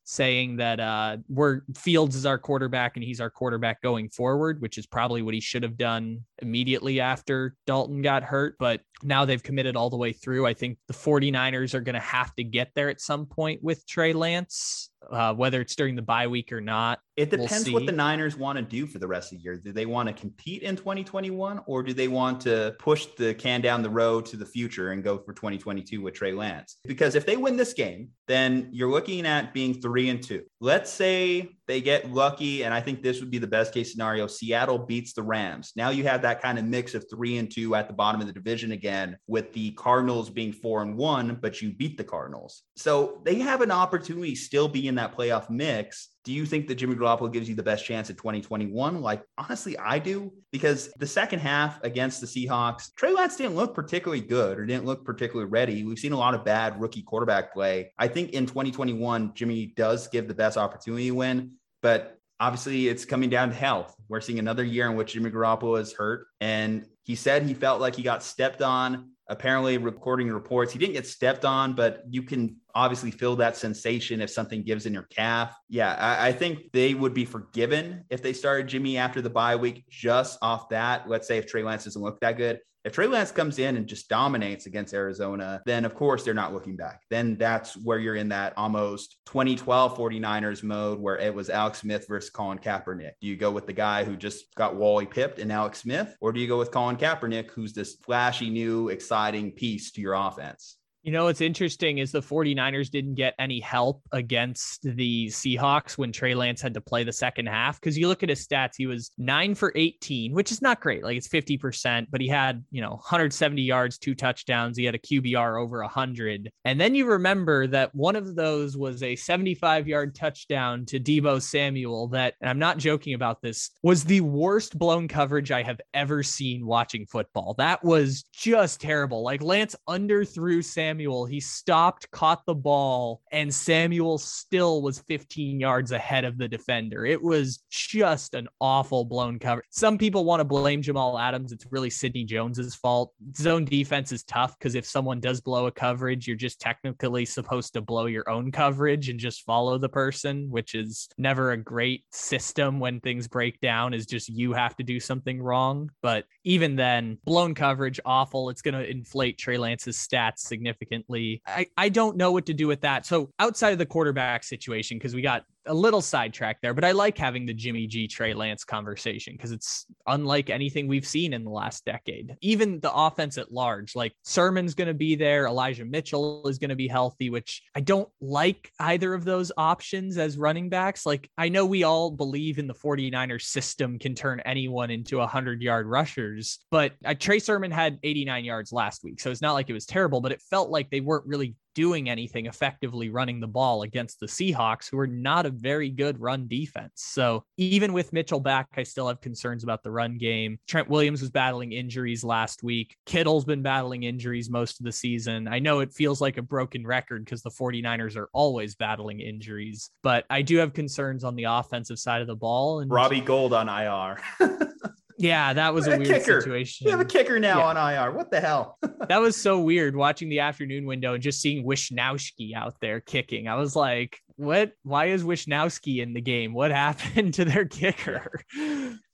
saying 0.04 0.56
that 0.56 0.78
uh 0.78 1.16
we're 1.28 1.62
Fields 1.74 2.16
is 2.16 2.26
our 2.26 2.38
quarterback 2.38 2.96
and 2.96 3.04
he's 3.04 3.20
our 3.20 3.30
quarterback 3.30 3.80
going 3.80 4.10
forward, 4.10 4.60
which 4.60 4.76
is 4.76 4.86
probably 4.86 5.22
what 5.22 5.34
he 5.34 5.40
should 5.40 5.62
have 5.62 5.78
done 5.78 6.20
immediately 6.42 7.00
after 7.00 7.56
Dalton 7.66 8.02
got 8.02 8.22
hurt, 8.22 8.56
but 8.58 8.82
now 9.02 9.24
they've 9.24 9.42
committed 9.42 9.74
all 9.74 9.88
the 9.88 9.96
way 9.96 10.12
through. 10.12 10.46
I 10.46 10.52
think 10.52 10.78
the 10.86 10.94
49ers 10.94 11.72
are 11.72 11.80
going 11.80 11.94
to 11.94 12.00
have 12.00 12.34
to 12.36 12.44
get 12.44 12.70
there 12.74 12.90
at 12.90 13.00
some 13.00 13.26
point 13.26 13.62
with 13.62 13.86
Trey 13.86 14.12
Lance 14.12 14.90
uh, 15.10 15.34
whether 15.34 15.60
it's 15.60 15.76
during 15.76 15.96
the 15.96 16.02
bye 16.02 16.26
week 16.26 16.52
or 16.52 16.60
not. 16.60 17.00
It 17.16 17.30
depends 17.30 17.66
we'll 17.66 17.74
what 17.74 17.86
the 17.86 17.92
Niners 17.92 18.36
want 18.36 18.58
to 18.58 18.64
do 18.64 18.86
for 18.86 18.98
the 18.98 19.06
rest 19.06 19.32
of 19.32 19.38
the 19.38 19.44
year. 19.44 19.56
Do 19.56 19.72
they 19.72 19.86
want 19.86 20.08
to 20.08 20.12
compete 20.12 20.62
in 20.62 20.74
2021 20.74 21.60
or 21.66 21.82
do 21.82 21.92
they 21.92 22.08
want 22.08 22.40
to 22.42 22.74
push 22.78 23.06
the 23.16 23.34
can 23.34 23.60
down 23.60 23.82
the 23.82 23.90
road 23.90 24.26
to 24.26 24.36
the 24.36 24.46
future 24.46 24.90
and 24.90 25.04
go 25.04 25.18
for 25.18 25.32
2022 25.32 26.02
with 26.02 26.14
Trey 26.14 26.32
Lance? 26.32 26.78
Because 26.84 27.14
if 27.14 27.24
they 27.24 27.36
win 27.36 27.56
this 27.56 27.72
game, 27.72 28.10
then 28.26 28.68
you're 28.72 28.90
looking 28.90 29.26
at 29.26 29.54
being 29.54 29.80
three 29.80 30.08
and 30.08 30.22
two. 30.22 30.42
Let's 30.60 30.90
say 30.90 31.50
they 31.66 31.80
get 31.80 32.10
lucky, 32.10 32.64
and 32.64 32.74
I 32.74 32.80
think 32.80 33.02
this 33.02 33.20
would 33.20 33.30
be 33.30 33.38
the 33.38 33.46
best 33.46 33.72
case 33.72 33.92
scenario. 33.92 34.26
Seattle 34.26 34.78
beats 34.78 35.12
the 35.12 35.22
Rams. 35.22 35.72
Now 35.76 35.90
you 35.90 36.04
have 36.04 36.22
that 36.22 36.42
kind 36.42 36.58
of 36.58 36.64
mix 36.64 36.94
of 36.94 37.06
three 37.08 37.38
and 37.38 37.50
two 37.50 37.74
at 37.74 37.86
the 37.86 37.94
bottom 37.94 38.20
of 38.20 38.26
the 38.26 38.32
division 38.32 38.72
again, 38.72 39.18
with 39.26 39.52
the 39.52 39.70
Cardinals 39.72 40.30
being 40.30 40.52
four 40.52 40.82
and 40.82 40.96
one, 40.96 41.38
but 41.40 41.62
you 41.62 41.72
beat 41.72 41.96
the 41.96 42.04
Cardinals. 42.04 42.62
So 42.76 43.20
they 43.24 43.36
have 43.36 43.60
an 43.60 43.70
opportunity 43.70 44.34
still 44.34 44.68
be 44.68 44.88
in 44.88 44.96
that 44.96 45.16
playoff 45.16 45.48
mix 45.48 46.08
do 46.24 46.32
you 46.32 46.46
think 46.46 46.66
that 46.68 46.76
Jimmy 46.76 46.94
Garoppolo 46.94 47.30
gives 47.30 47.48
you 47.48 47.54
the 47.54 47.62
best 47.62 47.84
chance 47.84 48.08
at 48.08 48.16
2021? 48.16 49.02
Like, 49.02 49.22
honestly, 49.36 49.76
I 49.78 49.98
do 49.98 50.32
because 50.50 50.90
the 50.98 51.06
second 51.06 51.40
half 51.40 51.82
against 51.84 52.20
the 52.20 52.26
Seahawks, 52.26 52.94
Trey 52.94 53.12
Lance 53.12 53.36
didn't 53.36 53.56
look 53.56 53.74
particularly 53.74 54.22
good 54.22 54.58
or 54.58 54.64
didn't 54.64 54.86
look 54.86 55.04
particularly 55.04 55.50
ready. 55.50 55.84
We've 55.84 55.98
seen 55.98 56.12
a 56.12 56.18
lot 56.18 56.34
of 56.34 56.44
bad 56.44 56.80
rookie 56.80 57.02
quarterback 57.02 57.52
play. 57.52 57.92
I 57.98 58.08
think 58.08 58.30
in 58.30 58.46
2021, 58.46 59.34
Jimmy 59.34 59.66
does 59.76 60.08
give 60.08 60.26
the 60.26 60.34
best 60.34 60.56
opportunity 60.56 61.08
to 61.08 61.14
win, 61.14 61.52
but 61.82 62.18
obviously 62.40 62.88
it's 62.88 63.04
coming 63.04 63.28
down 63.28 63.50
to 63.50 63.54
health. 63.54 63.94
We're 64.08 64.22
seeing 64.22 64.38
another 64.38 64.64
year 64.64 64.88
in 64.90 64.96
which 64.96 65.12
Jimmy 65.12 65.30
Garoppolo 65.30 65.78
is 65.78 65.92
hurt. 65.92 66.26
And 66.40 66.86
he 67.02 67.16
said 67.16 67.42
he 67.42 67.54
felt 67.54 67.80
like 67.80 67.96
he 67.96 68.02
got 68.02 68.22
stepped 68.22 68.62
on 68.62 69.10
apparently 69.28 69.78
recording 69.78 70.30
reports 70.30 70.72
he 70.72 70.78
didn't 70.78 70.92
get 70.92 71.06
stepped 71.06 71.44
on 71.44 71.72
but 71.72 72.02
you 72.10 72.22
can 72.22 72.56
obviously 72.74 73.10
feel 73.10 73.36
that 73.36 73.56
sensation 73.56 74.20
if 74.20 74.28
something 74.28 74.62
gives 74.62 74.84
in 74.84 74.92
your 74.92 75.04
calf. 75.04 75.56
Yeah 75.68 75.94
I, 75.94 76.28
I, 76.28 76.32
think 76.32 76.72
they 76.72 76.92
would 76.92 77.14
be 77.14 77.24
forgiven 77.24 78.04
if 78.10 78.22
they 78.22 78.32
started 78.32 78.68
jimmy 78.68 78.98
after 78.98 79.22
the 79.22 79.30
bye 79.30 79.56
week 79.56 79.84
just 79.88 80.38
off 80.42 80.68
that. 80.70 81.08
Let's 81.08 81.26
say 81.26 81.38
if 81.38 81.46
trey 81.46 81.62
lance 81.62 81.84
doesn't 81.84 82.02
look 82.02 82.20
that 82.20 82.36
good 82.36 82.60
if 82.84 82.92
Trey 82.92 83.06
Lance 83.06 83.30
comes 83.30 83.58
in 83.58 83.76
and 83.76 83.86
just 83.86 84.08
dominates 84.08 84.66
against 84.66 84.92
Arizona, 84.92 85.62
then 85.64 85.86
of 85.86 85.94
course 85.94 86.22
they're 86.22 86.34
not 86.34 86.52
looking 86.52 86.76
back. 86.76 87.02
Then 87.08 87.36
that's 87.36 87.76
where 87.78 87.98
you're 87.98 88.16
in 88.16 88.28
that 88.28 88.52
almost 88.58 89.16
2012 89.26 89.96
49ers 89.96 90.62
mode 90.62 91.00
where 91.00 91.18
it 91.18 91.34
was 91.34 91.48
Alex 91.48 91.78
Smith 91.78 92.06
versus 92.06 92.30
Colin 92.30 92.58
Kaepernick. 92.58 93.12
Do 93.20 93.26
you 93.26 93.36
go 93.36 93.50
with 93.50 93.66
the 93.66 93.72
guy 93.72 94.04
who 94.04 94.16
just 94.16 94.54
got 94.54 94.76
Wally 94.76 95.06
pipped 95.06 95.38
and 95.38 95.50
Alex 95.50 95.80
Smith, 95.80 96.14
or 96.20 96.32
do 96.32 96.40
you 96.40 96.46
go 96.46 96.58
with 96.58 96.70
Colin 96.70 96.96
Kaepernick, 96.96 97.50
who's 97.50 97.72
this 97.72 97.94
flashy 97.94 98.50
new 98.50 98.90
exciting 98.90 99.52
piece 99.52 99.90
to 99.92 100.02
your 100.02 100.14
offense? 100.14 100.76
You 101.04 101.12
know, 101.12 101.24
what's 101.24 101.42
interesting 101.42 101.98
is 101.98 102.12
the 102.12 102.22
49ers 102.22 102.90
didn't 102.90 103.16
get 103.16 103.34
any 103.38 103.60
help 103.60 104.00
against 104.12 104.84
the 104.84 105.26
Seahawks 105.26 105.98
when 105.98 106.12
Trey 106.12 106.34
Lance 106.34 106.62
had 106.62 106.72
to 106.72 106.80
play 106.80 107.04
the 107.04 107.12
second 107.12 107.44
half. 107.44 107.78
Cause 107.82 107.98
you 107.98 108.08
look 108.08 108.22
at 108.22 108.30
his 108.30 108.46
stats, 108.46 108.72
he 108.78 108.86
was 108.86 109.10
nine 109.18 109.54
for 109.54 109.70
18, 109.76 110.32
which 110.32 110.50
is 110.50 110.62
not 110.62 110.80
great. 110.80 111.04
Like 111.04 111.18
it's 111.18 111.28
50%, 111.28 112.06
but 112.10 112.22
he 112.22 112.26
had, 112.26 112.64
you 112.70 112.80
know, 112.80 112.92
170 112.92 113.60
yards, 113.60 113.98
two 113.98 114.14
touchdowns. 114.14 114.78
He 114.78 114.86
had 114.86 114.94
a 114.94 114.98
QBR 114.98 115.60
over 115.62 115.82
100. 115.82 116.50
And 116.64 116.80
then 116.80 116.94
you 116.94 117.04
remember 117.04 117.66
that 117.66 117.94
one 117.94 118.16
of 118.16 118.34
those 118.34 118.74
was 118.74 119.02
a 119.02 119.14
75 119.14 119.86
yard 119.86 120.14
touchdown 120.14 120.86
to 120.86 120.98
Deebo 120.98 121.42
Samuel 121.42 122.08
that, 122.08 122.32
and 122.40 122.48
I'm 122.48 122.58
not 122.58 122.78
joking 122.78 123.12
about 123.12 123.42
this, 123.42 123.72
was 123.82 124.04
the 124.04 124.22
worst 124.22 124.78
blown 124.78 125.06
coverage 125.06 125.50
I 125.50 125.64
have 125.64 125.82
ever 125.92 126.22
seen 126.22 126.64
watching 126.64 127.04
football. 127.04 127.56
That 127.58 127.84
was 127.84 128.24
just 128.32 128.80
terrible. 128.80 129.22
Like 129.22 129.42
Lance 129.42 129.76
underthrew 129.86 130.64
Samuel 130.64 130.93
Samuel. 130.94 131.26
He 131.26 131.40
stopped, 131.40 132.08
caught 132.12 132.46
the 132.46 132.54
ball, 132.54 133.20
and 133.32 133.52
Samuel 133.52 134.16
still 134.16 134.80
was 134.80 135.00
15 135.00 135.58
yards 135.58 135.90
ahead 135.90 136.24
of 136.24 136.38
the 136.38 136.46
defender. 136.46 137.04
It 137.04 137.20
was 137.20 137.64
just 137.68 138.34
an 138.34 138.46
awful 138.60 139.04
blown 139.04 139.40
cover. 139.40 139.64
Some 139.70 139.98
people 139.98 140.24
want 140.24 140.38
to 140.38 140.44
blame 140.44 140.82
Jamal 140.82 141.18
Adams. 141.18 141.50
It's 141.50 141.66
really 141.72 141.90
Sidney 141.90 142.22
Jones's 142.22 142.76
fault. 142.76 143.12
Zone 143.36 143.64
defense 143.64 144.12
is 144.12 144.22
tough 144.22 144.56
because 144.56 144.76
if 144.76 144.86
someone 144.86 145.18
does 145.18 145.40
blow 145.40 145.66
a 145.66 145.72
coverage, 145.72 146.28
you're 146.28 146.36
just 146.36 146.60
technically 146.60 147.24
supposed 147.24 147.72
to 147.72 147.80
blow 147.80 148.06
your 148.06 148.30
own 148.30 148.52
coverage 148.52 149.08
and 149.08 149.18
just 149.18 149.42
follow 149.42 149.78
the 149.78 149.88
person, 149.88 150.48
which 150.48 150.76
is 150.76 151.08
never 151.18 151.50
a 151.50 151.56
great 151.56 152.04
system 152.12 152.78
when 152.78 153.00
things 153.00 153.26
break 153.26 153.58
down, 153.58 153.94
is 153.94 154.06
just 154.06 154.28
you 154.28 154.52
have 154.52 154.76
to 154.76 154.84
do 154.84 155.00
something 155.00 155.42
wrong. 155.42 155.90
But 156.02 156.26
even 156.44 156.76
then, 156.76 157.18
blown 157.24 157.56
coverage, 157.56 157.98
awful. 158.04 158.48
It's 158.48 158.62
going 158.62 158.74
to 158.74 158.88
inflate 158.88 159.38
Trey 159.38 159.58
Lance's 159.58 159.96
stats 159.96 160.38
significantly 160.38 160.83
significantly. 160.84 161.42
I, 161.46 161.66
I 161.76 161.88
don't 161.88 162.16
know 162.16 162.32
what 162.32 162.46
to 162.46 162.54
do 162.54 162.66
with 162.66 162.82
that. 162.82 163.06
So 163.06 163.30
outside 163.38 163.70
of 163.70 163.78
the 163.78 163.86
quarterback 163.86 164.44
situation, 164.44 164.98
because 164.98 165.14
we 165.14 165.22
got 165.22 165.44
a 165.66 165.74
little 165.74 166.00
sidetracked 166.00 166.62
there, 166.62 166.74
but 166.74 166.84
I 166.84 166.92
like 166.92 167.16
having 167.16 167.46
the 167.46 167.54
Jimmy 167.54 167.86
G 167.86 168.06
Trey 168.06 168.34
Lance 168.34 168.64
conversation 168.64 169.34
because 169.34 169.52
it's 169.52 169.86
unlike 170.06 170.50
anything 170.50 170.88
we've 170.88 171.06
seen 171.06 171.32
in 171.32 171.44
the 171.44 171.50
last 171.50 171.84
decade. 171.84 172.36
Even 172.40 172.80
the 172.80 172.92
offense 172.92 173.38
at 173.38 173.52
large, 173.52 173.96
like 173.96 174.12
Sermon's 174.22 174.74
going 174.74 174.88
to 174.88 174.94
be 174.94 175.14
there, 175.14 175.46
Elijah 175.46 175.84
Mitchell 175.84 176.46
is 176.48 176.58
going 176.58 176.70
to 176.70 176.76
be 176.76 176.88
healthy, 176.88 177.30
which 177.30 177.62
I 177.74 177.80
don't 177.80 178.08
like 178.20 178.70
either 178.78 179.14
of 179.14 179.24
those 179.24 179.52
options 179.56 180.18
as 180.18 180.38
running 180.38 180.68
backs. 180.68 181.06
Like 181.06 181.30
I 181.38 181.48
know 181.48 181.64
we 181.66 181.82
all 181.82 182.10
believe 182.10 182.58
in 182.58 182.66
the 182.66 182.74
49ers 182.74 183.42
system 183.42 183.98
can 183.98 184.14
turn 184.14 184.40
anyone 184.40 184.90
into 184.90 185.18
100 185.18 185.62
yard 185.62 185.86
rushers, 185.86 186.58
but 186.70 186.92
uh, 187.04 187.14
Trey 187.14 187.38
Sermon 187.38 187.70
had 187.70 187.98
89 188.02 188.44
yards 188.44 188.72
last 188.72 189.04
week. 189.04 189.20
So 189.20 189.30
it's 189.30 189.42
not 189.42 189.52
like 189.52 189.70
it 189.70 189.74
was 189.74 189.86
terrible, 189.86 190.20
but 190.20 190.32
it 190.32 190.42
felt 190.42 190.70
like 190.70 190.90
they 190.90 191.00
weren't 191.00 191.26
really 191.26 191.54
doing 191.74 192.08
anything 192.08 192.46
effectively 192.46 193.10
running 193.10 193.40
the 193.40 193.46
ball 193.46 193.82
against 193.82 194.20
the 194.20 194.26
Seahawks, 194.26 194.90
who 194.90 194.98
are 194.98 195.06
not 195.06 195.46
a 195.46 195.50
very 195.50 195.90
good 195.90 196.20
run 196.20 196.46
defense. 196.48 196.92
So 196.96 197.44
even 197.56 197.92
with 197.92 198.12
Mitchell 198.12 198.40
back, 198.40 198.68
I 198.76 198.82
still 198.82 199.08
have 199.08 199.20
concerns 199.20 199.64
about 199.64 199.82
the 199.82 199.90
run 199.90 200.18
game. 200.18 200.58
Trent 200.66 200.88
Williams 200.88 201.20
was 201.20 201.30
battling 201.30 201.72
injuries 201.72 202.24
last 202.24 202.62
week. 202.62 202.96
Kittle's 203.06 203.44
been 203.44 203.62
battling 203.62 204.04
injuries 204.04 204.50
most 204.50 204.80
of 204.80 204.84
the 204.84 204.92
season. 204.92 205.48
I 205.48 205.58
know 205.58 205.80
it 205.80 205.92
feels 205.92 206.20
like 206.20 206.38
a 206.38 206.42
broken 206.42 206.86
record 206.86 207.24
because 207.24 207.42
the 207.42 207.50
49ers 207.50 208.16
are 208.16 208.28
always 208.32 208.74
battling 208.74 209.20
injuries, 209.20 209.90
but 210.02 210.24
I 210.30 210.42
do 210.42 210.58
have 210.58 210.72
concerns 210.72 211.24
on 211.24 211.36
the 211.36 211.44
offensive 211.44 211.98
side 211.98 212.20
of 212.20 212.26
the 212.26 212.36
ball. 212.36 212.80
And 212.80 212.90
Robbie 212.90 213.20
Gould 213.20 213.52
on 213.52 213.68
IR. 213.68 214.18
Yeah, 215.18 215.52
that 215.52 215.72
was 215.74 215.86
a, 215.86 215.92
a 215.92 215.98
weird 215.98 216.08
kicker. 216.08 216.40
situation. 216.40 216.84
We 216.86 216.90
have 216.90 217.00
a 217.00 217.04
kicker 217.04 217.38
now 217.38 217.58
yeah. 217.58 217.66
on 217.66 217.76
IR. 217.76 218.12
What 218.12 218.30
the 218.30 218.40
hell? 218.40 218.78
that 219.08 219.20
was 219.20 219.36
so 219.36 219.60
weird 219.60 219.94
watching 219.94 220.28
the 220.28 220.40
afternoon 220.40 220.86
window 220.86 221.14
and 221.14 221.22
just 221.22 221.40
seeing 221.40 221.64
Wishnowsky 221.64 222.54
out 222.54 222.74
there 222.80 223.00
kicking. 223.00 223.48
I 223.48 223.56
was 223.56 223.76
like, 223.76 224.18
what? 224.36 224.72
Why 224.82 225.06
is 225.06 225.22
Wishnowsky 225.22 226.02
in 226.02 226.14
the 226.14 226.20
game? 226.20 226.52
What 226.52 226.70
happened 226.72 227.34
to 227.34 227.44
their 227.44 227.64
kicker? 227.64 228.40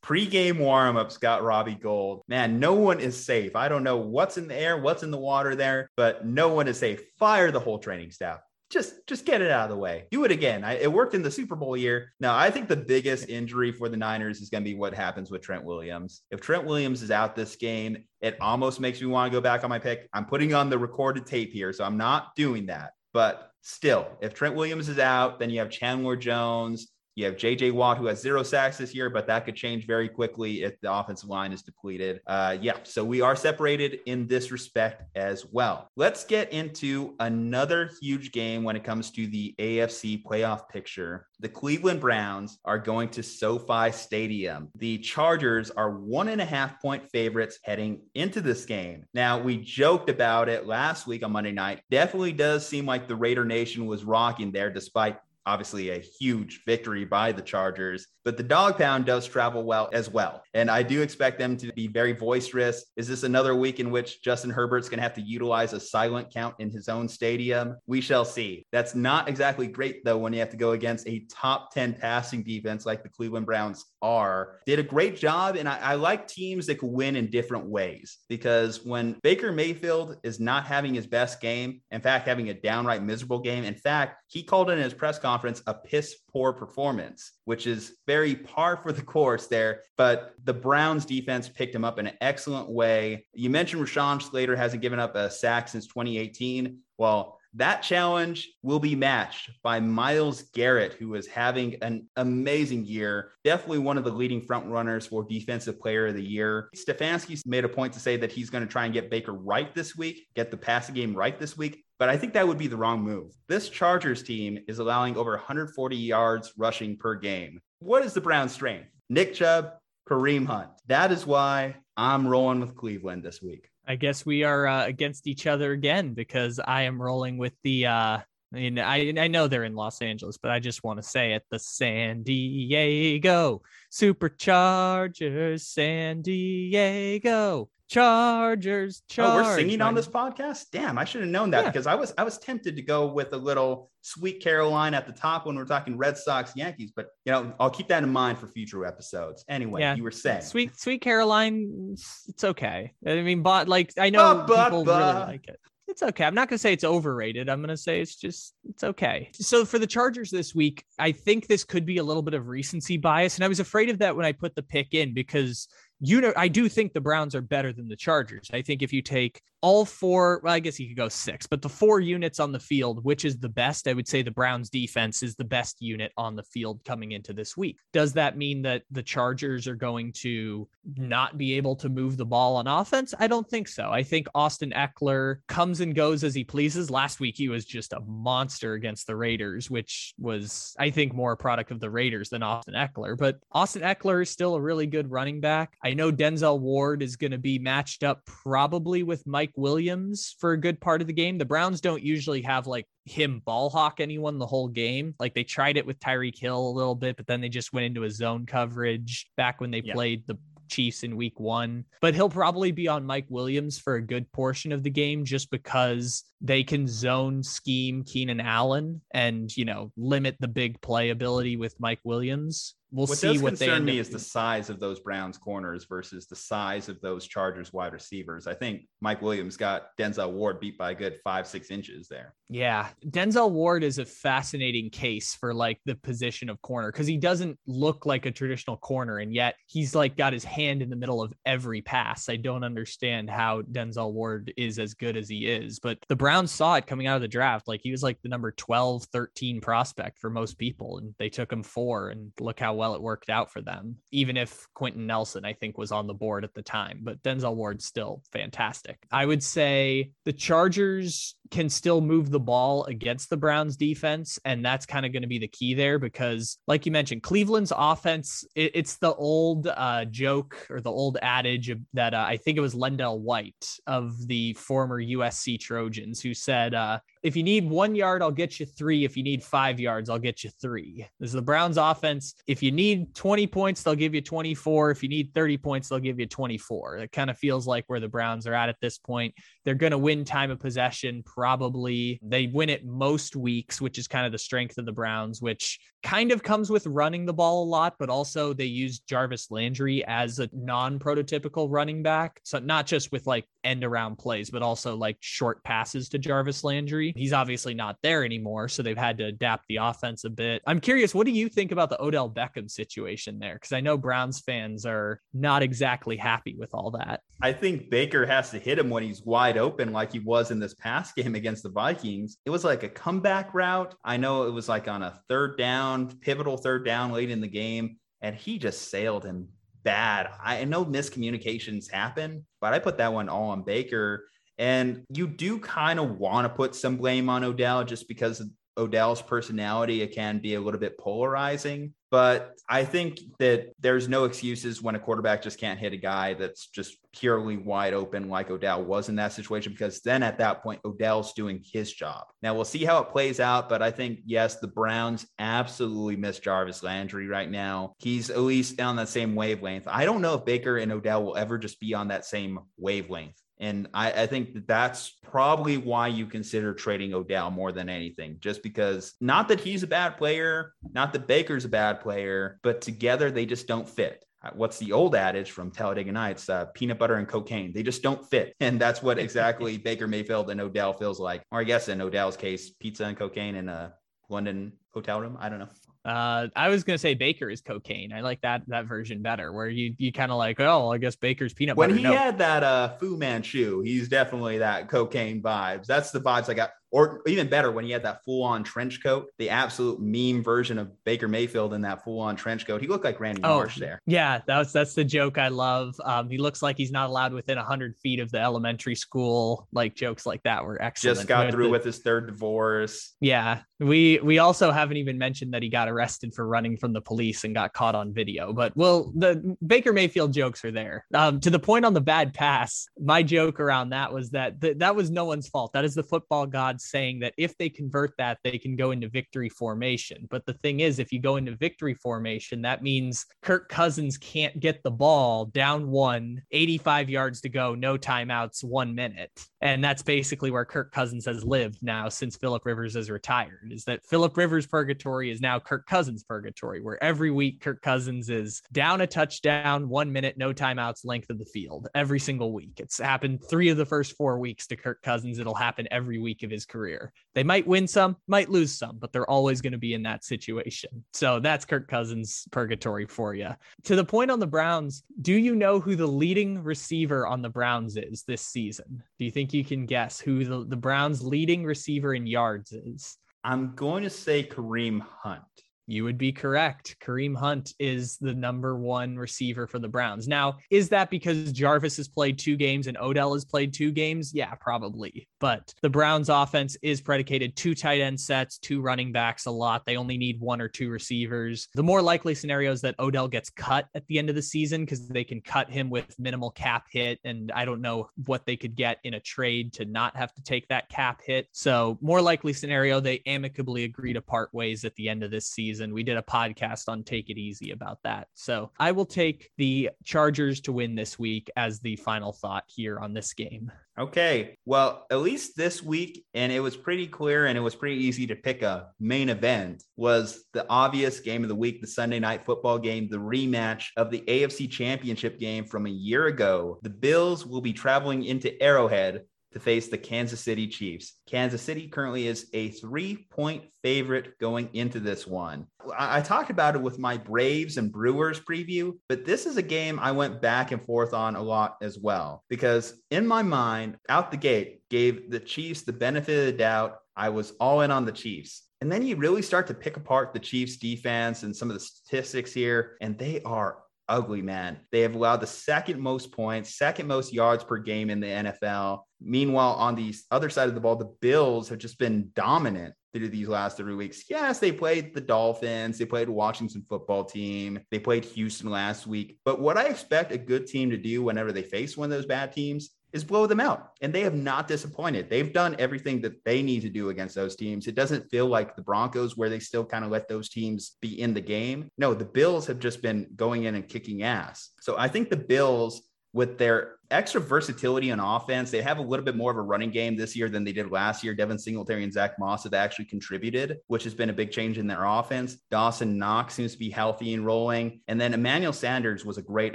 Pre-game 0.03 0.59
warm-ups 0.59 1.19
got 1.19 1.43
Robbie 1.43 1.75
Gould. 1.75 2.23
Man, 2.27 2.59
no 2.59 2.75
one 2.75 3.01
is 3.01 3.23
safe. 3.23 3.55
I 3.55 3.69
don't 3.69 3.85
know 3.85 3.99
what's 3.99 4.39
in 4.39 4.49
the 4.49 4.57
air, 4.57 4.79
what's 4.79 5.03
in 5.03 5.11
the 5.11 5.19
water 5.19 5.55
there, 5.55 5.91
but 5.97 6.25
no 6.25 6.49
one 6.49 6.69
is 6.69 6.79
safe. 6.79 7.03
Fire 7.19 7.51
the 7.51 7.61
whole 7.61 7.79
training 7.79 8.11
staff 8.11 8.41
just 8.71 9.07
just 9.07 9.27
get 9.27 9.43
it 9.43 9.51
out 9.51 9.65
of 9.65 9.71
the 9.71 9.77
way. 9.77 10.05
Do 10.11 10.25
it 10.25 10.31
again. 10.31 10.65
I, 10.65 10.75
it 10.79 10.91
worked 10.91 11.15
in 11.15 11.23
the 11.23 11.31
Super 11.31 11.57
Bowl 11.57 11.77
year. 11.77 12.13
Now, 12.21 12.37
I 12.37 12.51
think 12.51 12.69
the 12.69 12.77
biggest 12.77 13.29
injury 13.29 13.73
for 13.73 13.89
the 13.89 13.97
Niners 13.97 14.41
is 14.41 14.49
going 14.49 14.63
to 14.63 14.71
be 14.71 14.77
what 14.77 14.95
happens 14.95 15.31
with 15.31 15.43
Trent 15.43 15.65
Williams. 15.65 16.23
If 16.31 16.41
Trent 16.41 16.65
Williams 16.65 17.03
is 17.03 17.11
out 17.11 17.35
this 17.35 17.57
game, 17.57 18.05
it 18.21 18.37
almost 18.41 18.81
makes 18.81 19.01
me 19.01 19.09
want 19.09 19.31
to 19.31 19.37
go 19.37 19.41
back 19.41 19.65
on 19.65 19.71
my 19.71 19.81
pick. 19.81 20.09
I'm 20.13 20.25
putting 20.25 20.55
on 20.55 20.71
the 20.71 20.79
recorded 20.79 21.27
tape 21.27 21.53
here, 21.53 21.73
so 21.73 21.85
I'm 21.85 21.97
not 21.97 22.35
doing 22.37 22.67
that. 22.67 22.93
But 23.13 23.51
still, 23.63 24.07
if 24.21 24.35
Trent 24.35 24.55
Williams 24.55 24.89
is 24.89 25.01
out, 25.01 25.41
then 25.41 25.51
you 25.51 25.59
have 25.59 25.71
Chandler 25.71 26.17
Jones, 26.17 26.93
you 27.21 27.27
have 27.27 27.37
JJ 27.37 27.73
Watt, 27.73 27.99
who 27.99 28.07
has 28.07 28.21
zero 28.21 28.43
sacks 28.43 28.79
this 28.79 28.95
year, 28.95 29.11
but 29.11 29.27
that 29.27 29.45
could 29.45 29.55
change 29.55 29.87
very 29.87 30.09
quickly 30.09 30.63
if 30.63 30.81
the 30.81 30.93
offensive 30.93 31.29
line 31.29 31.53
is 31.53 31.63
depleted. 31.63 32.21
Uh, 32.27 32.57
yeah, 32.61 32.79
so 32.83 33.05
we 33.05 33.21
are 33.21 33.37
separated 33.37 34.01
in 34.07 34.27
this 34.27 34.51
respect 34.51 35.05
as 35.15 35.45
well. 35.47 35.91
Let's 35.97 36.25
get 36.25 36.53
into 36.53 37.15
another 37.21 37.91
huge 38.01 38.33
game 38.33 38.65
when 38.65 38.75
it 38.75 38.85
comes 38.85 39.11
to 39.13 39.27
the 39.27 39.55
AFC 39.59 40.23
playoff 40.23 40.69
picture. 40.69 41.27
The 41.41 41.49
Cleveland 41.49 42.01
Browns 42.01 42.59
are 42.65 42.79
going 42.79 43.11
to 43.11 43.23
SoFi 43.23 43.93
Stadium. 43.93 44.69
The 44.77 44.99
Chargers 44.99 45.71
are 45.71 45.91
one 45.91 46.29
and 46.29 46.41
a 46.41 46.45
half 46.45 46.81
point 46.81 47.09
favorites 47.11 47.59
heading 47.65 48.03
into 48.15 48.41
this 48.41 48.65
game. 48.65 49.05
Now, 49.15 49.39
we 49.39 49.59
joked 49.59 50.09
about 50.09 50.49
it 50.49 50.67
last 50.67 51.07
week 51.07 51.23
on 51.23 51.33
Monday 51.33 51.53
night. 51.53 51.83
Definitely 51.91 52.33
does 52.33 52.67
seem 52.67 52.87
like 52.87 53.09
the 53.09 53.17
Raider 53.17 53.45
Nation 53.45 53.87
was 53.87 54.05
rocking 54.05 54.53
there 54.53 54.71
despite 54.71 55.19
obviously 55.47 55.91
a 55.91 55.99
huge 55.99 56.63
victory 56.67 57.05
by 57.05 57.33
the 57.33 57.43
Chargers 57.43 58.07
but 58.25 58.37
the 58.37 58.43
dog 58.43 58.77
pound 58.77 59.07
does 59.07 59.27
travel 59.27 59.65
well 59.65 59.89
as 59.93 60.11
well. 60.11 60.43
And 60.53 60.71
I 60.71 60.83
do 60.83 61.01
expect 61.03 61.39
them 61.39 61.57
to 61.57 61.73
be 61.73 61.87
very 61.89 62.13
boisterous. 62.13 62.85
Is 62.97 63.09
this 63.09 63.23
another 63.23 63.55
week 63.55 63.81
in 63.81 63.91
which 63.91 64.23
Justin 64.23 64.51
Herbert's 64.51 64.89
going 64.89 64.99
to 64.99 65.03
have 65.03 65.15
to 65.15 65.23
utilize 65.23 65.73
a 65.73 65.81
silent 65.81 66.33
count 66.33 66.55
in 66.59 66.71
his 66.71 66.89
own 66.89 67.09
stadium? 67.09 67.77
We 67.87 68.01
shall 68.01 68.25
see. 68.25 68.67
That's 68.73 68.95
not 68.95 69.29
exactly 69.29 69.67
great, 69.67 70.05
though, 70.05 70.19
when 70.19 70.33
you 70.33 70.41
have 70.41 70.51
to 70.51 70.57
go 70.57 70.73
against 70.73 71.09
a 71.09 71.25
top 71.31 71.73
10 71.73 71.95
passing 71.95 72.43
defense 72.43 72.85
like 72.85 73.03
the 73.03 73.09
Cleveland 73.09 73.47
Browns 73.47 73.85
are. 74.03 74.61
Did 74.67 74.79
a 74.79 74.85
great 74.85 75.17
job. 75.17 75.57
And 75.57 75.69
I, 75.69 75.79
I 75.79 75.95
like 75.95 76.29
teams 76.29 76.67
that 76.67 76.79
can 76.79 76.93
win 76.93 77.17
in 77.17 77.31
different 77.31 77.67
ways 77.67 78.19
because 78.29 78.85
when 78.85 79.17
Baker 79.23 79.51
Mayfield 79.51 80.17
is 80.23 80.41
not 80.41 80.67
having 80.67 80.95
his 80.95 81.07
best 81.07 81.41
game, 81.41 81.81
in 81.91 82.03
fact, 82.03 82.29
having 82.29 82.51
a 82.51 82.55
downright 82.55 83.03
miserable 83.03 83.41
game, 83.41 83.65
in 83.65 83.75
fact, 83.75 84.23
he 84.27 84.43
called 84.43 84.71
in 84.71 84.79
his 84.79 84.93
press 84.93 85.19
conference 85.19 85.40
a 85.67 85.75
piss 85.75 86.17
poor 86.33 86.53
performance, 86.53 87.33
which 87.45 87.67
is 87.67 87.97
very 88.07 88.35
par 88.35 88.77
for 88.77 88.93
the 88.93 89.03
course 89.03 89.47
there. 89.47 89.83
But 89.97 90.35
the 90.45 90.55
Browns 90.55 91.05
defense 91.05 91.49
picked 91.49 91.75
him 91.75 91.85
up 91.85 91.99
in 91.99 92.07
an 92.07 92.17
excellent 92.21 92.71
way. 92.71 93.27
You 93.33 93.51
mentioned 93.51 93.83
Rashawn 93.83 94.23
Slater 94.23 94.57
hasn't 94.57 94.83
given 94.83 95.01
up 95.01 95.17
a 95.17 95.31
sack 95.31 95.69
since 95.69 95.87
2018. 95.87 96.79
Well, 96.99 97.40
that 97.55 97.83
challenge 97.83 98.51
will 98.63 98.79
be 98.79 98.95
matched 98.95 99.51
by 99.63 99.81
Myles 99.81 100.43
Garrett, 100.55 100.95
who 100.95 101.15
is 101.15 101.27
having 101.27 101.77
an 101.83 102.09
amazing 102.17 102.85
year. 102.85 103.33
Definitely 103.45 103.79
one 103.79 103.99
of 103.99 104.05
the 104.05 104.11
leading 104.11 104.43
front 104.43 104.67
runners 104.67 105.07
for 105.07 105.25
Defensive 105.25 105.81
Player 105.81 106.09
of 106.09 106.15
the 106.15 106.23
Year. 106.23 106.71
Stefanski 106.77 107.41
made 107.47 107.65
a 107.65 107.69
point 107.69 107.93
to 107.95 108.01
say 108.01 108.17
that 108.17 108.33
he's 108.33 108.51
going 108.51 108.67
to 108.67 108.71
try 108.71 108.85
and 108.85 108.95
get 108.95 109.11
Baker 109.11 109.33
right 109.33 109.75
this 109.75 109.97
week, 109.97 110.27
get 110.35 110.51
the 110.51 110.57
passing 110.57 110.95
game 110.95 111.15
right 111.15 111.39
this 111.39 111.57
week 111.57 111.85
but 112.01 112.09
I 112.09 112.17
think 112.17 112.33
that 112.33 112.49
would 112.49 112.57
be 112.57 112.67
the 112.67 112.79
wrong 112.79 113.03
move. 113.03 113.31
This 113.47 113.69
Chargers 113.69 114.23
team 114.23 114.59
is 114.67 114.79
allowing 114.79 115.19
over 115.19 115.33
140 115.33 115.95
yards 115.95 116.55
rushing 116.57 116.97
per 116.97 117.15
game. 117.15 117.61
What 117.81 118.03
is 118.03 118.15
the 118.15 118.23
Browns' 118.23 118.53
strength? 118.53 118.89
Nick 119.11 119.35
Chubb, 119.35 119.75
Kareem 120.09 120.47
Hunt. 120.47 120.71
That 120.87 121.13
is 121.13 121.27
why 121.27 121.77
I'm 121.99 122.27
rolling 122.27 122.61
with 122.61 122.75
Cleveland 122.75 123.23
this 123.23 123.43
week. 123.43 123.70
I 123.91 123.97
guess 123.97 124.25
we 124.25 124.45
are 124.45 124.69
uh, 124.69 124.87
against 124.87 125.27
each 125.27 125.49
other 125.49 125.73
again 125.73 126.15
because 126.15 126.61
I 126.65 126.83
am 126.83 127.03
rolling 127.03 127.39
with 127.39 127.55
the. 127.65 127.87
Uh, 127.87 128.19
I 128.53 128.57
mean, 128.57 128.79
I 128.79 129.13
I 129.19 129.27
know 129.27 129.49
they're 129.49 129.65
in 129.65 129.75
Los 129.75 130.01
Angeles, 130.01 130.39
but 130.39 130.53
I 130.53 130.61
just 130.61 130.85
want 130.85 131.03
to 131.03 131.09
say 131.09 131.33
it: 131.33 131.43
the 131.51 131.59
San 131.59 132.23
Diego 132.23 133.63
Superchargers, 133.91 135.63
San 135.63 136.23
Diego. 136.23 137.69
Chargers, 137.91 139.03
Chargers. 139.09 139.47
Oh, 139.47 139.51
we're 139.51 139.57
singing 139.57 139.81
on 139.81 139.97
this 139.97 140.07
podcast. 140.07 140.67
Damn, 140.71 140.97
I 140.97 141.05
should 141.05 141.23
have 141.23 141.31
known 141.31 141.51
that 141.51 141.65
yeah. 141.65 141.71
because 141.71 141.89
I 141.89 141.97
was 141.97 142.15
I 142.17 142.23
was 142.23 142.39
tempted 142.39 142.77
to 142.77 142.83
go 142.83 143.09
with 143.09 143.33
a 143.33 143.37
little 143.37 143.91
Sweet 144.03 144.41
Caroline 144.41 144.95
at 144.95 145.09
the 145.09 145.13
top 145.13 145.45
when 145.45 145.57
we're 145.57 145.65
talking 145.65 145.99
Red 145.99 146.17
Sox, 146.17 146.53
Yankees, 146.55 146.93
but 146.95 147.09
you 147.25 147.33
know 147.33 147.53
I'll 147.59 147.69
keep 147.69 147.89
that 147.89 148.05
in 148.05 148.09
mind 148.09 148.39
for 148.39 148.47
future 148.47 148.87
episodes. 148.87 149.45
Anyway, 149.49 149.81
yeah. 149.81 149.97
you 149.97 150.05
were 150.05 150.13
saying 150.13 150.43
Sweet 150.43 150.79
Sweet 150.79 151.01
Caroline, 151.01 151.97
it's 152.29 152.45
okay. 152.45 152.93
I 153.05 153.23
mean, 153.23 153.43
but 153.43 153.69
like 153.69 153.93
I 153.99 154.11
know 154.11 154.45
bah, 154.47 154.67
people 154.67 154.85
bah. 154.85 155.13
really 155.13 155.27
like 155.27 155.49
it 155.49 155.59
it's 155.91 156.03
okay. 156.05 156.25
I'm 156.25 156.35
not 156.35 156.49
going 156.49 156.55
to 156.55 156.63
say 156.63 156.73
it's 156.73 156.85
overrated. 156.85 157.49
I'm 157.49 157.59
going 157.61 157.69
to 157.69 157.77
say 157.77 158.01
it's 158.01 158.15
just, 158.15 158.55
it's 158.69 158.85
okay. 158.85 159.29
So 159.35 159.65
for 159.65 159.79
the 159.79 159.89
Chargers 159.89 160.31
this 160.31 160.55
week, 160.55 160.85
I 160.99 161.13
think 161.13 161.49
this 161.49 161.65
could 161.65 161.85
be 161.85 161.99
a 161.99 162.05
little 162.05 162.23
bit 162.23 162.33
of 162.33 162.47
recency 162.47 162.97
bias. 162.97 163.35
And 163.35 163.45
I 163.45 163.49
was 163.49 163.61
afraid 163.61 163.91
of 163.91 163.99
that 163.99 164.17
when 164.17 164.25
I 164.25 164.33
put 164.33 164.55
the 164.55 164.63
pick 164.63 164.95
in 164.95 165.13
because 165.13 165.67
you 166.01 166.21
know, 166.21 166.33
I 166.37 166.49
do 166.49 166.69
think 166.69 166.93
the 166.93 167.01
Browns 167.01 167.35
are 167.35 167.43
better 167.43 167.73
than 167.73 167.89
the 167.89 167.97
Chargers. 167.97 168.49
I 168.53 168.63
think 168.63 168.83
if 168.83 168.93
you 168.93 169.03
take 169.03 169.43
all 169.63 169.85
four, 169.85 170.41
well, 170.43 170.55
I 170.55 170.59
guess 170.61 170.81
you 170.81 170.89
could 170.89 170.97
go 170.97 171.09
six, 171.09 171.47
but 171.47 171.61
the 171.61 171.69
four 171.69 172.01
units 172.01 172.41
on 172.41 172.53
the 172.53 172.59
field, 172.59 173.05
which 173.05 173.25
is 173.25 173.39
the 173.39 173.49
best? 173.49 173.87
I 173.87 173.93
would 173.93 174.09
say 174.09 174.23
the 174.23 174.31
Browns 174.31 174.71
defense 174.71 175.23
is 175.23 175.37
the 175.37 175.45
best 175.45 175.83
unit 175.83 176.13
on 176.17 176.37
the 176.37 176.43
field 176.43 176.83
coming 176.85 177.13
into 177.13 177.35
this 177.35 177.57
week. 177.57 177.79
Does 177.93 178.15
that 178.15 178.39
mean 178.39 178.63
that 178.63 178.83
the 178.91 179.03
Chargers 179.03 179.67
are 179.67 179.75
going 179.75 180.13
to 180.15 180.67
not 180.97 181.37
be 181.37 181.55
able 181.55 181.77
to 181.77 181.89
move 181.89 182.17
the 182.17 182.25
ball 182.25 182.57
on 182.57 182.67
offense? 182.67 183.13
I 183.19 183.27
don't 183.27 183.49
think 183.49 183.69
so. 183.69 183.91
I 183.91 184.03
think 184.03 184.29
Austin 184.35 184.73
Ekeler 184.75 185.37
comes 185.47 185.81
and 185.81 185.95
goes 185.95 186.25
as 186.25 186.35
he 186.35 186.45
pleases. 186.45 186.91
Last 186.91 187.21
week, 187.21 187.37
he 187.37 187.51
was 187.51 187.67
just 187.67 187.93
a 187.93 188.01
monster 188.01 188.73
against 188.75 189.07
the 189.07 189.17
Raiders, 189.17 189.71
which 189.71 190.15
was, 190.19 190.75
I 190.79 190.89
think, 190.91 191.13
more 191.13 191.33
a 191.33 191.37
product 191.37 191.71
of 191.71 191.81
the 191.81 191.91
Raiders 191.91 192.31
than 192.31 192.43
Austin 192.43 192.75
Ekeler. 192.75 193.19
But 193.19 193.41
Austin 193.53 193.83
Ekeler 193.83 194.23
is 194.23 194.31
still 194.31 194.55
a 194.55 194.61
really 194.61 194.87
good 194.87 195.11
running 195.11 195.41
back. 195.41 195.77
Know 195.95 196.11
Denzel 196.11 196.61
Ward 196.61 197.03
is 197.03 197.17
going 197.17 197.33
to 197.33 197.39
be 197.39 197.59
matched 197.59 198.03
up 198.03 198.25
probably 198.25 199.03
with 199.03 199.27
Mike 199.27 199.51
Mike 199.51 199.57
Williams 199.57 200.37
for 200.39 200.53
a 200.53 200.61
good 200.61 200.81
part 200.81 201.01
of 201.01 201.07
the 201.07 201.13
game. 201.13 201.39
The 201.39 201.45
Browns 201.45 201.81
don't 201.81 202.03
usually 202.03 202.43
have 202.43 202.67
like 202.67 202.87
him 203.07 203.41
ball 203.45 203.71
hawk 203.71 203.99
anyone 203.99 204.39
the 204.39 204.47
whole 204.47 204.69
game. 204.69 205.15
Like 205.19 205.35
they 205.35 205.45
tried 205.45 205.77
it 205.77 205.87
with 205.87 205.99
Tyreek 205.99 206.39
Hill 206.39 206.69
a 206.69 206.71
little 206.71 206.95
bit, 206.95 207.17
but 207.17 207.27
then 207.27 207.41
they 207.41 207.49
just 207.49 207.73
went 207.73 207.87
into 207.87 208.05
a 208.05 208.11
zone 208.11 208.47
coverage 208.47 209.29
back 209.37 209.61
when 209.61 209.71
they 209.71 209.83
yeah. 209.83 209.95
played 209.95 210.27
the 210.27 210.39
Chiefs 210.69 211.03
in 211.03 211.17
week 211.17 211.41
one. 211.41 211.85
But 212.01 212.15
he'll 212.15 212.29
probably 212.29 212.71
be 212.71 212.87
on 212.87 213.07
Mike 213.07 213.27
Williams 213.29 213.79
for 213.79 213.97
a 213.97 214.03
good 214.03 214.31
portion 214.31 214.73
of 214.73 214.83
the 214.85 214.91
game 214.91 215.25
just 215.25 215.51
because 215.51 216.23
they 216.41 216.65
can 216.65 216.87
zone 216.87 217.43
scheme 217.43 218.05
Keenan 218.05 218.41
Allen 218.41 219.03
and, 219.13 219.55
you 219.57 219.65
know, 219.65 219.93
limit 219.97 220.37
the 220.41 220.49
big 220.49 220.81
play 220.81 221.11
ability 221.11 221.57
with 221.57 221.79
Mike 221.79 222.01
Williams 222.05 222.75
we'll 222.93 223.07
what 223.07 223.19
see 223.19 223.39
what 223.39 223.51
concern 223.51 223.85
me 223.85 223.99
is 223.99 224.09
the 224.09 224.19
size 224.19 224.71
of 224.71 224.81
those 224.81 225.01
Browns 225.01 225.39
corners 225.39 225.85
versus 225.85 226.27
the 226.27 226.37
size 226.37 226.89
of 226.89 227.01
those 227.01 227.27
Chargers 227.27 227.73
wide 227.73 227.93
receivers. 227.93 228.47
I 228.47 228.55
think 228.55 228.83
Mike 229.01 229.23
Williams 229.23 229.57
got 229.57 229.89
Denzel 229.99 230.33
Ward 230.33 230.61
beat 230.61 230.77
by 230.77 230.91
a 230.93 230.95
good 230.95 231.19
five 231.23 231.47
six 231.47 231.71
inches 231.71 232.09
there. 232.09 232.35
Yeah, 232.49 232.89
Denzel 233.07 233.51
Ward 233.51 233.85
is 233.85 233.99
a 233.99 234.05
fascinating 234.05 234.91
case 234.91 235.35
for 235.35 235.55
like 235.55 235.81
the 235.85 235.95
position 235.95 236.49
of 236.49 236.61
corner 236.63 236.91
because 236.91 237.07
he 237.07 237.17
doesn't 237.17 237.59
look 237.67 238.07
like 238.07 238.27
a 238.27 238.31
traditional 238.31 238.77
corner, 238.77 239.19
and 239.19 239.33
yet 239.33 239.55
he's 239.67 239.95
like 239.95 240.17
got 240.17 240.33
his 240.33 240.45
hand 240.45 240.83
in 240.83 240.91
the 240.91 240.97
middle 240.97 241.23
of 241.23 241.33
every 241.47 241.83
pass. 241.83 242.29
I 242.29 242.37
don't 242.37 242.65
understand 242.65 243.31
how 243.31 243.63
Denzel 243.63 244.13
Ward 244.13 244.53
is 244.57 244.79
as 244.79 244.95
good 244.95 245.17
as 245.17 245.29
he 245.29 245.47
is, 245.47 245.79
but 245.79 245.99
the 246.09 246.17
Browns 246.17 246.30
saw 246.49 246.75
it 246.77 246.87
coming 246.87 247.07
out 247.07 247.17
of 247.17 247.23
the 247.23 247.29
draft. 247.29 247.69
Like 247.69 247.81
he 247.83 247.91
was 247.91 248.03
like 248.03 248.21
the 248.23 248.29
number 248.29 248.53
12, 248.53 249.05
13 249.05 249.61
prospect 249.61 250.19
for 250.19 250.31
most 250.31 250.59
people, 250.59 250.99
and 250.99 251.15
they 251.19 251.29
took 251.29 251.53
him 251.53 251.63
four, 251.63 252.11
and 252.11 252.33
look 252.41 252.61
how 252.61 252.75
well 252.75 252.95
it 252.95 253.03
worked 253.03 253.31
out 253.31 253.51
for 253.53 253.61
them, 253.61 253.97
even 254.11 254.37
if 254.37 254.67
Quenton 254.75 255.07
Nelson, 255.07 255.45
I 255.45 255.53
think, 255.53 255.79
was 255.79 255.93
on 255.93 256.07
the 256.07 256.15
board 256.15 256.45
at 256.45 256.55
the 256.55 256.63
time. 256.63 257.01
But 257.03 257.23
Denzel 257.23 257.57
Ward's 257.57 257.85
still 257.85 258.23
fantastic. 258.33 258.99
I 259.11 259.27
would 259.27 259.43
say 259.43 260.13
the 260.25 260.33
Chargers 260.33 261.37
can 261.51 261.69
still 261.69 262.01
move 262.01 262.31
the 262.31 262.41
ball 262.41 262.85
against 262.85 263.29
the 263.29 263.37
Browns 263.37 263.77
defense. 263.77 264.39
And 264.45 264.65
that's 264.65 264.87
kind 264.87 265.05
of 265.05 265.13
going 265.13 265.23
to 265.23 265.29
be 265.29 265.39
the 265.39 265.49
key 265.49 265.75
there 265.75 265.99
because, 265.99 266.59
like 266.67 266.87
you 266.87 266.93
mentioned, 266.93 267.23
Cleveland's 267.23 267.73
offense, 267.77 268.45
it, 268.55 268.73
it's 268.75 268.97
the 268.97 269.15
old 269.15 269.67
uh, 269.67 270.05
joke 270.07 270.67
or 270.71 270.81
the 270.81 270.91
old 270.91 271.19
adage 271.23 271.73
that 271.95 272.15
uh, 272.15 272.25
I 272.27 272.37
think 272.37 272.57
it 272.57 272.61
was 272.61 272.75
LenDale 272.75 273.19
White 273.19 273.67
of 273.87 274.27
the 274.27 274.55
former 274.55 275.03
USC 275.03 275.59
Trojans 275.59 276.20
who 276.23 276.35
said, 276.35 276.75
uh, 276.75 276.99
if 277.23 277.37
you 277.37 277.43
need 277.43 277.69
one 277.69 277.95
yard, 277.95 278.23
I'll 278.23 278.31
get 278.31 278.59
you 278.59 278.67
three. 278.67 279.05
If 279.05 279.17
you 279.17 279.23
need 279.23 279.43
five 279.43 279.79
yards, 279.79 280.09
I'll 280.09 280.19
get 280.19 280.43
you 280.43 280.51
three. 280.61 281.07
This 281.19 281.29
is 281.29 281.35
the 281.35 281.43
Browns 281.43 281.77
offense. 281.77 282.35
If 282.47 282.63
you 282.63 282.73
need 282.73 283.15
20 283.15 283.47
points, 283.47 283.83
they'll 283.83 283.95
give 283.95 284.15
you 284.15 284.21
24. 284.21 284.91
If 284.91 285.03
you 285.03 285.09
need 285.09 285.35
30 285.35 285.59
points, 285.59 285.89
they'll 285.89 285.99
give 285.99 286.19
you 286.19 286.27
24. 286.27 286.99
It 286.99 287.13
kind 287.13 287.31
of 287.31 287.39
feels 287.39 287.67
like 287.67 287.85
where 287.89 288.01
the 288.01 288.09
Browns 288.09 288.47
are 288.47 288.55
at 288.55 288.69
at 288.69 288.81
this 288.81 288.99
point. 288.99 289.35
They're 289.65 289.75
going 289.75 289.91
to 289.93 289.99
win 289.99 290.25
time 290.25 290.51
of 290.51 290.61
possession, 290.61 291.23
probably. 291.25 292.19
They 292.23 292.47
win 292.47 292.71
it 292.71 292.87
most 292.87 293.37
weeks, 293.37 293.81
which 293.81 293.99
is 293.99 294.09
kind 294.09 294.25
of 294.25 294.33
the 294.33 294.39
strength 294.39 294.79
of 294.79 294.87
the 294.87 294.93
Browns, 294.93 295.43
which 295.43 295.79
kind 296.03 296.33
of 296.33 296.43
comes 296.43 296.71
with 296.71 296.87
running 296.87 297.27
the 297.27 297.33
ball 297.33 297.63
a 297.63 297.69
lot, 297.69 297.97
but 297.99 298.09
also 298.09 298.53
they 298.53 298.65
use 298.65 299.01
Jarvis 299.01 299.51
Landry 299.51 300.05
as 300.07 300.39
a 300.39 300.49
non 300.53 300.99
prototypical 300.99 301.69
running 301.71 302.03
back. 302.03 302.41
So 302.45 302.59
not 302.59 302.87
just 302.87 303.13
with 303.13 303.27
like 303.27 303.47
end 303.65 303.85
around 303.85 304.17
plays, 304.17 304.51
but 304.51 304.63
also 304.63 304.97
like 304.97 305.17
short 305.21 305.63
passes 305.65 306.09
to 306.11 306.19
Jarvis 306.19 306.65
Landry. 306.65 307.13
He's 307.17 307.33
obviously 307.33 307.75
not 307.75 307.97
there 308.03 308.25
anymore. 308.25 308.69
So 308.69 308.83
they've 308.83 308.97
had 308.97 309.19
to 309.19 309.27
adapt 309.27 309.67
the 309.69 309.77
offense 309.77 310.25
a 310.25 310.31
bit. 310.31 310.63
I'm 310.67 310.81
curious, 310.81 311.15
what 311.15 311.27
do 311.27 311.33
you 311.33 311.49
think 311.49 311.73
about 311.73 311.91
the 311.91 312.03
Odell 312.03 312.31
Beckham 312.31 312.71
situation 312.71 313.39
there? 313.39 313.55
Because 313.55 313.73
I 313.73 313.81
know 313.81 313.99
Browns 313.99 314.41
fans 314.41 314.87
are 314.87 315.21
not 315.35 315.63
exactly 315.63 316.17
happy 316.17 316.55
with 316.59 316.71
all 316.73 316.93
that. 316.93 317.21
I 317.43 317.53
think 317.55 317.89
Baker 317.89 318.27
has 318.27 318.51
to 318.51 318.59
hit 318.59 318.79
him 318.79 318.91
when 318.91 319.03
he's 319.03 319.23
wide 319.23 319.57
open, 319.57 319.93
like 319.93 320.13
he 320.13 320.19
was 320.19 320.51
in 320.51 320.59
this 320.59 320.75
past 320.75 321.15
game 321.17 321.35
against 321.35 321.63
the 321.63 321.71
Vikings. 321.71 322.37
It 322.45 322.51
was 322.51 322.65
like 322.65 322.83
a 322.83 322.89
comeback 322.89 323.55
route. 323.55 323.95
I 324.05 324.19
know 324.19 324.45
it 324.45 324.51
was 324.51 324.69
like 324.69 324.89
on 324.89 325.03
a 325.03 325.19
third 325.29 325.57
down, 325.57 326.15
pivotal 326.21 326.59
third 326.59 326.85
down 326.85 327.13
late 327.13 327.31
in 327.31 327.41
the 327.41 327.49
game, 327.49 327.97
and 328.21 328.37
he 328.37 328.59
just 328.59 328.91
sailed 328.91 329.25
him 329.25 329.49
bad. 329.83 330.29
I 330.43 330.65
know 330.65 330.85
miscommunications 330.85 331.91
happen, 331.91 332.45
but 332.61 332.75
I 332.75 332.79
put 332.79 332.99
that 332.99 333.13
one 333.13 333.31
all 333.31 333.51
on 333.51 333.63
Baker. 333.63 334.29
And 334.59 335.05
you 335.09 335.27
do 335.27 335.59
kind 335.59 335.99
of 335.99 336.19
want 336.19 336.45
to 336.45 336.55
put 336.55 336.75
some 336.75 336.99
blame 336.99 337.31
on 337.31 337.45
Odell 337.45 337.85
just 337.85 338.07
because 338.07 338.43
Odell's 338.77 339.23
personality, 339.23 340.03
it 340.03 340.15
can 340.15 340.39
be 340.41 340.55
a 340.55 340.61
little 340.61 340.81
bit 340.81 340.99
polarizing. 340.99 341.95
But 342.11 342.55
I 342.69 342.85
think 342.85 343.21
that 343.39 343.73
there's 343.79 344.09
no 344.09 344.25
excuses 344.25 344.83
when 344.83 344.97
a 344.97 344.99
quarterback 344.99 345.43
just 345.43 345.61
can't 345.61 345.79
hit 345.79 345.93
a 345.93 345.97
guy 345.97 346.35
that's 346.35 346.67
just 346.67 346.97
purely 347.13 347.57
wide 347.57 347.95
open, 347.95 348.29
like 348.29 348.51
Odell 348.51 348.85
was 348.85 349.09
in 349.09 349.17
that 349.17 349.33
situation, 349.33 349.73
because 349.73 350.01
then 350.01 350.25
at 350.25 350.39
that 350.39 350.63
point, 350.63 350.81
Odell's 350.85 351.33
doing 351.35 351.63
his 351.65 351.93
job. 351.93 352.25
Now 352.43 352.55
we'll 352.55 352.65
see 352.65 352.85
how 352.85 353.01
it 353.01 353.11
plays 353.11 353.39
out. 353.39 353.69
But 353.69 353.81
I 353.81 353.93
think, 353.93 354.21
yes, 354.25 354.57
the 354.57 354.69
Browns 354.69 355.25
absolutely 355.39 356.17
miss 356.17 356.41
Jarvis 356.41 356.83
Landry 356.83 357.29
right 357.29 357.51
now. 357.51 357.95
He's 357.99 358.29
at 358.31 358.41
least 358.41 358.81
on 358.81 358.97
that 358.97 359.09
same 359.09 359.37
wavelength. 359.37 359.87
I 359.87 360.05
don't 360.05 360.23
know 360.23 360.35
if 360.35 360.45
Baker 360.45 360.79
and 360.79 360.91
Odell 360.91 361.23
will 361.23 361.37
ever 361.37 361.59
just 361.59 361.79
be 361.79 361.95
on 361.95 362.09
that 362.09 362.25
same 362.25 362.59
wavelength. 362.77 363.41
And 363.61 363.89
I, 363.93 364.23
I, 364.23 364.27
think 364.27 364.55
that 364.55 364.67
that's 364.67 365.11
probably 365.23 365.77
why 365.77 366.09
you 366.09 366.27
consider 366.27 366.73
trading 366.73 367.13
Odell 367.13 367.51
more 367.51 367.73
than 367.73 367.91
anything, 367.91 368.39
just 368.41 368.63
because 368.63 369.15
not 369.21 369.49
that 369.49 369.61
he's 369.61 369.83
a 369.83 369.87
bad 369.87 370.17
player, 370.17 370.73
not 370.93 371.13
that 371.13 371.27
Baker's 371.27 371.67
a 371.67 371.69
bad 371.69 372.01
player, 372.01 372.59
but 372.63 372.81
together 372.81 373.31
they 373.31 373.45
just 373.45 373.69
don't 373.69 373.89
fit. 373.89 374.25
What's 374.55 374.79
the 374.79 374.93
old 374.93 375.15
adage 375.15 375.51
from 375.51 375.71
Talladega 375.71 376.11
Nights? 376.11 376.49
Uh, 376.49 376.65
peanut 376.73 376.99
butter 376.99 377.17
and 377.17 377.29
cocaine. 377.29 377.75
They 377.75 377.83
just 377.83 378.03
don't 378.03 378.25
fit. 378.25 378.55
And 378.61 378.81
that's 378.81 379.03
what 379.03 379.19
exactly 379.19 379.77
Baker 379.79 380.07
Mayfield 380.07 380.51
and 380.51 380.61
Odell 380.61 380.95
feels 380.95 381.21
like. 381.21 381.43
Or 381.53 381.61
I 381.61 381.65
guess 381.65 381.89
in 381.89 382.01
Odell's 382.01 382.39
case, 382.39 382.71
pizza 382.71 383.05
and 383.05 383.19
cocaine 383.19 383.57
in 383.57 383.69
a 383.69 383.93
London 384.31 384.73
hotel 384.95 385.21
room. 385.21 385.37
I 385.39 385.51
don't 385.51 385.59
know. 385.59 385.69
Uh, 386.05 386.49
I 386.57 386.69
was 386.69 386.83
gonna 386.83 386.99
say 386.99 387.15
Baker 387.15 387.51
is 387.51 387.61
cocaine. 387.61 388.13
I 388.13 388.23
like 388.23 388.41
that 388.41 388.63
that 388.69 388.87
version 388.87 389.21
better, 389.21 389.53
where 389.53 389.69
you 389.69 389.95
you 389.99 390.13
kind 390.13 390.33
of 390.33 390.39
like, 390.39 390.59
oh, 390.59 390.91
I 390.91 390.99
guess 390.99 391.17
Baker's 391.17 391.53
peanut 391.53 391.77
when 391.77 391.91
butter. 391.91 392.03
When 392.03 392.11
he 392.11 392.17
no. 392.17 392.19
had 392.19 392.39
that 392.39 392.63
uh 392.63 392.97
Fu 392.97 393.19
Manchu, 393.19 393.83
he's 393.83 394.09
definitely 394.09 394.59
that 394.59 394.89
cocaine 394.89 395.43
vibes. 395.43 395.87
That's 395.87 396.11
the 396.11 396.21
vibes 396.21 396.49
I 396.49 396.55
got 396.55 396.71
or 396.93 397.23
even 397.27 397.49
better 397.49 397.71
when 397.71 397.85
he 397.85 397.91
had 397.91 398.03
that 398.03 398.25
full 398.25 398.43
on 398.43 398.65
trench 398.65 399.03
coat, 399.03 399.29
the 399.39 399.49
absolute 399.49 400.01
meme 400.01 400.43
version 400.43 400.79
of 400.79 400.93
Baker 401.05 401.29
Mayfield 401.29 401.75
in 401.75 401.83
that 401.83 402.03
full 402.05 402.21
on 402.21 402.37
trench 402.37 402.67
coat. 402.67 402.81
He 402.81 402.87
looked 402.87 403.05
like 403.05 403.21
Randy 403.21 403.43
oh, 403.45 403.57
Marsh 403.57 403.79
there. 403.79 404.01
Yeah, 404.07 404.41
that's 404.47 404.73
that's 404.73 404.95
the 404.95 405.05
joke 405.05 405.39
I 405.39 405.49
love. 405.49 405.95
Um, 406.05 406.29
he 406.29 406.39
looks 406.39 406.63
like 406.63 406.77
he's 406.77 406.91
not 406.91 407.09
allowed 407.09 407.33
within 407.33 407.59
hundred 407.59 407.97
feet 407.99 408.21
of 408.21 408.31
the 408.31 408.41
elementary 408.41 408.95
school. 408.95 409.69
Like 409.73 409.95
jokes 409.95 410.27
like 410.27 410.43
that 410.45 410.65
were 410.65 410.81
excellent. 410.81 411.19
Just 411.19 411.29
got 411.29 411.51
through 411.51 411.65
the, 411.65 411.71
with 411.71 411.85
his 411.85 411.99
third 411.99 412.27
divorce. 412.27 413.15
Yeah, 413.21 413.61
we 413.79 414.19
we 414.23 414.39
also 414.39 414.71
haven't 414.73 414.97
even 414.97 415.19
mentioned 415.19 415.55
that 415.55 415.63
he 415.63 415.69
got 415.69 415.89
arrested 415.89 416.35
for 416.35 416.47
running 416.47 416.77
from 416.77 416.93
the 416.93 417.01
police 417.01 417.45
and 417.45 417.55
got 417.55 417.73
caught 417.73 417.95
on 417.95 418.13
video. 418.13 418.53
But 418.53 418.77
well, 418.77 419.13
the 419.15 419.57
Baker 419.65 419.93
Mayfield 419.93 420.33
jokes 420.33 420.65
are 420.65 420.73
there. 420.73 421.07
Um, 421.15 421.41
to 421.41 421.51
the 421.51 421.59
point 421.59 421.85
on 421.85 421.95
the 421.95 422.01
bad 422.01 422.35
pass, 422.35 422.87
my 423.01 423.23
joke 423.23 423.61
around 423.61 423.91
that 423.91 424.13
was 424.13 424.31
that 424.31 424.61
th- 424.61 424.79
that 424.79 424.97
was 424.97 425.11
no 425.11 425.25
one's 425.25 425.49
fault. 425.49 425.73
That 425.73 425.85
is 425.85 425.95
the 425.95 426.03
football 426.03 426.47
god 426.47 426.80
saying 426.81 427.21
that 427.21 427.35
if 427.37 427.57
they 427.59 427.69
convert 427.69 428.13
that, 428.19 428.39
they 428.45 428.59
can 428.59 428.77
go 428.77 428.91
into 428.91 429.09
victory 429.09 429.49
formation. 429.49 430.27
But 430.31 430.47
the 430.47 430.55
thing 430.55 430.81
is, 430.81 430.99
if 430.99 431.13
you 431.13 431.21
go 431.21 431.37
into 431.37 431.57
victory 431.57 431.95
formation, 431.95 432.63
that 432.63 432.83
means 432.83 433.27
Kirk 433.43 433.69
Cousins 433.69 434.19
can't 434.19 434.59
get 434.61 434.83
the 434.83 434.91
ball 434.91 435.47
down 435.47 435.91
one, 435.91 436.43
85 436.51 437.11
yards 437.11 437.41
to 437.43 437.49
go, 437.49 437.75
no 437.75 437.97
timeouts, 437.97 438.65
one 438.65 438.95
minute. 438.95 439.47
And 439.63 439.85
that's 439.85 440.03
basically 440.03 440.51
where 440.51 440.65
Kirk 440.65 440.93
Cousins 440.93 441.27
has 441.27 441.45
lived 441.45 441.83
now 441.83 442.09
since 442.09 442.37
Philip 442.37 442.65
Rivers 442.65 442.97
is 442.97 443.11
retired. 443.11 443.71
is 443.73 443.85
that 443.85 444.05
Philip 444.07 444.37
Rivers 444.37 444.67
purgatory 444.67 445.31
is 445.31 445.41
now 445.41 445.59
Kirk 445.59 445.87
Cousins 445.87 446.25
purgatory, 446.25 446.81
where 446.81 447.03
every 447.03 447.31
week 447.31 447.61
Kirk 447.61 447.83
Cousins 447.83 448.31
is 448.31 448.63
down 448.73 449.03
a 449.03 449.07
touchdown, 449.07 449.89
one 449.89 450.13
minute, 450.13 450.39
no 450.39 450.53
timeouts, 450.53 451.05
length 451.05 451.31
of 451.31 451.39
the 451.39 451.45
field 451.45 451.89
every 451.95 452.19
single 452.19 452.53
week. 452.53 452.79
It's 452.79 452.99
happened 452.99 453.41
three 453.49 453.69
of 453.69 453.77
the 453.77 453.85
first 453.85 454.17
four 454.17 454.39
weeks 454.39 454.67
to 454.69 454.77
Kirk 454.77 455.03
Cousins. 455.03 455.39
It'll 455.39 455.55
happen 455.55 455.87
every 455.91 456.19
week 456.19 456.43
of 456.43 456.51
his 456.51 456.65
career. 456.65 457.13
They 457.35 457.43
might 457.43 457.67
win 457.67 457.87
some, 457.87 458.17
might 458.27 458.49
lose 458.49 458.73
some, 458.73 458.99
but 458.99 459.13
they're 459.13 459.29
always 459.29 459.61
going 459.61 459.73
to 459.73 459.79
be 459.79 459.95
in 459.95 460.03
that 460.05 460.25
situation. 460.25 461.05
So 461.13 461.39
that's 461.39 461.65
Kirk 461.65 461.89
Cousins 461.89 462.47
purgatory 462.51 463.07
for 463.07 463.35
you. 463.35 463.51
To 463.85 463.97
the 463.97 464.05
point 464.05 464.31
on 464.31 464.41
the 464.41 464.47
Browns, 464.47 465.03
do 465.21 465.35
you 465.35 465.55
know 465.55 465.81
who 465.81 465.97
the 465.97 466.07
leading 466.07 466.63
receiver 466.63 467.27
on 467.27 467.43
the 467.43 467.49
Browns 467.49 467.97
is 467.97 468.23
this 468.23 468.43
season? 468.43 469.03
Do 469.19 469.25
you 469.25 469.31
think 469.31 469.50
you 469.53 469.65
can 469.65 469.87
guess 469.87 470.21
who 470.21 470.45
the, 470.45 470.65
the 470.67 470.77
Browns' 470.77 471.23
leading 471.23 471.65
receiver 471.65 472.15
in 472.15 472.27
yards 472.27 472.73
is? 472.73 473.17
I'm 473.45 473.75
going 473.75 474.03
to 474.03 474.11
say 474.11 474.43
Kareem 474.43 475.01
Hunt. 475.01 475.43
You 475.87 476.05
would 476.05 476.19
be 476.19 476.31
correct. 476.31 476.97
Kareem 477.03 477.37
Hunt 477.37 477.75
is 477.81 478.17
the 478.19 478.35
number 478.35 478.77
one 478.77 479.17
receiver 479.17 479.67
for 479.67 479.81
the 479.81 479.89
Browns. 479.89 480.29
Now, 480.29 480.59
is 480.71 480.89
that 480.91 481.11
because 481.11 481.53
Jarvis 481.53 481.97
has 481.97 482.07
played 482.07 482.39
two 482.39 482.57
games 482.57 482.87
and 482.87 482.97
Odell 482.97 483.33
has 483.35 483.45
played 483.45 483.75
two 483.75 483.91
games? 483.91 484.33
Yeah, 484.33 484.55
probably. 484.55 485.27
But 485.41 485.75
the 485.83 485.91
Browns 485.91 486.29
offense 486.29 486.77
is 486.83 487.01
predicated 487.01 487.57
two 487.57 487.75
tight 487.75 488.01
end 488.01 488.21
sets, 488.21 488.59
two 488.59 488.81
running 488.81 489.13
backs 489.13 489.47
a 489.47 489.51
lot. 489.51 489.85
They 489.87 489.97
only 489.97 490.19
need 490.19 490.41
one 490.41 490.61
or 490.61 490.69
two 490.69 490.91
receivers. 490.91 491.69
The 491.75 491.83
more 491.83 492.03
likely 492.03 492.35
scenario 492.35 492.73
is 492.73 492.81
that 492.83 492.99
Odell 492.99 493.29
gets 493.29 493.51
cut 493.51 493.87
at 493.95 494.07
the 494.07 494.19
end 494.19 494.29
of 494.29 494.37
the 494.37 494.43
season 494.43 494.85
because 494.85 495.09
they 495.09 495.25
can 495.25 495.41
cut 495.41 495.71
him 495.71 495.91
with 495.91 496.19
minimal 496.19 496.51
cap 496.51 496.87
hit. 496.91 497.19
And 497.25 497.51
I 497.53 497.65
don't 497.65 497.81
know 497.81 498.11
what 498.27 498.47
they 498.47 498.57
could 498.57 498.77
get 498.77 498.99
in 499.05 499.15
a 499.15 499.21
trade 499.21 499.73
to 499.75 499.85
not 499.85 500.17
have 500.17 500.33
to 500.35 500.43
take 500.43 500.69
that 500.69 500.89
cap 500.89 501.21
hit. 501.25 501.49
So, 501.53 501.99
more 502.01 502.21
likely 502.21 502.53
scenario, 502.53 503.01
they 503.01 503.23
amicably 503.27 503.85
agree 503.85 504.13
to 504.13 504.21
part 504.21 504.53
ways 504.53 504.85
at 504.85 504.95
the 504.95 505.09
end 505.09 505.23
of 505.23 505.31
this 505.31 505.47
season. 505.47 505.95
We 505.95 506.03
did 506.03 506.17
a 506.17 506.23
podcast 506.23 506.89
on 506.89 507.03
Take 507.03 507.31
It 507.31 507.39
Easy 507.39 507.71
about 507.71 507.99
that. 508.05 508.29
So 508.35 508.71
I 508.79 508.93
will 508.93 509.07
take 509.07 509.51
the 509.57 509.91
Chargers 510.05 510.61
to 510.63 510.73
win 510.73 510.95
this 510.95 511.19
week 511.19 511.51
as 511.57 511.81
the 511.81 511.97
final 511.97 512.33
thought 512.33 512.65
here 512.67 512.99
on 512.99 513.13
this 513.13 513.33
game. 513.33 513.73
Okay. 513.99 514.57
Well, 514.65 515.07
at 515.11 515.19
least 515.19 515.57
this 515.57 515.83
week, 515.83 516.25
and 516.33 516.53
it 516.53 516.61
was 516.61 516.77
pretty 516.77 517.07
clear 517.07 517.47
and 517.47 517.59
it 517.59 517.61
was 517.61 517.75
pretty 517.75 517.97
easy 517.97 518.27
to 518.29 518.37
pick 518.37 518.63
a 518.63 518.89
main 518.99 519.29
event, 519.29 519.83
was 519.97 520.45
the 520.53 520.65
obvious 520.71 521.21
game 521.21 521.43
of 521.43 521.49
the 521.49 521.55
week, 521.55 521.81
the 521.81 521.87
Sunday 521.87 522.19
night 522.19 522.47
football 522.47 522.79
game, 522.79 523.09
the 523.11 523.19
rematch 523.19 523.89
of 523.97 524.11
the 524.11 524.21
AFC 524.21 524.71
championship 524.71 525.39
game 525.39 525.65
from 525.65 525.87
a 525.87 525.91
year 525.91 526.27
ago. 526.27 526.79
The 526.83 526.91
Bills 526.91 527.45
will 527.45 527.61
be 527.61 527.73
traveling 527.73 528.25
into 528.25 528.61
Arrowhead 528.63 529.25
to 529.53 529.61
face 529.61 529.89
the 529.89 529.99
Kansas 529.99 530.41
City 530.41 530.67
Chiefs. 530.69 531.21
Kansas 531.27 531.63
City 531.63 531.89
currently 531.89 532.27
is 532.27 532.49
a 532.53 532.71
three 532.71 533.27
point 533.31 533.65
favorite 533.83 534.39
going 534.39 534.69
into 534.75 535.01
this 535.01 535.27
one. 535.27 535.67
I, 535.99 536.19
I, 536.19 536.21
talked 536.21 536.51
about 536.51 536.77
it 536.77 536.83
with 536.83 536.99
my 536.99 537.17
Braves 537.17 537.77
and 537.77 537.91
Brewers 537.91 538.41
preview, 538.41 538.99
but 539.09 539.25
this 539.25 539.47
is 539.47 539.57
a 539.57 539.63
game 539.63 539.99
I 539.99 540.13
went 540.13 540.41
back 540.41 540.73
and 540.73 540.85
forth 540.85 541.15
on 541.15 541.37
a 541.37 541.43
lot 541.43 541.77
as 541.83 541.99
well, 541.99 542.45
because 542.49 542.95
in 543.11 543.27
my 543.27 543.43
mind, 543.43 543.97
out 544.09 544.31
the 544.31 544.37
gate, 544.37 544.83
gave 544.91 545.31
the 545.31 545.41
Chiefs 545.41 545.83
the 545.83 545.93
benefit 545.93 546.39
of 546.39 546.47
the 546.47 546.59
doubt. 546.59 546.99
I 547.17 547.29
was 547.29 547.53
all 547.61 547.81
in 547.81 547.91
on 547.91 548.05
the 548.05 548.13
Chiefs. 548.13 548.67
And 548.81 548.91
then 548.91 549.03
you 549.03 549.17
really 549.17 549.43
start 549.43 549.67
to 549.67 549.75
pick 549.75 549.99
apart 549.99 550.33
the 550.33 550.39
Chiefs 550.39 550.79
defense 550.79 551.43
and 551.43 551.55
some 551.55 551.69
of 551.69 551.75
the 551.75 551.81
statistics 551.81 552.53
here, 552.53 552.97
and 553.01 553.19
they 553.19 553.43
are 553.43 553.79
ugly, 554.11 554.43
man. 554.43 554.81
They 554.93 555.01
have 555.01 555.15
allowed 555.15 555.41
the 555.41 555.47
second 555.47 556.01
most 556.01 556.33
points, 556.33 556.77
second 556.77 557.07
most 557.07 557.33
yards 557.33 557.65
per 557.65 557.79
game 557.79 558.11
in 558.11 558.21
the 558.21 558.27
NFL. 558.27 559.01
Meanwhile, 559.23 559.75
on 559.75 559.95
the 559.95 560.15
other 560.31 560.51
side 560.51 560.69
of 560.69 560.75
the 560.75 560.81
ball, 560.81 560.97
the 560.97 561.15
Bills 561.21 561.69
have 561.71 561.79
just 561.79 561.99
been 561.99 562.31
dominant 562.35 562.95
through 563.13 563.29
these 563.29 563.49
last 563.49 563.77
three 563.77 563.95
weeks. 563.95 564.25
Yes, 564.29 564.59
they 564.59 564.73
played 564.73 565.15
the 565.15 565.21
Dolphins, 565.21 565.99
they 565.99 566.05
played 566.05 566.29
Washington 566.29 566.85
football 566.89 567.25
team, 567.25 567.81
they 567.91 567.99
played 567.99 568.25
Houston 568.25 568.71
last 568.71 569.07
week. 569.07 569.39
But 569.45 569.61
what 569.61 569.79
I 569.79 569.87
expect 569.87 570.33
a 570.33 570.39
good 570.39 570.67
team 570.67 570.91
to 570.91 570.97
do 570.97 571.23
whenever 571.23 571.53
they 571.53 571.63
face 571.63 571.97
one 571.97 572.11
of 572.11 572.17
those 572.17 572.27
bad 572.27 572.53
teams 572.53 572.91
is 573.13 573.25
blow 573.25 573.47
them 573.47 573.61
out. 573.61 573.93
And 574.01 574.13
they 574.13 574.23
have 574.23 574.35
not 574.35 574.69
disappointed. 574.69 575.29
They've 575.29 575.53
done 575.53 575.77
everything 575.79 576.21
that 576.23 576.45
they 576.45 576.63
need 576.63 576.83
to 576.83 576.89
do 576.89 577.09
against 577.09 577.35
those 577.35 577.57
teams. 577.57 577.87
It 577.87 577.95
doesn't 577.95 578.31
feel 578.31 578.47
like 578.47 578.77
the 578.77 578.83
Broncos, 578.83 579.37
where 579.37 579.49
they 579.49 579.59
still 579.59 579.85
kind 579.85 580.05
of 580.05 580.11
let 580.11 580.29
those 580.29 580.49
teams 580.49 580.97
be 581.01 581.21
in 581.21 581.35
the 581.35 581.41
game. 581.41 581.91
No, 581.99 582.15
the 582.15 582.25
Bills 582.25 582.67
have 582.67 582.79
just 582.79 583.03
been 583.03 583.27
going 583.37 583.65
in 583.65 583.75
and 583.75 583.89
kicking 583.89 584.23
ass. 584.23 584.71
So 584.81 584.97
I 584.99 585.09
think 585.09 585.31
the 585.31 585.37
Bills 585.37 586.03
with 586.33 586.59
their 586.59 586.97
extra 587.11 587.41
versatility 587.41 588.13
on 588.13 588.21
offense. 588.21 588.71
They 588.71 588.83
have 588.83 588.99
a 588.99 589.03
little 589.03 589.25
bit 589.25 589.37
more 589.37 589.51
of 589.51 589.57
a 589.57 589.63
running 589.63 589.91
game 589.91 590.17
this 590.17 590.37
year 590.37 590.49
than 590.49 590.63
they 590.63 590.73
did 590.73 590.91
last 590.91 591.25
year. 591.25 591.35
Devin 591.35 591.59
Singletary 591.59 592.05
and 592.05 592.13
Zack 592.13 592.39
Moss 592.39 592.65
have 592.65 592.75
actually 592.75 593.07
contributed, 593.07 593.79
which 593.89 594.05
has 594.05 594.15
been 594.15 594.31
a 594.31 594.35
big 594.35 594.53
change 594.53 594.79
in 594.79 594.87
their 594.87 595.05
offense. 595.05 595.57
Dawson 595.71 596.19
Knox 596.19 596.55
seems 596.55 596.73
to 596.73 596.79
be 596.79 596.91
healthy 596.91 597.35
and 597.35 597.45
rolling. 597.45 598.01
And 598.07 598.21
then 598.21 598.33
Emmanuel 598.33 598.73
Sanders 598.73 599.25
was 599.25 599.39
a 599.39 599.43
great 599.43 599.75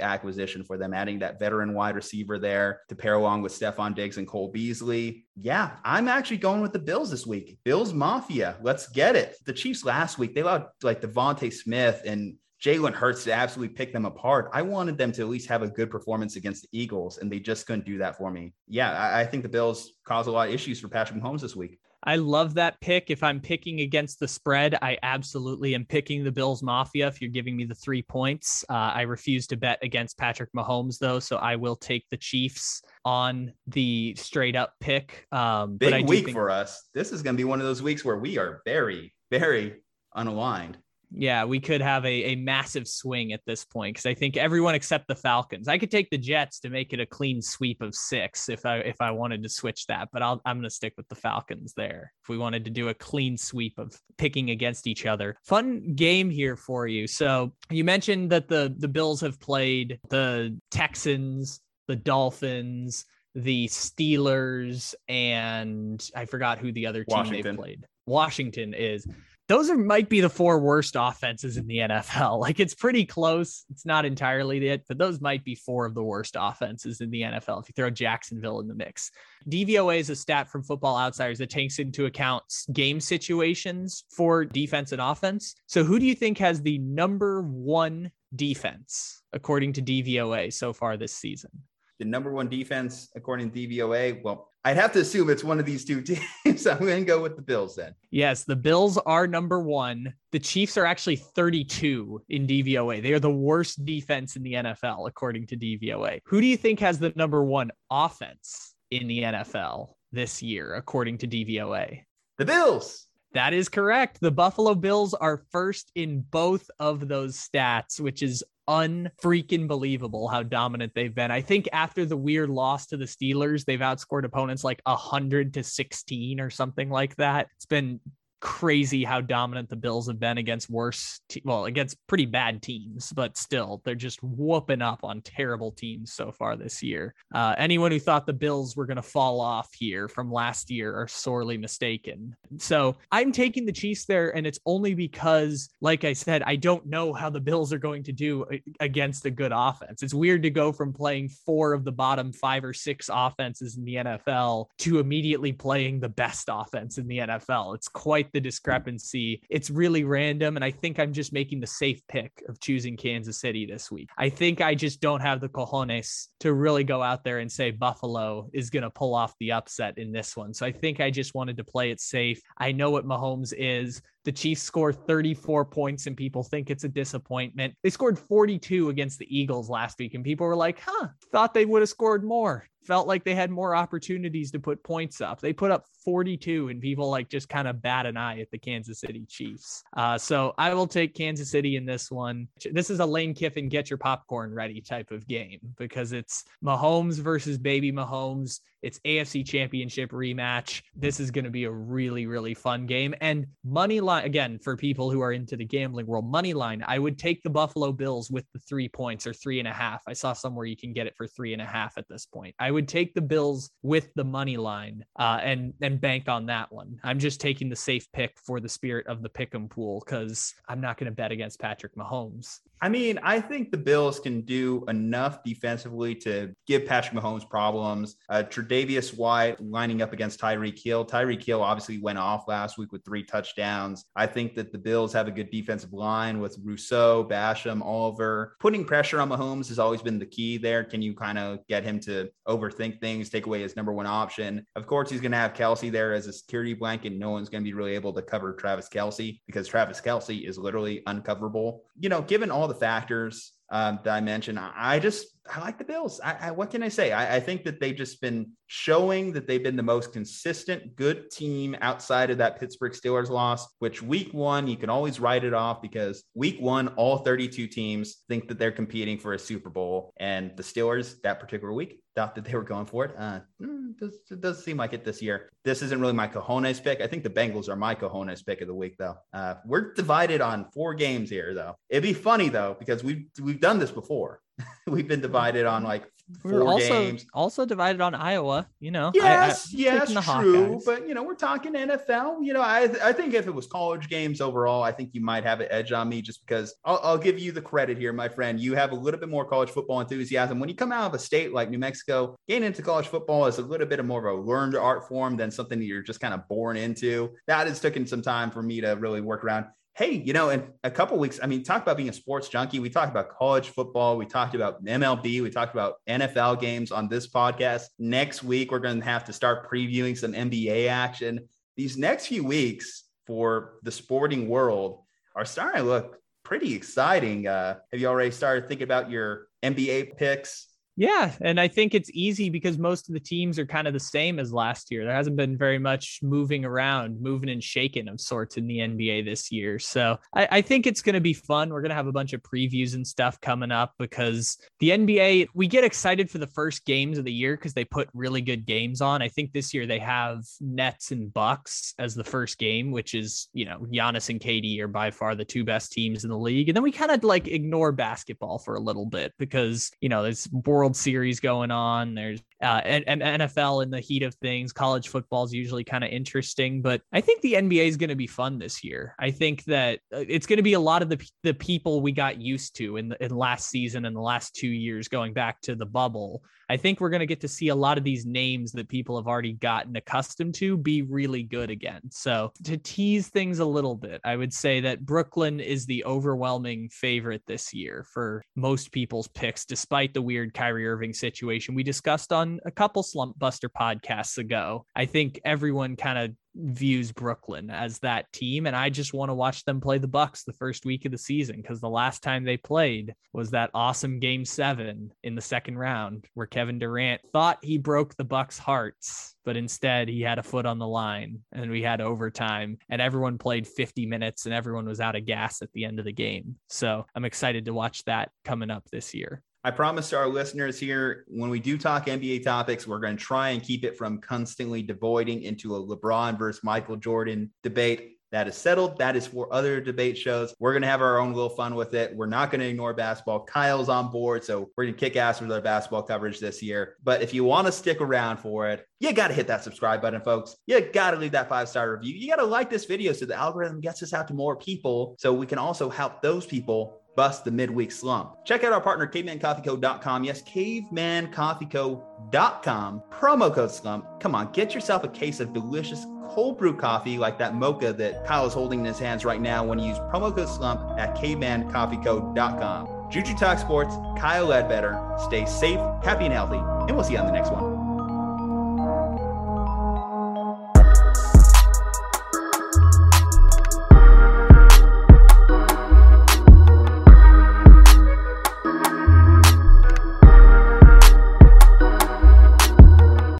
acquisition 0.00 0.64
for 0.64 0.78
them, 0.78 0.94
adding 0.94 1.18
that 1.18 1.38
veteran 1.38 1.74
wide 1.74 1.94
receiver 1.94 2.38
there 2.38 2.80
to 2.88 2.96
pair 2.96 3.14
along 3.14 3.42
with 3.42 3.52
Stefon 3.52 3.94
Diggs 3.94 4.16
and 4.16 4.26
Cole 4.26 4.50
Beasley. 4.50 5.26
Yeah, 5.38 5.72
I'm 5.84 6.08
actually 6.08 6.38
going 6.38 6.62
with 6.62 6.72
the 6.72 6.78
Bills 6.78 7.10
this 7.10 7.26
week. 7.26 7.58
Bills 7.64 7.92
Mafia. 7.92 8.56
Let's 8.62 8.88
get 8.88 9.14
it. 9.14 9.36
The 9.44 9.52
Chiefs 9.52 9.84
last 9.84 10.18
week, 10.18 10.34
they 10.34 10.40
allowed 10.40 10.68
like 10.82 11.02
DeVonta 11.02 11.52
Smith 11.52 12.00
and 12.06 12.36
Jalen 12.62 12.94
Hurts 12.94 13.24
to 13.24 13.32
absolutely 13.32 13.74
pick 13.74 13.92
them 13.92 14.06
apart. 14.06 14.50
I 14.52 14.62
wanted 14.62 14.96
them 14.96 15.12
to 15.12 15.22
at 15.22 15.28
least 15.28 15.48
have 15.48 15.62
a 15.62 15.68
good 15.68 15.90
performance 15.90 16.36
against 16.36 16.62
the 16.62 16.68
Eagles, 16.72 17.18
and 17.18 17.30
they 17.30 17.38
just 17.38 17.66
couldn't 17.66 17.84
do 17.84 17.98
that 17.98 18.16
for 18.16 18.30
me. 18.30 18.54
Yeah, 18.66 18.92
I, 18.92 19.20
I 19.20 19.24
think 19.24 19.42
the 19.42 19.48
Bills 19.48 19.92
cause 20.04 20.26
a 20.26 20.30
lot 20.30 20.48
of 20.48 20.54
issues 20.54 20.80
for 20.80 20.88
Patrick 20.88 21.20
Mahomes 21.22 21.40
this 21.40 21.54
week. 21.54 21.78
I 22.06 22.16
love 22.16 22.54
that 22.54 22.80
pick. 22.80 23.10
If 23.10 23.24
I'm 23.24 23.40
picking 23.40 23.80
against 23.80 24.20
the 24.20 24.28
spread, 24.28 24.76
I 24.80 24.96
absolutely 25.02 25.74
am 25.74 25.84
picking 25.84 26.22
the 26.22 26.30
Bills 26.30 26.62
Mafia. 26.62 27.08
If 27.08 27.20
you're 27.20 27.30
giving 27.30 27.56
me 27.56 27.64
the 27.64 27.74
three 27.74 28.02
points, 28.02 28.64
uh, 28.70 28.74
I 28.74 29.02
refuse 29.02 29.48
to 29.48 29.56
bet 29.56 29.80
against 29.82 30.16
Patrick 30.16 30.50
Mahomes, 30.56 30.98
though. 30.98 31.18
So 31.18 31.36
I 31.36 31.56
will 31.56 31.74
take 31.74 32.04
the 32.10 32.16
Chiefs 32.16 32.80
on 33.04 33.52
the 33.66 34.14
straight 34.16 34.54
up 34.54 34.74
pick. 34.80 35.26
Um, 35.32 35.78
Big 35.78 36.08
week 36.08 36.26
think- 36.26 36.36
for 36.36 36.48
us. 36.48 36.88
This 36.94 37.10
is 37.10 37.22
going 37.22 37.34
to 37.34 37.40
be 37.40 37.44
one 37.44 37.60
of 37.60 37.66
those 37.66 37.82
weeks 37.82 38.04
where 38.04 38.18
we 38.18 38.38
are 38.38 38.62
very, 38.64 39.12
very 39.30 39.82
unaligned 40.16 40.76
yeah, 41.10 41.44
we 41.44 41.60
could 41.60 41.80
have 41.80 42.04
a, 42.04 42.32
a 42.32 42.36
massive 42.36 42.88
swing 42.88 43.32
at 43.32 43.40
this 43.46 43.64
point 43.64 43.94
because 43.94 44.06
I 44.06 44.14
think 44.14 44.36
everyone 44.36 44.74
except 44.74 45.08
the 45.08 45.14
Falcons. 45.14 45.68
I 45.68 45.78
could 45.78 45.90
take 45.90 46.10
the 46.10 46.18
Jets 46.18 46.60
to 46.60 46.70
make 46.70 46.92
it 46.92 47.00
a 47.00 47.06
clean 47.06 47.40
sweep 47.40 47.80
of 47.80 47.94
six 47.94 48.48
if 48.48 48.66
I 48.66 48.78
if 48.78 48.96
I 49.00 49.10
wanted 49.12 49.42
to 49.44 49.48
switch 49.48 49.86
that, 49.86 50.08
but 50.12 50.22
I'll, 50.22 50.40
I'm 50.44 50.56
going 50.56 50.64
to 50.64 50.70
stick 50.70 50.94
with 50.96 51.08
the 51.08 51.14
Falcons 51.14 51.74
there. 51.76 52.12
If 52.22 52.28
we 52.28 52.38
wanted 52.38 52.64
to 52.64 52.70
do 52.70 52.88
a 52.88 52.94
clean 52.94 53.36
sweep 53.36 53.78
of 53.78 53.94
picking 54.18 54.50
against 54.50 54.86
each 54.86 55.06
other, 55.06 55.36
fun 55.44 55.94
game 55.94 56.28
here 56.28 56.56
for 56.56 56.86
you. 56.86 57.06
So 57.06 57.52
you 57.70 57.84
mentioned 57.84 58.30
that 58.32 58.48
the 58.48 58.74
the 58.76 58.88
Bills 58.88 59.20
have 59.20 59.38
played 59.40 60.00
the 60.10 60.58
Texans, 60.70 61.60
the 61.86 61.96
Dolphins, 61.96 63.04
the 63.34 63.68
Steelers, 63.68 64.94
and 65.08 66.02
I 66.16 66.24
forgot 66.24 66.58
who 66.58 66.72
the 66.72 66.86
other 66.86 67.04
team 67.04 67.16
Washington. 67.16 67.56
they 67.56 67.62
played. 67.62 67.86
Washington 68.06 68.72
is 68.72 69.06
those 69.48 69.70
are 69.70 69.76
might 69.76 70.08
be 70.08 70.20
the 70.20 70.28
four 70.28 70.58
worst 70.58 70.96
offenses 70.98 71.56
in 71.56 71.66
the 71.66 71.78
NFL. 71.78 72.40
Like 72.46 72.60
it's 72.60 72.74
pretty 72.74 73.04
close. 73.04 73.64
It's 73.70 73.84
not 73.84 74.04
entirely 74.04 74.68
it, 74.68 74.84
but 74.88 74.98
those 74.98 75.20
might 75.20 75.44
be 75.44 75.54
four 75.54 75.84
of 75.84 75.94
the 75.94 76.02
worst 76.02 76.36
offenses 76.38 77.00
in 77.00 77.10
the 77.10 77.22
NFL 77.22 77.62
if 77.62 77.68
you 77.68 77.72
throw 77.74 77.90
Jacksonville 77.90 78.60
in 78.60 78.68
the 78.68 78.74
mix. 78.74 79.10
DVOA 79.48 79.98
is 79.98 80.10
a 80.10 80.16
stat 80.16 80.48
from 80.48 80.62
Football 80.62 80.96
Outsiders 80.96 81.38
that 81.38 81.50
takes 81.50 81.78
into 81.78 82.06
account 82.06 82.44
game 82.72 83.00
situations 83.00 84.04
for 84.10 84.44
defense 84.44 84.92
and 84.92 85.00
offense. 85.00 85.56
So 85.66 85.82
who 85.82 85.98
do 85.98 86.06
you 86.06 86.14
think 86.14 86.38
has 86.38 86.62
the 86.62 86.78
number 86.78 87.42
one 87.42 88.12
defense 88.34 89.22
according 89.32 89.72
to 89.74 89.82
DVOA 89.82 90.52
so 90.52 90.72
far 90.72 90.96
this 90.96 91.14
season? 91.14 91.50
The 91.98 92.04
number 92.04 92.32
one 92.32 92.48
defense 92.48 93.08
according 93.16 93.50
to 93.50 93.58
DVOA. 93.68 94.22
Well, 94.22 94.50
I'd 94.64 94.76
have 94.76 94.92
to 94.94 95.00
assume 95.00 95.30
it's 95.30 95.44
one 95.44 95.60
of 95.60 95.64
these 95.64 95.84
two 95.84 96.02
teams. 96.44 96.66
I'm 96.66 96.78
going 96.80 96.98
to 96.98 97.04
go 97.04 97.22
with 97.22 97.36
the 97.36 97.42
Bills 97.42 97.76
then. 97.76 97.94
Yes, 98.10 98.42
the 98.42 98.56
Bills 98.56 98.98
are 98.98 99.26
number 99.26 99.60
one. 99.60 100.12
The 100.32 100.40
Chiefs 100.40 100.76
are 100.76 100.84
actually 100.84 101.16
32 101.16 102.22
in 102.28 102.46
DVOA. 102.46 103.02
They 103.02 103.12
are 103.12 103.20
the 103.20 103.30
worst 103.30 103.84
defense 103.84 104.34
in 104.34 104.42
the 104.42 104.54
NFL, 104.54 105.08
according 105.08 105.46
to 105.46 105.56
DVOA. 105.56 106.20
Who 106.24 106.40
do 106.40 106.46
you 106.48 106.56
think 106.56 106.80
has 106.80 106.98
the 106.98 107.12
number 107.14 107.44
one 107.44 107.70
offense 107.90 108.74
in 108.90 109.06
the 109.06 109.22
NFL 109.22 109.94
this 110.10 110.42
year, 110.42 110.74
according 110.74 111.18
to 111.18 111.28
DVOA? 111.28 112.02
The 112.38 112.44
Bills. 112.44 113.06
That 113.34 113.52
is 113.52 113.68
correct. 113.68 114.18
The 114.20 114.30
Buffalo 114.30 114.74
Bills 114.74 115.14
are 115.14 115.44
first 115.52 115.92
in 115.94 116.24
both 116.30 116.70
of 116.80 117.06
those 117.06 117.36
stats, 117.36 118.00
which 118.00 118.22
is 118.22 118.42
unfreaking 118.68 119.66
believable 119.66 120.28
how 120.28 120.42
dominant 120.42 120.92
they've 120.94 121.14
been. 121.14 121.30
I 121.30 121.40
think 121.40 121.68
after 121.72 122.04
the 122.04 122.16
weird 122.16 122.50
loss 122.50 122.86
to 122.86 122.96
the 122.96 123.04
Steelers, 123.04 123.64
they've 123.64 123.80
outscored 123.80 124.24
opponents 124.24 124.64
like 124.64 124.80
100 124.84 125.54
to 125.54 125.62
16 125.62 126.40
or 126.40 126.50
something 126.50 126.90
like 126.90 127.14
that. 127.16 127.48
It's 127.56 127.66
been 127.66 128.00
crazy 128.46 129.02
how 129.02 129.20
dominant 129.20 129.68
the 129.68 129.74
Bills 129.74 130.06
have 130.06 130.20
been 130.20 130.38
against 130.38 130.70
worse, 130.70 131.20
te- 131.28 131.42
well, 131.44 131.64
against 131.64 131.96
pretty 132.06 132.26
bad 132.26 132.62
teams, 132.62 133.12
but 133.12 133.36
still, 133.36 133.82
they're 133.84 133.96
just 133.96 134.22
whooping 134.22 134.80
up 134.80 135.00
on 135.02 135.20
terrible 135.22 135.72
teams 135.72 136.12
so 136.12 136.30
far 136.30 136.54
this 136.56 136.80
year. 136.80 137.12
Uh, 137.34 137.56
anyone 137.58 137.90
who 137.90 137.98
thought 137.98 138.24
the 138.24 138.32
Bills 138.32 138.76
were 138.76 138.86
going 138.86 138.98
to 138.98 139.02
fall 139.02 139.40
off 139.40 139.74
here 139.74 140.08
from 140.08 140.30
last 140.30 140.70
year 140.70 140.94
are 140.94 141.08
sorely 141.08 141.58
mistaken. 141.58 142.36
So 142.58 142.94
I'm 143.10 143.32
taking 143.32 143.66
the 143.66 143.72
Chiefs 143.72 144.04
there, 144.04 144.34
and 144.36 144.46
it's 144.46 144.60
only 144.64 144.94
because, 144.94 145.68
like 145.80 146.04
I 146.04 146.12
said, 146.12 146.44
I 146.44 146.54
don't 146.54 146.86
know 146.86 147.12
how 147.12 147.28
the 147.28 147.40
Bills 147.40 147.72
are 147.72 147.78
going 147.78 148.04
to 148.04 148.12
do 148.12 148.46
against 148.78 149.26
a 149.26 149.30
good 149.30 149.52
offense. 149.52 150.04
It's 150.04 150.14
weird 150.14 150.44
to 150.44 150.50
go 150.50 150.70
from 150.70 150.92
playing 150.92 151.30
four 151.30 151.72
of 151.72 151.82
the 151.82 151.90
bottom 151.90 152.32
five 152.32 152.62
or 152.62 152.72
six 152.72 153.10
offenses 153.12 153.76
in 153.76 153.84
the 153.84 153.96
NFL 153.96 154.66
to 154.78 155.00
immediately 155.00 155.52
playing 155.52 155.98
the 155.98 156.08
best 156.08 156.48
offense 156.48 156.96
in 156.96 157.08
the 157.08 157.18
NFL. 157.18 157.74
It's 157.74 157.88
quite 157.88 158.32
the 158.36 158.40
discrepancy. 158.40 159.40
It's 159.48 159.70
really 159.70 160.04
random. 160.04 160.56
And 160.56 160.64
I 160.64 160.70
think 160.70 161.00
I'm 161.00 161.14
just 161.14 161.32
making 161.32 161.60
the 161.60 161.66
safe 161.66 162.06
pick 162.06 162.44
of 162.50 162.60
choosing 162.60 162.94
Kansas 162.94 163.40
City 163.40 163.64
this 163.64 163.90
week. 163.90 164.10
I 164.18 164.28
think 164.28 164.60
I 164.60 164.74
just 164.74 165.00
don't 165.00 165.22
have 165.22 165.40
the 165.40 165.48
cojones 165.48 166.26
to 166.40 166.52
really 166.52 166.84
go 166.84 167.02
out 167.02 167.24
there 167.24 167.38
and 167.38 167.50
say 167.50 167.70
Buffalo 167.70 168.50
is 168.52 168.68
going 168.68 168.82
to 168.82 168.90
pull 168.90 169.14
off 169.14 169.34
the 169.40 169.52
upset 169.52 169.96
in 169.96 170.12
this 170.12 170.36
one. 170.36 170.52
So 170.52 170.66
I 170.66 170.72
think 170.72 171.00
I 171.00 171.10
just 171.10 171.34
wanted 171.34 171.56
to 171.56 171.64
play 171.64 171.90
it 171.90 171.98
safe. 171.98 172.42
I 172.58 172.72
know 172.72 172.90
what 172.90 173.06
Mahomes 173.06 173.54
is. 173.56 174.02
The 174.26 174.32
Chiefs 174.32 174.60
score 174.62 174.92
34 174.92 175.64
points 175.66 176.08
and 176.08 176.16
people 176.16 176.42
think 176.42 176.68
it's 176.68 176.82
a 176.82 176.88
disappointment. 176.88 177.76
They 177.84 177.90
scored 177.90 178.18
42 178.18 178.88
against 178.88 179.20
the 179.20 179.38
Eagles 179.38 179.70
last 179.70 180.00
week 180.00 180.14
and 180.14 180.24
people 180.24 180.48
were 180.48 180.56
like, 180.56 180.80
huh, 180.84 181.10
thought 181.30 181.54
they 181.54 181.64
would 181.64 181.80
have 181.80 181.88
scored 181.88 182.24
more 182.24 182.66
felt 182.86 183.08
like 183.08 183.24
they 183.24 183.34
had 183.34 183.50
more 183.50 183.74
opportunities 183.74 184.50
to 184.52 184.58
put 184.58 184.82
points 184.82 185.20
up. 185.20 185.40
They 185.40 185.52
put 185.52 185.70
up 185.70 185.84
42, 186.04 186.68
and 186.68 186.80
people 186.80 187.10
like 187.10 187.28
just 187.28 187.48
kind 187.48 187.66
of 187.66 187.82
bat 187.82 188.06
an 188.06 188.16
eye 188.16 188.40
at 188.40 188.50
the 188.50 188.58
Kansas 188.58 189.00
City 189.00 189.26
Chiefs. 189.28 189.82
Uh, 189.96 190.16
so 190.16 190.54
I 190.56 190.72
will 190.72 190.86
take 190.86 191.14
Kansas 191.14 191.50
City 191.50 191.76
in 191.76 191.84
this 191.84 192.10
one. 192.10 192.48
This 192.70 192.90
is 192.90 193.00
a 193.00 193.06
Lane 193.06 193.34
Kiffin 193.34 193.68
get 193.68 193.90
your 193.90 193.98
popcorn 193.98 194.54
ready 194.54 194.80
type 194.80 195.10
of 195.10 195.26
game 195.26 195.58
because 195.76 196.12
it's 196.12 196.44
Mahomes 196.64 197.16
versus 197.16 197.58
baby 197.58 197.92
Mahomes. 197.92 198.60
It's 198.86 199.00
AFC 199.00 199.44
Championship 199.44 200.12
rematch. 200.12 200.82
This 200.94 201.18
is 201.18 201.32
going 201.32 201.44
to 201.44 201.50
be 201.50 201.64
a 201.64 201.70
really, 201.70 202.26
really 202.26 202.54
fun 202.54 202.86
game. 202.86 203.16
And 203.20 203.48
money 203.64 204.00
line, 204.00 204.24
again, 204.24 204.60
for 204.60 204.76
people 204.76 205.10
who 205.10 205.20
are 205.22 205.32
into 205.32 205.56
the 205.56 205.64
gambling 205.64 206.06
world, 206.06 206.24
money 206.24 206.54
line, 206.54 206.84
I 206.86 207.00
would 207.00 207.18
take 207.18 207.42
the 207.42 207.50
Buffalo 207.50 207.90
Bills 207.90 208.30
with 208.30 208.44
the 208.52 208.60
three 208.60 208.88
points 208.88 209.26
or 209.26 209.32
three 209.32 209.58
and 209.58 209.66
a 209.66 209.72
half. 209.72 210.04
I 210.06 210.12
saw 210.12 210.34
somewhere 210.34 210.66
you 210.66 210.76
can 210.76 210.92
get 210.92 211.08
it 211.08 211.16
for 211.16 211.26
three 211.26 211.52
and 211.52 211.60
a 211.60 211.64
half 211.66 211.98
at 211.98 212.08
this 212.08 212.26
point. 212.26 212.54
I 212.60 212.70
would 212.70 212.86
take 212.86 213.12
the 213.12 213.22
Bills 213.22 213.70
with 213.82 214.14
the 214.14 214.22
money 214.22 214.56
line 214.56 215.04
uh, 215.18 215.40
and 215.42 215.74
and 215.82 216.00
bank 216.00 216.28
on 216.28 216.46
that 216.46 216.70
one. 216.70 217.00
I'm 217.02 217.18
just 217.18 217.40
taking 217.40 217.68
the 217.68 217.74
safe 217.74 218.06
pick 218.12 218.38
for 218.38 218.60
the 218.60 218.68
spirit 218.68 219.08
of 219.08 219.20
the 219.20 219.28
pick'em 219.28 219.68
pool 219.68 220.00
because 220.06 220.54
I'm 220.68 220.80
not 220.80 220.96
going 220.96 221.10
to 221.10 221.16
bet 221.16 221.32
against 221.32 221.58
Patrick 221.58 221.96
Mahomes. 221.96 222.60
I 222.80 222.88
mean, 222.90 223.18
I 223.22 223.40
think 223.40 223.70
the 223.70 223.78
Bills 223.78 224.20
can 224.20 224.42
do 224.42 224.84
enough 224.88 225.42
defensively 225.42 226.14
to 226.16 226.54
give 226.66 226.84
Patrick 226.84 227.20
Mahomes 227.20 227.48
problems. 227.48 228.16
Uh, 228.28 228.42
Tre'Davious 228.42 229.16
White 229.16 229.60
lining 229.60 230.02
up 230.02 230.12
against 230.12 230.40
Tyreek 230.40 230.78
Hill. 230.78 231.06
Tyreek 231.06 231.42
Hill 231.42 231.62
obviously 231.62 231.98
went 231.98 232.18
off 232.18 232.48
last 232.48 232.76
week 232.76 232.92
with 232.92 233.04
three 233.04 233.22
touchdowns. 233.22 234.04
I 234.14 234.26
think 234.26 234.54
that 234.56 234.72
the 234.72 234.78
Bills 234.78 235.12
have 235.14 235.26
a 235.26 235.30
good 235.30 235.50
defensive 235.50 235.94
line 235.94 236.38
with 236.38 236.58
Rousseau, 236.62 237.24
Basham, 237.24 237.82
Oliver. 237.82 238.56
Putting 238.60 238.84
pressure 238.84 239.20
on 239.20 239.30
Mahomes 239.30 239.68
has 239.68 239.78
always 239.78 240.02
been 240.02 240.18
the 240.18 240.26
key 240.26 240.58
there. 240.58 240.84
Can 240.84 241.00
you 241.00 241.14
kind 241.14 241.38
of 241.38 241.66
get 241.68 241.82
him 241.82 241.98
to 242.00 242.30
overthink 242.46 243.00
things, 243.00 243.30
take 243.30 243.46
away 243.46 243.62
his 243.62 243.74
number 243.74 243.92
one 243.92 244.06
option? 244.06 244.66
Of 244.76 244.86
course, 244.86 245.10
he's 245.10 245.20
going 245.20 245.32
to 245.32 245.38
have 245.38 245.54
Kelce 245.54 245.90
there 245.90 246.12
as 246.12 246.26
a 246.26 246.32
security 246.32 246.74
blanket. 246.74 247.14
No 247.14 247.30
one's 247.30 247.48
going 247.48 247.64
to 247.64 247.68
be 247.68 247.74
really 247.74 247.94
able 247.94 248.12
to 248.12 248.22
cover 248.22 248.52
Travis 248.52 248.88
Kelce 248.88 249.40
because 249.46 249.66
Travis 249.66 250.00
Kelce 250.00 250.46
is 250.46 250.58
literally 250.58 251.02
uncoverable. 251.06 251.80
You 251.98 252.10
know, 252.10 252.20
given 252.20 252.50
all 252.50 252.65
the 252.68 252.74
factors 252.74 253.52
um, 253.70 254.00
that 254.04 254.14
I 254.14 254.20
mentioned, 254.20 254.58
I 254.58 254.98
just 254.98 255.26
I 255.54 255.60
like 255.60 255.78
the 255.78 255.84
Bills. 255.84 256.20
I, 256.22 256.36
I, 256.40 256.50
what 256.50 256.70
can 256.70 256.82
I 256.82 256.88
say? 256.88 257.12
I, 257.12 257.36
I, 257.36 257.40
think 257.40 257.64
that 257.64 257.80
they've 257.80 257.96
just 257.96 258.20
been 258.20 258.52
showing 258.66 259.32
that 259.32 259.46
they've 259.46 259.62
been 259.62 259.76
the 259.76 259.82
most 259.82 260.12
consistent, 260.12 260.96
good 260.96 261.30
team 261.30 261.76
outside 261.80 262.30
of 262.30 262.38
that 262.38 262.58
Pittsburgh 262.58 262.92
Steelers 262.92 263.30
loss. 263.30 263.66
Which 263.78 264.02
week 264.02 264.32
one 264.32 264.66
you 264.66 264.76
can 264.76 264.90
always 264.90 265.20
write 265.20 265.44
it 265.44 265.54
off 265.54 265.82
because 265.82 266.24
week 266.34 266.60
one 266.60 266.88
all 266.88 267.18
32 267.18 267.66
teams 267.66 268.24
think 268.28 268.48
that 268.48 268.58
they're 268.58 268.72
competing 268.72 269.18
for 269.18 269.34
a 269.34 269.38
Super 269.38 269.70
Bowl, 269.70 270.12
and 270.18 270.56
the 270.56 270.62
Steelers 270.62 271.20
that 271.22 271.40
particular 271.40 271.72
week 271.72 272.00
thought 272.14 272.34
that 272.34 272.44
they 272.44 272.54
were 272.54 272.62
going 272.62 272.86
for 272.86 273.04
it. 273.04 273.14
Uh, 273.16 273.40
mm, 273.62 273.90
it, 273.90 273.98
does, 273.98 274.18
it 274.30 274.40
does 274.40 274.64
seem 274.64 274.78
like 274.78 274.94
it 274.94 275.04
this 275.04 275.20
year. 275.20 275.50
This 275.64 275.82
isn't 275.82 276.00
really 276.00 276.14
my 276.14 276.26
cojones 276.26 276.82
pick. 276.82 277.00
I 277.00 277.06
think 277.06 277.22
the 277.22 277.30
Bengals 277.30 277.68
are 277.68 277.76
my 277.76 277.94
cojones 277.94 278.44
pick 278.44 278.62
of 278.62 278.68
the 278.68 278.74
week, 278.74 278.96
though. 278.98 279.16
Uh, 279.34 279.56
we're 279.66 279.92
divided 279.92 280.40
on 280.40 280.70
four 280.72 280.94
games 280.94 281.28
here, 281.28 281.54
though. 281.54 281.76
It'd 281.90 282.02
be 282.02 282.14
funny 282.14 282.48
though 282.48 282.76
because 282.78 283.04
we've 283.04 283.26
we've 283.40 283.60
done 283.60 283.78
this 283.78 283.90
before. 283.90 284.40
We've 284.86 285.08
been 285.08 285.20
divided 285.20 285.66
on 285.66 285.82
like 285.82 286.04
four 286.42 286.52
we're 286.52 286.64
also, 286.64 286.88
games. 286.88 287.26
Also 287.32 287.64
divided 287.64 288.00
on 288.00 288.14
Iowa, 288.14 288.66
you 288.80 288.90
know. 288.90 289.12
Yes, 289.14 289.72
I, 289.72 289.76
I, 289.76 289.80
yes, 289.80 290.26
true. 290.40 290.80
But 290.84 291.06
you 291.06 291.14
know, 291.14 291.22
we're 291.22 291.34
talking 291.34 291.74
NFL. 291.74 292.38
You 292.42 292.52
know, 292.52 292.60
I 292.60 292.88
I 293.02 293.12
think 293.12 293.34
if 293.34 293.46
it 293.46 293.54
was 293.54 293.66
college 293.66 294.08
games 294.08 294.40
overall, 294.40 294.82
I 294.82 294.92
think 294.92 295.10
you 295.12 295.20
might 295.20 295.44
have 295.44 295.60
an 295.60 295.68
edge 295.70 295.92
on 295.92 296.08
me 296.08 296.22
just 296.22 296.46
because 296.46 296.74
I'll, 296.84 297.00
I'll 297.02 297.18
give 297.18 297.38
you 297.38 297.52
the 297.52 297.62
credit 297.62 297.98
here, 297.98 298.12
my 298.12 298.28
friend. 298.28 298.58
You 298.60 298.74
have 298.74 298.92
a 298.92 298.96
little 298.96 299.20
bit 299.20 299.28
more 299.28 299.44
college 299.44 299.70
football 299.70 300.00
enthusiasm. 300.00 300.58
When 300.58 300.68
you 300.68 300.74
come 300.74 300.92
out 300.92 301.06
of 301.06 301.14
a 301.14 301.18
state 301.18 301.52
like 301.52 301.70
New 301.70 301.78
Mexico, 301.78 302.36
getting 302.48 302.64
into 302.64 302.82
college 302.82 303.06
football 303.06 303.46
is 303.46 303.58
a 303.58 303.62
little 303.62 303.86
bit 303.86 304.00
of 304.00 304.06
more 304.06 304.26
of 304.26 304.38
a 304.38 304.42
learned 304.42 304.76
art 304.76 305.08
form 305.08 305.36
than 305.36 305.50
something 305.50 305.78
that 305.78 305.84
you're 305.84 306.02
just 306.02 306.20
kind 306.20 306.34
of 306.34 306.46
born 306.48 306.76
into. 306.76 307.30
That 307.46 307.66
has 307.66 307.80
taken 307.80 308.06
some 308.06 308.22
time 308.22 308.50
for 308.50 308.62
me 308.62 308.80
to 308.80 308.90
really 308.92 309.20
work 309.20 309.44
around 309.44 309.66
hey, 309.96 310.12
you 310.12 310.34
know, 310.34 310.50
in 310.50 310.62
a 310.84 310.90
couple 310.90 311.16
weeks, 311.18 311.40
I 311.42 311.46
mean, 311.46 311.62
talk 311.62 311.80
about 311.80 311.96
being 311.96 312.10
a 312.10 312.12
sports 312.12 312.50
junkie. 312.50 312.80
We 312.80 312.90
talked 312.90 313.10
about 313.10 313.30
college 313.30 313.70
football. 313.70 314.18
We 314.18 314.26
talked 314.26 314.54
about 314.54 314.84
MLB. 314.84 315.40
We 315.40 315.48
talked 315.48 315.74
about 315.74 315.94
NFL 316.06 316.60
games 316.60 316.92
on 316.92 317.08
this 317.08 317.26
podcast. 317.26 317.84
Next 317.98 318.44
week, 318.44 318.70
we're 318.70 318.78
going 318.78 319.00
to 319.00 319.04
have 319.06 319.24
to 319.24 319.32
start 319.32 319.70
previewing 319.70 320.16
some 320.16 320.32
NBA 320.32 320.88
action. 320.88 321.48
These 321.78 321.96
next 321.96 322.26
few 322.26 322.44
weeks 322.44 323.04
for 323.26 323.76
the 323.84 323.90
sporting 323.90 324.50
world 324.50 325.00
are 325.34 325.46
starting 325.46 325.80
to 325.80 325.88
look 325.88 326.18
pretty 326.42 326.74
exciting. 326.74 327.46
Uh, 327.46 327.76
have 327.90 327.98
you 327.98 328.06
already 328.06 328.32
started 328.32 328.68
thinking 328.68 328.84
about 328.84 329.10
your 329.10 329.46
NBA 329.62 330.18
picks? 330.18 330.75
Yeah, 330.98 331.32
and 331.42 331.60
I 331.60 331.68
think 331.68 331.94
it's 331.94 332.10
easy 332.14 332.48
because 332.48 332.78
most 332.78 333.08
of 333.08 333.12
the 333.12 333.20
teams 333.20 333.58
are 333.58 333.66
kind 333.66 333.86
of 333.86 333.92
the 333.92 334.00
same 334.00 334.38
as 334.38 334.50
last 334.50 334.90
year. 334.90 335.04
There 335.04 335.14
hasn't 335.14 335.36
been 335.36 335.58
very 335.58 335.78
much 335.78 336.20
moving 336.22 336.64
around, 336.64 337.20
moving 337.20 337.50
and 337.50 337.62
shaking 337.62 338.08
of 338.08 338.18
sorts 338.18 338.56
in 338.56 338.66
the 338.66 338.78
NBA 338.78 339.26
this 339.26 339.52
year. 339.52 339.78
So 339.78 340.18
I, 340.34 340.48
I 340.50 340.60
think 340.62 340.86
it's 340.86 341.02
going 341.02 341.14
to 341.14 341.20
be 341.20 341.34
fun. 341.34 341.68
We're 341.68 341.82
going 341.82 341.90
to 341.90 341.96
have 341.96 342.06
a 342.06 342.12
bunch 342.12 342.32
of 342.32 342.42
previews 342.42 342.94
and 342.94 343.06
stuff 343.06 343.38
coming 343.42 343.70
up 343.70 343.92
because 343.98 344.56
the 344.80 344.90
NBA, 344.90 345.48
we 345.54 345.66
get 345.66 345.84
excited 345.84 346.30
for 346.30 346.38
the 346.38 346.46
first 346.46 346.86
games 346.86 347.18
of 347.18 347.26
the 347.26 347.32
year 347.32 347.56
because 347.56 347.74
they 347.74 347.84
put 347.84 348.08
really 348.14 348.40
good 348.40 348.64
games 348.64 349.02
on. 349.02 349.20
I 349.20 349.28
think 349.28 349.52
this 349.52 349.74
year 349.74 349.86
they 349.86 349.98
have 349.98 350.44
Nets 350.62 351.10
and 351.10 351.32
Bucks 351.32 351.92
as 351.98 352.14
the 352.14 352.24
first 352.24 352.56
game, 352.56 352.90
which 352.90 353.14
is, 353.14 353.48
you 353.52 353.66
know, 353.66 353.86
Giannis 353.92 354.30
and 354.30 354.40
KD 354.40 354.80
are 354.80 354.88
by 354.88 355.10
far 355.10 355.34
the 355.34 355.44
two 355.44 355.62
best 355.62 355.92
teams 355.92 356.24
in 356.24 356.30
the 356.30 356.38
league. 356.38 356.70
And 356.70 356.76
then 356.76 356.82
we 356.82 356.92
kind 356.92 357.10
of 357.10 357.22
like 357.22 357.48
ignore 357.48 357.92
basketball 357.92 358.58
for 358.60 358.76
a 358.76 358.80
little 358.80 359.06
bit 359.06 359.34
because, 359.38 359.90
you 360.00 360.08
know, 360.08 360.22
there's 360.22 360.48
world 360.64 360.85
World 360.86 360.96
Series 360.96 361.40
going 361.40 361.72
on. 361.72 362.14
There's 362.14 362.40
uh, 362.62 362.80
and, 362.84 363.22
NFL 363.22 363.82
in 363.82 363.90
the 363.90 364.00
heat 364.00 364.22
of 364.22 364.34
things. 364.36 364.72
College 364.72 365.08
football 365.08 365.44
is 365.44 365.52
usually 365.52 365.84
kind 365.84 366.04
of 366.04 366.10
interesting, 366.10 366.80
but 366.80 367.02
I 367.12 367.20
think 367.20 367.42
the 367.42 367.54
NBA 367.54 367.86
is 367.86 367.96
going 367.96 368.10
to 368.10 368.16
be 368.16 368.26
fun 368.26 368.58
this 368.58 368.82
year. 368.82 369.14
I 369.18 369.30
think 369.30 369.64
that 369.64 370.00
uh, 370.14 370.24
it's 370.28 370.46
going 370.46 370.58
to 370.58 370.62
be 370.62 370.74
a 370.74 370.80
lot 370.80 371.02
of 371.02 371.08
the 371.08 371.30
the 371.42 371.54
people 371.54 372.00
we 372.00 372.12
got 372.12 372.40
used 372.40 372.76
to 372.76 372.96
in 372.96 373.08
the 373.08 373.22
in 373.22 373.30
last 373.30 373.68
season 373.68 374.04
and 374.04 374.16
the 374.16 374.20
last 374.20 374.54
two 374.54 374.68
years, 374.68 375.08
going 375.08 375.32
back 375.32 375.60
to 375.62 375.74
the 375.74 375.86
bubble. 375.86 376.42
I 376.68 376.76
think 376.76 377.00
we're 377.00 377.10
going 377.10 377.20
to 377.20 377.26
get 377.26 377.42
to 377.42 377.48
see 377.48 377.68
a 377.68 377.76
lot 377.76 377.96
of 377.96 378.02
these 378.02 378.26
names 378.26 378.72
that 378.72 378.88
people 378.88 379.16
have 379.16 379.28
already 379.28 379.52
gotten 379.52 379.94
accustomed 379.94 380.54
to 380.56 380.76
be 380.76 381.02
really 381.02 381.44
good 381.44 381.70
again. 381.70 382.00
So 382.10 382.52
to 382.64 382.76
tease 382.76 383.28
things 383.28 383.60
a 383.60 383.64
little 383.64 383.94
bit, 383.94 384.20
I 384.24 384.34
would 384.34 384.52
say 384.52 384.80
that 384.80 385.06
Brooklyn 385.06 385.60
is 385.60 385.86
the 385.86 386.04
overwhelming 386.04 386.88
favorite 386.88 387.42
this 387.46 387.72
year 387.72 388.04
for 388.12 388.42
most 388.56 388.90
people's 388.90 389.28
picks, 389.28 389.64
despite 389.64 390.12
the 390.12 390.22
weird 390.22 390.54
Kyrie 390.54 390.88
Irving 390.88 391.12
situation 391.12 391.74
we 391.74 391.84
discussed 391.84 392.32
on 392.32 392.45
on 392.46 392.60
a 392.64 392.70
couple 392.70 393.02
Slumpbuster 393.02 393.68
podcasts 393.68 394.38
ago. 394.38 394.84
I 394.94 395.06
think 395.06 395.40
everyone 395.44 395.96
kind 395.96 396.18
of 396.18 396.30
views 396.58 397.12
Brooklyn 397.12 397.68
as 397.68 397.98
that 397.98 398.32
team 398.32 398.66
and 398.66 398.74
I 398.74 398.88
just 398.88 399.12
want 399.12 399.28
to 399.28 399.34
watch 399.34 399.62
them 399.66 399.78
play 399.78 399.98
the 399.98 400.08
Bucks 400.08 400.42
the 400.42 400.54
first 400.54 400.86
week 400.86 401.04
of 401.04 401.12
the 401.12 401.18
season 401.18 401.62
cuz 401.62 401.82
the 401.82 401.90
last 401.90 402.22
time 402.22 402.44
they 402.44 402.56
played 402.56 403.14
was 403.34 403.50
that 403.50 403.68
awesome 403.74 404.20
game 404.20 404.42
7 404.46 405.12
in 405.22 405.34
the 405.34 405.42
second 405.42 405.76
round 405.76 406.24
where 406.32 406.46
Kevin 406.46 406.78
Durant 406.78 407.20
thought 407.30 407.62
he 407.62 407.76
broke 407.76 408.16
the 408.16 408.24
Bucks 408.24 408.56
hearts 408.56 409.36
but 409.44 409.58
instead 409.58 410.08
he 410.08 410.22
had 410.22 410.38
a 410.38 410.42
foot 410.42 410.64
on 410.64 410.78
the 410.78 410.88
line 410.88 411.40
and 411.52 411.70
we 411.70 411.82
had 411.82 412.00
overtime 412.00 412.78
and 412.88 413.02
everyone 413.02 413.36
played 413.36 413.68
50 413.68 414.06
minutes 414.06 414.46
and 414.46 414.54
everyone 414.54 414.86
was 414.86 415.00
out 415.00 415.14
of 415.14 415.26
gas 415.26 415.60
at 415.60 415.70
the 415.74 415.84
end 415.84 415.98
of 415.98 416.06
the 416.06 416.12
game. 416.12 416.56
So 416.70 417.04
I'm 417.14 417.26
excited 417.26 417.66
to 417.66 417.74
watch 417.74 418.02
that 418.04 418.30
coming 418.46 418.70
up 418.70 418.84
this 418.90 419.14
year. 419.14 419.42
I 419.66 419.72
promise 419.72 420.10
to 420.10 420.16
our 420.16 420.28
listeners 420.28 420.78
here, 420.78 421.24
when 421.26 421.50
we 421.50 421.58
do 421.58 421.76
talk 421.76 422.06
NBA 422.06 422.44
topics, 422.44 422.86
we're 422.86 423.00
going 423.00 423.16
to 423.16 423.22
try 423.22 423.48
and 423.48 423.60
keep 423.60 423.82
it 423.82 423.98
from 423.98 424.20
constantly 424.20 424.80
devoiding 424.80 425.42
into 425.42 425.74
a 425.74 425.84
LeBron 425.84 426.38
versus 426.38 426.62
Michael 426.62 426.94
Jordan 426.94 427.50
debate 427.64 428.12
That 428.30 428.46
is 428.46 428.56
settled. 428.56 428.96
That 428.98 429.16
is 429.16 429.26
for 429.26 429.52
other 429.52 429.80
debate 429.80 430.18
shows. 430.18 430.54
We're 430.60 430.72
going 430.72 430.82
to 430.82 430.88
have 430.88 431.02
our 431.02 431.18
own 431.18 431.32
little 431.32 431.50
fun 431.50 431.74
with 431.74 431.94
it. 431.94 432.14
We're 432.14 432.26
not 432.26 432.52
going 432.52 432.60
to 432.60 432.68
ignore 432.68 432.94
basketball. 432.94 433.40
Kyle's 433.44 433.88
on 433.88 434.12
board. 434.12 434.44
So 434.44 434.70
we're 434.76 434.84
going 434.84 434.94
to 434.94 435.00
kick 435.00 435.16
ass 435.16 435.40
with 435.40 435.50
our 435.50 435.60
basketball 435.60 436.04
coverage 436.04 436.38
this 436.38 436.62
year. 436.62 436.94
But 437.02 437.22
if 437.22 437.34
you 437.34 437.42
want 437.42 437.66
to 437.66 437.72
stick 437.72 438.00
around 438.00 438.36
for 438.36 438.68
it, 438.68 438.86
you 439.00 439.12
got 439.12 439.28
to 439.28 439.34
hit 439.34 439.48
that 439.48 439.64
subscribe 439.64 440.00
button, 440.00 440.20
folks. 440.20 440.54
You 440.68 440.80
got 440.80 441.10
to 441.10 441.16
leave 441.16 441.32
that 441.32 441.48
five 441.48 441.68
star 441.68 441.92
review. 441.92 442.14
You 442.14 442.28
got 442.28 442.36
to 442.36 442.44
like 442.44 442.70
this 442.70 442.84
video 442.84 443.12
so 443.12 443.26
the 443.26 443.34
algorithm 443.34 443.80
gets 443.80 444.00
us 444.04 444.12
out 444.12 444.28
to 444.28 444.34
more 444.34 444.54
people 444.54 445.16
so 445.18 445.32
we 445.32 445.46
can 445.46 445.58
also 445.58 445.90
help 445.90 446.22
those 446.22 446.46
people 446.46 447.00
bust 447.16 447.44
the 447.44 447.50
midweek 447.50 447.90
slump. 447.90 448.44
Check 448.44 448.62
out 448.62 448.72
our 448.72 448.80
partner, 448.80 449.06
cavemancoffeeco.com. 449.06 450.24
Yes, 450.24 450.42
cavemancoffeeco.com. 450.42 453.02
Promo 453.10 453.54
code 453.54 453.70
slump. 453.70 454.20
Come 454.20 454.34
on, 454.34 454.52
get 454.52 454.74
yourself 454.74 455.04
a 455.04 455.08
case 455.08 455.40
of 455.40 455.52
delicious 455.52 456.06
cold 456.28 456.58
brew 456.58 456.76
coffee 456.76 457.18
like 457.18 457.38
that 457.38 457.54
mocha 457.54 457.92
that 457.92 458.26
Kyle 458.26 458.46
is 458.46 458.52
holding 458.52 458.80
in 458.80 458.84
his 458.84 458.98
hands 458.98 459.24
right 459.24 459.40
now 459.40 459.64
when 459.64 459.78
you 459.78 459.88
use 459.88 459.98
promo 459.98 460.34
code 460.34 460.48
slump 460.48 460.98
at 460.98 461.16
cavemancoffeeco.com. 461.16 463.10
Juju 463.10 463.36
Talk 463.36 463.58
Sports, 463.58 463.94
Kyle 464.18 464.46
Ledbetter. 464.46 465.00
Stay 465.26 465.46
safe, 465.46 465.78
happy, 466.02 466.24
and 466.24 466.34
healthy, 466.34 466.58
and 466.58 466.96
we'll 466.96 467.04
see 467.04 467.14
you 467.14 467.18
on 467.18 467.26
the 467.26 467.32
next 467.32 467.52
one. 467.52 467.75